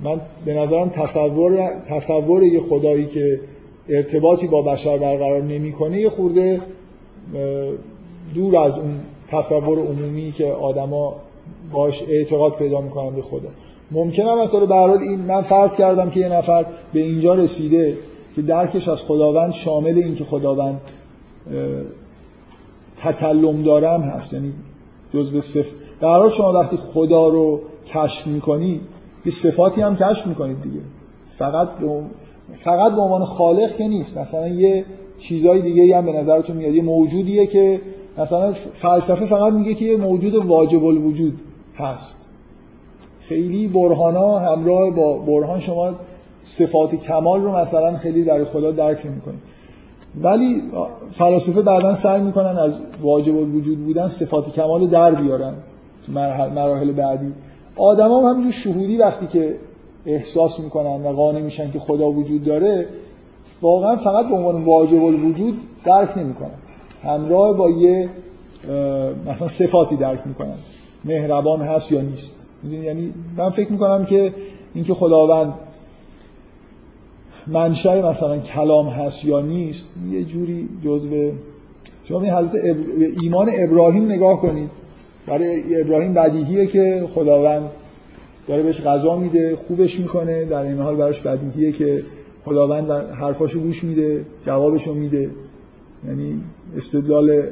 من 0.04 0.22
به 0.46 0.54
نظرم 0.54 0.90
تصور 0.90 1.70
تصور 1.88 2.44
یه 2.44 2.60
خدایی 2.60 3.06
که 3.06 3.40
ارتباطی 3.90 4.48
با 4.48 4.62
بشر 4.62 4.98
برقرار 4.98 5.42
نمی‌کنه 5.42 6.00
یه 6.00 6.10
خورده 6.10 6.62
دور 8.36 8.58
از 8.58 8.78
اون 8.78 9.00
تصور 9.32 9.80
عمومی 9.80 10.32
که 10.32 10.46
آدما 10.46 11.16
باش 11.74 12.04
اعتقاد 12.10 12.56
پیدا 12.56 12.82
می‌کنن 12.82 13.16
به 13.16 13.22
خدا. 13.22 13.50
ممکنه 13.92 14.36
مثلا 14.36 14.66
به 14.66 15.02
این 15.02 15.20
من 15.20 15.42
فرض 15.42 15.76
کردم 15.76 16.10
که 16.10 16.20
یه 16.20 16.30
نفر 16.30 16.66
به 16.94 17.00
اینجا 17.00 17.34
رسیده 17.34 17.98
که 18.36 18.42
درکش 18.42 18.88
از 18.88 19.02
خداوند 19.02 19.54
شامل 19.54 19.98
این 19.98 20.16
که 20.16 20.24
خداوند 20.24 20.82
تکلم 22.98 23.64
دارم 23.64 24.02
هست. 24.02 24.34
یعنی 24.34 24.54
جزء 25.14 25.42
صف 25.42 25.72
در 26.02 26.08
حال 26.08 26.30
شما 26.30 26.54
وقتی 26.54 26.78
خدا 26.78 27.28
رو 27.28 27.62
کشف 27.86 28.28
می‌کنید 28.28 28.82
یه 29.26 29.32
صفاتی 29.32 29.82
هم 29.82 29.96
کشف 29.96 30.28
می‌کنید 30.28 30.62
دیگه. 30.62 30.80
فقط 31.38 31.70
فقط 32.54 32.92
به 32.92 33.02
عنوان 33.02 33.26
خالق 33.26 33.78
که 33.78 33.88
نیست. 33.88 34.18
مثلا 34.18 34.48
یه 34.48 34.86
چیزای 35.18 35.62
دیگه 35.62 35.98
هم 35.98 36.06
به 36.06 36.12
نظرتون 36.12 36.58
میاد. 36.58 36.76
یه 36.76 36.84
موجودیه 36.84 37.48
که 37.48 37.82
مثلا 38.18 38.54
فلسفه 38.54 39.26
فقط 39.26 39.54
میگه 39.54 39.74
که 39.74 39.86
یه 39.86 39.98
موجود 39.98 40.36
واجب 40.36 40.86
الوجود 40.86 41.40
هست. 41.76 42.20
خیلی 43.20 43.68
برهانا 43.68 44.40
همراه 44.40 44.92
با 44.92 45.18
برهان 45.18 45.60
شما 45.60 45.94
صفات 46.46 46.96
کمال 46.96 47.42
رو 47.42 47.56
مثلا 47.56 47.98
خیلی 47.98 48.24
در 48.24 48.44
خدا 48.44 48.72
درک 48.72 49.06
نمی‌کنید 49.06 49.40
ولی 50.22 50.62
فلاسفه 51.14 51.62
بعدا 51.62 51.96
سعی 51.96 52.22
می‌کنن 52.22 52.58
از 52.58 52.80
واجب 53.02 53.38
الوجود 53.38 53.86
بودن 53.86 54.08
صفات 54.08 54.50
کمال 54.50 54.82
رو 54.82 54.88
در 54.88 55.16
بیارن 55.16 55.54
مراحل 56.56 56.92
بعدی. 56.92 57.34
آدما 57.76 58.20
هم 58.20 58.26
همینجور 58.26 58.52
شهودی 58.52 58.98
وقتی 58.98 59.28
که 59.28 59.56
احساس 60.06 60.60
می‌کنن 60.60 61.06
و 61.06 61.14
قانع 61.14 61.42
میشن 61.42 61.72
که 61.72 61.80
خدا 61.80 62.12
وجود 62.12 62.44
داره 62.44 62.88
واقعا 63.62 63.96
فقط 63.96 64.28
به 64.28 64.36
عنوان 64.36 64.64
واجب 64.64 65.04
الوجود 65.04 65.60
درک 65.86 66.18
نمی‌کنن. 66.18 66.50
همراه 67.04 67.58
با 67.58 67.70
یه 67.70 68.10
مثلا 69.28 69.48
صفاتی 69.48 69.96
درک 69.96 70.28
می‌کنن. 70.28 70.56
مهربان 71.06 71.62
هست 71.62 71.92
یا 71.92 72.02
نیست. 72.02 72.36
یعنی 72.72 73.14
من 73.38 73.50
فکر 73.50 73.72
می‌کنم 73.72 74.06
که 74.06 74.34
اینکه 74.74 74.94
خداوند 74.94 75.54
منشأ 77.48 78.10
مثلا 78.10 78.38
کلام 78.38 78.88
هست 78.88 79.26
یا 79.26 79.42
نیست 79.42 79.90
یه 80.12 80.24
جوری 80.24 80.70
جزء 80.86 81.32
شما 82.04 82.22
این 82.22 82.34
حضرت 82.34 82.52
ایمان 83.22 83.50
ابراهیم 83.54 84.12
نگاه 84.12 84.42
کنید. 84.42 84.70
برای 85.28 85.82
ابراهیم 85.82 86.14
بدیهیه 86.14 86.66
که 86.66 87.06
خداوند 87.10 87.70
داره 88.48 88.64
بهش 88.64 88.82
غذا 88.82 89.16
میده 89.16 89.56
خوبش 89.56 90.00
می‌کنه 90.00 90.46
در 90.46 90.62
این 90.62 90.80
حال 90.80 90.96
براش 90.96 91.22
بدیهیه 91.22 91.72
که 91.72 92.04
خداوند 92.42 92.92
حرفاشو 92.92 93.60
گوش 93.60 93.84
میده 93.84 94.26
جوابشو 94.46 94.94
میده. 94.94 95.30
یعنی 96.08 96.42
استدلال 96.78 97.44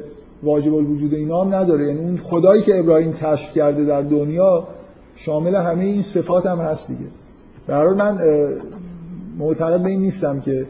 واجب 0.42 0.74
الوجود 0.74 1.14
اینا 1.14 1.44
هم 1.44 1.54
نداره. 1.54 1.86
یعنی 1.86 2.00
اون 2.00 2.16
خدایی 2.16 2.62
که 2.62 2.78
ابراهیم 2.78 3.12
کشف 3.12 3.54
کرده 3.54 3.84
در 3.84 4.02
دنیا 4.02 4.68
شامل 5.16 5.54
همه 5.54 5.84
این 5.84 6.02
صفات 6.02 6.46
هم 6.46 6.58
هست 6.58 6.88
دیگه. 6.88 7.10
برای 7.66 7.96
من 7.96 8.18
معتقد 9.38 9.82
به 9.82 9.88
این 9.88 10.00
نیستم 10.00 10.40
که 10.40 10.66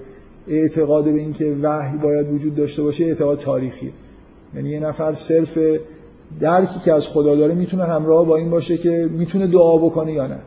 اعتقاد 0.49 1.05
به 1.05 1.11
این 1.11 1.33
که 1.33 1.57
وحی 1.63 1.99
باید 1.99 2.33
وجود 2.33 2.55
داشته 2.55 2.83
باشه 2.83 3.05
اعتقاد 3.05 3.39
تاریخی. 3.39 3.93
یعنی 4.55 4.69
یه 4.69 4.81
نفر 4.81 5.15
صرف 5.15 5.59
درکی 6.41 6.81
که 6.81 6.93
از 6.93 7.09
خدا 7.09 7.37
داره 7.37 7.55
می‌تونه 7.55 7.85
همراه 7.85 8.27
با 8.27 8.37
این 8.37 8.51
باشه 8.51 8.77
که 8.77 9.09
می‌تونه 9.11 9.47
دعا 9.47 9.77
بکنه 9.77 10.13
یا 10.13 10.27
نه. 10.27 10.39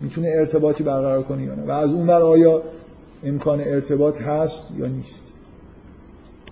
می‌تونه 0.00 0.28
ارتباطی 0.34 0.84
برقرار 0.84 1.22
کنه 1.22 1.42
یا 1.42 1.54
نه. 1.54 1.62
و 1.62 1.70
از 1.70 1.92
اون 1.92 2.06
بر 2.06 2.22
آیا 2.22 2.62
امکان 3.24 3.60
ارتباط 3.60 4.22
هست 4.22 4.64
یا 4.78 4.86
نیست؟ 4.86 5.22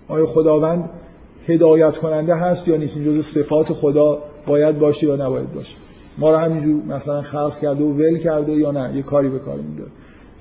آیا 0.07 0.25
خداوند 0.25 0.89
هدایت 1.47 1.97
کننده 1.97 2.35
هست 2.35 2.67
یا 2.67 2.77
نیست؟ 2.77 2.97
این 2.97 3.05
جز 3.05 3.25
صفات 3.25 3.73
خدا 3.73 4.19
باید 4.47 4.79
باشه 4.79 5.07
یا 5.07 5.15
نباید 5.15 5.53
باشه؟ 5.53 5.75
ما 6.17 6.31
رو 6.31 6.37
همینجور 6.37 6.83
مثلا 6.83 7.21
خلق 7.21 7.59
کرده 7.59 7.83
و 7.83 7.93
ول 7.93 8.17
کرده 8.17 8.51
یا 8.51 8.71
نه؟ 8.71 8.95
یه 8.95 9.01
کاری 9.01 9.29
به 9.29 9.39
کار 9.39 9.57
میده 9.57 9.83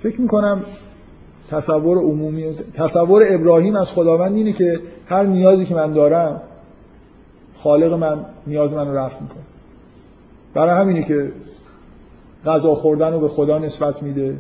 فکر 0.03 0.21
می‌کنم 0.21 0.63
تصور 1.51 1.99
عمومی 1.99 2.45
تصور 2.75 3.23
ابراهیم 3.29 3.77
از 3.77 3.91
خداوند 3.91 4.37
اینه 4.37 4.53
که 4.53 4.81
هر 5.07 5.23
نیازی 5.23 5.65
که 5.65 5.75
من 5.75 5.93
دارم 5.93 6.41
خالق 7.55 7.93
من 7.93 8.25
نیاز 8.47 8.75
من 8.75 8.89
رو 8.89 8.97
رفت 8.97 9.23
می‌کنه. 9.23 9.43
برای 10.55 10.81
همینه 10.81 11.03
که 11.03 11.33
غذا 12.47 12.75
خوردن 12.75 13.13
رو 13.13 13.21
به 13.21 13.29
خدا 13.29 13.59
نسبت 13.59 14.03
میده 14.03 14.37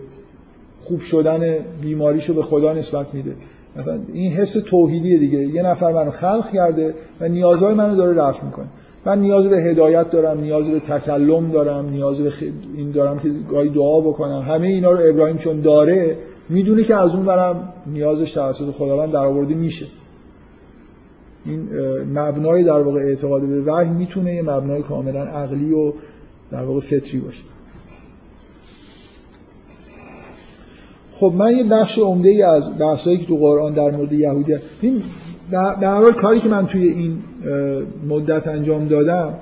خوب 0.80 1.00
شدن 1.00 1.58
بیماریش 1.80 2.28
رو 2.28 2.34
به 2.34 2.42
خدا 2.42 2.72
نسبت 2.72 3.14
میده. 3.14 3.36
مثلا 3.76 4.00
این 4.12 4.32
حس 4.32 4.52
توحیدیه 4.52 5.18
دیگه. 5.18 5.38
یه 5.38 5.62
نفر 5.62 5.92
منو 5.92 6.10
خلق 6.10 6.50
کرده 6.50 6.94
و 7.20 7.28
نیازهای 7.28 7.74
منو 7.74 7.96
داره 7.96 8.22
رفت 8.22 8.44
می‌کنه. 8.44 8.66
من 9.04 9.20
نیاز 9.20 9.46
به 9.46 9.56
هدایت 9.56 10.10
دارم 10.10 10.40
نیاز 10.40 10.68
به 10.68 10.80
تکلم 10.80 11.50
دارم 11.50 11.88
نیاز 11.88 12.20
به 12.20 12.32
این 12.76 12.90
دارم 12.90 13.18
که 13.18 13.30
گاهی 13.48 13.68
دعا 13.68 14.00
بکنم. 14.00 14.42
همه 14.42 14.66
اینا 14.66 14.90
رو 14.90 14.98
ابراهیم 15.08 15.36
چون 15.36 15.60
داره 15.60 16.16
می‌دونه 16.48 16.84
که 16.84 16.96
از 16.96 17.10
اون 17.10 17.24
برم 17.24 17.72
نیازش 17.86 18.32
توسط 18.32 18.70
خداوند 18.70 19.12
درآورده 19.12 19.54
میشه. 19.54 19.86
این 21.46 21.68
مبنای 22.14 22.64
در 22.64 22.80
واقع 22.80 23.00
اعتقاد 23.00 23.42
به 23.42 23.60
وحی 23.60 23.90
می‌تونه 23.90 24.34
یه 24.34 24.42
مبنای 24.42 24.82
کاملا 24.82 25.22
عقلی 25.22 25.72
و 25.72 25.92
در 26.50 26.62
واقع 26.62 26.80
فطری 26.80 27.20
باشه. 27.20 27.42
خب 31.12 31.32
من 31.36 31.56
یه 31.56 31.64
بخش 31.64 31.98
عمده 31.98 32.28
ای 32.28 32.42
از 32.42 32.78
بحثایی 32.78 33.18
که 33.18 33.26
تو 33.26 33.36
قرآن 33.36 33.74
در 33.74 33.90
مورد 33.90 34.12
یهودی 34.12 34.54
این 34.80 35.02
در 35.50 36.12
کاری 36.12 36.40
که 36.40 36.48
من 36.48 36.66
توی 36.66 36.82
این 36.82 37.22
مدت 38.08 38.48
انجام 38.48 38.88
دادم 38.88 39.34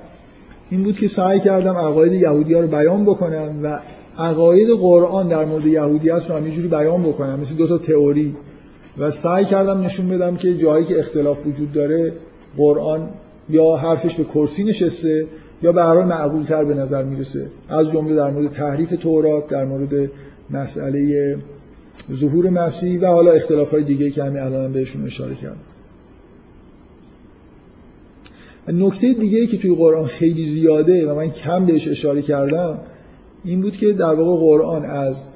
این 0.69 0.83
بود 0.83 0.97
که 0.97 1.07
سعی 1.07 1.39
کردم 1.39 1.75
عقاید 1.75 2.13
یهودی 2.13 2.53
رو 2.53 2.67
بیان 2.67 3.05
بکنم 3.05 3.59
و 3.63 3.79
عقاید 4.17 4.69
قرآن 4.69 5.27
در 5.27 5.45
مورد 5.45 5.65
یهودیت 5.65 6.29
رو 6.29 6.35
هم 6.35 6.45
یه 6.45 6.51
جوری 6.51 6.67
بیان 6.67 7.03
بکنم 7.03 7.39
مثل 7.39 7.55
دو 7.55 7.67
تا 7.67 7.77
تئوری. 7.77 8.35
و 8.97 9.11
سعی 9.11 9.45
کردم 9.45 9.81
نشون 9.81 10.09
بدم 10.09 10.35
که 10.35 10.57
جایی 10.57 10.85
که 10.85 10.99
اختلاف 10.99 11.47
وجود 11.47 11.71
داره 11.71 12.13
قرآن 12.57 13.09
یا 13.49 13.75
حرفش 13.75 14.15
به 14.15 14.23
کرسی 14.23 14.63
نشسته 14.63 15.27
یا 15.61 15.71
به 15.71 15.83
هر 15.83 16.03
معقول 16.03 16.43
تر 16.43 16.63
به 16.63 16.73
نظر 16.73 17.03
می‌رسه. 17.03 17.47
از 17.69 17.91
جمله 17.91 18.15
در 18.15 18.31
مورد 18.31 18.51
تحریف 18.51 18.89
تورات 18.89 19.47
در 19.47 19.65
مورد 19.65 20.11
مسئله 20.49 21.37
ظهور 22.13 22.49
مسیح 22.49 23.01
و 23.01 23.05
حالا 23.05 23.31
اختلاف 23.31 23.71
های 23.71 23.83
دیگه 23.83 24.09
که 24.09 24.23
همین 24.23 24.41
الان 24.41 24.73
بهشون 24.73 25.05
اشاره 25.05 25.35
کردم. 25.35 25.55
نکته 28.71 29.13
دیگه 29.13 29.47
که 29.47 29.57
توی 29.57 29.75
قرآن 29.75 30.05
خیلی 30.05 30.45
زیاده 30.45 31.11
و 31.11 31.15
من 31.15 31.29
کم 31.29 31.65
بهش 31.65 31.87
اشاره 31.87 32.21
کردم 32.21 32.77
این 33.45 33.61
بود 33.61 33.77
که 33.77 33.93
در 33.93 34.15
واقع 34.15 34.39
قرآن 34.39 34.85
از 34.85 35.27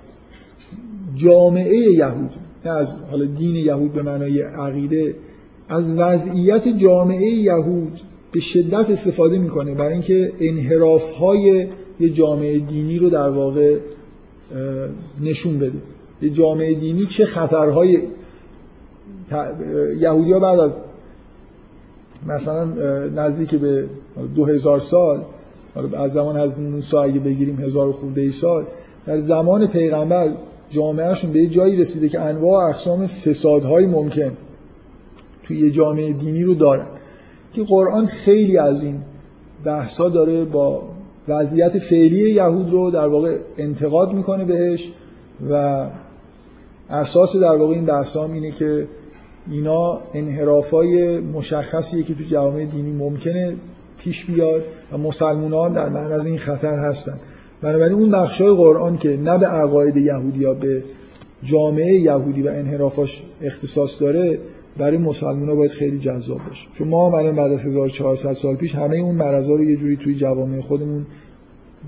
جامعه 1.15 1.75
یهود 1.75 2.31
نه 2.65 2.71
از 2.71 2.95
حالا 3.11 3.25
دین 3.25 3.55
یهود 3.55 3.93
به 3.93 4.03
معنای 4.03 4.41
عقیده 4.41 5.15
از 5.69 5.93
وضعیت 5.97 6.67
جامعه 6.67 7.29
یهود 7.29 8.01
به 8.31 8.39
شدت 8.39 8.89
استفاده 8.89 9.37
می‌کنه 9.37 9.73
برای 9.73 9.93
اینکه 9.93 10.31
انحراف 10.39 11.11
های 11.11 11.67
یه 11.99 12.09
جامعه 12.09 12.59
دینی 12.59 12.97
رو 12.97 13.09
در 13.09 13.29
واقع 13.29 13.77
نشون 15.21 15.59
بده. 15.59 15.77
یه 16.21 16.29
جامعه 16.29 16.73
دینی 16.73 17.05
چه 17.05 17.25
خطرهای 17.25 17.99
یهودی 19.99 20.31
ها 20.31 20.39
بعد 20.39 20.59
از 20.59 20.71
مثلا 22.27 22.65
نزدیک 23.15 23.55
به 23.55 23.85
دو 24.35 24.45
هزار 24.45 24.79
سال 24.79 25.23
از 25.97 26.13
زمان 26.13 26.37
از 26.37 26.59
موسی 26.59 26.97
اگه 26.97 27.19
بگیریم 27.19 27.59
هزار 27.59 27.91
خورده 27.91 28.21
ای 28.21 28.31
سال 28.31 28.65
در 29.05 29.17
زمان 29.17 29.67
پیغمبر 29.67 30.31
جامعهشون 30.69 31.31
به 31.31 31.39
یه 31.39 31.47
جایی 31.47 31.75
رسیده 31.75 32.09
که 32.09 32.21
انواع 32.21 32.69
اقسام 32.69 33.07
فسادهای 33.07 33.85
ممکن 33.85 34.31
توی 35.43 35.57
یه 35.57 35.69
جامعه 35.69 36.13
دینی 36.13 36.43
رو 36.43 36.53
دارن. 36.53 36.87
که 37.53 37.63
قرآن 37.63 38.05
خیلی 38.05 38.57
از 38.57 38.83
این 38.83 39.01
بحثا 39.65 40.09
داره 40.09 40.45
با 40.45 40.83
وضعیت 41.27 41.79
فعلی 41.79 42.29
یهود 42.29 42.71
رو 42.71 42.91
در 42.91 43.07
واقع 43.07 43.37
انتقاد 43.57 44.13
می‌کنه 44.13 44.45
بهش 44.45 44.91
و 45.49 45.85
اساس 46.89 47.35
در 47.35 47.55
واقع 47.55 47.73
این 47.73 47.85
بحث 47.85 48.17
اینه 48.17 48.51
که 48.51 48.87
اینا 49.51 50.01
انحرافای 50.13 51.19
مشخصیه 51.19 52.03
که 52.03 52.13
تو 52.13 52.23
جوامع 52.23 52.65
دینی 52.65 52.91
ممکنه 52.91 53.55
پیش 53.97 54.25
بیاد 54.25 54.63
و 54.91 54.97
مسلمانان 54.97 55.73
در 55.73 56.13
از 56.13 56.25
این 56.25 56.37
خطر 56.37 56.77
هستن. 56.77 57.19
بنابراین 57.61 57.93
اون 57.93 58.11
بخشای 58.11 58.55
قرآن 58.55 58.97
که 58.97 59.17
نه 59.17 59.37
به 59.37 59.45
عقاید 59.45 59.97
یهودی 59.97 60.39
یا 60.39 60.53
به 60.53 60.83
جامعه 61.43 61.93
یهودی 61.93 62.41
و 62.41 62.47
انحرافاش 62.47 63.23
اختصاص 63.41 64.01
داره 64.01 64.39
برای 64.77 64.97
مسلمان 64.97 65.49
ها 65.49 65.55
باید 65.55 65.71
خیلی 65.71 65.99
جذاب 65.99 66.39
باشه. 66.47 66.67
چون 66.73 66.87
ما 66.87 67.19
هم 67.19 67.35
بعد 67.35 67.51
از 67.51 67.59
1400 67.59 68.33
سال 68.33 68.55
پیش 68.55 68.75
همه 68.75 68.95
اون 68.95 69.15
مرزا 69.15 69.55
رو 69.55 69.63
یه 69.63 69.75
جوری 69.75 69.97
توی 69.97 70.15
جوامع 70.15 70.61
خودمون 70.61 71.05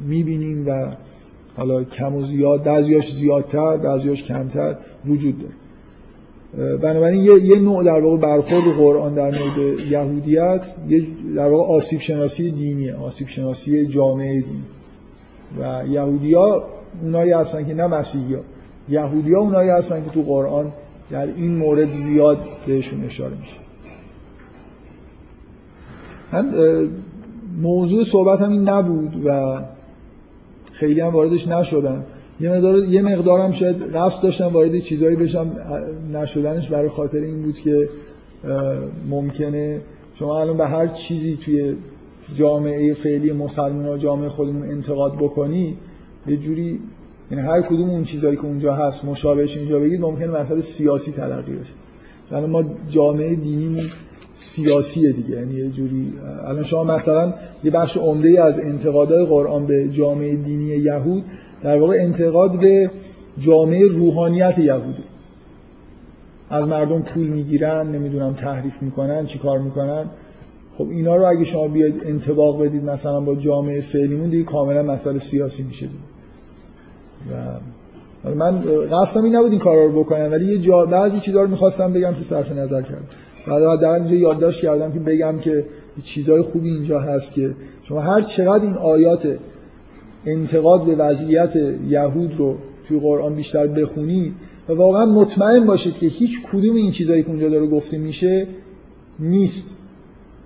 می‌بینیم 0.07 0.67
و 0.67 0.95
حالا 1.57 1.83
کم 1.83 2.15
و 2.15 2.23
زیاد 2.23 2.63
بعضیاش 2.63 3.13
زیادتر 3.13 3.77
بعضیاش 3.77 4.23
کمتر 4.23 4.77
وجود 5.05 5.39
داره. 5.39 5.53
بنابراین 6.57 7.21
یه،, 7.21 7.45
یه 7.45 7.59
نوع 7.59 7.83
در 7.83 7.99
واقع 7.99 8.17
برخورد 8.17 8.63
قرآن 8.77 9.13
در 9.13 9.39
مورد 9.39 9.79
یهودیت 9.91 10.75
یه 10.87 11.07
در 11.35 11.49
واقع 11.49 11.73
آسیب 11.73 11.99
شناسی 11.99 12.51
دینیه 12.51 12.95
آسیب 12.95 13.27
شناسی 13.27 13.87
جامعه 13.87 14.41
دینی 14.41 14.63
و 15.59 15.83
یهودیا 15.89 16.63
اونایی 17.01 17.31
هستن 17.31 17.65
که 17.65 17.73
نه 17.73 17.87
مسیحی 17.87 18.33
ها 18.33 18.41
یهودیا 18.89 19.39
اونایی 19.39 19.69
هستن 19.69 20.03
که 20.03 20.09
تو 20.09 20.21
قرآن 20.21 20.71
در 21.11 21.27
این 21.27 21.57
مورد 21.57 21.91
زیاد 21.91 22.39
بهشون 22.67 23.03
اشاره 23.03 23.37
میشه. 23.37 23.55
هم 26.31 26.51
موضوع 27.61 28.03
صحبت 28.03 28.41
هم 28.41 28.49
این 28.49 28.69
نبود 28.69 29.25
و 29.25 29.59
خیلی 30.71 30.99
هم 30.99 31.09
واردش 31.09 31.47
نشدم. 31.47 32.03
یه 32.39 32.49
مقدار 32.49 32.77
یه 32.77 33.01
مقدارم 33.01 33.51
شاید 33.51 33.95
قصد 33.95 34.23
داشتم 34.23 34.47
وارد 34.47 34.79
چیزایی 34.79 35.15
بشم 35.15 35.51
نشدنش 36.13 36.69
برای 36.69 36.89
خاطر 36.89 37.17
این 37.17 37.41
بود 37.41 37.59
که 37.59 37.89
ممکنه 39.09 39.81
شما 40.13 40.41
الان 40.41 40.57
به 40.57 40.67
هر 40.67 40.87
چیزی 40.87 41.37
توی 41.37 41.75
جامعه 42.33 42.93
فعلی 42.93 43.31
مسلمان 43.31 43.85
و 43.85 43.97
جامعه 43.97 44.29
خودمون 44.29 44.63
انتقاد 44.63 45.15
بکنی 45.15 45.77
یه 46.27 46.37
جوری 46.37 46.79
یعنی 47.31 47.43
هر 47.43 47.61
کدوم 47.61 47.89
اون 47.89 48.03
چیزایی 48.03 48.35
که 48.35 48.45
اونجا 48.45 48.73
هست 48.73 49.05
مشابهش 49.05 49.57
اینجا 49.57 49.79
بگید 49.79 50.01
ممکنه 50.01 50.27
مسئله 50.27 50.61
سیاسی 50.61 51.11
تلقی 51.11 51.53
بشه. 51.53 51.73
الان 52.31 52.49
ما 52.49 52.63
جامعه 52.89 53.35
دینیمون 53.35 53.83
سیاسیه 54.33 55.11
دیگه 55.11 55.29
یعنی 55.29 55.53
یه 55.53 55.69
جوری 55.69 56.13
الان 56.45 56.63
شما 56.63 56.83
مثلا 56.83 57.33
یه 57.63 57.71
بخش 57.71 57.97
عمده 57.97 58.43
از 58.43 58.59
انتقادهای 58.59 59.25
قرآن 59.25 59.65
به 59.65 59.89
جامعه 59.89 60.35
دینی 60.35 60.65
یهود 60.65 61.23
در 61.65 61.77
واقع 61.77 61.97
انتقاد 61.99 62.59
به 62.59 62.91
جامعه 63.39 63.87
روحانیت 63.87 64.59
یهودی. 64.59 65.03
از 66.49 66.67
مردم 66.67 67.01
پول 67.01 67.27
می‌گیرن 67.27 67.87
نمی‌دونم 67.87 68.33
تحریف 68.33 68.81
می‌کنن 68.81 69.25
چی 69.25 69.39
کار 69.39 69.59
می‌کنن. 69.59 70.05
خب 70.73 70.87
اینا 70.89 71.15
رو 71.15 71.25
اگه 71.25 71.43
شما 71.43 71.67
بیاید 71.67 72.03
انتباق 72.05 72.65
بدید 72.65 72.83
مثلا 72.83 73.19
با 73.19 73.35
جامعه 73.35 73.81
فعلیمون 73.81 74.29
دیگه 74.29 74.43
کاملا 74.43 74.83
مسئله 74.83 75.19
سیاسی 75.19 75.63
میشه 75.63 75.89
و 77.31 78.29
من 78.29 78.61
قصدم 78.91 79.23
این 79.23 79.35
نبود 79.35 79.51
این 79.51 79.59
کارا 79.59 79.85
رو 79.85 80.03
بکنم 80.03 80.31
ولی 80.31 80.45
یه 80.45 80.57
جا 80.57 80.85
بعضی 80.85 81.19
چیزا 81.19 81.41
رو 81.41 81.49
می‌خواستم 81.49 81.93
بگم 81.93 82.13
که 82.13 82.23
صرف 82.23 82.51
نظر 82.51 82.81
کردم. 82.81 83.05
بعد 83.47 83.79
در 83.79 83.89
اینجا 83.89 84.15
یادداشت 84.15 84.61
کردم 84.61 84.91
که 84.91 84.99
بگم 84.99 85.39
که 85.39 85.65
چیزای 86.03 86.41
خوبی 86.41 86.69
اینجا 86.69 86.99
هست 86.99 87.33
که 87.33 87.55
شما 87.83 88.01
هر 88.01 88.21
چقدر 88.21 88.63
این 88.63 88.73
آیات 88.73 89.37
انتقاد 90.25 90.85
به 90.85 90.95
وضعیت 90.95 91.55
یهود 91.89 92.35
رو 92.35 92.57
توی 92.87 92.99
قرآن 92.99 93.35
بیشتر 93.35 93.67
بخونید 93.67 94.33
و 94.69 94.73
واقعا 94.73 95.05
مطمئن 95.05 95.65
باشید 95.65 95.97
که 95.97 96.07
هیچ 96.07 96.41
کدوم 96.51 96.75
این 96.75 96.91
چیزایی 96.91 97.23
که 97.23 97.29
اونجا 97.29 97.49
داره 97.49 97.67
گفته 97.67 97.97
میشه 97.97 98.47
نیست 99.19 99.75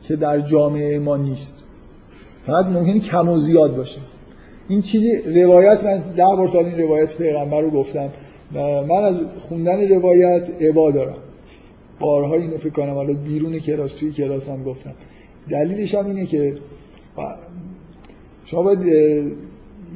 که 0.03 0.15
در 0.15 0.41
جامعه 0.41 0.99
ما 0.99 1.17
نیست. 1.17 1.53
فقط 2.45 2.65
ممکنه 2.65 2.99
کم 2.99 3.29
و 3.29 3.37
زیاد 3.37 3.75
باشه. 3.75 3.99
این 4.67 4.81
چیزی 4.81 5.41
روایت 5.41 5.83
من 5.83 5.97
ده 6.15 6.23
بار 6.23 6.47
سال 6.47 6.65
این 6.65 6.77
روایت 6.77 7.17
پیغمبر 7.17 7.61
رو 7.61 7.69
گفتم 7.69 8.09
و 8.53 8.59
من 8.85 9.03
از 9.03 9.21
خوندن 9.39 9.87
روایت 9.89 10.49
عبا 10.61 10.91
دارم. 10.91 11.17
بارها 11.99 12.35
اینو 12.35 12.57
فکر 12.57 12.69
کنم 12.69 12.93
حالا 12.93 13.13
بیرون 13.13 13.59
کلاس 13.59 13.93
توی 13.93 14.11
کلاس 14.11 14.49
هم 14.49 14.63
گفتم. 14.63 14.93
دلیلش 15.49 15.95
هم 15.95 16.05
اینه 16.05 16.25
که 16.25 16.57
شما 18.45 18.63
باید 18.63 18.79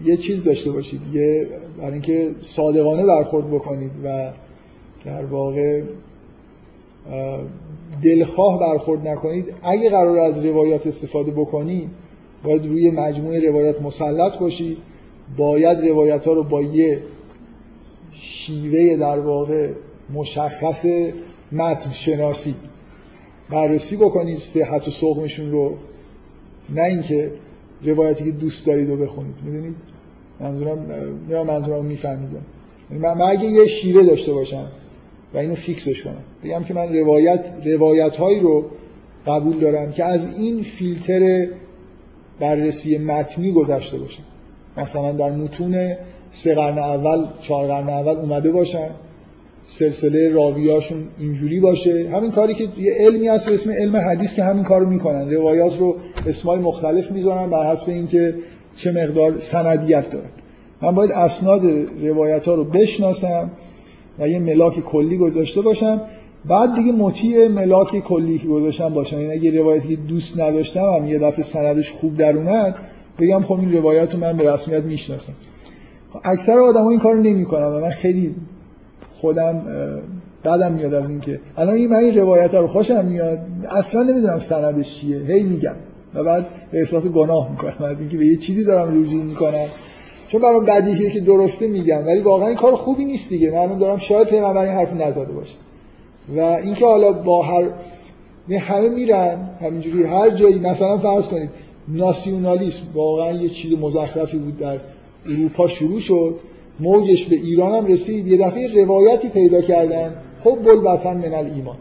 یه 0.05 0.17
چیز 0.17 0.43
داشته 0.43 0.71
باشید 0.71 1.01
یه 1.13 1.47
برای 1.77 1.91
اینکه 1.91 2.35
صادقانه 2.41 3.05
برخورد 3.05 3.51
بکنید 3.51 3.91
و 4.03 4.33
در 5.05 5.25
واقع 5.25 5.81
دلخواه 8.03 8.59
برخورد 8.59 9.07
نکنید. 9.07 9.53
اگه 9.63 9.89
قرار 9.89 10.19
از 10.19 10.45
روایات 10.45 10.87
استفاده 10.87 11.31
بکنید 11.31 11.89
باید 12.43 12.65
روی 12.65 12.91
مجموعه 12.91 13.49
روایات 13.49 13.81
مسلط 13.81 14.37
باشید. 14.37 14.77
باید 15.37 15.79
روایت 15.79 16.27
ها 16.27 16.33
رو 16.33 16.43
با 16.43 16.61
یه 16.61 16.99
شیوه 18.11 18.97
در 18.97 19.19
واقع 19.19 19.69
مشخص 20.13 20.85
متن 21.51 21.91
شناسی 21.91 22.55
بررسی 23.49 23.95
بکنید 23.95 24.37
صحت 24.37 24.87
و 24.87 24.91
سقمشون 24.91 25.51
رو. 25.51 25.75
نه 26.69 26.83
اینکه 26.83 27.31
روایتی 27.83 28.23
که 28.23 28.31
دوست 28.31 28.65
دارید 28.65 28.89
رو 28.89 28.97
بخونید. 28.97 29.35
می‌دونید؟ 29.45 29.75
منظورم 30.39 30.91
نه 31.29 31.43
منظورم 31.43 31.85
می‌فهمید 31.85 32.29
یعنی 32.91 33.03
من, 33.03 33.13
من 33.13 33.29
اگه 33.29 33.45
یه 33.45 33.67
شیوه 33.67 34.03
داشته 34.03 34.33
باشم 34.33 34.67
و 35.33 35.37
اینو 35.37 35.55
فیکسش 35.55 36.03
کنم 36.03 36.23
بگم 36.43 36.63
که 36.63 36.73
من 36.73 36.95
روایت 36.95 37.45
روایت 37.65 38.15
هایی 38.15 38.39
رو 38.39 38.65
قبول 39.27 39.59
دارم 39.59 39.91
که 39.91 40.03
از 40.03 40.39
این 40.39 40.63
فیلتر 40.63 41.47
بررسی 42.39 42.97
متنی 42.97 43.51
گذشته 43.51 43.97
باشم 43.97 44.23
مثلا 44.77 45.11
در 45.11 45.31
متون 45.31 45.95
سه 46.31 46.55
قرن 46.55 46.77
اول 46.77 47.27
چهار 47.41 47.67
قرن 47.67 47.89
اول 47.89 48.15
اومده 48.15 48.51
باشن. 48.51 48.89
سلسله 49.65 50.29
راویاشون 50.29 50.97
اینجوری 51.19 51.59
باشه. 51.59 52.09
همین 52.13 52.31
کاری 52.31 52.53
که 52.53 52.67
یه 52.77 52.93
علمی 52.93 53.27
هست 53.27 53.49
و 53.49 53.51
اسم 53.51 53.71
علم 53.71 53.95
حدیث 53.95 54.35
که 54.35 54.43
همین 54.43 54.63
کارو 54.63 54.89
می‌کنن. 54.89 55.29
روایات 55.29 55.79
رو 55.79 55.95
اسمای 56.27 56.59
مختلف 56.59 57.11
می‌ذارن 57.11 57.49
بر 57.49 57.71
حسب 57.71 57.89
اینکه 57.89 58.35
چه 58.75 58.91
مقدار 58.91 59.39
سندیت 59.39 60.09
دارن. 60.09 60.29
من 60.81 60.91
باید 60.95 61.11
اسناد 61.11 61.61
روایت 62.01 62.47
ها 62.47 62.55
رو 62.55 62.63
بشناسم 62.63 63.51
و 64.19 64.29
یه 64.29 64.39
ملاک 64.39 64.79
کلی 64.79 65.17
گذاشته 65.17 65.61
باشم. 65.61 66.01
بعد 66.45 66.75
دیگه 66.75 66.91
مطیع 66.91 67.47
ملاک 67.47 67.99
کلی 67.99 68.37
که 68.37 68.47
گذاشتم 68.47 68.89
باشم 68.89 69.21
یعنی 69.21 69.33
اگه 69.33 69.61
روایتی 69.61 69.87
که 69.87 69.95
دوست 69.95 70.39
نداشتم 70.39 70.85
هم 70.99 71.07
یه 71.07 71.19
دفعه 71.19 71.43
سندش 71.43 71.91
خوب 71.91 72.17
در 72.17 72.37
اومد 72.37 72.75
بگم 73.19 73.43
خب 73.43 73.59
این 73.59 73.73
روایت 73.73 74.13
رو 74.13 74.19
من 74.19 74.37
به 74.37 74.53
رسمیت 74.53 74.83
می‌شناسم. 74.83 75.33
اکثر 76.23 76.59
آدم 76.59 76.83
ها 76.83 76.89
این 76.89 76.99
کارو 76.99 77.21
نمی‌کنن 77.21 77.65
و 77.65 77.79
من 77.79 77.89
خیلی 77.89 78.35
خودم 79.13 79.61
بعدم 80.43 80.71
میاد 80.73 80.93
از 80.93 81.09
اینکه 81.09 81.39
الان 81.57 81.73
این 81.73 81.89
من 81.89 81.95
این 81.95 82.17
روایت 82.17 82.53
ها 82.53 82.59
رو 82.59 82.67
خوشم 82.67 83.05
میاد. 83.05 83.39
اصلا 83.71 84.03
نمی‌دونم 84.03 84.39
سندش 84.39 84.99
چیه. 84.99 85.17
هی 85.17 85.43
میگم. 85.43 85.75
و 86.13 86.23
بعد 86.23 86.45
احساس 86.73 87.07
گناه 87.07 87.51
می‌کنم. 87.51 87.87
از 87.89 87.99
اینکه 87.99 88.17
به 88.17 88.25
یه 88.25 88.37
چیزی 88.37 88.63
دارم 88.63 89.03
رجوع 89.03 89.23
می‌کنم. 89.23 89.65
چون 90.27 90.41
برام 90.41 90.65
بدیهیه 90.65 91.09
که 91.09 91.19
درسته 91.19 91.67
میگم. 91.67 92.05
ولی 92.05 92.19
واقعا 92.19 92.47
این 92.47 92.57
کار 92.57 92.75
خوبی 92.75 93.05
نیست 93.05 93.29
دیگه. 93.29 93.51
من 93.51 93.77
دارم 93.77 93.97
شاید 93.97 94.27
پیغمبر 94.27 94.65
این 94.65 94.73
حرف 94.73 94.93
نزده 94.93 95.31
باشه. 95.31 95.55
و 96.35 96.39
اینکه 96.39 96.85
حالا 96.85 97.11
با 97.11 97.41
هر 97.41 97.69
همه 98.59 98.89
میرن. 98.89 99.49
همینجوری 99.61 100.03
هر 100.03 100.29
جایی 100.29 100.59
مثلا 100.59 100.97
فرض 100.97 101.27
کنید 101.27 101.49
ناسیونالیسم 101.87 102.83
واقعا 102.93 103.31
یه 103.31 103.49
چیز 103.49 103.79
مزخرفی 103.79 104.37
بود 104.37 104.59
در 104.59 104.79
اروپا 105.25 105.67
شروع 105.67 105.99
شد. 105.99 106.35
موجش 106.79 107.25
به 107.25 107.35
ایران 107.35 107.75
هم 107.75 107.85
رسید 107.85 108.27
یه 108.27 108.37
دفعه 108.37 108.83
روایتی 108.83 109.29
پیدا 109.29 109.61
کردن. 109.61 110.13
خب 110.43 110.59
بل 110.65 110.93
وطن 110.93 111.17
من 111.17 111.51
ایمان 111.55 111.77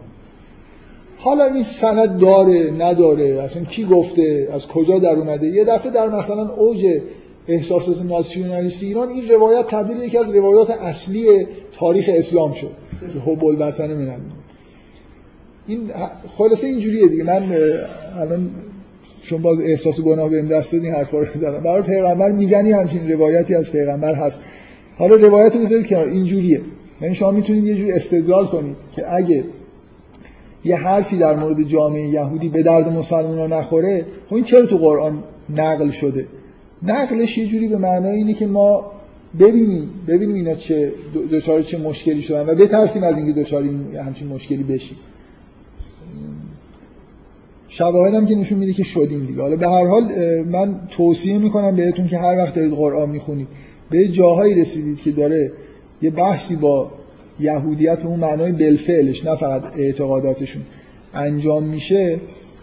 حالا 1.25 1.45
این 1.45 1.63
سند 1.63 2.19
داره 2.19 2.71
نداره؟ 2.79 3.43
اصلا 3.43 3.65
کی 3.65 3.85
گفته؟ 3.85 4.49
از 4.53 4.67
کجا 4.67 4.99
در 4.99 5.19
اومده؟ 5.19 5.47
یه 5.47 5.65
دفعه 5.65 5.91
در 5.91 6.09
مثلا 6.09 6.49
اوج 6.49 7.01
احساسات 7.49 8.03
ناسیونالیستی 8.03 8.87
ایران 8.87 9.09
این 9.09 9.29
روایت 9.29 9.67
تبدیل 9.67 10.03
یکی 10.03 10.19
از 10.19 10.35
روایات 10.35 10.71
اصلی 10.71 11.47
تاریخ 11.79 12.11
اسلام 12.13 12.53
شد. 12.53 12.71
که 13.13 13.19
حب 13.19 13.45
الوطن 13.45 13.95
من 13.95 14.21
این 15.67 15.91
خلاصه 16.37 16.67
اینجوریه 16.67 17.09
دیگه. 17.09 17.25
من 17.25 17.43
الان 18.19 18.51
چون 19.23 19.43
باز 19.43 19.61
احساس 19.61 20.01
گناه 20.01 20.29
بهم 20.29 20.49
دست 20.49 20.73
داد 20.73 20.85
این 20.85 20.95
حرفا 20.95 21.19
رو 21.19 21.27
زدم. 21.35 21.63
برای 21.63 21.83
پیغمبر 21.83 22.33
میگنی 22.33 22.73
همچین 22.73 23.13
روایتی 23.13 23.55
از 23.55 23.73
پیغمبر 23.73 24.15
هست. 24.15 24.41
حالا 25.03 25.15
روایت 25.15 25.57
رو 25.57 25.63
بذارید 25.63 25.87
کنار. 25.87 26.07
اینجوریه 26.07 26.61
یعنی 27.01 27.15
شما 27.15 27.31
می‌تونید 27.31 27.65
یه 27.65 27.75
جوری 27.75 27.93
استدلال 27.93 28.47
کنید 28.47 28.77
که 28.93 29.15
اگه 29.15 29.45
یه 30.65 30.77
حرفی 30.77 31.17
در 31.17 31.37
مورد 31.37 31.63
جامعه 31.63 32.09
یهودی 32.09 32.49
به 32.49 32.63
درد 32.63 32.89
مسلمان 32.89 33.53
نخوره 33.53 34.07
خب 34.29 34.35
این 34.35 34.45
چرا 34.45 34.67
تو 34.67 34.77
قرآن 34.77 35.23
نقل 35.57 35.91
شده؟ 35.91 36.27
نقلش 36.83 37.39
یه 37.39 37.47
جوری 37.47 37.69
به 37.69 37.79
معنای 37.79 38.17
اینه 38.17 38.35
که 38.35 38.47
ما 38.47 38.93
ببینیم 39.41 39.91
ببینیم 40.09 40.35
اینا 40.35 40.55
چه 40.55 40.93
دچار 41.31 41.63
چه 41.63 41.79
مشکلی 41.79 42.23
شدن 42.23 42.47
و 42.47 42.55
بترسیم 42.55 43.03
از 43.03 43.19
اینکه 43.19 43.41
دچار 43.41 43.63
این 43.63 43.97
همچین 44.07 44.29
مشکلی 44.29 44.63
بشیم. 44.63 44.97
شواهد 47.69 48.15
هم 48.15 48.27
که 48.27 48.35
نشون 48.35 48.59
میده 48.59 48.73
که 48.73 48.83
شدیم 48.83 49.27
دیگه. 49.27 49.43
حالا 49.43 49.57
به 49.57 49.69
هر 49.69 49.87
حال 49.87 50.05
من 50.43 50.81
توصیه 50.91 51.39
می‌کنم 51.39 51.77
بهتون 51.77 52.09
که 52.09 52.19
هر 52.19 52.37
وقت 52.37 52.55
دارید 52.55 52.73
قرآن 52.73 53.11
می‌خونید. 53.11 53.49
به 53.93 54.09
جاهایی 54.09 54.55
رسیدید 54.55 55.01
که 55.01 55.11
داره 55.11 55.53
یه 56.03 56.11
بحثی 56.11 56.57
با 56.57 56.91
یهودیت 57.41 58.05
اون 58.05 58.21
معنای 58.21 58.53
بلفعلش 58.53 59.25
نه 59.25 59.35
فقط 59.35 59.63
اعتقاداتشون 59.77 60.63
انجام 61.15 61.65
میشه 61.65 62.21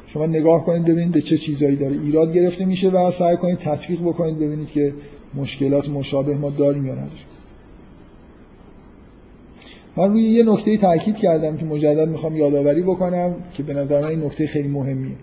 شما 0.08 0.26
نگاه 0.26 0.66
کنید 0.66 0.84
ببینید 0.84 1.12
به 1.12 1.22
چه 1.22 1.38
چیزایی 1.38 1.76
داره 1.76 1.96
ایراد 2.02 2.34
گرفته 2.34 2.66
میشه 2.66 2.90
و 2.90 3.12
سعی 3.12 3.38
کنید 3.38 3.58
تطبیق 3.58 4.02
بکنید 4.02 4.40
ببینید 4.40 4.68
که 4.68 4.94
مشکلات 5.36 5.90
مشابه 5.90 6.38
ما 6.38 6.50
داریم 6.50 6.86
یا 6.86 6.94
نداریم. 6.94 7.30
من 9.98 10.10
روی 10.10 10.24
یه 10.24 10.44
نکته 10.44 10.78
تاکید 10.78 11.16
کردم 11.16 11.58
که 11.58 11.66
مجدد 11.66 12.10
می‌خوام 12.10 12.36
یادآوری 12.36 12.82
بکنم 12.82 13.36
که 13.54 13.64
به 13.64 13.74
نظر 13.74 14.02
من 14.02 14.08
این 14.08 14.24
نکته 14.24 14.48
خیلی 14.48 14.68
مهمیه. 14.68 15.16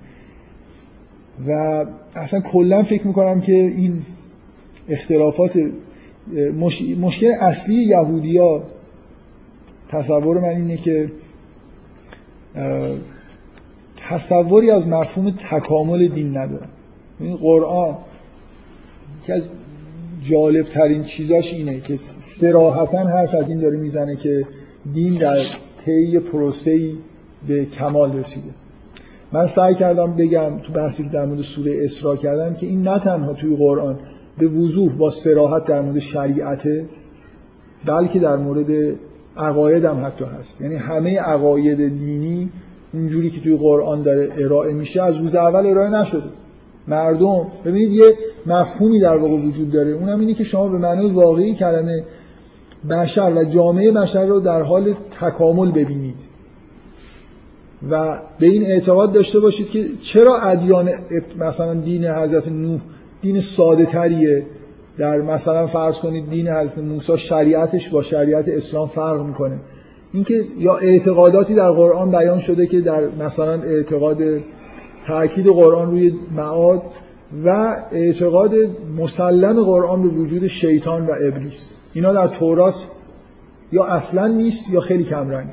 و 1.49 1.85
اصلا 2.15 2.41
کلا 2.41 2.83
فکر 2.83 3.07
می‌کنم 3.07 3.41
که 3.41 3.53
این 3.53 4.03
اختلافات 4.89 5.71
مشکل 7.01 7.33
اصلی 7.41 7.75
یهودیا 7.75 8.63
تصور 9.89 10.41
من 10.41 10.49
اینه 10.49 10.77
که 10.77 11.13
تصوری 13.97 14.71
از 14.71 14.89
مفهوم 14.89 15.31
تکامل 15.31 16.07
دین 16.09 16.37
ندارن. 16.37 16.69
این 17.21 17.37
قرآن 17.37 17.97
که 19.27 19.35
از 19.35 19.43
جالب 20.23 20.67
ترین 20.67 21.05
چیزاش 21.05 21.55
اینه 21.55 21.81
که 21.81 21.97
سراحتا 22.21 22.99
حرف 22.99 23.35
از 23.35 23.51
این 23.51 23.61
داره 23.61 23.79
می‌زنه 23.79 24.17
که 24.17 24.47
دین 24.93 25.15
در 25.15 25.39
طی 25.85 26.19
پروسه‌ای 26.19 26.95
به 27.49 27.65
کمال 27.65 28.17
رسیده. 28.17 28.51
من 29.33 29.47
سعی 29.47 29.75
کردم 29.75 30.17
بگم 30.17 30.59
تو 30.59 30.73
بحثی 30.73 31.05
که 31.05 31.09
در 31.09 31.25
مورد 31.27 31.41
سوره 31.41 31.85
اسراء 31.85 32.17
کردم 32.17 32.55
که 32.55 32.67
این 32.67 32.83
نه 32.83 32.99
تنها 32.99 33.33
توی 33.33 33.57
قرآن 33.57 33.99
به 34.39 34.47
وضوح 34.47 34.97
با 34.97 35.11
سراحت 35.11 35.65
در 35.65 35.81
مورد 35.81 35.99
شریعته 35.99 36.85
بلکه 37.87 38.19
در 38.19 38.37
مورد 38.37 38.97
عقاید 39.37 39.85
هم 39.85 40.05
حتی 40.07 40.25
هست. 40.25 40.61
یعنی 40.61 40.75
همه 40.75 41.19
عقاید 41.19 41.99
دینی 41.99 42.51
اونجوری 42.95 43.31
که 43.31 43.41
توی 43.41 43.57
قرآن 43.57 44.03
داره 44.03 44.29
ارائه 44.39 44.75
میشه 44.75 45.03
از 45.03 45.17
روز 45.17 45.35
اول 45.35 45.67
ارائه 45.67 45.91
نشده. 45.91 46.31
مردم 46.89 47.47
ببینید 47.65 47.93
یه 47.93 48.15
مفهومی 48.47 49.01
در 49.01 49.17
واقع 49.17 49.35
وجود 49.35 49.71
داره. 49.71 49.93
اونم 49.93 50.21
اینه 50.21 50.35
که 50.35 50.45
شما 50.45 50.69
به 50.69 50.79
معنای 50.79 51.11
واقعی 51.11 51.55
کلمه 51.55 52.05
بشر 52.91 53.33
و 53.35 53.45
جامعه 53.45 53.93
بشر 53.93 54.27
رو 54.27 54.41
در 54.41 54.63
حال 54.63 54.95
تکامل 55.21 55.71
ببینید. 55.71 56.17
و 57.91 58.23
به 58.39 58.47
این 58.47 58.67
اعتقاد 58.67 59.13
داشته 59.13 59.41
باشید 59.41 59.71
که 59.71 59.85
چرا 60.03 60.39
ادیان 60.39 60.91
مثلا 61.39 61.75
دین 61.75 62.05
حضرت 62.05 62.49
نوح 62.49 62.81
دین 63.23 63.41
ساده 63.41 63.87
تریه 63.87 64.47
در 64.99 65.21
مثلا 65.21 65.67
فرض 65.67 65.99
کنید 65.99 66.31
دین 66.31 66.49
حضرت 66.49 66.79
موسی 66.79 67.19
شریعتش 67.19 67.89
با 67.89 68.03
شریعت 68.03 68.49
اسلام 68.49 68.89
فرق 68.89 69.27
می‌کنه. 69.27 69.61
اینکه 70.13 70.45
یا 70.59 70.77
اعتقاداتی 70.77 71.55
در 71.55 71.71
قرآن 71.71 72.11
بیان 72.11 72.39
شده 72.39 72.67
که 72.67 72.81
در 72.81 73.09
مثلا 73.09 73.63
اعتقاد 73.63 74.23
تاکید 75.07 75.47
قرآن 75.47 75.91
روی 75.91 76.15
معاد 76.37 76.83
و 77.45 77.77
اعتقاد 77.93 78.55
مسلم 78.99 79.65
قرآن 79.65 80.03
به 80.03 80.09
وجود 80.09 80.47
شیطان 80.47 81.07
و 81.07 81.11
ابلیس. 81.23 81.71
اینا 81.93 82.13
در 82.13 82.27
تورات 82.27 82.87
یا 83.73 83.85
اصلا 83.85 84.27
نیست 84.27 84.71
یا 84.71 84.81
خیلی 84.81 85.05
کم 85.05 85.29
رنگ 85.29 85.49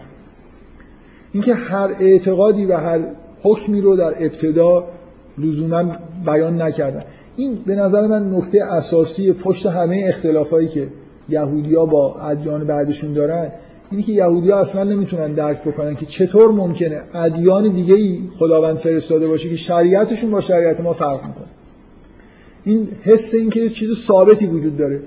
اینکه 1.32 1.54
هر 1.54 1.90
اعتقادی 2.00 2.66
و 2.66 2.78
هر 2.78 3.02
حکمی 3.44 3.82
رو 3.82 3.96
در 3.96 4.14
ابتدا 4.20 4.88
لزوما 5.38 5.84
بیان 6.26 6.62
نکردن. 6.62 7.04
این 7.36 7.56
به 7.66 7.76
نظر 7.76 8.08
من 8.08 8.36
نکته 8.36 8.64
اساسی 8.64 9.34
پشت 9.34 9.66
همه 9.66 10.06
اختلافایی 10.08 10.68
که 10.68 10.88
یهودیا 11.30 11.86
با 11.86 12.16
ادیان 12.20 12.68
بعدشون 12.68 13.14
دارن 13.14 13.52
اینی 13.92 14.04
که 14.04 14.12
یهودیا 14.12 14.58
اصلا 14.58 14.84
نمی‌تونن 14.84 15.34
درک 15.34 15.64
بکنن 15.64 15.96
که 15.96 16.06
چطور 16.06 16.52
ممکنه 16.52 17.02
ادیان 17.14 17.74
دیگه 17.74 17.96
ای 17.96 18.20
خداوند 18.40 18.78
فرستاده 18.78 19.28
باشه 19.28 19.50
که 19.50 19.56
شریعتشون 19.56 20.32
با 20.32 20.42
شریعت 20.42 20.82
ما 20.82 20.94
فرق 20.94 21.28
می‌کنه. 21.28 21.46
این 22.64 22.88
حس 23.02 23.34
این 23.34 23.50
که 23.50 23.70
چیز 23.70 23.98
ثابتی 23.98 24.48
وجود 24.48 24.78
داره. 24.78 25.00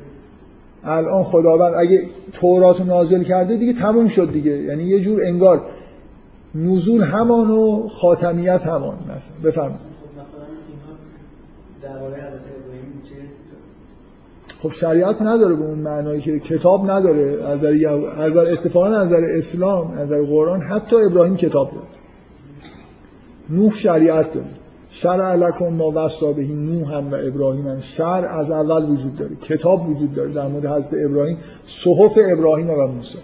الان 0.84 1.22
خداوند 1.22 1.74
اگه 1.78 2.00
تورات 2.32 2.80
نازل 2.80 3.22
کرده 3.22 3.56
دیگه 3.56 3.72
تموم 3.72 4.08
شد 4.08 4.32
دیگه. 4.32 4.62
یعنی 4.62 4.84
یه 4.84 5.00
جور 5.00 5.20
انگار 5.24 5.66
نزول 6.54 7.02
همان 7.02 7.50
و 7.50 7.88
خاتمیت 7.88 8.66
همان. 8.66 8.94
مثلا 8.94 9.50
بفرمایید. 9.50 9.95
خب 14.62 14.72
شریعت 14.72 15.22
نداره 15.22 15.54
به 15.54 15.64
اون 15.64 15.78
معنایی 15.78 16.20
که 16.20 16.38
کتاب 16.38 16.90
نداره 16.90 17.44
از 17.44 17.64
نظر 17.64 18.46
اتفاقا 18.46 18.86
از 18.86 19.06
نظر 19.06 19.24
اسلام 19.24 19.90
از 19.90 19.98
نظر 19.98 20.22
قرآن 20.22 20.60
حتی 20.60 20.96
ابراهیم 20.96 21.36
کتاب 21.36 21.70
داره. 21.70 21.86
نوح 23.50 23.74
شریعت 23.74 24.32
داره. 24.32 24.46
شرع 24.90 25.34
لکم 25.34 25.68
ما 25.68 25.92
وصا 25.94 26.32
بهی 26.32 26.54
نوح 26.54 26.94
هم 26.94 27.12
و 27.12 27.14
ابراهیم 27.14 27.66
هم. 27.66 27.80
شرع 27.80 28.38
از 28.38 28.50
اول 28.50 28.90
وجود 28.90 29.16
داره. 29.16 29.36
کتاب 29.36 29.88
وجود 29.88 30.14
داره 30.14 30.32
در 30.32 30.48
مورد 30.48 30.66
حضرت 30.66 30.94
ابراهیم 31.04 31.38
صحف 31.66 32.18
ابراهیم 32.32 32.70
و 32.70 32.86
موسی. 32.86 33.18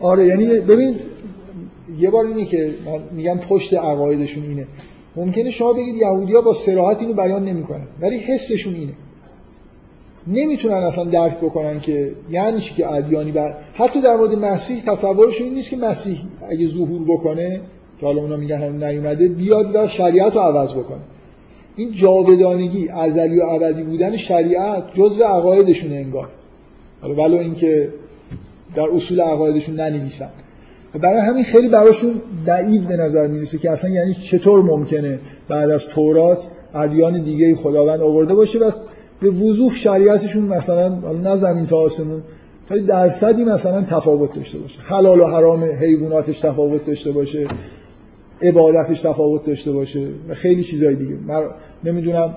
آره 0.00 0.26
یعنی 0.26 0.46
ببین 0.46 0.96
یه 1.98 2.10
بار 2.10 2.26
اینه 2.26 2.44
که 2.44 2.74
من 2.86 3.00
میگم 3.12 3.38
پشت 3.38 3.74
عقایدشون 3.74 4.44
اینه. 4.44 4.66
ممکنه 5.16 5.50
شما 5.50 5.72
بگید 5.72 5.94
یهودیا 5.94 6.40
با 6.40 6.54
صراحت 6.54 7.00
اینو 7.00 7.14
بیان 7.14 7.44
نمی‌کنن 7.44 7.86
ولی 8.00 8.18
حسشون 8.18 8.74
اینه. 8.74 8.92
نمی‌تونن 10.26 10.74
اصلا 10.74 11.04
درک 11.04 11.36
بکنن 11.36 11.80
که 11.80 12.12
یعنی 12.30 12.60
چی 12.60 12.74
که 12.74 12.92
ادیانی 12.92 13.32
بر 13.32 13.56
حتی 13.74 14.00
در 14.00 14.16
مورد 14.16 14.34
مسیح 14.34 14.82
تصورشون 14.82 15.46
این 15.46 15.54
نیست 15.54 15.70
که 15.70 15.76
مسیح 15.76 16.18
اگه 16.50 16.68
ظهور 16.68 17.02
بکنه 17.08 17.60
که 18.00 18.06
حالا 18.06 18.22
اونا 18.22 18.36
میگن 18.36 18.62
هم 18.62 18.84
نیومده 18.84 19.28
بیاد 19.28 19.76
و 19.76 19.88
شریعت 19.88 20.34
رو 20.34 20.40
عوض 20.40 20.72
بکنه. 20.74 21.00
این 21.76 21.92
جاودانگی 21.92 22.88
ازلی 22.88 23.40
و 23.40 23.42
ابدی 23.42 23.82
بودن 23.82 24.16
شریعت 24.16 24.84
جزء 24.94 25.24
عقایدشون 25.24 25.92
انگار. 25.92 26.28
ولو 27.02 27.36
اینکه 27.36 27.92
در 28.74 28.88
اصول 28.88 29.20
عقایدشون 29.20 29.80
ننویسن. 29.80 30.30
برای 30.94 31.20
همین 31.20 31.44
خیلی 31.44 31.68
براشون 31.68 32.14
دعیب 32.46 32.86
به 32.86 32.96
نظر 32.96 33.26
می‌رسه 33.26 33.58
که 33.58 33.70
اصلا 33.70 33.90
یعنی 33.90 34.14
چطور 34.14 34.62
ممکنه 34.62 35.18
بعد 35.48 35.70
از 35.70 35.86
تورات 35.86 36.46
ادیان 36.74 37.22
دیگه 37.22 37.54
خداوند 37.54 38.00
آورده 38.00 38.34
باشه 38.34 38.58
و 38.58 38.70
به 39.20 39.30
وضوح 39.30 39.74
شریعتشون 39.74 40.44
مثلا 40.44 40.88
نه 41.12 41.36
زمین 41.36 41.66
تا 41.66 41.76
آسمون 41.76 42.22
تا 42.66 42.78
درصدی 42.78 43.44
مثلا 43.44 43.82
تفاوت 43.82 44.34
داشته 44.34 44.58
باشه. 44.58 44.80
حلال 44.80 45.20
و 45.20 45.26
حرام 45.26 45.64
حیواناتش 45.64 46.40
تفاوت 46.40 46.86
داشته 46.86 47.12
باشه 47.12 47.46
عبادتش 48.42 49.00
تفاوت 49.00 49.44
داشته 49.44 49.72
باشه 49.72 50.08
و 50.28 50.34
خیلی 50.34 50.62
چیزای 50.62 50.94
دیگه. 50.94 51.14
من 51.26 51.42
نمی‌دونم 51.84 52.36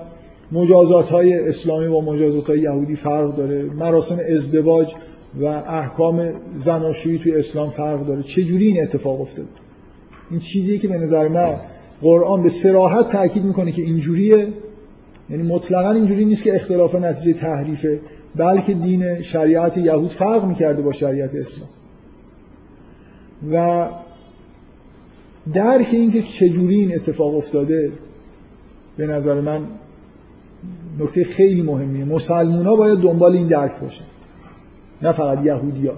مجازات 0.52 1.10
های 1.10 1.48
اسلامی 1.48 1.88
با 1.88 2.00
مجازات 2.00 2.50
های 2.50 2.60
یهودی 2.60 2.96
فرق 2.96 3.36
داره 3.36 3.62
مراسم 3.62 4.18
ازدواج 4.30 4.92
و 5.40 5.44
احکام 5.44 6.32
زناشویی 6.58 7.18
توی 7.18 7.34
اسلام 7.34 7.70
فرق 7.70 8.06
داره. 8.06 8.22
چه 8.22 8.44
جوری 8.44 8.66
این 8.66 8.82
اتفاق 8.82 9.20
افتاد؟ 9.20 9.48
این 10.30 10.40
چیزی 10.40 10.78
که 10.78 10.88
به 10.88 10.98
نظر 10.98 11.28
من 11.28 11.56
قرآن 12.02 12.42
به 12.42 12.48
سراحت 12.48 13.08
تاکید 13.08 13.44
می‌کنه 13.44 13.72
که 13.72 13.82
اینجوریه. 13.82 14.48
یعنی 15.30 15.42
مطلقا 15.42 15.90
اینجوری 15.90 16.24
نیست 16.24 16.42
که 16.42 16.54
اختلاف 16.54 16.94
نتیجه 16.94 17.32
تحریفه 17.32 18.00
بلکه 18.36 18.74
دین 18.74 19.20
شریعت 19.20 19.78
یهود 19.78 20.10
فرق 20.10 20.44
می‌کرده 20.44 20.82
با 20.82 20.92
شریعت 20.92 21.34
اسلام. 21.34 21.68
و 23.52 23.88
درک 25.52 25.88
اینکه 25.92 26.22
چجوری 26.22 26.74
این 26.74 26.94
اتفاق 26.94 27.36
افتاده 27.36 27.92
به 28.96 29.06
نظر 29.06 29.40
من 29.40 29.60
نکته 31.00 31.24
خیلی 31.24 31.62
مهمیه. 31.62 32.04
مسلمونا 32.04 32.76
باید 32.76 32.98
دنبال 32.98 33.36
این 33.36 33.46
درک 33.46 33.80
باشن. 33.80 34.04
نه 35.02 35.12
فقط 35.12 35.44
یهودیا 35.44 35.94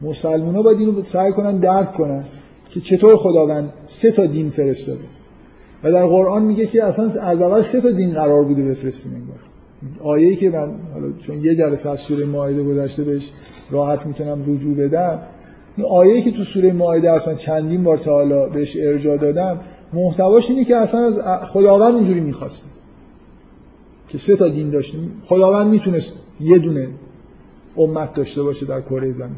مسلمان 0.00 0.54
ها 0.54 0.62
باید 0.62 0.78
اینو 0.78 1.02
سعی 1.02 1.32
کنن 1.32 1.58
درک 1.58 1.94
کنن 1.94 2.24
که 2.70 2.80
چطور 2.80 3.16
خداوند 3.16 3.72
سه 3.86 4.10
تا 4.10 4.26
دین 4.26 4.50
فرستاده. 4.50 5.04
و 5.84 5.92
در 5.92 6.06
قرآن 6.06 6.42
میگه 6.44 6.66
که 6.66 6.84
اصلا 6.84 7.04
از 7.04 7.42
اول 7.42 7.62
سه 7.62 7.80
تا 7.80 7.90
دین 7.90 8.12
قرار 8.12 8.44
بوده 8.44 8.62
بفرستیم 8.62 9.12
انگار. 9.14 9.38
آیه‌ای 10.02 10.36
که 10.36 10.50
من 10.50 10.74
حالا 10.94 11.12
چون 11.20 11.44
یه 11.44 11.54
جلسه 11.54 11.90
از 11.90 12.00
سوره 12.00 12.24
مائده 12.24 12.62
گذشته 12.62 13.04
بهش 13.04 13.32
راحت 13.70 14.06
می‌تونم 14.06 14.42
رجوع 14.46 14.74
بدم 14.74 15.18
این 15.76 15.86
آیه‌ای 15.86 16.22
که 16.22 16.30
تو 16.30 16.44
سوره 16.44 16.72
مائده 16.72 17.10
اصلا 17.10 17.34
چندین 17.34 17.84
بار 17.84 17.96
تا 17.98 18.12
حالا 18.12 18.48
بهش 18.48 18.76
ارجاع 18.80 19.16
دادم 19.16 19.60
محتواش 19.92 20.50
اینه 20.50 20.64
که 20.64 20.76
اصلا 20.76 21.00
از 21.00 21.44
خداوند 21.44 21.94
اینجوری 21.94 22.20
می‌خواست 22.20 22.68
که 24.08 24.18
سه 24.18 24.36
تا 24.36 24.48
دین 24.48 24.70
داشتیم. 24.70 25.22
خداوند 25.24 25.70
می‌تونست 25.70 26.12
یه 26.40 26.58
دونه 26.58 26.88
امت 27.78 28.14
داشته 28.14 28.42
باشه 28.42 28.66
در 28.66 28.80
کره 28.80 29.12
زمین. 29.12 29.36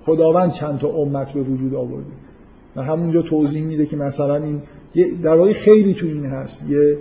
خداوند 0.00 0.52
چند 0.52 0.78
تا 0.78 0.88
امت 0.88 1.32
به 1.32 1.40
وجود 1.40 1.74
آورده. 1.74 2.10
و 2.76 2.82
همونجا 2.82 3.22
توضیح 3.22 3.64
میده 3.64 3.86
که 3.86 3.96
مثلا 3.96 4.36
این 4.44 4.62
در 5.22 5.34
واقع 5.34 5.52
خیلی 5.52 5.94
تو 5.94 6.06
این 6.06 6.24
هست. 6.24 6.64
یه 6.68 6.98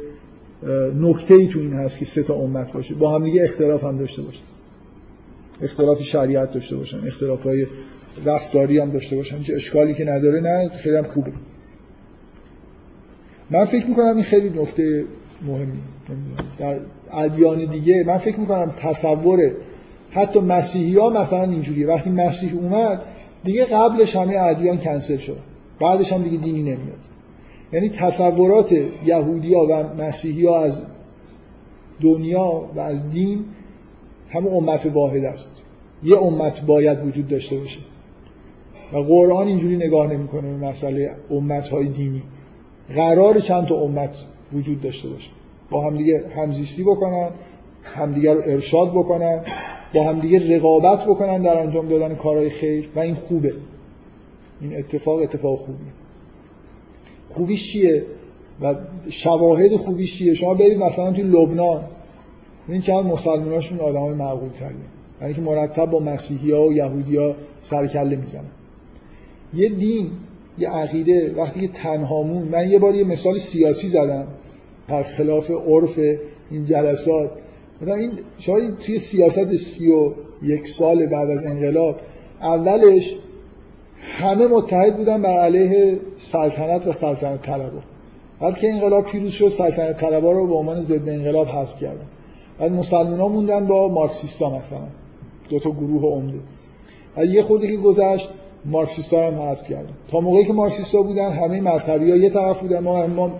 نکته 1.00 1.34
ای 1.34 1.48
تو 1.48 1.60
این 1.60 1.74
هست 1.74 2.00
که 2.00 2.06
سه 2.06 2.24
تا 2.24 2.34
امت 2.34 2.74
باشه. 2.74 2.96
با 2.96 3.16
هم 3.16 3.24
دیگه 3.24 3.44
اختلاف 3.44 3.84
هم 3.84 3.98
داشته 3.98 4.22
باشه 4.22 4.42
اختلاف 5.62 6.02
شریعت 6.02 6.52
داشته 6.52 6.76
باشن. 6.76 7.08
اختلاف 7.08 7.44
های 7.44 7.68
رفتاری 8.26 8.80
هم 8.80 8.90
داشته 8.90 9.16
باشن. 9.16 9.42
چه 9.42 9.54
اشکالی 9.56 9.94
که 9.94 10.06
نداره 10.06 10.42
نه 10.42 10.70
خیلی 10.70 10.96
هم 10.96 11.04
خوبه. 11.04 11.32
من 13.52 13.66
فکر 13.66 13.88
می‌کنم 13.88 14.16
این 14.16 14.24
خیلی 14.24 14.50
نکته 14.50 15.06
مهمی. 15.48 15.80
در 16.60 16.80
ادیان 17.12 17.66
دیگه 17.66 18.04
من 18.08 18.18
فکر 18.18 18.40
می‌کنم 18.40 18.74
تصور 18.82 19.52
حتی 20.14 20.40
مسیحی 20.40 20.98
ها 20.98 21.10
مثلا 21.10 21.44
اینجوریه. 21.44 21.88
وقتی 21.88 22.10
مسیح 22.10 22.54
اومد 22.56 23.02
دیگه 23.44 23.66
قبلش 23.66 24.16
همه 24.16 24.38
ادیان 24.38 24.78
کنسل 24.78 25.18
شد. 25.18 25.38
بعدش 25.80 26.14
هم 26.14 26.24
دیگه 26.24 26.38
دینی 26.38 26.62
نمیاد. 26.62 27.00
یعنی 27.74 27.90
تصورات 27.90 28.76
یهودی 29.06 29.54
ها 29.54 29.66
و 29.66 30.02
مسیحی 30.04 30.46
ها 30.46 30.64
از 30.64 30.82
دنیا 32.02 32.70
و 32.76 32.80
از 32.80 33.10
دین 33.10 33.46
همه 34.30 34.48
امت 34.48 34.86
واحد 34.86 35.24
است. 35.24 35.52
یه 36.04 36.18
امت 36.18 36.62
باید 36.62 37.06
وجود 37.06 37.28
داشته 37.28 37.58
باشه. 37.58 37.80
و 38.94 38.98
قرآن 38.98 39.48
اینجوری 39.48 39.78
نگاه 39.78 40.14
نمی‌کنه 40.14 40.42
به 40.42 40.68
مسئله 40.68 41.12
امت 41.32 41.68
های 41.68 41.88
دینی. 41.88 42.24
قرار 42.96 43.40
چند 43.40 43.66
تا 43.66 43.76
امت 43.76 44.18
وجود 44.54 44.82
داشته 44.82 45.10
باشه. 45.10 45.30
با 45.70 45.88
همدیگه 45.88 46.24
همزیستی 46.36 46.84
بکنن 46.84 47.30
همدیگه 47.84 48.34
رو 48.34 48.42
ارشاد 48.46 48.92
بکنن. 48.92 49.42
با 49.94 50.04
همدیگه 50.04 50.56
رقابت 50.56 51.06
بکنن 51.06 51.42
در 51.42 51.58
انجام 51.58 51.88
دادن 51.88 52.16
کارهای 52.16 52.50
خیر 52.50 52.90
و 52.96 53.00
این 53.00 53.16
خوبه. 53.16 53.54
این 54.62 54.78
اتفاق 54.78 55.22
اتفاق 55.22 55.60
خوبیه. 55.60 55.94
خوبیش 57.30 57.72
چیه؟ 57.72 58.06
و 58.62 58.76
شواهد 59.10 59.76
خوبیش 59.76 60.18
چیه؟ 60.18 60.34
شما 60.34 60.54
برید 60.54 60.78
مثلا 60.78 61.12
توی 61.12 61.24
لبنان 61.24 61.84
این 62.68 62.82
چند 62.82 63.06
مسلماناشون 63.06 63.80
آدمای 63.80 64.14
معقول 64.14 64.50
تریه 64.50 64.76
یعنی 65.22 65.34
که 65.34 65.42
مرتب 65.42 65.86
با 65.86 66.00
مسیحی 66.00 66.52
ها 66.52 66.68
و 66.68 66.74
یهودی 66.74 67.18
ها 67.18 67.36
سرکله 67.62 68.16
می‌زنن. 68.16 68.44
یه 69.54 69.70
دین 69.70 70.08
یه 70.58 70.70
عقیده 70.70 71.34
وقتی 71.38 71.62
که 71.62 71.68
تنهامون 71.68 72.44
من 72.44 72.70
یه 72.70 72.80
بار 72.80 72.96
یه 72.96 73.04
مثال 73.04 73.38
سیاسی 73.38 73.90
زدم 73.90 74.28
در 74.88 75.04
خلاف 75.04 75.52
عرف 75.52 76.00
این 76.52 76.66
جلسات. 76.66 77.32
این 77.92 78.12
شاید 78.38 78.78
توی 78.78 79.00
سیاست 79.00 79.56
سی 79.56 79.92
و 79.92 80.12
یک 80.42 80.68
سال 80.68 81.06
بعد 81.06 81.30
از 81.30 81.46
انقلاب 81.46 81.96
اولش 82.42 83.16
همه 84.02 84.48
متحد 84.48 84.98
بودن 84.98 85.22
بر 85.22 85.40
علیه 85.40 86.00
سلطنت 86.18 86.88
و 86.88 86.94
سلطنت 86.94 87.42
طلبا. 87.42 87.82
بعد 88.40 88.58
که 88.58 88.72
انقلاب 88.72 89.06
پیروز 89.06 89.32
شد 89.32 89.50
سلطنت 89.50 89.98
طلبا 89.98 90.32
رو 90.32 90.48
به 90.48 90.54
عنوان 90.54 90.82
ضد 90.82 91.10
انقلاب 91.10 91.48
حذف 91.48 91.80
کردن. 91.80 92.06
بعد 92.60 92.72
مسلمان 92.72 93.20
ها 93.20 93.28
موندن 93.28 93.68
با 93.68 93.90
مارکسیستا 93.90 94.58
مثلا 94.58 94.88
دو 95.50 95.60
تا 95.60 95.72
گروه 95.72 96.04
عمده. 96.04 96.40
بعد 97.16 97.30
یه 97.30 97.42
خورده 97.42 97.68
که 97.68 97.78
گذشت 97.78 98.30
مارکسیستا 98.66 99.28
هم 99.28 99.42
حذف 99.42 99.70
کردن. 99.70 99.94
تا 100.12 100.20
موقعی 100.20 100.46
که 100.46 100.54
مارکسیستا 100.54 101.02
بودن 101.02 101.32
همه 101.32 101.62
مذهبی 101.62 102.12
ها 102.12 102.18
یه 102.18 102.30
طرف 102.30 102.60
بودن. 102.60 102.80
ما 102.80 103.08
ما 103.08 103.32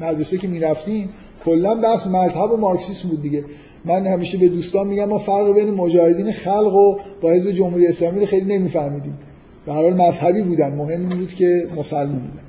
مدرسه 0.00 0.38
که 0.38 0.48
می‌رفتیم 0.48 1.08
کلا 1.44 1.74
بحث 1.74 2.06
مذهب 2.06 2.52
و 2.52 2.56
مارکسیسم 2.56 3.08
بود 3.08 3.22
دیگه. 3.22 3.44
من 3.84 4.06
همیشه 4.06 4.38
به 4.38 4.48
دوستان 4.48 4.86
میگم 4.86 5.04
ما 5.04 5.18
فرق 5.18 5.54
بین 5.54 5.70
مجاهدین 5.70 6.32
خلق 6.32 6.74
و 6.74 6.98
با 7.20 7.30
حزب 7.30 7.50
جمهوری 7.50 7.86
اسلامی 7.86 8.20
رو 8.20 8.26
خیلی 8.26 8.58
نمیفهمیدیم. 8.58 9.18
به 9.66 9.72
هر 9.72 9.82
حال 9.82 9.94
مذهبی 9.94 10.42
بودن. 10.42 10.74
مهم 10.74 11.00
این 11.00 11.18
بود 11.18 11.32
که 11.32 11.68
مسلمان 11.76 12.08
بودن. 12.08 12.44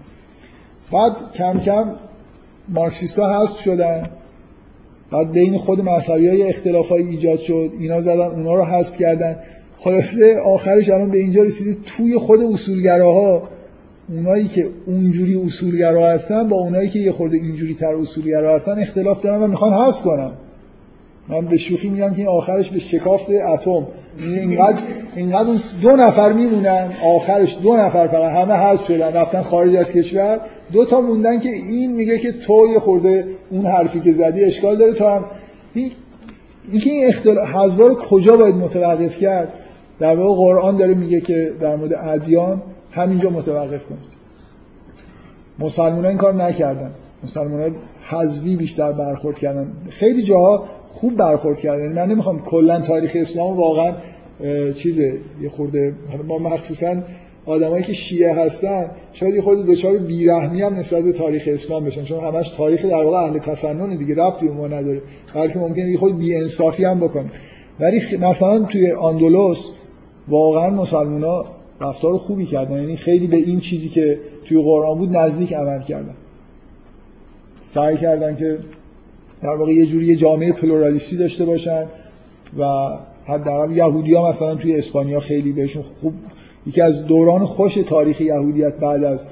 بعد 0.91 1.33
کم 1.33 1.59
کم 1.59 1.95
مارکسیستا 2.69 3.41
هست 3.41 3.57
شدن. 3.57 4.03
بعد 5.11 5.31
بین 5.31 5.57
خود 5.57 5.81
مذهبی 5.81 6.27
های 6.27 6.43
اختلاف 6.43 6.89
های 6.89 7.03
ایجاد 7.03 7.39
شد. 7.39 7.71
اینا 7.79 8.01
زدن 8.01 8.19
اونا 8.19 8.55
رو 8.55 8.63
حذف 8.63 8.97
کردن. 8.97 9.37
خلاصه 9.77 10.39
آخرش 10.39 10.89
الان 10.89 11.11
به 11.11 11.17
اینجا 11.17 11.43
رسیده 11.43 11.77
توی 11.85 12.17
خود 12.17 12.41
اصولگراها 12.41 13.43
اونایی 14.09 14.47
که 14.47 14.69
اونجوری 14.85 15.35
اصولگرا 15.35 16.07
هستن 16.07 16.49
با 16.49 16.57
اونایی 16.57 16.89
که 16.89 16.99
یه 16.99 17.11
خورده 17.11 17.37
اینجوری 17.37 17.73
تر 17.73 17.95
اصولگرا 17.95 18.55
هستن 18.55 18.79
اختلاف 18.79 19.21
دارن 19.21 19.43
و 19.43 19.47
می‌خوان 19.47 19.73
حذف 19.73 20.01
کنن. 20.01 20.31
من 21.27 21.45
به 21.45 21.57
شوخی 21.57 21.89
میگم 21.89 22.09
که 22.13 22.17
این 22.17 22.27
آخرش 22.27 22.69
به 22.69 22.79
شکافت 22.79 23.29
اتم. 23.29 23.87
اینقدر 24.19 24.77
اینقدر 25.15 25.49
دو 25.81 25.89
نفر 25.89 26.33
میمونن 26.33 26.91
آخرش 27.03 27.57
دو 27.63 27.75
نفر 27.75 28.07
فقط 28.07 28.31
همه 28.31 28.53
حذف 28.53 28.87
شدن 28.87 29.13
رفتن 29.13 29.41
خارج 29.41 29.75
از 29.75 29.91
کشور. 29.91 30.39
دو 30.73 30.85
تا 30.85 31.01
موندن 31.01 31.39
که 31.39 31.49
این 31.49 31.95
میگه 31.95 32.17
که 32.17 32.31
تو 32.31 32.67
یه 32.73 32.79
خورده 32.79 33.25
اون 33.49 33.65
حرفی 33.65 33.99
که 33.99 34.13
زدی 34.13 34.43
اشکال 34.43 34.77
داره 34.77 34.93
تو 34.93 35.07
هم 35.07 35.25
این 35.73 35.91
اینکه 36.71 36.89
این 36.89 37.07
اختلاف 37.07 37.77
رو 37.77 37.95
کجا 37.95 38.37
باید 38.37 38.55
متوقف 38.55 39.17
کرد؟ 39.17 39.53
در 39.99 40.15
واقع 40.15 40.35
قرآن 40.35 40.77
داره 40.77 40.93
میگه 40.93 41.21
که 41.21 41.51
در 41.61 41.75
مورد 41.75 41.93
ادیان 41.93 42.61
همینجا 42.95 43.29
متوقف 43.29 43.85
کنید. 43.85 44.15
مسلمان 45.59 46.05
این 46.05 46.17
کار 46.17 46.33
نکردن. 46.33 46.91
مسلمان 47.23 47.61
ها 47.61 48.19
حذوی 48.19 48.55
بیشتر 48.55 48.91
برخورد 48.91 49.39
کردن. 49.39 49.73
خیلی 49.89 50.23
جاها 50.23 50.65
خوب 50.89 51.15
برخورد 51.15 51.59
کردن. 51.59 51.83
یعنی 51.83 51.93
من 51.93 52.05
نمی‌خوام 52.05 52.39
کلا 52.39 52.81
تاریخ 52.81 53.11
اسلام 53.15 53.57
واقعا 53.57 53.93
چیزه 54.75 55.19
یه 55.41 55.49
خورده 55.49 55.95
ما 56.27 56.37
مخصوصا 56.37 56.95
آدمایی 57.45 57.83
که 57.83 57.93
شیعه 57.93 58.33
هستن 58.33 58.91
شاید 59.13 59.35
یه 59.35 59.41
خورده 59.41 59.73
دچار 59.73 59.97
بیرحمی 59.97 60.61
هم 60.61 60.75
نسبت 60.75 61.03
به 61.03 61.11
تاریخ 61.11 61.43
اسلام 61.47 61.85
بشن. 61.85 62.03
چون 62.03 62.19
همش 62.19 62.49
تاریخ 62.49 62.85
در 62.85 63.03
واقع 63.03 63.17
اهل 63.17 63.39
تسنن 63.39 63.95
دیگه 63.95 64.15
ربطی 64.15 64.47
به 64.47 64.53
ما 64.53 64.67
نداره. 64.67 65.01
بلکه 65.33 65.59
ممکنه 65.59 65.89
یه 65.89 65.97
خود 65.97 66.17
بی 66.17 66.35
انصافی 66.35 66.85
هم 66.85 66.99
بکنه. 66.99 67.31
ولی 67.79 68.01
مثلا 68.21 68.63
توی 68.63 68.91
آندولوس 68.91 69.69
واقعا 70.27 70.69
مسلمونا 70.69 71.45
رفتار 71.81 72.17
خوبی 72.17 72.45
کردن. 72.45 72.81
یعنی 72.81 72.95
خیلی 72.95 73.27
به 73.27 73.37
این 73.37 73.59
چیزی 73.59 73.89
که 73.89 74.19
توی 74.45 74.61
قرآن 74.61 74.97
بود 74.97 75.17
نزدیک 75.17 75.53
عمل 75.53 75.81
کردن. 75.81 76.15
سعی 77.61 77.97
کردن 77.97 78.35
که 78.35 78.57
در 79.41 79.55
واقع 79.55 79.71
یه 79.71 79.85
جوری 79.85 80.05
یه 80.05 80.15
جامعه 80.15 80.51
پلورالیستی 80.51 81.17
داشته 81.17 81.45
باشن 81.45 81.85
و 82.59 82.89
حداقل 83.25 83.77
یهودی 83.77 84.13
ها 84.13 84.29
مثلا 84.29 84.55
توی 84.55 84.75
اسپانیا 84.75 85.19
خیلی 85.19 85.51
بهشون 85.51 85.83
خوب 85.83 86.13
یکی 86.67 86.81
از 86.81 87.05
دوران 87.05 87.45
خوش 87.45 87.75
تاریخ 87.75 88.21
یهودیت 88.21 88.73
بعد 88.73 89.03
از 89.03 89.25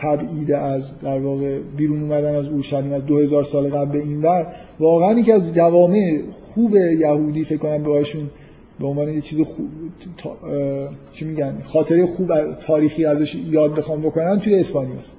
تبعید 0.00 0.52
از 0.52 1.00
در 1.00 1.18
واقع 1.18 1.58
بیرون 1.76 2.02
اومدن 2.02 2.34
از 2.34 2.48
اورشلیم 2.48 2.92
از 2.92 3.06
2000 3.06 3.42
سال 3.42 3.68
قبل 3.68 3.92
به 3.92 3.98
این 3.98 4.22
ور 4.22 4.46
واقعا 4.80 5.18
یکی 5.18 5.32
از 5.32 5.54
جوامع 5.54 6.20
خوب 6.30 6.76
یهودی 6.76 7.44
فکر 7.44 7.56
کنم 7.56 7.82
بهشون 7.82 8.30
به 8.80 8.86
عنوان 8.86 9.08
یه 9.08 9.20
چیز 9.20 9.40
خوب 9.40 9.68
چی 11.12 11.24
میگن 11.24 11.54
خاطره 11.62 12.06
خوب 12.06 12.52
تاریخی 12.52 13.04
ازش 13.04 13.34
یاد 13.34 13.74
بخوام 13.74 14.02
بکنن 14.02 14.40
توی 14.40 14.54
اسپانیا 14.54 14.98
است. 14.98 15.16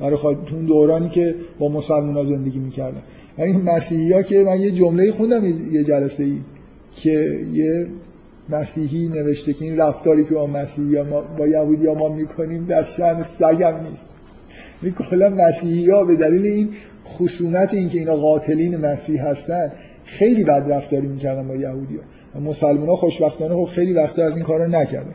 برای 0.00 0.16
خاطر 0.16 0.54
اون 0.54 0.64
دورانی 0.66 1.08
که 1.08 1.34
با 1.58 1.68
مسلمان 1.68 2.24
زندگی 2.24 2.58
می‌کردن. 2.58 3.02
یعنی 3.38 3.52
مسیحی 3.52 4.12
ها 4.12 4.22
که 4.22 4.42
من 4.42 4.60
یه 4.60 4.70
جمله 4.70 5.12
خوندم 5.12 5.44
یه 5.72 5.84
جلسه 5.84 6.24
ای 6.24 6.38
که 6.96 7.40
یه 7.52 7.86
مسیحی 8.48 9.08
نوشته 9.08 9.52
که 9.52 9.64
این 9.64 9.76
رفتاری 9.76 10.24
که 10.24 10.34
با 10.34 10.46
مسیحی 10.46 11.02
ما 11.02 11.20
با 11.20 11.46
یهودی 11.46 11.86
ما 11.86 12.08
می‌کنیم 12.08 12.66
در 12.66 12.84
شأن 12.84 13.22
سگم 13.22 13.74
نیست. 13.88 14.08
این 14.82 14.94
یعنی 14.98 15.10
کلا 15.10 15.28
مسیحی 15.28 15.90
ها 15.90 16.04
به 16.04 16.16
دلیل 16.16 16.46
این 16.46 16.68
خصومت 17.04 17.74
این 17.74 17.88
که 17.88 17.98
اینا 17.98 18.16
قاتلین 18.16 18.76
مسیح 18.76 19.26
هستن 19.26 19.72
خیلی 20.04 20.44
بد 20.44 20.66
رفتاری 20.68 21.06
می‌کردن 21.06 21.48
با 21.48 21.56
یهودی 21.56 21.96
ها 21.96 22.02
مسلمان 22.40 22.88
ها 22.88 22.96
خوشبختانه 22.96 23.54
خب 23.54 23.64
خیلی 23.64 23.92
وقتا 23.92 24.22
از 24.22 24.32
این 24.32 24.42
کارا 24.42 24.66
نکردن. 24.66 25.14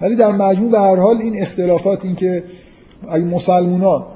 ولی 0.00 0.16
در 0.16 0.32
مجموع 0.32 0.70
به 0.70 0.78
هر 0.78 0.96
حال 0.96 1.16
این 1.16 1.42
اختلافات 1.42 2.04
این 2.04 2.14
که 2.14 2.44
اگه 3.08 3.24
مسلمان 3.24 3.80
ها 3.80 4.06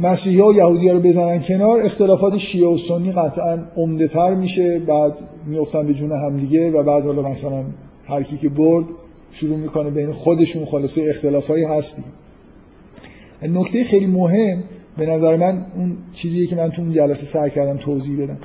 مسیحی 0.00 0.40
ها 0.40 0.48
و 0.48 0.54
یهودی 0.54 0.88
ها 0.88 0.94
رو 0.94 1.00
بزنن 1.00 1.40
کنار 1.40 1.80
اختلافات 1.80 2.38
شیعه 2.38 2.68
و 2.68 2.78
سنی 2.78 3.12
قطعا 3.12 3.58
عمده 3.76 4.08
تر 4.08 4.34
میشه. 4.34 4.78
بعد 4.78 5.12
میفتن 5.46 5.86
به 5.86 5.94
جون 5.94 6.12
همدیگه 6.12 6.70
و 6.70 6.82
بعد 6.82 7.04
حالا 7.04 7.22
مثلا 7.22 7.64
هر 8.06 8.22
کی 8.22 8.36
که 8.36 8.48
برد 8.48 8.84
شروع 9.32 9.56
می‌کنه 9.56 9.90
بین 9.90 10.12
خودشون 10.12 10.64
خلاصه 10.64 11.02
اختلافایی 11.08 11.64
هستی. 11.64 12.02
نکته 13.42 13.84
خیلی 13.84 14.06
مهم 14.06 14.62
به 14.98 15.06
نظر 15.06 15.36
من 15.36 15.66
اون 15.76 15.96
چیزیه 16.12 16.46
که 16.46 16.56
من 16.56 16.70
تو 16.70 16.82
اون 16.82 16.92
جلسه 16.92 17.26
سعی 17.26 17.50
کردم 17.50 17.76
توضیح 17.76 18.22
بدم. 18.22 18.38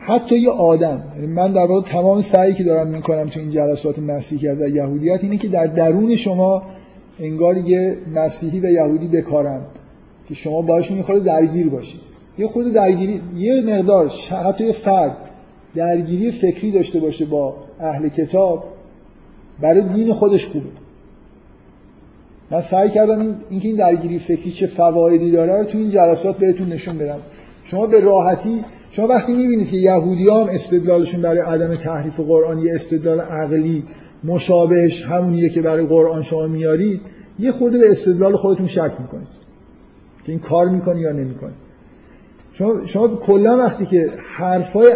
حتی 0.00 0.38
یه 0.38 0.50
آدم. 0.50 1.02
یعنی 1.14 1.26
من 1.26 1.52
در 1.52 1.66
واقع 1.66 1.82
تمام 1.82 2.20
سعی 2.20 2.54
که 2.54 2.64
دارم 2.64 2.86
می‌کنم 2.86 3.28
تو 3.28 3.40
این 3.40 3.50
جلسات 3.50 3.98
مسیحیت 3.98 4.56
و 4.60 4.68
یهودیت 4.68 5.24
اینه 5.24 5.36
که 5.36 5.48
در 5.48 5.66
درون 5.66 6.16
شما 6.16 6.62
انگار 7.18 7.56
یه 7.56 7.96
مسیحی 8.14 8.60
و 8.60 8.70
یهودی 8.70 9.06
بکارم 9.06 9.66
که 10.28 10.34
شما 10.34 10.62
باشون 10.62 10.96
یه 10.96 11.02
خود 11.02 11.24
درگیر 11.24 11.68
باشید. 11.68 12.00
یه 12.38 12.46
خود 12.46 12.72
درگیری 12.72 13.20
یه 13.36 13.62
مقدار 13.62 14.08
حتی 14.44 14.66
یه 14.66 14.72
فرد 14.72 15.16
درگیری 15.74 16.30
فکری 16.30 16.70
داشته 16.70 17.00
باشه 17.00 17.24
با 17.24 17.56
اهل 17.80 18.08
کتاب 18.08 18.64
برای 19.60 19.82
دین 19.82 20.12
خودش 20.12 20.46
خوبه. 20.46 20.66
من 22.50 22.60
سعی 22.60 22.90
کردم 22.90 23.20
این 23.20 23.34
اینکه 23.50 23.68
این 23.68 23.76
درگیری 23.76 24.18
فکری 24.18 24.52
چه 24.52 24.66
فوایدی 24.66 25.30
داره 25.30 25.56
رو 25.56 25.64
تو 25.64 25.78
این 25.78 25.90
جلسات 25.90 26.38
بهتون 26.38 26.68
نشون 26.68 26.98
بدم. 26.98 27.18
شما 27.64 27.86
به 27.86 28.00
راحتی 28.00 28.64
شما 28.90 29.06
وقتی 29.06 29.32
می‌بینید 29.32 29.70
که 29.70 29.76
یهودی 29.76 30.28
هم 30.28 30.46
استدلالشون 30.52 31.22
برای 31.22 31.38
عدم 31.38 31.74
تحریف 31.74 32.20
قرآن 32.20 32.58
یه 32.58 32.74
استدلال 32.74 33.20
عقلی 33.20 33.84
مشابهش 34.24 35.04
همونیه 35.04 35.48
که 35.48 35.62
برای 35.62 35.86
قرآن 35.86 36.22
شما 36.22 36.46
میارید 36.46 37.00
یه 37.38 37.52
خورده 37.52 37.78
به 37.78 37.90
استدلال 37.90 38.36
خودتون 38.36 38.66
شک 38.66 38.92
می‌کنید 38.98 39.28
که 40.24 40.32
این 40.32 40.38
کار 40.38 40.68
می‌کنه 40.68 41.00
یا 41.00 41.12
نمی‌کنه 41.12 41.52
شما, 42.52 42.86
شما 42.86 43.08
کلا 43.08 43.58
وقتی 43.58 43.86
که 43.86 44.10
حرفای 44.36 44.92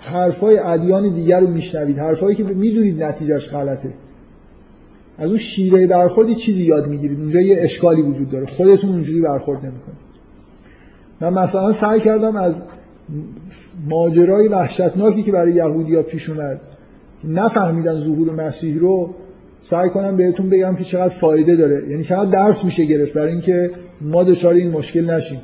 حرفای 0.00 0.58
ادیان 0.58 1.14
دیگر 1.14 1.40
رو 1.40 1.46
میشنوید 1.46 1.98
حرفایی 1.98 2.36
که 2.36 2.44
می‌دونید 2.44 3.02
نتیجهش 3.02 3.48
غلطه 3.48 3.92
از 5.18 5.28
اون 5.28 5.38
شیوه 5.38 5.86
برخورد 5.86 6.32
چیزی 6.32 6.62
یاد 6.62 6.86
می‌گیرید. 6.86 7.20
اونجا 7.20 7.40
یه 7.40 7.56
اشکالی 7.60 8.02
وجود 8.02 8.30
داره. 8.30 8.46
خودتون 8.46 8.90
اونجوری 8.90 9.20
برخورد 9.20 9.66
نمی‌کنید. 9.66 10.10
من 11.20 11.32
مثلا 11.32 11.72
سعی 11.72 12.00
کردم 12.00 12.36
از 12.36 12.62
ماجرای 13.88 14.48
وحشتناکی 14.48 15.22
که 15.22 15.32
برای 15.32 15.52
یهودیا 15.52 16.02
پیش 16.02 16.30
اومد 16.30 16.60
نفهمیدن 17.24 17.98
ظهور 17.98 18.34
مسیح 18.34 18.78
رو 18.78 19.14
سعی 19.62 19.88
کنم 19.88 20.16
بهتون 20.16 20.50
بگم 20.50 20.74
که 20.74 20.84
چقدر 20.84 21.14
فایده 21.14 21.56
داره. 21.56 21.88
یعنی 21.88 22.04
چقدر 22.04 22.30
درس 22.30 22.64
میشه 22.64 22.84
گرفت 22.84 23.14
برای 23.14 23.32
اینکه 23.32 23.70
ما 24.00 24.24
دچار 24.24 24.54
این 24.54 24.70
مشکل 24.70 25.10
نشیم. 25.10 25.40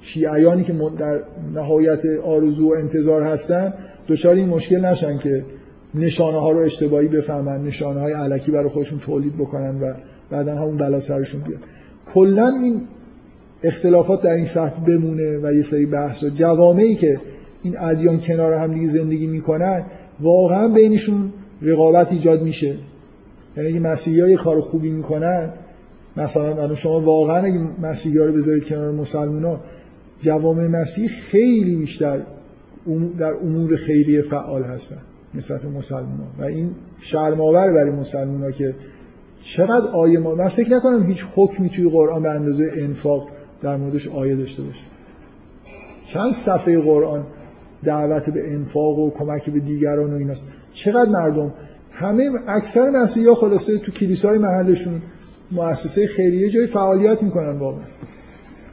شیعیانی 0.00 0.64
که 0.64 0.74
در 0.98 1.20
نهایت 1.54 2.06
آرزو 2.24 2.68
و 2.68 2.72
انتظار 2.72 3.22
هستن 3.22 3.74
دچار 4.08 4.34
این 4.34 4.48
مشکل 4.48 4.84
نشن 4.84 5.18
که 5.18 5.44
نشانه 5.94 6.38
ها 6.38 6.52
رو 6.52 6.58
اشتباهی 6.58 7.08
بفهمن 7.08 7.62
نشانه 7.62 8.00
های 8.00 8.12
علکی 8.12 8.52
برای 8.52 8.68
خودشون 8.68 8.98
تولید 8.98 9.36
بکنن 9.36 9.80
و 9.80 9.94
بعدا 10.30 10.56
همون 10.56 10.76
بلا 10.76 11.00
سرشون 11.00 11.40
بیاد. 11.40 11.60
کلا 12.14 12.48
این 12.48 12.80
اختلافات 13.62 14.22
در 14.22 14.32
این 14.32 14.44
سطح 14.44 14.80
بمونه 14.80 15.38
و 15.42 15.54
یه 15.54 15.62
سری 15.62 15.86
بحث 15.86 16.22
و 16.22 16.28
جوامعی 16.28 16.94
که 16.94 17.20
این 17.62 17.78
ادیان 17.78 18.20
کنار 18.20 18.52
هم 18.52 18.74
دیگه 18.74 18.88
زندگی 18.88 19.26
می‌کنن 19.26 19.84
واقعا 20.20 20.68
بینشون 20.68 21.32
رقابت 21.62 22.12
ایجاد 22.12 22.42
میشه. 22.42 22.74
یعنی 23.56 23.68
اگه 23.68 23.80
مسیحی 23.80 24.20
ها 24.20 24.28
یه 24.28 24.36
کار 24.36 24.60
خوبی 24.60 24.90
می‌کنن 24.90 25.52
مثلا 26.16 26.74
شما 26.74 27.00
واقعا 27.00 27.36
اگه 27.36 27.60
مسیحی 27.82 28.18
ها 28.18 28.24
رو 28.24 28.32
بذارید 28.32 28.64
کنار 28.64 28.92
مسلمان 28.92 29.44
ها 29.44 29.60
جوامع 30.20 30.66
مسیحی 30.66 31.08
خیلی 31.08 31.76
بیشتر 31.76 32.20
در 33.18 33.32
امور 33.32 33.76
خیریه 33.76 34.22
فعال 34.22 34.62
هستن 34.62 34.98
نسبت 35.34 35.64
مسلمان 35.64 36.18
ها 36.18 36.26
و 36.38 36.44
این 36.44 36.70
شرماور 37.00 37.72
برای 37.72 37.90
مسلمان 37.90 38.42
ها 38.42 38.50
که 38.50 38.74
چقدر 39.42 39.90
آیه 39.90 40.18
ما 40.18 40.34
من 40.34 40.48
فکر 40.48 40.70
نکنم 40.70 41.06
هیچ 41.06 41.26
حکمی 41.34 41.68
توی 41.68 41.88
قرآن 41.88 42.22
به 42.22 42.30
اندازه 42.30 42.70
انفاق 42.76 43.28
در 43.62 43.76
موردش 43.76 44.08
آیه 44.08 44.36
داشته 44.36 44.62
باشه. 44.62 44.84
چند 46.04 46.32
صفحه 46.32 46.80
قرآن 46.80 47.26
دعوت 47.84 48.30
به 48.30 48.54
انفاق 48.54 48.98
و 48.98 49.10
کمک 49.10 49.50
به 49.50 49.60
دیگران 49.60 50.12
و 50.12 50.16
ایناست 50.16 50.44
چقدر 50.72 51.10
مردم؟ 51.10 51.54
همه 51.92 52.30
اکثر 52.46 52.90
مسیحی 52.90 53.26
ها 53.26 53.34
خلاصه 53.34 53.78
تو 53.78 53.92
کلیسای 53.92 54.38
محلشون 54.38 55.02
مؤسسه 55.50 56.06
خیریه 56.06 56.50
جای 56.50 56.66
فعالیت 56.66 57.22
می‌کنن 57.22 57.58
واقعا. 57.58 57.84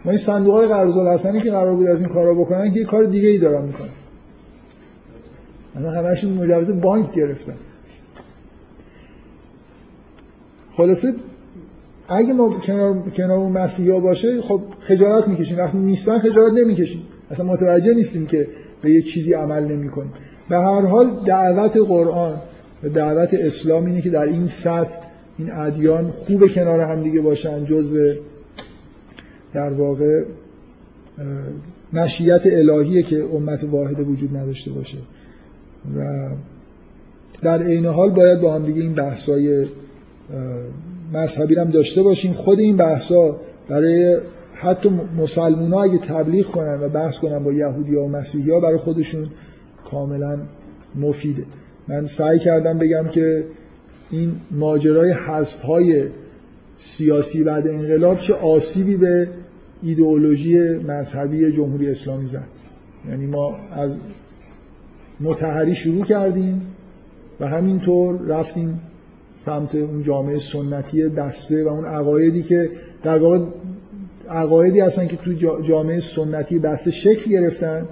ما 0.06 0.12
این 0.12 0.18
صندوق 0.18 0.54
های 0.54 0.68
قرض 0.68 1.44
که 1.44 1.52
قرار 1.52 1.76
بود 1.76 1.88
از 1.88 2.02
این 2.02 2.10
کارا 2.10 2.34
بکنن 2.34 2.72
که 2.74 2.80
یه 2.80 2.86
کار 2.86 3.04
دیگه 3.06 3.28
ای 3.28 3.38
دارن 3.38 3.66
می‌کنن. 3.66 3.90
اما 5.76 5.92
همشون 5.92 6.34
مجوز 6.34 6.72
بانک 6.72 7.12
گرفتن. 7.12 7.56
خلاصه 10.72 11.16
اگه 12.08 12.34
ما 12.34 12.60
کنار, 12.60 13.00
کنار 13.00 13.38
اون 13.38 13.52
مسیحی 13.52 13.90
ها 13.90 14.00
باشه 14.00 14.42
خب 14.42 14.62
خجالت 14.80 15.28
می‌کشیم. 15.28 15.58
وقتی 15.58 15.78
نیستن 15.78 16.20
خجالت 16.20 16.54
نمی‌کشیم. 16.54 17.02
اصلا 17.32 17.46
متوجه 17.46 17.94
نیستیم 17.94 18.26
که 18.26 18.48
به 18.82 18.92
یه 18.92 19.02
چیزی 19.02 19.34
عمل 19.34 19.64
نمی‌کنیم. 19.64 20.12
به 20.50 20.56
هر 20.56 20.82
حال 20.82 21.24
دعوت 21.26 21.78
قرآن 21.78 22.34
و 22.84 22.90
دعوت 22.90 23.34
اسلام 23.34 23.86
اینه 23.86 24.02
که 24.02 24.10
در 24.10 24.24
این 24.24 24.48
سطح 24.48 24.98
این 25.38 25.52
ادیان 25.52 26.12
خوب 26.12 26.48
کنار 26.48 26.82
هم 26.82 27.04
دیگه 27.04 27.22
باشن 27.22 27.66
جزء 27.66 28.14
در 29.54 29.74
واقع 29.74 30.24
مشیت 31.94 32.42
الهیه 32.46 33.04
که 33.04 33.24
امت 33.24 33.64
واحد 33.64 34.00
وجود 34.00 34.38
نداشته 34.38 34.72
باشه. 34.72 34.98
و 35.96 36.30
در 37.42 37.64
عین 37.64 37.86
حال 37.86 38.10
باید 38.10 38.42
با 38.42 38.54
هم 38.54 38.66
دیگه 38.66 38.82
این 38.82 38.94
بحثای 38.94 39.66
مذهبی 41.14 41.56
هم 41.56 41.70
داشته 41.70 42.04
باشیم 42.04 42.34
خود 42.34 42.60
این 42.60 42.78
بحثا 42.78 43.40
برای 43.70 44.18
حتی 44.54 44.90
مسلمان 45.18 45.74
ها 45.74 45.84
اگه 45.84 45.98
تبلیغ 45.98 46.46
کنن 46.46 46.80
و 46.82 46.90
بحث 46.90 47.18
کنن 47.18 47.44
با 47.44 47.54
یهودی 47.54 47.96
ها 47.96 48.04
و 48.06 48.10
مسیحی 48.10 48.52
ها 48.52 48.60
برای 48.60 48.78
خودشون 48.78 49.28
کاملا 49.86 50.40
مفیده. 50.96 51.46
من 51.88 52.06
سعی 52.06 52.40
کردم 52.40 52.78
بگم 52.78 53.08
که 53.08 53.46
این 54.12 54.32
ماجرای 54.52 55.12
حذف 55.12 55.62
های 55.62 56.04
سیاسی 56.78 57.44
بعد 57.44 57.68
انقلاب 57.68 58.18
چه 58.18 58.34
آسیبی 58.34 58.98
به 58.98 59.30
ایدئولوژی 59.84 60.60
مذهبی 60.60 61.52
جمهوری 61.52 61.90
اسلامی 61.90 62.28
زد. 62.28 62.48
یعنی 63.10 63.26
ما 63.26 63.56
از 63.72 63.98
متحری 65.20 65.76
شروع 65.76 66.04
کردیم 66.04 66.62
و 67.40 67.48
همینطور 67.48 68.20
رفتیم 68.28 68.82
سمت 69.38 69.76
اون 69.76 70.04
جامعه 70.04 70.40
سنتی 70.40 71.04
بسته 71.04 71.64
و 71.64 71.68
اون 71.68 71.86
عقایدی 71.86 72.44
که 72.44 72.70
در 73.04 73.18
واقع 73.18 73.40
عقایدی 74.30 74.80
هستن 74.80 75.08
که 75.08 75.16
تو 75.18 75.34
جامعه 75.62 76.00
سنتی 76.00 76.60
بسته 76.60 76.92
شکل 76.92 77.32
گرفتن 77.32 77.86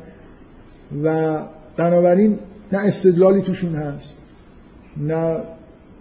و 1.04 1.40
بنابراین 1.78 2.40
نه 2.72 2.80
استدلالی 2.80 3.42
توشون 3.42 3.76
هست 3.76 4.18
نه 4.98 5.38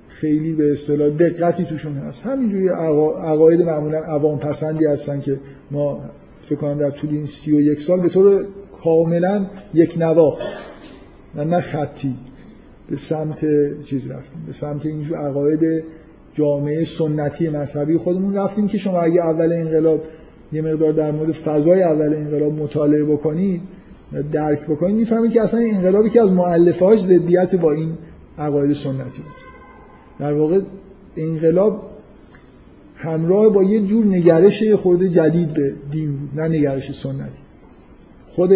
خیلی 0.09 0.53
به 0.53 0.73
اصطلاح 0.73 1.09
دقتی 1.09 1.65
توشون 1.65 1.97
هست. 1.97 2.27
همینجوری 2.27 2.69
عقاید 2.69 3.63
معمولا 3.63 3.99
عوام 3.99 4.39
پسندی 4.39 4.87
هستن 4.87 5.21
که 5.21 5.41
ما 5.71 6.01
فکر 6.43 6.57
کنم 6.57 6.79
در 6.79 6.91
طول 6.91 7.11
این 7.11 7.27
سی 7.27 7.53
و 7.53 7.61
یک 7.61 7.83
سال 7.83 8.01
به 8.01 8.09
طور 8.09 8.47
کاملا 8.83 9.47
یک 9.75 9.97
نواخت 9.99 10.47
و 11.37 11.45
نه 11.45 11.61
خطی. 11.61 12.15
به 12.91 12.97
سمت 12.97 13.47
چیز 13.83 14.11
رفتیم. 14.11 14.43
به 14.47 14.53
سمت 14.53 14.87
اینجور 14.87 15.19
عقاید 15.19 15.85
جامعه 16.33 16.85
سنتی 16.85 17.49
مذهبی 17.49 17.97
خودمون 17.97 18.35
رفتیم 18.35 18.69
که 18.69 18.79
شما 18.79 19.01
اگه 19.01 19.21
اول 19.21 19.53
انقلاب 19.53 20.03
یه 20.53 20.63
مقدار 20.63 20.93
در 20.93 21.11
مورد 21.11 21.31
فضای 21.31 21.83
اول 21.83 22.15
انقلاب 22.15 22.53
مطالعه 22.53 23.05
بکنید 23.05 23.61
درک 24.33 24.67
بکنید 24.67 24.97
می‌فهمید 24.97 25.33
که 25.33 25.43
اصلا 25.43 25.61
انقلابی 25.61 26.11
که 26.11 26.23
از 26.23 26.33
مؤلفهاش 26.33 27.01
ضدیت 27.05 27.55
با 27.55 27.73
این 27.73 27.99
عقاید 28.39 28.73
سنتی 28.73 29.23
بود. 29.23 29.35
در 30.19 30.33
واقع 30.33 30.61
انقلاب 31.17 31.91
همراه 32.97 33.49
با 33.49 33.63
یه 33.63 33.81
جور 33.81 34.05
نگرش 34.05 34.73
خود 34.73 35.05
جدید 35.05 35.55
به 35.55 35.75
دین 35.91 36.17
بود 36.17 36.41
نه 36.41 36.49
نگرش 36.49 36.93
سنتی. 36.93 37.43
خود 38.25 38.53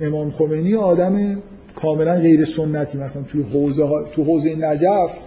امام 0.00 0.30
خمینی 0.30 0.74
آدم 0.74 1.42
کاملا 1.80 2.14
غیر 2.14 2.44
سنتی. 2.44 2.98
مثلا 2.98 3.22
توی 3.22 3.42
حوزه 3.42 3.88
تو 4.12 4.24
حوزه 4.24 4.54
نجف 4.54 5.18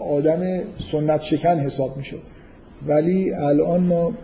آدم 0.00 0.60
سنت 0.78 1.22
شکن 1.22 1.58
حساب 1.58 1.96
می‌شد. 1.96 2.22
ولی 2.86 3.32
الان 3.34 3.80
ما 3.80 4.14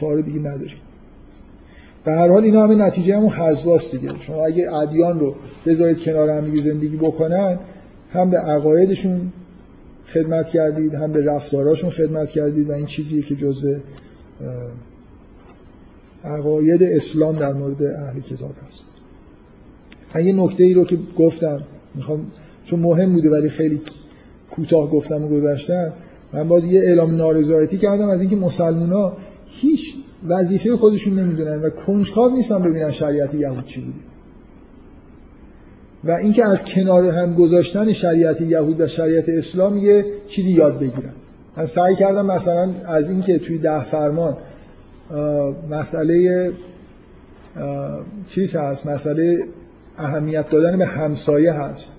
ها 0.00 0.12
رو 0.12 0.22
دیگه 0.22 0.38
نداریم. 0.38 0.76
به 2.04 2.12
هر 2.12 2.28
حال 2.28 2.44
اینا 2.44 2.64
همه 2.64 2.74
نتیجه 2.74 3.16
همون 3.16 3.30
حذواست 3.30 3.92
دیگه. 3.92 4.08
شما 4.20 4.44
اگه 4.44 4.74
ادیان 4.74 5.20
رو 5.20 5.34
بذارید 5.66 6.00
کنار 6.00 6.30
هم 6.30 6.60
زندگی 6.60 6.96
بکنن 6.96 7.58
هم 8.10 8.30
به 8.30 8.38
عقایدشون 8.38 9.32
خدمت 10.06 10.48
کردید 10.48 10.94
هم 10.94 11.12
به 11.12 11.24
رفتاراشون 11.24 11.90
خدمت 11.90 12.30
کردید 12.30 12.70
و 12.70 12.72
این 12.72 12.86
چیزیه 12.86 13.22
که 13.22 13.34
جزء 13.34 13.78
عقاید 16.24 16.82
اسلام 16.82 17.36
در 17.36 17.52
مورد 17.52 17.82
اهل 17.82 18.20
کتاب 18.20 18.52
هست. 18.66 18.93
یه 20.22 20.32
نکته 20.32 20.64
ای 20.64 20.74
رو 20.74 20.84
که 20.84 20.98
گفتم 21.18 21.62
می‌خوام 21.94 22.26
چون 22.64 22.80
مهم 22.80 23.12
بوده 23.12 23.30
ولی 23.30 23.48
خیلی 23.48 23.80
کوتاه 24.50 24.90
گفتم 24.90 25.24
و 25.24 25.28
گذاشتم 25.28 25.92
من 26.32 26.48
باز 26.48 26.64
یه 26.64 26.80
اعلام 26.80 27.16
نارضایتی 27.16 27.78
کردم 27.78 28.08
از 28.08 28.20
اینکه 28.20 28.36
ها 28.36 29.16
هیچ 29.46 29.94
وظیفه 30.26 30.76
خودشون 30.76 31.18
نمی‌دونن 31.18 31.62
و 31.62 31.70
کنجکاو 31.70 32.32
نیستن 32.32 32.62
ببینن 32.62 32.90
شریعت 32.90 33.34
یهود 33.34 33.64
چی 33.64 33.80
بوده. 33.80 33.98
و 36.04 36.10
اینکه 36.10 36.46
از 36.46 36.64
کنار 36.64 37.08
هم 37.08 37.34
گذاشتن 37.34 37.92
شریعت 37.92 38.40
یهود 38.40 38.80
و 38.80 38.88
شریعت 38.88 39.28
اسلام 39.28 39.78
یه 39.78 40.06
چیزی 40.26 40.52
یاد 40.52 40.78
بگیرن. 40.78 41.12
من 41.56 41.66
سعی 41.66 41.94
کردم 41.94 42.26
مثلا 42.26 42.74
از 42.86 43.10
اینکه 43.10 43.38
توی 43.38 43.58
ده 43.58 43.84
فرمان 43.84 44.36
مسئله 45.70 46.52
چیز 48.28 48.56
هست 48.56 48.86
مسئله 48.86 49.38
اهمیت 49.98 50.48
دادن 50.48 50.78
به 50.78 50.86
همسایه 50.86 51.52
هست. 51.52 51.94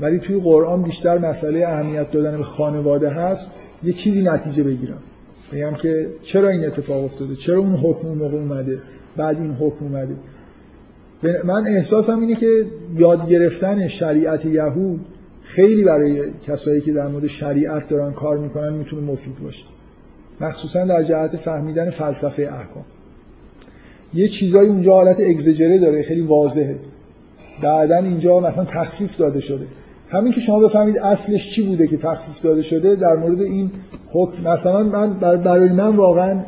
ولی 0.00 0.18
توی 0.18 0.40
قرآن 0.40 0.82
بیشتر 0.82 1.18
مسئله 1.18 1.68
اهمیت 1.68 2.10
دادن 2.10 2.36
به 2.36 2.42
خانواده 2.42 3.10
هست. 3.10 3.50
یه 3.82 3.92
چیزی 3.92 4.22
نتیجه 4.22 4.62
بگیرم. 4.62 4.98
بگم 5.52 5.74
که 5.74 6.08
چرا 6.22 6.48
این 6.48 6.66
اتفاق 6.66 7.04
افتاده؟ 7.04 7.36
چرا 7.36 7.58
اون 7.58 7.74
حکم 7.74 8.08
اون 8.08 8.18
موقع 8.18 8.36
اومده؟ 8.36 8.78
بعد 9.16 9.36
این 9.36 9.52
حکم 9.52 9.84
اومده. 9.84 10.14
من 11.44 11.66
احساسم 11.66 12.20
اینه 12.20 12.34
که 12.34 12.66
یاد 12.94 13.28
گرفتن 13.28 13.88
شریعت 13.88 14.44
یهود 14.44 15.06
خیلی 15.42 15.84
برای 15.84 16.30
کسایی 16.42 16.80
که 16.80 16.92
در 16.92 17.08
مورد 17.08 17.26
شریعت 17.26 17.88
دارن 17.88 18.12
کار 18.12 18.38
می‌کنن 18.38 18.72
می‌تونه 18.72 19.02
مفید 19.02 19.38
باشه. 19.42 19.64
مخصوصا 20.40 20.84
در 20.84 21.02
جهت 21.02 21.36
فهمیدن 21.36 21.90
فلسفه 21.90 22.42
احکام. 22.42 22.84
یه 24.14 24.28
چیزایی 24.28 24.68
اونجا 24.68 24.92
حالت 24.92 25.20
اگزجره 25.20 25.78
داره 25.78 26.02
خیلی 26.02 26.20
واضحه. 26.20 26.76
بعدا 27.62 27.96
اینجا 27.96 28.40
مثلا 28.40 28.64
تخفیف 28.64 29.16
داده 29.16 29.40
شده. 29.40 29.66
همین 30.08 30.32
که 30.32 30.40
شما 30.40 30.58
بفهمید 30.58 30.98
اصلش 30.98 31.54
چی 31.54 31.62
بوده 31.62 31.86
که 31.86 31.96
تخفیف 31.96 32.42
داده 32.42 32.62
شده 32.62 32.96
در 32.96 33.16
مورد 33.16 33.40
این 33.42 33.70
حکم 34.12 34.50
مثلا 34.50 34.82
من 34.82 35.12
برای 35.18 35.72
من 35.72 35.96
واقعا 35.96 36.40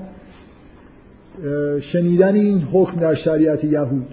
شنیدن 1.80 2.34
این 2.34 2.58
حکم 2.72 3.00
در 3.00 3.14
شریعت 3.14 3.64
یهود 3.64 4.06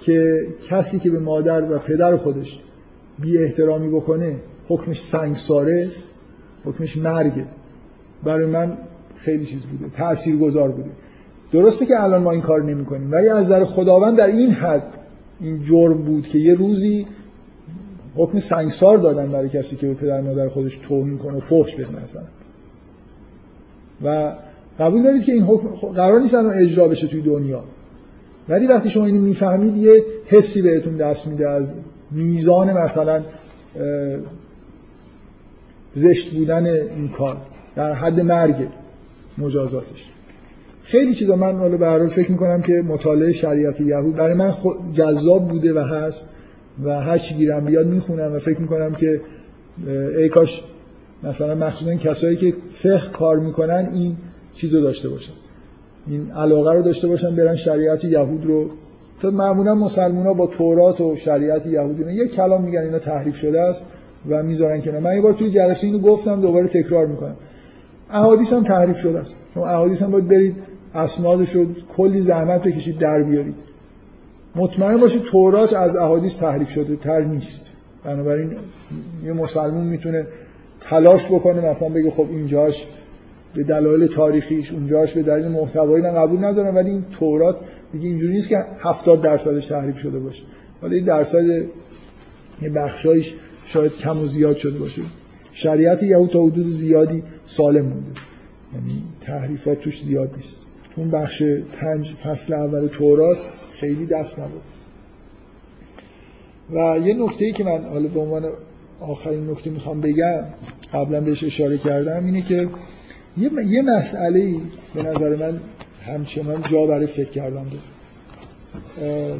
که 0.00 0.46
کسی 0.68 0.98
که 0.98 1.10
به 1.10 1.18
مادر 1.18 1.72
و 1.72 1.78
پدر 1.78 2.16
خودش 2.16 2.60
بی 3.18 3.38
احترامی 3.38 3.88
بکنه 3.88 4.36
حکمش 4.68 5.00
سنگساره 5.00 5.90
حکمش 6.64 6.96
مرگه. 6.96 7.44
برای 8.24 8.46
من 8.46 8.78
خیلی 9.16 9.46
چیز 9.46 9.64
بوده 9.64 9.90
تأثیر 9.96 10.36
گذار 10.36 10.68
بوده. 10.68 10.90
درسته 11.52 11.86
که 11.86 12.02
الان 12.02 12.22
ما 12.22 12.30
این 12.30 12.40
کار 12.40 12.62
نمی 12.62 12.84
کنیم 12.84 13.12
ولی 13.12 13.28
از 13.28 13.44
نظر 13.44 13.64
خداوند 13.64 14.18
در 14.18 14.26
این 14.26 14.50
حد 14.50 14.97
این 15.40 15.62
جرم 15.62 16.02
بود 16.02 16.28
که 16.28 16.38
یه 16.38 16.54
روزی 16.54 17.06
حکم 18.16 18.38
سنگسار 18.38 18.98
دادن 18.98 19.32
برای 19.32 19.48
کسی 19.48 19.76
که 19.76 19.86
به 19.86 19.94
پدر 19.94 20.20
مادر 20.20 20.48
خودش 20.48 20.76
توهین 20.76 21.18
کنه 21.18 21.36
و 21.36 21.40
فحش 21.40 21.74
بده 21.74 22.02
مثلا 22.02 22.22
و 24.04 24.32
قبول 24.78 25.02
دارید 25.02 25.24
که 25.24 25.32
این 25.32 25.42
حکم 25.42 25.68
قرار 25.92 26.20
نیست 26.20 26.34
الان 26.34 26.54
اجرا 26.54 26.88
بشه 26.88 27.06
توی 27.06 27.22
دنیا. 27.22 27.64
ولی 28.48 28.66
وقتی 28.66 28.90
شما 28.90 29.06
اینو 29.06 29.20
می‌فهمید 29.20 29.76
یه 29.76 30.04
حسی 30.26 30.62
بهتون 30.62 30.96
دست 30.96 31.26
میده 31.26 31.48
از 31.48 31.78
میزان 32.10 32.72
مثلا 32.72 33.24
زشت 35.94 36.34
بودن 36.34 36.66
این 36.66 37.08
کار 37.08 37.36
در 37.76 37.92
حد 37.92 38.20
مرگ 38.20 38.68
مجازاتش. 39.38 40.10
خیلی 40.88 41.14
چیزا 41.14 41.36
من 41.36 41.58
حالا 41.58 41.98
به 41.98 42.08
فکر 42.08 42.30
می‌کنم 42.30 42.62
که 42.62 42.82
مطالعه 42.82 43.32
شریعت 43.32 43.80
یهود 43.80 44.16
برای 44.16 44.34
من 44.34 44.52
جذاب 44.92 45.48
بوده 45.48 45.74
و 45.74 45.78
هست 45.78 46.26
و 46.84 47.00
هر 47.00 47.18
چی 47.18 47.34
گیرم 47.34 47.64
بیاد 47.64 47.86
می‌خونم 47.86 48.32
و 48.34 48.38
فکر 48.38 48.60
می‌کنم 48.60 48.92
که 48.92 49.20
ای 50.18 50.28
کاش 50.28 50.62
مثلا 51.22 51.54
مخصوصا 51.54 51.94
کسایی 51.94 52.36
که 52.36 52.54
فقه 52.74 53.10
کار 53.12 53.38
می‌کنن 53.38 53.88
این 53.94 54.16
چیزو 54.54 54.80
داشته 54.80 55.08
باشن 55.08 55.32
این 56.06 56.30
علاقه 56.30 56.72
رو 56.72 56.82
داشته 56.82 57.08
باشن 57.08 57.36
برن 57.36 57.54
شریعت 57.54 58.04
یهود 58.04 58.46
رو. 58.46 58.70
تا 59.20 59.30
معمولا 59.30 59.74
مسلمان 59.74 60.26
ها 60.26 60.34
با 60.34 60.46
تورات 60.46 61.00
و 61.00 61.16
شریعت 61.16 61.66
یهودی 61.66 62.12
یک 62.12 62.34
کلام 62.34 62.64
میگن 62.64 62.80
اینا 62.80 62.98
تحریف 62.98 63.36
شده 63.36 63.60
است 63.60 63.86
و 64.28 64.42
می‌ذارن 64.42 64.80
که 64.80 64.92
من 64.92 65.14
یه 65.14 65.20
بار 65.20 65.32
توی 65.32 65.50
جلسه 65.50 65.86
اینو 65.86 65.98
گفتم 65.98 66.40
دوباره 66.40 66.68
تکرار 66.68 67.06
می‌کنم. 67.06 67.36
احادیث 68.10 68.52
هم 68.52 68.62
تحریف 68.62 68.98
شده 68.98 69.18
است. 69.18 69.34
شما 69.54 69.66
احادیث 69.66 70.02
هم 70.02 70.10
باید 70.10 70.28
برید 70.28 70.56
اسنادش 70.94 71.52
رو 71.52 71.66
کلی 71.88 72.20
زحمت 72.20 72.62
بکشید 72.62 72.98
در 72.98 73.22
بیارید. 73.22 73.54
مطمئن 74.56 74.96
باشید 74.96 75.22
تورات 75.22 75.72
از 75.72 75.96
احادیث 75.96 76.38
تحریف 76.38 76.70
شده 76.70 76.96
تر 76.96 77.20
نیست. 77.20 77.70
بنابراین 78.04 78.52
یه 79.24 79.32
مسلمون 79.32 79.86
می‌تونه 79.86 80.26
تلاش 80.80 81.26
بکنه 81.26 81.70
مثلا 81.70 81.88
بگه 81.88 82.10
خب 82.10 82.26
اینجاش 82.30 82.86
به 83.54 83.62
دلایل 83.62 84.06
تاریخیش 84.06 84.72
اونجاش 84.72 85.12
به 85.12 85.22
دلیل 85.22 85.48
محتوایی 85.48 86.02
من 86.02 86.14
قبول 86.14 86.44
ندارم 86.44 86.76
ولی 86.76 86.90
این 86.90 87.04
تورات 87.18 87.56
دیگه 87.92 88.08
اینجوری 88.08 88.32
نیست 88.32 88.48
که 88.48 88.64
70 88.78 89.22
درصدش 89.22 89.66
تحریف 89.66 89.98
شده 89.98 90.18
باشه. 90.18 90.42
ولی 90.82 90.96
این 90.96 91.04
درصد 91.04 91.44
یه 92.62 92.70
بخشایش 92.74 93.34
شاید 93.66 93.96
کم 93.96 94.22
و 94.22 94.26
زیاد 94.26 94.56
شده 94.56 94.78
باشه. 94.78 95.02
شریعت 95.52 96.02
یهود 96.02 96.30
تا 96.30 96.42
حدود 96.42 96.66
زیادی 96.66 97.22
سالم 97.46 97.84
مونده. 97.84 98.10
یعنی 98.74 99.02
تحریفات 99.20 99.80
توش 99.80 100.02
زیاد 100.02 100.30
نیست. 100.36 100.60
اون 100.98 101.10
بخش 101.10 101.42
پنج 101.80 102.12
فصل 102.12 102.52
اول 102.52 102.86
تورات 102.86 103.38
خیلی 103.72 104.06
دست 104.06 104.38
نبود. 104.38 104.62
و 106.70 106.98
یه 107.06 107.14
نکته 107.14 107.44
ای 107.44 107.52
که 107.52 107.64
من 107.64 107.84
حالا 107.84 108.08
به 108.08 108.20
عنوان 108.20 108.52
آخرین 109.00 109.50
نکته 109.50 109.70
می‌خوام 109.70 110.00
بگم 110.00 110.44
قبلا 110.92 111.20
بهش 111.20 111.44
اشاره 111.44 111.78
کردم 111.78 112.24
اینه 112.24 112.42
که 112.42 112.68
یه, 113.36 113.82
مسئله 113.82 114.54
به 114.94 115.02
نظر 115.02 115.36
من 115.36 115.60
همچنان 116.06 116.62
جا 116.62 116.86
برای 116.86 117.06
فکر 117.06 117.30
کردن 117.30 117.66
داره 117.68 119.38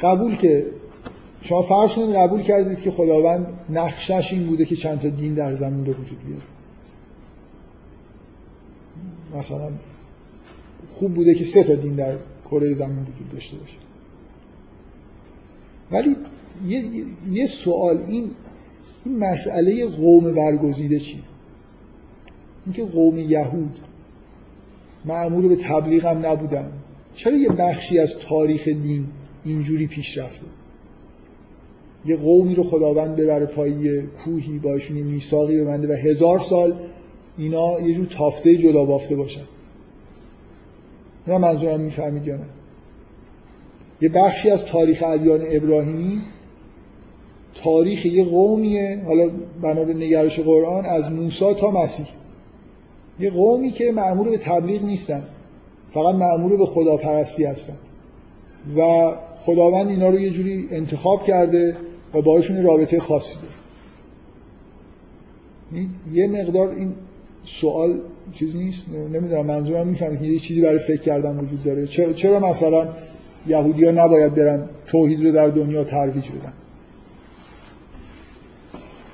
قبول 0.00 0.36
که 0.36 0.66
شما 1.42 1.62
فرض 1.62 1.92
کنید 1.92 2.16
قبول 2.16 2.42
کردید 2.42 2.80
که 2.80 2.90
خداوند 2.90 3.46
نقشش 3.70 4.32
این 4.32 4.46
بوده 4.46 4.64
که 4.64 4.76
چند 4.76 5.00
تا 5.00 5.08
دین 5.08 5.34
در 5.34 5.52
زمین 5.52 5.84
به 5.84 5.92
وجود 5.92 6.18
بیاره. 6.26 6.42
مثلا 9.38 9.70
خوب 10.88 11.14
بوده 11.14 11.34
که 11.34 11.44
سه 11.44 11.64
تا 11.64 11.74
دین 11.74 11.94
در 11.94 12.16
کره 12.50 12.74
زمین 12.74 12.98
وجود 12.98 13.30
داشته 13.32 13.56
باشه. 13.56 13.76
ولی 15.92 16.16
یه, 16.66 16.84
یه 17.32 17.46
سوال 17.46 17.98
این 18.08 18.30
این 19.04 19.18
مسئله 19.18 19.86
قوم 19.86 20.34
برگزیده 20.34 20.98
چی؟ 20.98 21.22
اینکه 22.66 22.84
قوم 22.84 23.18
یهود 23.18 23.78
معمول 25.04 25.48
به 25.48 25.56
تبلیغ 25.56 26.04
هم 26.06 26.26
نبودن. 26.26 26.72
چرا 27.14 27.36
یه 27.36 27.48
بخشی 27.48 27.98
از 27.98 28.18
تاریخ 28.18 28.68
دین 28.68 29.06
اینجوری 29.44 29.86
پیش 29.86 30.18
رفته؟ 30.18 30.46
یه 32.06 32.16
قومی 32.16 32.54
رو 32.54 32.62
خداوند 32.62 33.16
ببره 33.16 33.46
پایی 33.46 34.02
کوهی 34.02 34.58
باشون 34.58 34.96
میثاقی 34.96 35.60
ببنده 35.60 35.88
و 35.88 35.92
هزار 35.92 36.38
سال 36.38 36.74
اینا 37.38 37.80
یه 37.80 37.94
جور 37.94 38.06
تافته 38.06 38.56
جدا 38.56 38.84
بافته 38.84 39.16
باشن. 39.16 39.44
نه 41.26 41.38
منظورم 41.38 41.80
می‌فهمید 41.80 42.26
یا 42.26 42.36
نه. 42.36 42.46
یه 44.00 44.08
بخشی 44.08 44.50
از 44.50 44.64
تاریخ 44.64 45.04
ادیان 45.06 45.40
ابراهیمی 45.46 46.22
تاریخ 47.54 48.06
یه 48.06 48.24
قومیه. 48.24 49.02
حالا 49.06 49.30
بنا 49.62 49.84
به 49.84 49.94
نگرش 49.94 50.40
قرآن 50.40 50.86
از 50.86 51.10
موسی 51.10 51.54
تا 51.54 51.70
مسیح. 51.70 52.06
یه 53.20 53.30
قومی 53.30 53.70
که 53.70 53.92
معمول 53.92 54.30
به 54.30 54.38
تبلیغ 54.38 54.84
نیستن. 54.84 55.22
فقط 55.90 56.14
معمول 56.14 56.56
به 56.56 56.66
خداپرستی 56.66 57.44
هستن. 57.44 57.76
و 58.76 59.12
خداوند 59.36 59.88
اینا 59.88 60.10
رو 60.10 60.20
یه 60.20 60.30
جوری 60.30 60.68
انتخاب 60.70 61.24
کرده 61.24 61.76
و 62.14 62.22
باشون 62.22 62.62
رابطه 62.62 63.00
خاصی 63.00 63.34
داره. 63.34 63.54
یه 66.12 66.26
مقدار 66.26 66.68
این 66.68 66.94
سوال 67.44 68.00
چیز 68.32 68.56
نیست 68.56 68.88
نمی‌دونم 68.88 69.46
منظورم 69.46 69.86
می‌فهمید 69.86 70.20
که 70.20 70.26
یه 70.26 70.38
چیزی 70.38 70.60
برای 70.60 70.78
فکر 70.78 71.00
کردن 71.02 71.36
وجود 71.36 71.62
داره. 71.62 71.86
چرا, 72.14 72.40
مثلا 72.40 72.88
یهودی 73.46 73.84
ها 73.84 73.90
نباید 73.90 74.34
برن 74.34 74.68
توحید 74.86 75.24
رو 75.24 75.32
در 75.32 75.48
دنیا 75.48 75.84
ترویج 75.84 76.28
بدن؟ 76.30 76.52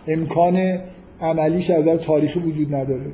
امکان 0.07 0.79
عملیش 1.21 1.71
از 1.71 1.85
در 1.85 1.97
تاریخی 1.97 2.41
وجود 2.41 2.75
نداره. 2.75 3.13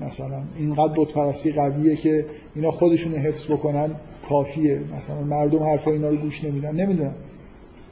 مثلا 0.00 0.42
اینقدر 0.58 0.92
بتپرستی 0.96 1.52
قویه 1.52 1.96
که 1.96 2.26
اینا 2.54 2.70
خودشون 2.70 3.14
حفظ 3.14 3.44
بکنن 3.44 3.90
کافیه. 4.28 4.80
مثلا 4.98 5.20
مردم 5.22 5.62
حرفا 5.62 5.90
اینا 5.90 6.08
رو 6.08 6.16
گوش 6.16 6.44
نمیدن. 6.44 6.76
نمی‌دونم. 6.76 7.14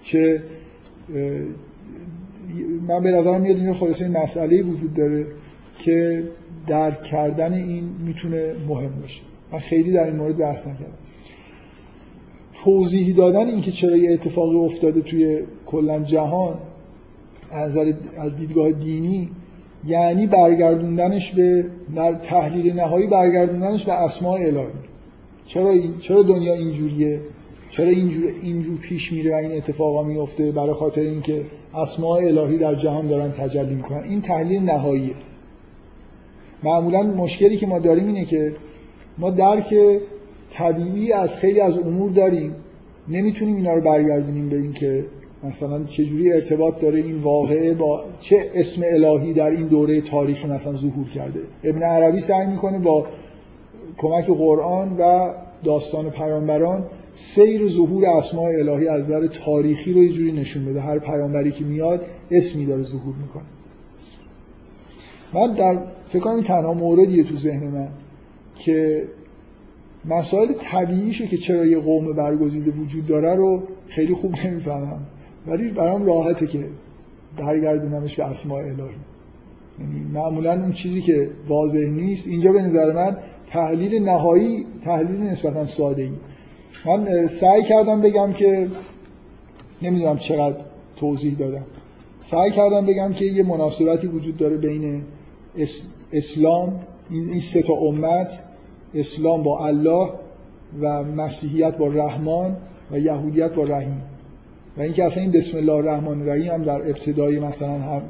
چه 0.02 0.42
من 2.88 3.02
به 3.02 3.10
نظرم 3.10 3.40
میاد 3.40 3.56
اینجا 3.56 3.74
خلاصه 3.74 4.04
این 4.04 4.16
مسئله 4.16 4.62
وجود 4.62 4.94
داره 4.94 5.26
که 5.78 6.24
درک 6.68 7.02
کردن 7.02 7.52
این 7.52 7.84
می‌تونه 8.06 8.54
مهم 8.68 9.00
باشه. 9.00 9.20
من 9.52 9.58
خیلی 9.58 9.92
در 9.92 10.04
این 10.04 10.16
مورد 10.16 10.36
بحث 10.36 10.66
نکردم. 10.66 10.98
توضیحی 12.64 13.12
دادن 13.12 13.46
اینکه 13.46 13.72
چرا 13.72 13.96
یه 13.96 14.12
اتفاقی 14.12 14.56
افتاده 14.56 15.00
توی 15.00 15.42
کلا 15.66 16.00
جهان 16.00 16.58
از, 17.50 17.76
از 18.18 18.36
دیدگاه 18.36 18.72
دینی 18.72 19.30
یعنی 19.86 20.26
برگردوندنش 20.26 21.32
به 21.32 21.64
در 21.96 22.14
تحلیل 22.14 22.72
نهایی 22.72 23.06
برگردوندنش 23.06 23.84
به 23.84 23.92
اسماء 23.92 24.38
الهی. 24.38 24.66
چرا 25.46 25.74
چرا 26.00 26.22
دنیا 26.22 26.54
اینجوریه؟ 26.54 27.20
چرا 27.70 27.88
اینجور 27.88 28.24
اینجور 28.42 28.78
پیش 28.78 29.12
میره 29.12 29.32
و 29.32 29.34
این 29.34 29.52
اتفاقا 29.52 30.02
میفته؟ 30.02 30.52
برای 30.52 30.74
خاطر 30.74 31.00
اینکه 31.00 31.42
اسماء 31.74 32.18
الهی 32.18 32.58
در 32.58 32.74
جهان 32.74 33.08
دارن 33.08 33.32
تجلی 33.32 33.74
می‌کنن. 33.74 34.02
این 34.04 34.20
تحلیل 34.20 34.62
نهاییه. 34.62 35.14
معمولا 36.62 37.02
مشکلی 37.02 37.56
که 37.56 37.66
ما 37.66 37.78
داریم 37.78 38.06
اینه 38.06 38.24
که 38.24 38.52
ما 39.18 39.30
درک 39.30 39.74
طبیعی 40.52 41.12
از 41.12 41.36
خیلی 41.36 41.60
از 41.60 41.78
امور 41.78 42.10
داریم. 42.10 42.54
نمی‌تونیم 43.08 43.56
اینا 43.56 43.74
رو 43.74 43.80
برگردونیم 43.80 44.48
به 44.48 44.56
اینکه 44.56 45.04
مثلا 45.44 45.84
چجوری 45.84 46.32
ارتباط 46.32 46.80
داره 46.80 46.98
این 46.98 47.22
واقعه 47.22 47.74
با 47.74 48.04
چه 48.20 48.50
اسم 48.54 48.82
الهی 48.84 49.32
در 49.32 49.50
این 49.50 49.66
دوره 49.66 50.00
تاریخی 50.00 50.48
مثلا 50.48 50.72
ظهور 50.72 51.08
کرده. 51.08 51.40
ابن 51.64 51.82
عربی 51.82 52.20
سعی 52.20 52.46
می‌کنه 52.46 52.78
با 52.78 53.06
کمک 53.98 54.26
قرآن 54.26 54.96
و 54.98 55.34
داستان 55.64 56.10
پیامبران 56.10 56.84
سیر 57.14 57.68
ظهور 57.68 58.06
اسماء 58.06 58.50
الهی 58.58 58.88
از 58.88 59.08
در 59.08 59.26
تاریخی 59.26 59.92
رو 59.92 60.04
یه 60.04 60.12
جوری 60.12 60.32
نشون 60.32 60.64
بده. 60.64 60.80
هر 60.80 60.98
پیامبری 60.98 61.50
که 61.50 61.64
میاد 61.64 62.00
اسمی 62.30 62.66
داره 62.66 62.82
ظهور 62.82 63.14
می‌کنه. 63.22 63.42
من 65.32 65.54
در 65.54 65.82
فکر 66.08 66.18
کنم 66.18 66.42
تنها 66.42 66.74
موردیه 66.74 67.24
تو 67.24 67.36
ذهن 67.36 67.68
من 67.68 67.88
که 68.56 69.08
مسائل 70.04 70.52
طبیعیشو 70.52 71.26
که 71.26 71.36
چرا 71.36 71.66
یه 71.66 71.78
قوم 71.78 72.12
برگزیده 72.12 72.70
وجود 72.70 73.06
داره 73.06 73.34
رو 73.34 73.62
خیلی 73.88 74.14
خوب 74.14 74.34
نمی‌فهمم. 74.44 75.00
ولی 75.46 75.70
برام 75.70 76.04
راحته 76.04 76.46
که 76.46 76.64
برگردونمش 77.38 78.16
به 78.16 78.24
اسماء 78.24 78.58
الهی. 78.58 78.74
یعنی 79.80 80.10
معمولا 80.12 80.52
اون 80.52 80.72
چیزی 80.72 81.00
که 81.00 81.30
واضح 81.48 81.78
نیست 81.78 82.28
اینجا 82.28 82.52
به 82.52 82.62
نظر 82.62 82.92
من 82.92 83.16
تحلیل 83.46 84.02
نهایی 84.02 84.66
تحلیل 84.84 85.20
نسبتا 85.20 85.66
ساده 85.66 86.02
ای 86.02 86.10
من 86.86 87.26
سعی 87.26 87.62
کردم 87.62 88.00
بگم 88.00 88.32
که 88.32 88.68
نمی‌دونم 89.82 90.18
چقدر 90.18 90.56
توضیح 90.96 91.36
دادم. 91.38 91.64
سعی 92.20 92.50
کردم 92.50 92.86
بگم 92.86 93.12
که 93.12 93.24
یه 93.24 93.42
مناسبتی 93.42 94.06
وجود 94.06 94.36
داره 94.36 94.56
بین 94.56 95.02
اسلام 96.12 96.80
این 97.10 97.40
سه 97.40 97.62
تا 97.62 97.72
امت 97.72 98.42
اسلام 98.94 99.42
با 99.42 99.66
الله 99.66 100.10
و 100.80 101.04
مسیحیت 101.04 101.76
با 101.76 101.86
رحمان 101.86 102.56
و 102.90 102.98
یهودیت 102.98 103.54
با 103.54 103.64
رحیم. 103.64 104.02
و 104.76 104.80
اینکه 104.80 105.04
اصلا 105.04 105.22
این 105.22 105.32
بسم 105.32 105.58
الله 105.58 105.72
الرحمن 105.72 106.20
الرحیم 106.22 106.52
هم 106.52 106.64
در 106.64 106.80
ابتدای 106.90 107.38
مثلا 107.38 107.78
هم 107.78 108.02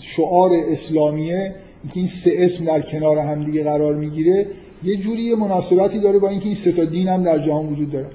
شعار 0.00 0.50
اسلامیه 0.68 1.54
اینکه 1.82 2.00
این 2.00 2.06
سه 2.06 2.32
اسم 2.38 2.64
در 2.64 2.80
کنار 2.80 3.18
هم 3.18 3.44
دیگه 3.44 3.64
قرار 3.64 3.94
می‌گیره 3.94 4.46
یه 4.82 4.96
جوری 4.96 5.34
مناسبتی 5.34 6.00
داره 6.00 6.18
با 6.18 6.28
اینکه 6.28 6.46
این 6.46 6.54
سه 6.54 6.72
تا 6.72 6.84
دین 6.84 7.08
هم 7.08 7.22
در 7.22 7.38
جهان 7.38 7.66
وجود 7.66 7.90
داره. 7.90 8.06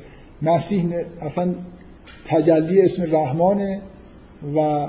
مسیح 0.42 0.86
اصلا 1.22 1.56
تجلی 2.28 2.82
اسم 2.82 3.16
رحمانه 3.16 3.82
و 4.56 4.88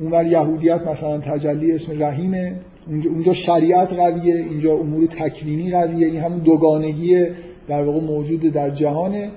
اونور 0.00 0.26
یهودیت 0.26 0.86
مثلا 0.86 1.18
تجلی 1.18 1.72
اسم 1.72 2.02
رحیمه. 2.02 2.54
اونجا 2.88 3.32
شریعت 3.32 3.92
قویه 3.92 4.34
اینجا 4.34 4.74
امور 4.74 5.06
تکوینی 5.06 5.70
قویه 5.70 6.06
این 6.06 6.20
همون 6.20 6.38
دوگانگی 6.38 7.26
در 7.68 7.84
واقع 7.84 8.00
موجود 8.00 8.40
در 8.40 8.70
جهانه 8.70 9.30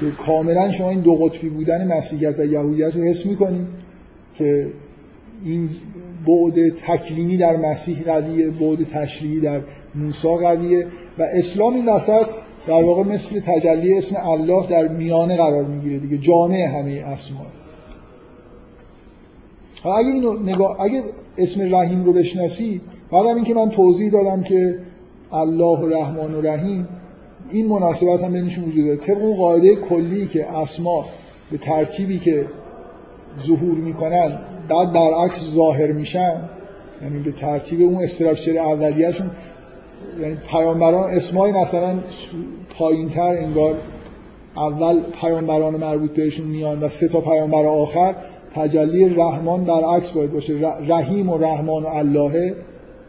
که 0.00 0.10
کاملا 0.10 0.72
شما 0.72 0.90
این 0.90 1.00
دو 1.00 1.14
قطبی 1.14 1.48
بودن 1.48 1.96
مسیحیت 1.96 2.38
و 2.38 2.44
یهودیت 2.44 2.96
رو 2.96 3.02
حس 3.02 3.26
می‌کنید 3.26 3.66
که 4.34 4.66
این 5.44 5.68
بعد 6.26 6.68
تکوینی 6.68 7.36
در 7.36 7.56
مسیح 7.56 8.02
قویه 8.04 8.50
بعد 8.50 8.78
تشریعی 8.92 9.40
در 9.40 9.60
موسی 9.94 10.28
قویه 10.28 10.86
و 11.18 11.22
اسلام 11.22 11.74
این 11.74 11.88
وسط 11.88 12.26
در 12.66 12.82
واقع 12.82 13.02
مثل 13.02 13.40
تجلی 13.40 13.94
اسم 13.94 14.16
الله 14.16 14.66
در 14.66 14.88
میانه 14.88 15.36
قرار 15.36 15.64
می‌گیره 15.64 15.98
دیگه 15.98 16.18
جامع 16.18 16.56
همه 16.56 16.92
اسما 17.06 17.46
اگه 19.90 20.08
اینو 20.08 20.32
نگاه 20.32 20.80
اگه 20.80 21.02
اسم 21.38 21.74
رحیم 21.74 22.04
رو 22.04 22.12
بشناسی 22.12 22.80
بعدم 23.12 23.34
اینکه 23.34 23.54
من 23.54 23.68
توضیح 23.68 24.12
دادم 24.12 24.42
که 24.42 24.78
الله 25.32 25.78
و 25.78 25.88
رحمان 25.88 26.34
و 26.34 26.40
رحیم 26.40 26.88
این 27.50 27.68
مناسبت 27.68 28.22
هم 28.22 28.32
بینشون 28.32 28.64
وجود 28.64 28.84
داره. 28.86 28.96
طبق 28.96 29.22
اون 29.22 29.36
قاعده 29.36 29.76
کلی 29.76 30.26
که 30.26 30.50
اسما 30.50 31.04
به 31.50 31.58
ترتیبی 31.58 32.18
که 32.18 32.46
ظهور 33.40 33.78
می‌کنن 33.78 34.38
بعد 34.68 34.92
برعکس 34.92 35.44
ظاهر 35.44 35.92
میشن 35.92 36.40
یعنی 37.02 37.18
به 37.18 37.32
ترتیب 37.32 37.80
اون 37.80 38.02
استراکچر 38.02 38.58
اولیه‌شون 38.58 39.30
یعنی 40.20 40.36
پیامبران 40.50 41.10
اسمای 41.10 41.52
مثلا 41.52 41.98
پایینتر 42.78 43.30
انگار 43.30 43.76
اول 44.56 45.00
پیامبران 45.20 45.76
مربوط 45.76 46.10
بهشون 46.10 46.46
میان 46.46 46.80
و 46.80 46.88
سه 46.88 47.08
تا 47.08 47.20
پیامبر 47.20 47.64
آخر 47.64 48.14
تجلی 48.54 49.08
رحمان 49.08 49.64
برعکس 49.64 50.10
باید 50.10 50.32
باشه. 50.32 50.54
رحیم 50.88 51.28
و 51.28 51.38
رحمان 51.38 51.82
و 51.82 51.86
اللهه 51.86 52.54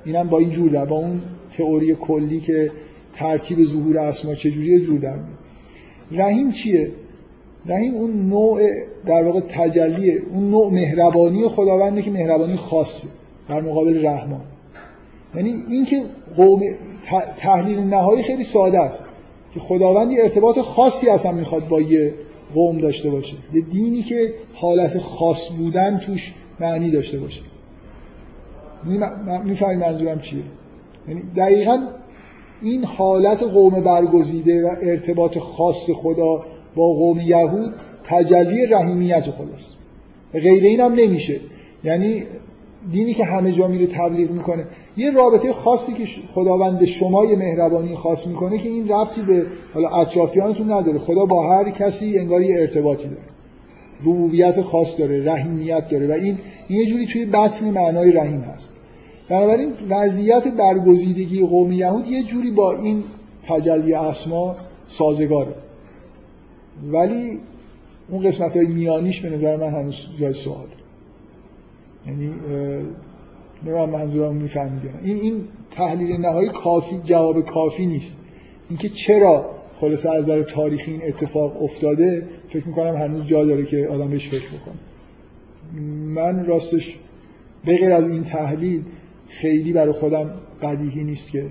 اینم 0.05 0.27
با 0.27 0.37
این 0.37 0.49
جور 0.49 0.69
در 0.69 0.85
با 0.85 0.95
اون 0.95 1.21
تئوری 1.57 1.95
کلی 1.95 2.39
که 2.39 2.71
ترکیب 3.13 3.63
ظهور 3.63 3.97
اسما 3.97 4.35
چجوری 4.35 4.79
جور 4.79 4.99
در. 4.99 5.15
رحیم 6.11 6.51
چیه؟ 6.51 6.91
رحیم 7.65 7.95
اون 7.95 8.29
نوع 8.29 8.59
در 9.05 9.23
واقع 9.23 9.39
تجلیه 9.39 10.21
اون 10.31 10.49
نوع 10.49 10.71
مهربانی 10.71 11.47
خداونده 11.47 12.01
که 12.01 12.11
مهربانی 12.11 12.55
خاصه 12.55 13.07
در 13.49 13.61
مقابل 13.61 14.05
رحمان. 14.05 14.41
یعنی 15.35 15.53
اینکه 15.69 16.01
قوم 16.35 16.61
تحلیل 17.37 17.79
نهایی 17.79 18.23
خیلی 18.23 18.43
ساده 18.43 18.79
است 18.79 19.05
که 19.53 19.59
خداوند 19.59 20.11
یه 20.11 20.23
ارتباط 20.23 20.59
خاصی 20.59 21.09
اصلا 21.09 21.31
می‌خواد 21.31 21.67
با 21.67 21.81
یه 21.81 22.13
قوم 22.53 22.77
داشته 22.77 23.09
باشه. 23.09 23.35
یه 23.53 23.61
دینی 23.61 24.03
که 24.03 24.33
حالت 24.53 24.97
خاص 24.97 25.49
بودن 25.51 25.97
توش 25.97 26.33
معنی 26.59 26.91
داشته 26.91 27.19
باشه. 27.19 27.41
می‌فهمید 29.45 29.79
منظورم 29.79 30.19
چیه؟ 30.19 30.43
یعنی 31.07 31.21
دقیقا 31.35 31.87
این 32.61 32.85
حالت 32.85 33.43
قوم 33.43 33.81
برگزیده 33.81 34.63
و 34.63 34.75
ارتباط 34.81 35.37
خاص 35.37 35.89
خدا 35.95 36.43
با 36.75 36.93
قوم 36.93 37.19
یهود 37.19 37.73
تجلی 38.03 38.65
رحیمیت 38.65 39.31
خداست. 39.31 39.73
غیر 40.33 40.63
این 40.63 40.79
هم 40.79 40.93
نمیشه. 40.93 41.39
یعنی 41.83 42.23
دینی 42.91 43.13
که 43.13 43.25
همه 43.25 43.51
جا 43.51 43.67
میره 43.67 43.87
تبلیغ 43.87 44.31
می‌کنه. 44.31 44.65
یه 44.97 45.11
رابطه 45.11 45.53
خاصی 45.53 45.93
که 45.93 46.05
خداوند 46.27 46.79
به 46.79 46.85
شما 46.85 47.25
یه 47.25 47.35
مهربانی 47.35 47.95
خاص 47.95 48.27
می‌کنه 48.27 48.57
که 48.57 48.69
این 48.69 48.89
ربطی 48.89 49.21
به 49.21 49.45
حالا 49.73 49.89
اطرافیانتون 49.89 50.71
نداره. 50.71 50.99
خدا 50.99 51.25
با 51.25 51.49
هر 51.49 51.69
کسی 51.69 52.19
انگار 52.19 52.41
یه 52.41 52.59
ارتباطی 52.59 53.03
داره. 53.03 53.21
ربوبیت 54.01 54.61
خاص 54.61 54.99
داره 54.99 55.23
رحیمیت 55.23 55.89
داره 55.89 56.07
و 56.07 56.11
این 56.11 56.37
یه 56.69 56.85
جوری 56.85 57.07
توی 57.07 57.25
بطن 57.25 57.69
معنای 57.69 58.11
رحیم 58.11 58.41
هست. 58.41 58.73
بنابراین 59.29 59.73
وضعیت 59.89 60.47
برگزیدگی 60.47 61.45
قوم 61.45 61.71
یهود 61.71 62.07
یه 62.07 62.23
جوری 62.23 62.51
با 62.51 62.71
این 62.71 63.03
تجلی 63.47 63.93
اسما 63.93 64.55
سازگاره. 64.87 65.55
ولی 66.91 67.39
اون 68.09 68.23
قسمت 68.23 68.57
های 68.57 68.65
میانیش 68.65 69.21
به 69.21 69.29
نظر 69.29 69.57
من 69.57 69.69
هنوز 69.69 70.09
جای 70.19 70.33
سوال 70.33 70.67
یعنی 72.07 72.33
نمیم 73.65 73.89
منظورم 73.89 74.35
می‌فهمید 74.35 74.81
این 75.03 75.17
این 75.17 75.41
تحلیل 75.71 76.21
نهایی 76.21 76.49
کافی 76.49 76.99
جواب 77.03 77.45
کافی 77.45 77.85
نیست. 77.85 78.17
اینکه 78.69 78.89
چرا 78.89 79.49
خلاصه 79.75 80.11
از 80.11 80.23
نظر 80.23 80.41
تاریخی 80.41 80.91
این 80.91 81.01
اتفاق 81.03 81.63
افتاده 81.63 82.27
فکر 82.49 82.67
می‌کنم 82.67 82.95
هنوز 82.95 83.25
جا 83.25 83.45
داره 83.45 83.65
که 83.65 83.87
آدم 83.87 84.09
بهش 84.09 84.29
فکر 84.29 84.47
بکنه. 84.47 84.75
من 86.13 86.45
راستش 86.45 86.99
به 87.65 87.77
غیر 87.77 87.91
از 87.91 88.09
این 88.09 88.23
تحلیل 88.23 88.81
خیلی 89.27 89.73
برای 89.73 89.91
خودم 89.91 90.29
بدیهی 90.61 91.03
نیست 91.03 91.31
که 91.31 91.45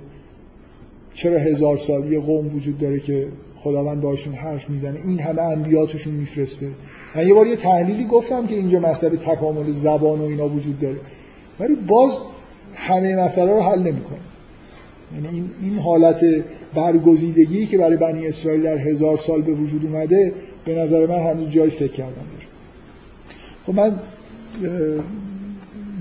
چرا 1.15 1.39
هزار 1.39 1.77
سال 1.77 2.13
یه 2.13 2.21
قوم 2.21 2.57
وجود 2.57 2.79
داره 2.79 3.01
که 3.01 3.29
خداوند 3.63 4.01
باشون 4.01 4.35
حرف 4.35 4.71
می‌زنه 4.71 4.99
این 5.05 5.21
همه 5.21 5.43
انبیا 5.43 5.87
توشون 5.87 6.15
میفرسته. 6.15 6.69
من 7.15 7.29
یه 7.29 7.35
بار 7.35 7.47
یه 7.47 7.57
تحلیلی 7.57 8.05
گفتم 8.05 8.47
که 8.47 8.55
اینجا 8.55 8.81
مسئله 8.81 9.17
تکامل 9.17 9.71
زبان 9.71 10.21
و 10.21 10.25
اینا 10.25 10.49
وجود 10.49 10.81
داره. 10.81 10.97
ولی 11.61 11.75
باز 11.75 12.19
همه 12.75 13.17
مسئله 13.17 13.53
رو 13.53 13.61
حل 13.61 13.79
نمی‌کنه. 13.79 14.19
یعنی 15.15 15.29
این 15.29 15.51
این 15.63 15.79
حالت 15.79 16.25
برگزیدگی 16.75 17.67
که 17.67 17.79
برای 17.79 17.97
بنی 17.97 18.27
اسرائیل 18.27 18.63
در 18.63 18.79
هزار 18.79 19.17
سال 19.17 19.43
به 19.43 19.53
وجود 19.53 19.87
اومده 19.87 20.33
به 20.65 20.75
نظر 20.75 21.07
من 21.07 21.31
هنوز 21.31 21.51
جای 21.51 21.71
فکر 21.71 21.93
کردم 21.93 22.13
داره. 22.13 22.47
خب 23.67 23.75
من 23.75 24.01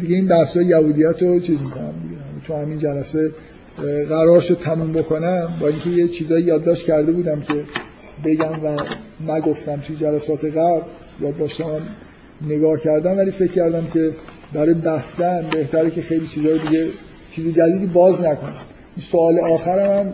دیگه 0.01 0.15
این 0.15 0.27
بحث 0.27 0.55
یهودیت 0.55 1.23
رو 1.23 1.39
چیز 1.39 1.61
می‌کنم 1.61 1.93
دیگه. 2.03 2.21
تو 2.47 2.53
همین 2.55 2.79
جلسه 2.79 3.31
قرار 4.09 4.41
شد 4.41 4.57
تموم 4.57 4.91
بکنم 4.91 5.53
با 5.59 5.67
اینکه 5.67 5.89
یه 5.89 6.07
چیزایی 6.07 6.45
یادداشت 6.45 6.85
کرده 6.85 7.11
بودم 7.11 7.41
که 7.41 7.65
بگم 8.25 8.63
و 8.63 8.77
نگفتم 9.31 9.77
توی 9.77 9.95
جلسات 9.95 10.45
قبل 10.45 10.81
یادداشتم 11.21 11.81
نگاه 12.47 12.79
کردم 12.79 13.17
ولی 13.17 13.31
فکر 13.31 13.51
کردم 13.51 13.87
که 13.93 14.11
برای 14.53 14.73
بستن 14.73 15.45
بهتره 15.51 15.91
که 15.91 16.01
خیلی 16.01 16.27
چیزای 16.27 16.59
دیگه 16.59 16.87
چیز 17.31 17.55
جدیدی 17.55 17.85
باز 17.85 18.21
نکنم. 18.21 18.53
این 18.95 19.05
سوال 19.05 19.39
آخرم 19.39 19.99
هم 19.99 20.13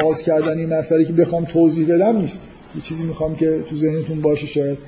باز 0.00 0.22
کردن 0.22 0.58
این 0.58 0.74
مسئله 0.74 1.04
که 1.04 1.12
بخوام 1.12 1.44
توضیح 1.44 1.94
بدم 1.94 2.16
نیست. 2.16 2.40
یه 2.76 2.82
چیزی 2.82 3.02
می‌خوام 3.02 3.36
که 3.36 3.64
تو 3.70 3.76
ذهنتون 3.76 4.20
باشه 4.20 4.46
شاید 4.46 4.78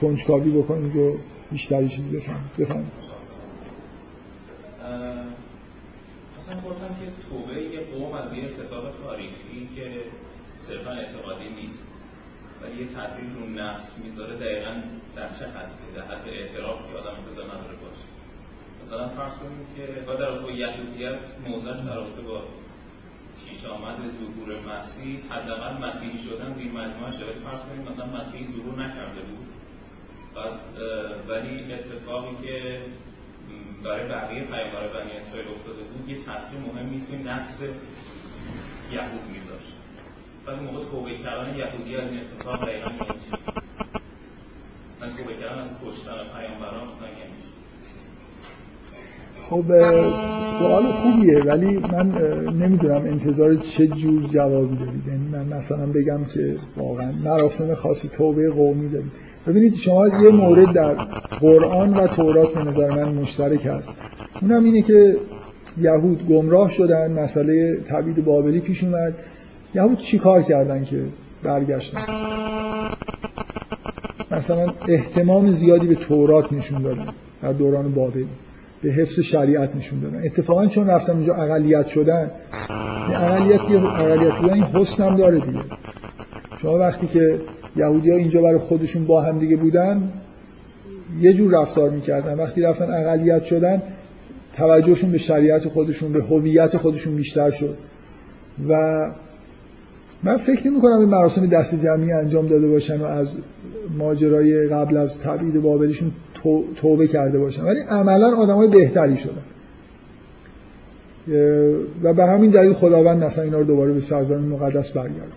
کنجکاوی 0.00 0.50
بکنید 0.50 0.96
و 0.96 1.16
بیشتری 1.52 1.88
چیزی 1.88 2.08
بفهم 2.08 2.40
بفهم 2.58 2.84
گفتم 6.56 6.88
که 7.00 7.06
توبه 7.28 7.62
یه 7.62 7.80
قوم 7.80 8.12
از 8.12 8.34
یه 8.34 8.44
اتفاق 8.44 8.84
تاریخی 9.04 9.68
که 9.76 10.02
صرفا 10.58 10.90
اعتقادی 10.90 11.48
نیست 11.48 11.88
ولی 12.62 12.80
یه 12.80 12.88
تاثیر 12.94 13.24
رو 13.24 13.46
نسل 13.46 14.02
می‌ذاره 14.02 14.36
دقیقا 14.36 14.74
در 15.16 15.28
چه 15.28 15.46
حدی؟ 15.46 15.96
در 15.96 16.02
حد 16.02 16.28
اعتراف 16.28 16.78
که 16.78 16.98
آدم 16.98 17.16
بذار 17.30 17.44
نداره 17.44 17.76
باشه. 17.82 18.06
مثلا 18.82 19.08
فرض 19.08 19.32
کنیم 19.38 19.66
که 19.76 20.00
با 20.06 20.14
در 20.14 20.26
رابطه 20.26 20.52
یهودیت 20.52 21.18
موضعش 21.48 21.78
در 21.78 21.94
رابطه 21.94 22.22
با 22.22 22.42
پیش 23.44 23.64
آمد 23.64 23.96
ظهور 23.96 24.76
مسیح 24.76 25.20
حداقل 25.30 25.88
مسیحی 25.88 26.18
شدن 26.18 26.52
زیر 26.52 26.72
مجموعه 26.72 27.12
شده 27.12 27.32
فرض 27.44 27.60
کنیم 27.60 27.88
مثلا 27.88 28.06
مسیحی 28.06 28.46
ظهور 28.56 28.86
نکرده 28.86 29.20
بود. 29.20 29.46
بعد 30.34 30.52
ولی 31.28 31.72
اتفاقی 31.72 32.46
که 32.46 32.80
برای 33.84 34.08
بقیه 34.08 34.44
پیامبر 34.44 34.88
بنی 34.94 35.12
اسرائیل 35.12 35.48
افتاده 35.48 35.82
بود 35.82 36.08
یه 36.08 36.16
تاثیر 36.26 36.58
مهمی 36.58 37.06
توی 37.06 37.18
نسل 37.18 37.64
یهود 38.92 39.24
میذاشت 39.32 39.72
ولی 40.46 40.60
موقع 40.60 40.84
توبه 40.90 41.14
کردن 41.14 41.56
یهودی 41.56 41.96
از 41.96 42.10
این 42.10 42.20
اتفاق 42.20 42.64
دقیقا 42.66 42.90
چی 42.90 43.30
مثلا 44.96 45.08
توبه 45.16 45.34
کردن 45.34 45.58
از 45.58 45.68
کشتن 45.86 46.12
پیامبران 46.12 46.88
مثلا 46.88 47.08
یعنی 47.08 47.42
خب 49.40 49.64
سوال 50.58 50.82
خوبیه 50.82 51.42
ولی 51.42 51.78
من 51.78 52.08
نمی‌دونم 52.52 53.04
انتظار 53.04 53.56
چه 53.56 53.86
جور 53.86 54.22
جوابی 54.22 54.76
دارید 54.76 55.06
یعنی 55.06 55.28
من 55.28 55.56
مثلا 55.56 55.86
بگم 55.86 56.24
که 56.24 56.56
واقعا 56.76 57.12
مراسم 57.12 57.74
خاص 57.74 58.02
توبه 58.02 58.50
قومی 58.50 58.88
دارید. 58.88 59.12
ببینید 59.46 59.74
شما 59.74 60.08
یه 60.08 60.30
مورد 60.30 60.72
در 60.72 60.94
قرآن 61.40 61.94
و 61.94 62.06
تورات 62.06 62.54
به 62.54 62.64
نظر 62.64 62.90
من 62.90 63.14
مشترک 63.14 63.66
هست. 63.66 63.94
اونم 64.42 64.64
اینه 64.64 64.82
که 64.82 65.16
یهود 65.80 66.26
گمراه 66.26 66.70
شدن 66.70 67.12
مسئله 67.12 67.76
تبعید 67.76 68.24
بابلی 68.24 68.60
پیش 68.60 68.84
اومد. 68.84 69.14
یهود 69.74 69.98
چی 69.98 70.18
کار 70.18 70.42
کردن 70.42 70.84
که 70.84 71.04
برگشتن؟ 71.42 72.00
مثلا 74.30 74.66
احتمام 74.88 75.50
زیادی 75.50 75.86
به 75.86 75.94
تورات 75.94 76.52
نشون 76.52 76.82
دادن 76.82 77.06
در 77.42 77.52
دوران 77.52 77.94
بابلی 77.94 78.26
به 78.82 78.90
حفظ 78.90 79.20
شریعت 79.20 79.76
نشون 79.76 80.00
دادن. 80.00 80.24
اتفاقا 80.24 80.66
چون 80.66 80.86
رفتن 80.86 81.12
اونجا 81.12 81.34
اقلیت 81.34 81.88
شدن 81.88 82.30
اقلیت 83.14 83.60
اقلیت 83.60 84.32
بودن 84.32 84.54
این 84.54 84.64
حسن 84.64 85.08
هم 85.08 85.16
داره 85.16 85.40
دیگه. 85.40 85.60
شما 86.58 86.78
وقتی 86.78 87.06
که 87.06 87.40
یهودی 87.76 88.10
ها 88.10 88.16
اینجا 88.16 88.42
برای 88.42 88.58
خودشون 88.58 89.06
با 89.06 89.22
هم 89.22 89.38
دیگه 89.38 89.56
بودن 89.56 90.12
یه 91.20 91.32
جور 91.32 91.60
رفتار 91.60 91.90
می‌کردن. 91.90 92.38
وقتی 92.38 92.60
رفتن 92.60 92.84
اقلیت 92.84 93.44
شدن 93.44 93.82
توجهشون 94.56 95.12
به 95.12 95.18
شریعت 95.18 95.68
خودشون 95.68 96.12
به 96.12 96.22
هویت 96.22 96.76
خودشون 96.76 97.16
بیشتر 97.16 97.50
شد. 97.50 97.76
و 98.68 99.10
من 100.22 100.36
فکر 100.36 100.68
نمی 100.68 100.80
کنم 100.80 100.98
این 100.98 101.08
مراسم 101.08 101.46
دست 101.46 101.74
جمعی 101.74 102.12
انجام 102.12 102.48
داده 102.48 102.68
باشن 102.68 103.00
و 103.00 103.04
از 103.04 103.36
ماجرای 103.98 104.68
قبل 104.68 104.96
از 104.96 105.18
تبعید 105.18 105.62
بابلیشون 105.62 106.10
توبه 106.76 107.06
کرده 107.06 107.38
باشن. 107.38 107.64
ولی 107.64 107.80
عملا 107.80 108.36
آدم 108.36 108.54
های 108.54 108.68
بهتری 108.68 109.16
شدن. 109.16 109.42
و 112.02 112.14
به 112.14 112.26
همین 112.26 112.50
دلیل 112.50 112.72
خداوند 112.72 113.24
مثلا 113.24 113.44
اینا 113.44 113.58
رو 113.58 113.64
دوباره 113.64 113.92
به 113.92 114.00
سرزمین 114.00 114.48
مقدس 114.48 114.90
برگرد 114.90 115.32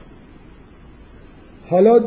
حالا 1.68 2.00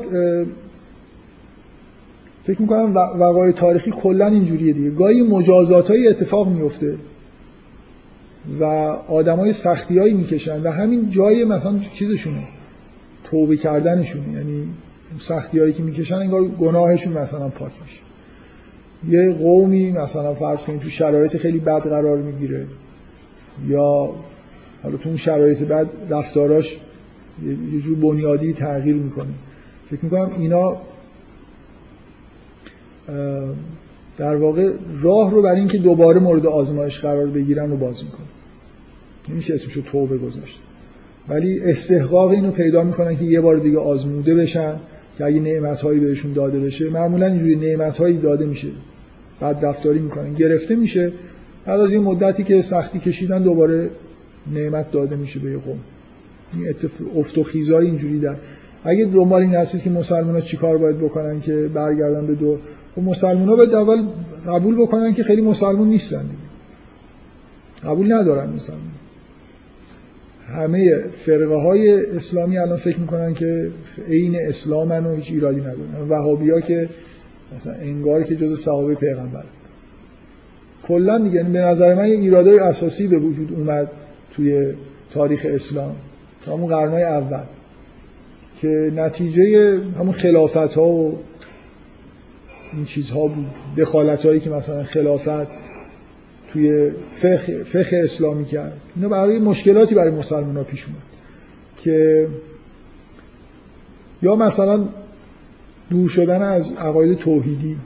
فکر 2.45 2.63
می‌کنم 2.63 2.95
وقای 2.95 3.53
تاریخی 3.53 3.91
کلا 3.91 4.27
اینجوریه 4.27 4.73
دیگه. 4.73 4.91
گاهی 4.91 5.23
مجازات 5.23 5.91
های 5.91 6.09
اتفاق 6.09 6.49
میفته 6.49 6.97
و 8.61 8.65
آدمای 9.09 9.53
سختی 9.53 9.99
هایی 9.99 10.15
می‌کشن 10.15 10.63
و 10.63 10.71
همین 10.71 11.11
جای 11.11 11.45
مثلا 11.45 11.79
چیزشونه 11.93 12.43
توبه 13.25 13.57
کردنشونه. 13.57 14.33
یعنی 14.33 14.69
سختی 15.19 15.59
هایی 15.59 15.73
که 15.73 15.83
می‌کشن 15.83 16.15
انگار 16.15 16.45
گناهشون 16.45 17.13
مثلا 17.13 17.49
پاک 17.49 17.73
میشه. 17.83 18.01
یه 19.09 19.33
قومی 19.33 19.93
مثلا 19.93 20.35
فرض 20.35 20.63
کنید 20.63 20.81
تو 20.81 20.91
شرایط 20.91 21.37
خیلی 21.37 21.59
بد 21.59 21.83
قرار 21.83 22.19
می‌گیره 22.19 22.67
یا 23.67 24.11
حالا 24.83 24.97
تو 24.97 25.09
اون 25.09 25.17
شرایط 25.17 25.63
بد 25.63 25.87
رفتاراش 26.11 26.79
یه 27.73 27.81
جور 27.81 27.99
بنیادی 27.99 28.53
تغییر 28.53 28.97
می‌کنه. 28.97 29.35
فکر 29.91 30.05
می‌کنم 30.05 30.31
اینا 30.39 30.77
در 34.17 34.37
واقع 34.37 34.73
راه 35.03 35.31
رو 35.31 35.43
برای 35.43 35.59
اینکه 35.59 35.79
دوباره 35.79 36.21
مورد 36.21 36.47
آزمایش 36.47 37.01
قرار 37.01 37.27
بگیرن 37.27 37.71
رو 37.71 37.77
باز 37.77 38.05
می‌کنه 38.05 38.27
نمیشه 39.29 39.55
اسمشو 39.55 39.83
توبه 39.83 40.19
گذاشت. 40.19 40.61
ولی 41.29 41.61
استحقاق 41.61 42.31
اینو 42.31 42.51
پیدا 42.51 42.83
می‌کنن 42.83 43.17
که 43.17 43.25
یه 43.25 43.41
بار 43.41 43.57
دیگه 43.57 43.79
آزموده 43.79 44.35
بشن 44.35 44.75
که 45.19 45.25
اگه 45.25 45.41
نعمت 45.41 45.81
هایی 45.81 46.01
بهشون 46.01 46.33
داده 46.33 46.61
بشه 46.61 46.91
معمولا 46.91 47.27
اینجوری 47.27 47.57
نعمت 47.57 47.99
هایی 47.99 48.19
داده 48.19 48.47
میشه. 48.47 48.69
بعد 49.41 49.65
رفتاری 49.65 49.99
می‌کنن. 49.99 50.35
گرفته 50.35 50.77
میشه. 50.77 51.13
بعد 51.67 51.81
از 51.81 51.93
این 51.93 52.03
مدتی 52.03 52.45
که 52.45 52.63
سختی 52.63 52.99
کشیدن 52.99 53.43
دوباره 53.43 53.91
نعمت 54.55 54.91
داده 54.91 55.17
میشه 55.17 55.41
به 55.41 55.59
قوم. 55.59 55.79
این 56.55 56.75
افت 57.17 57.39
و 57.39 57.43
خیزای 57.43 57.87
اینجوری 57.87 58.21
در 58.21 58.37
اگه 58.85 59.05
دنبال 59.05 59.43
این 59.43 59.55
هستید 59.55 59.83
که 59.83 59.91
مسلمان 59.91 60.35
ها 60.35 60.41
چیکار 60.41 60.79
باید 60.79 60.99
بکنن 60.99 61.41
که 61.41 61.71
برگردن 61.75 62.27
به 62.27 62.35
دو 62.35 62.59
خب 62.95 63.03
مسلمان 63.03 63.49
ها 63.49 63.57
باید 63.57 63.75
اول 63.75 64.07
قبول 64.47 64.83
بکنن 64.83 65.15
که 65.15 65.23
خیلی 65.23 65.43
مسلمان 65.43 65.89
نیستن 65.89 66.23
دیگه. 66.23 66.49
قبول 67.85 68.13
ندارن 68.13 68.51
مسلمان 68.51 68.83
همه 70.49 70.97
فرقه 70.97 71.55
های 71.55 72.07
اسلامی 72.17 72.59
الان 72.59 72.77
فکر 72.77 72.99
می‌کنن 72.99 73.35
که 73.35 73.71
عین 74.09 74.37
اسلامن 74.37 75.07
و 75.07 75.15
هیچ 75.15 75.31
ایرادی 75.31 75.61
ندارن. 75.61 76.09
وهابی 76.09 76.51
ها 76.51 76.61
که 76.61 76.89
مثلا 77.57 77.73
انگار 77.73 78.23
که 78.23 78.37
جز 78.37 78.61
صحابه 78.61 78.95
پیغمبر. 78.95 79.45
کلا 80.83 81.19
دیگه 81.19 81.43
به 81.43 81.59
نظر 81.59 81.95
من 81.95 82.09
یه 82.09 82.15
ایرادای 82.15 82.59
اساسی 82.59 83.07
به 83.07 83.19
وجود 83.19 83.53
اومد 83.53 83.91
توی 84.33 84.75
تاریخ 85.11 85.47
اسلام. 85.49 85.97
تا 86.43 86.57
همون 86.57 86.69
قرنهای 86.69 87.03
اول. 87.03 87.45
که 88.61 88.93
نتیجه 88.97 89.79
همون 89.99 90.13
خلافت 90.13 90.57
ها 90.57 90.85
و 90.85 91.19
این 92.73 92.85
چیزها 92.85 93.27
بود. 93.27 93.47
دخالت 93.77 94.27
هایی 94.27 94.41
که 94.41 94.51
مثلا 94.51 94.85
خلافت 94.85 95.47
توی 96.53 96.91
فقه, 97.13 97.65
فقه 97.65 97.97
اسلامی 97.97 98.45
کرد. 98.45 98.81
اینا 98.97 99.09
برای 99.09 99.39
مشکلاتی 99.39 99.95
برای 99.95 100.11
مسلمان 100.11 100.57
ها 100.57 100.63
پیش 100.63 100.85
اومد 100.85 101.03
که 101.77 102.29
یا 104.23 104.37
مثلا 104.37 104.89
دور 105.91 106.09
شدن 106.09 106.43
از 106.43 106.73
عقاید 106.73 107.19
توحیدی 107.19 107.77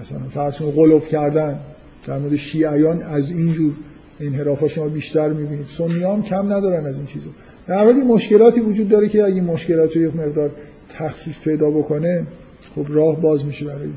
مثلا 0.00 0.18
فرض 0.18 0.56
کنید 0.56 0.74
غلوف 0.74 1.08
کردن 1.08 1.60
در 2.06 2.18
مورد 2.18 2.36
شیعیان 2.36 3.02
از 3.02 3.30
اینجور 3.30 3.74
انحراف 4.20 4.66
شما 4.66 4.88
بیشتر 4.88 5.28
می‌بینید. 5.28 5.66
سنی 5.66 6.04
هم 6.04 6.22
کم 6.22 6.52
ندارن 6.52 6.86
از 6.86 6.96
این 6.96 7.06
چیزا. 7.06 7.28
در 7.66 7.84
حالی 7.84 8.02
مشکلاتی 8.02 8.60
وجود 8.60 8.88
داره 8.88 9.08
که 9.08 9.24
اگه 9.24 9.40
مشکلات 9.40 9.96
رو 9.96 10.02
یک 10.02 10.16
مقدار 10.16 10.50
تخفیف 10.88 11.48
پیدا 11.48 11.70
بکنه 11.70 12.26
خب 12.74 12.86
راه 12.88 13.20
باز 13.20 13.46
میشه 13.46 13.66
برای 13.66 13.88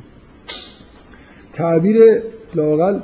تعبیر 1.54 1.98
لاقل 2.56 3.00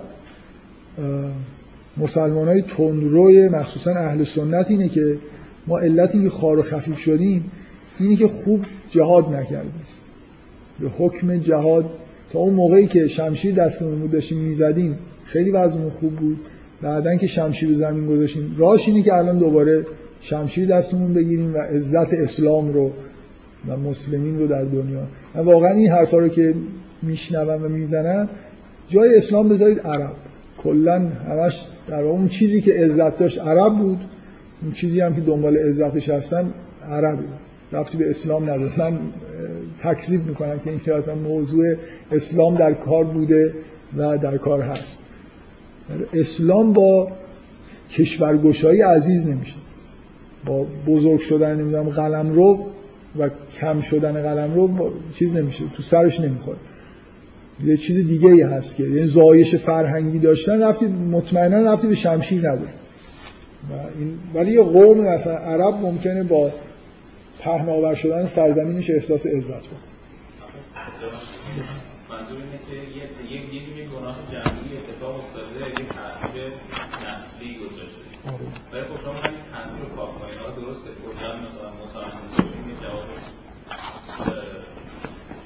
مسلمان 1.97 2.47
های 2.47 2.61
تندروی 2.61 3.49
مخصوصا 3.49 3.91
اهل 3.91 4.23
سنت 4.23 4.71
اینه 4.71 4.89
که 4.89 5.17
ما 5.67 5.79
علت 5.79 6.15
اینکه 6.15 6.29
خار 6.29 6.59
و 6.59 6.61
خفیف 6.61 6.99
شدیم 6.99 7.51
اینی 7.99 8.15
که 8.15 8.27
خوب 8.27 8.65
جهاد 8.89 9.35
نکردیم. 9.35 9.71
به 10.79 10.89
حکم 10.89 11.37
جهاد 11.37 11.85
تا 12.31 12.39
اون 12.39 12.53
موقعی 12.53 12.87
که 12.87 13.07
شمشیر 13.07 13.55
دستمون 13.55 13.99
بود 13.99 14.11
داشتیم 14.11 14.37
می‌زدیم 14.37 14.97
خیلی 15.25 15.51
وضعمون 15.51 15.89
خوب 15.89 16.15
بود. 16.15 16.37
بعدا 16.81 17.15
که 17.15 17.27
شمشیر 17.27 17.73
زمین 17.73 18.05
گذاشتیم. 18.05 18.55
راش 18.57 18.87
اینه 18.87 19.01
که 19.01 19.13
الان 19.13 19.37
دوباره 19.37 19.85
شمشیر 20.21 20.67
دستمون 20.67 21.13
بگیریم 21.13 21.53
و 21.53 21.57
عزت 21.57 22.13
اسلام 22.13 22.73
رو 22.73 22.91
و 23.67 23.77
مسلمین 23.77 24.39
رو 24.39 24.47
در 24.47 24.63
دنیا. 24.63 25.01
و 25.35 25.39
واقعا 25.39 25.71
این 25.71 25.89
حرفا 25.89 26.17
رو 26.17 26.27
که 26.27 26.53
میشنوم 27.01 27.63
و 27.63 27.67
می‌زنم 27.69 28.29
جای 28.87 29.17
اسلام 29.17 29.49
بذارید 29.49 29.79
عرب. 29.79 30.11
کلا 30.63 30.99
همش 31.29 31.65
در 31.87 32.01
اون 32.01 32.27
چیزی 32.27 32.61
که 32.61 32.73
عزت 32.73 33.17
داشت 33.17 33.39
عرب 33.39 33.75
بود. 33.75 33.99
اون 34.61 34.71
چیزی 34.71 35.01
هم 35.01 35.15
که 35.15 35.21
دنبال 35.21 35.57
عزتش 35.57 36.09
هستن 36.09 36.53
عربی. 36.87 37.23
رفتی 37.71 37.97
به 37.97 38.09
اسلام 38.09 38.43
نداره 38.43 38.79
من 38.79 38.99
تکذیب 39.79 40.27
می‌کنم 40.27 40.59
که 40.59 40.69
این 40.69 40.97
اصلا 40.97 41.15
موضوع 41.15 41.75
اسلام 42.11 42.55
در 42.55 42.73
کار 42.73 43.03
بوده 43.03 43.53
و 43.97 44.17
در 44.17 44.37
کار 44.37 44.61
هست. 44.61 44.98
اسلام 46.13 46.73
با 46.73 47.11
کشورگشایی 47.91 48.81
عزیز 48.81 49.27
نمیشه. 49.27 49.55
با 50.45 50.65
بزرگ 50.87 51.19
شدن 51.19 51.55
نمی‌دونم 51.55 51.89
قلم 51.89 52.33
رو 52.33 52.65
و 53.19 53.29
کم 53.59 53.81
شدن 53.81 54.21
قلم 54.21 54.53
رو 54.53 54.91
چیز 55.13 55.35
نمیشه 55.35 55.63
تو 55.73 55.83
سرش 55.83 56.19
نمی‌خوره. 56.19 56.57
یه 57.63 57.77
چیز 57.77 58.07
دیگه 58.07 58.29
ای 58.29 58.41
هست 58.41 58.75
که 58.75 58.83
یعنی 58.83 59.07
زایش 59.07 59.55
فرهنگی 59.55 60.19
داشتن 60.19 60.61
رفتی 60.61 60.87
مطمئنا 60.87 61.73
رفتی 61.73 61.87
به 61.87 61.95
شمشیر 61.95 62.39
نداره 62.39 62.69
و 63.69 63.73
این 63.99 64.19
ولی 64.33 64.51
یه 64.51 64.63
قوم 64.63 64.97
مثلا 64.97 65.37
عرب 65.37 65.73
ممکنه 65.73 66.23
با 66.23 66.51
پهن 67.39 67.69
آور 67.69 67.95
شدن 67.95 68.25
سرزمینش 68.25 68.89
احساس 68.89 69.25
عزت 69.25 69.61
کنه. 69.61 69.79
منظور 72.09 72.37
اینه 72.37 72.59
که 72.67 72.75
یه 72.75 73.05
یه 73.31 73.77
یه 73.77 73.87
گناه 73.87 74.17
جمعی 74.31 74.69
اتفاق 74.77 75.15
افتاده 75.15 75.55
یه 75.65 75.85
تاثیر 75.97 76.41
نسلی 77.05 77.51
گذاشته 77.63 78.01
آره. 78.27 78.45
ولی 78.71 78.83
خب 78.89 79.01
شما 79.03 79.13
همین 79.13 79.41
تاثیر 79.53 79.79
رو 79.79 79.89
کار 79.95 80.09
کنید 80.17 80.39
درسته 80.59 80.89
کلا 81.03 81.31
مثلا 81.45 81.69
مسلمان 81.81 82.23
این 82.67 82.77
جواب 82.83 83.05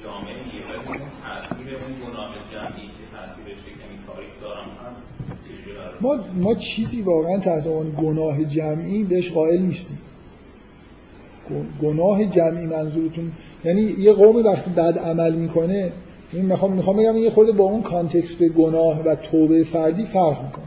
جامعه 0.02 0.34
ولی 0.68 0.98
اون 1.00 1.10
تاثیر 1.24 1.68
اون 1.82 1.94
گناه 2.02 2.30
جمعی 2.52 2.86
که 2.96 3.04
تاثیرش 3.14 3.60
یعنی 3.80 3.96
تاریخ 4.06 4.32
دارم 4.42 4.68
هست 4.86 5.02
ما 6.04 6.18
ما 6.34 6.54
چیزی 6.54 7.02
واقعا 7.02 7.38
تحت 7.38 7.66
اون 7.66 7.92
گناه 8.02 8.44
جمعی 8.44 9.04
بهش 9.04 9.32
قائل 9.32 9.62
نیستیم. 9.62 9.98
گناه 11.82 12.24
جمعی 12.24 12.66
منظورتون 12.66 13.32
یعنی 13.64 13.82
یه 13.98 14.12
قومی 14.12 14.42
وقتی 14.42 14.70
بد 14.70 14.98
عمل 14.98 15.34
می‌کنه 15.34 15.92
این 16.32 16.44
می‌خوام 16.44 16.72
می‌خوام 16.72 16.96
بگم 16.96 17.16
یه 17.16 17.30
خود 17.30 17.56
با 17.56 17.64
اون 17.64 17.82
کانتکست 17.82 18.48
گناه 18.48 19.02
و 19.02 19.14
توبه 19.14 19.64
فردی 19.64 20.04
فرق 20.04 20.44
می‌کنه. 20.44 20.64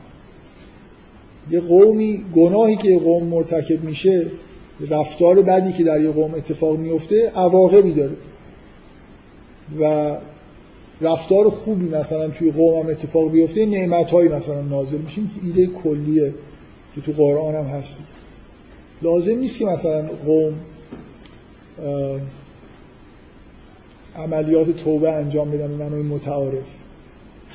یه 1.52 1.60
قومی 1.60 2.26
گناهی 2.36 2.76
که 2.76 2.92
یه 2.92 3.00
قوم 3.00 3.24
مرتکب 3.24 3.84
میشه 3.84 4.26
رفتار 4.90 5.42
بدی 5.42 5.74
که 5.74 5.84
در 5.84 6.02
یه 6.02 6.12
قوم 6.12 6.34
اتفاق 6.34 6.78
میفته 6.78 7.32
عواقبی 7.36 7.94
داره. 7.94 8.16
و 9.80 10.16
رفتار 11.02 11.50
خوبی 11.50 11.86
مثلا 11.90 12.28
توی 12.28 12.52
قوم 12.52 12.84
هم 12.84 12.90
اتفاق 12.90 13.32
بیفته 13.32 13.66
نعمت 13.66 14.12
هایی 14.12 14.30
مثلا 14.30 14.62
نازل 14.62 14.98
میشه. 14.98 15.22
ایده 15.44 15.68
کلیه 15.68 16.34
که 16.96 17.02
تو 17.02 17.12
قرآن 17.12 17.56
هم 17.56 17.66
هست 17.66 18.04
لازم 19.02 19.38
نیست 19.38 19.60
که 19.60 19.66
مثلا 19.66 20.08
قوم 20.26 20.54
عملیات 24.16 24.70
توبه 24.72 25.12
انجام 25.12 25.52
بدن 25.52 25.68
به 25.68 25.76
معنای 25.76 26.02
متعارف 26.02 26.66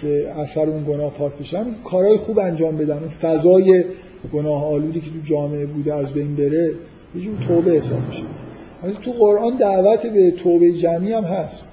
که 0.00 0.32
اثر 0.36 0.68
اون 0.68 0.84
گناه 0.84 1.10
پاک 1.10 1.34
بشن 1.34 1.66
کارهای 1.84 2.16
خوب 2.16 2.38
انجام 2.38 2.76
بدن. 2.76 2.98
اون 2.98 3.08
فضای 3.08 3.84
گناه 4.32 4.64
آلودی 4.64 5.00
که 5.00 5.10
تو 5.10 5.16
جامعه 5.24 5.66
بوده 5.66 5.94
از 5.94 6.12
بین 6.12 6.36
بره 6.36 6.74
یه 7.14 7.22
جور 7.22 7.36
توبه 7.48 7.70
حساب 7.70 8.00
میشه. 8.06 8.22
تو 9.02 9.12
قرآن 9.12 9.56
دعوت 9.56 10.06
به 10.06 10.30
توبه 10.30 10.72
جمعی 10.72 11.12
هم 11.12 11.24
هست. 11.24 11.68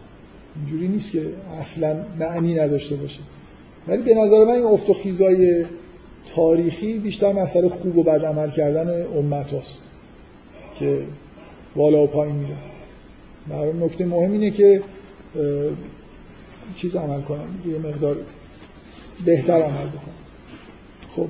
اینجوری 0.60 0.88
نیست 0.88 1.12
که 1.12 1.22
اصلا 1.60 2.06
معنی 2.20 2.54
نداشته 2.54 2.96
باشه. 2.96 3.20
ولی 3.88 4.02
به 4.02 4.14
نظر 4.14 4.44
من 4.44 4.52
این 4.52 4.66
افت 4.66 4.90
و 4.90 4.94
خیزای 4.94 5.66
تاریخی 6.36 7.00
بیشتر 7.00 7.34
مسئله 7.34 7.70
خوب 7.70 7.98
و 7.98 8.04
بد 8.04 8.26
عمل 8.26 8.50
کردن 8.50 9.06
امت 9.18 9.54
هست 9.54 9.80
که 10.80 11.04
بالا 11.76 12.04
و 12.04 12.08
پایین 12.08 12.36
میره. 12.36 12.58
برای 13.50 13.74
نکته 13.74 14.06
مهم 14.06 14.32
اینه 14.32 14.52
که 14.52 14.82
چیز 16.76 16.96
عمل 16.96 17.22
کنن 17.22 17.48
یه 17.68 17.78
مقدار 17.78 18.18
بهتر 19.26 19.62
عمل 19.62 19.88
بکنن. 19.88 20.16
خب. 21.12 21.28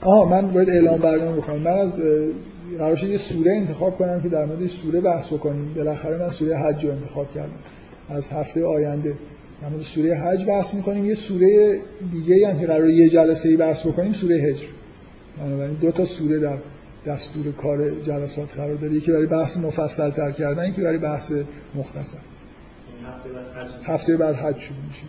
آها 0.00 0.24
من 0.24 0.50
باید 0.50 0.70
اعلام 0.70 0.98
برنامه 0.98 1.36
بکنم. 1.36 1.58
من 1.58 1.78
از 1.78 1.92
قرار 2.78 3.04
یه 3.04 3.16
سوره 3.16 3.52
انتخاب 3.52 3.96
کنم 3.96 4.22
که 4.22 4.28
در 4.28 4.44
مورد 4.44 4.66
سوره 4.66 5.00
بحث 5.00 5.26
بکنیم. 5.32 5.74
بالاخره 5.74 6.18
من 6.18 6.30
سوره 6.30 6.56
حج 6.56 6.84
رو 6.84 6.92
انتخاب 6.92 7.34
کردم. 7.34 7.58
از 8.08 8.30
هفته 8.30 8.64
آینده 8.64 9.14
در 9.62 9.68
مورد 9.68 9.82
سوره 9.82 10.14
حج 10.14 10.44
بحث 10.44 10.74
می‌کنیم. 10.74 11.04
یه 11.04 11.14
سوره 11.14 11.80
دیگه 12.12 12.48
هم 12.48 12.60
که 12.60 12.66
قرار 12.66 12.90
یه 12.90 13.08
جلسه 13.08 13.48
ای 13.48 13.56
بحث 13.56 13.86
بکنیم 13.86 14.12
سوره 14.12 14.36
هجر. 14.36 14.66
بنابراین 15.38 15.74
دو 15.74 15.90
تا 15.90 16.04
سوره 16.04 16.38
در 16.38 16.58
دستور 17.06 17.52
کار 17.52 17.90
جلسات 17.90 18.56
قرار 18.56 18.74
داره. 18.74 18.94
یکی 18.94 19.12
برای 19.12 19.26
بحث 19.26 19.56
مفصل 19.56 20.10
تر 20.10 20.30
کردن 20.30 20.68
یکی 20.68 20.82
برای 20.82 20.98
بحث 20.98 21.32
مختصر. 21.74 22.18
هفته 23.84 24.16
بعد 24.16 24.34
حج 24.34 24.58
شروع 24.58 24.78
میشه. 24.88 25.04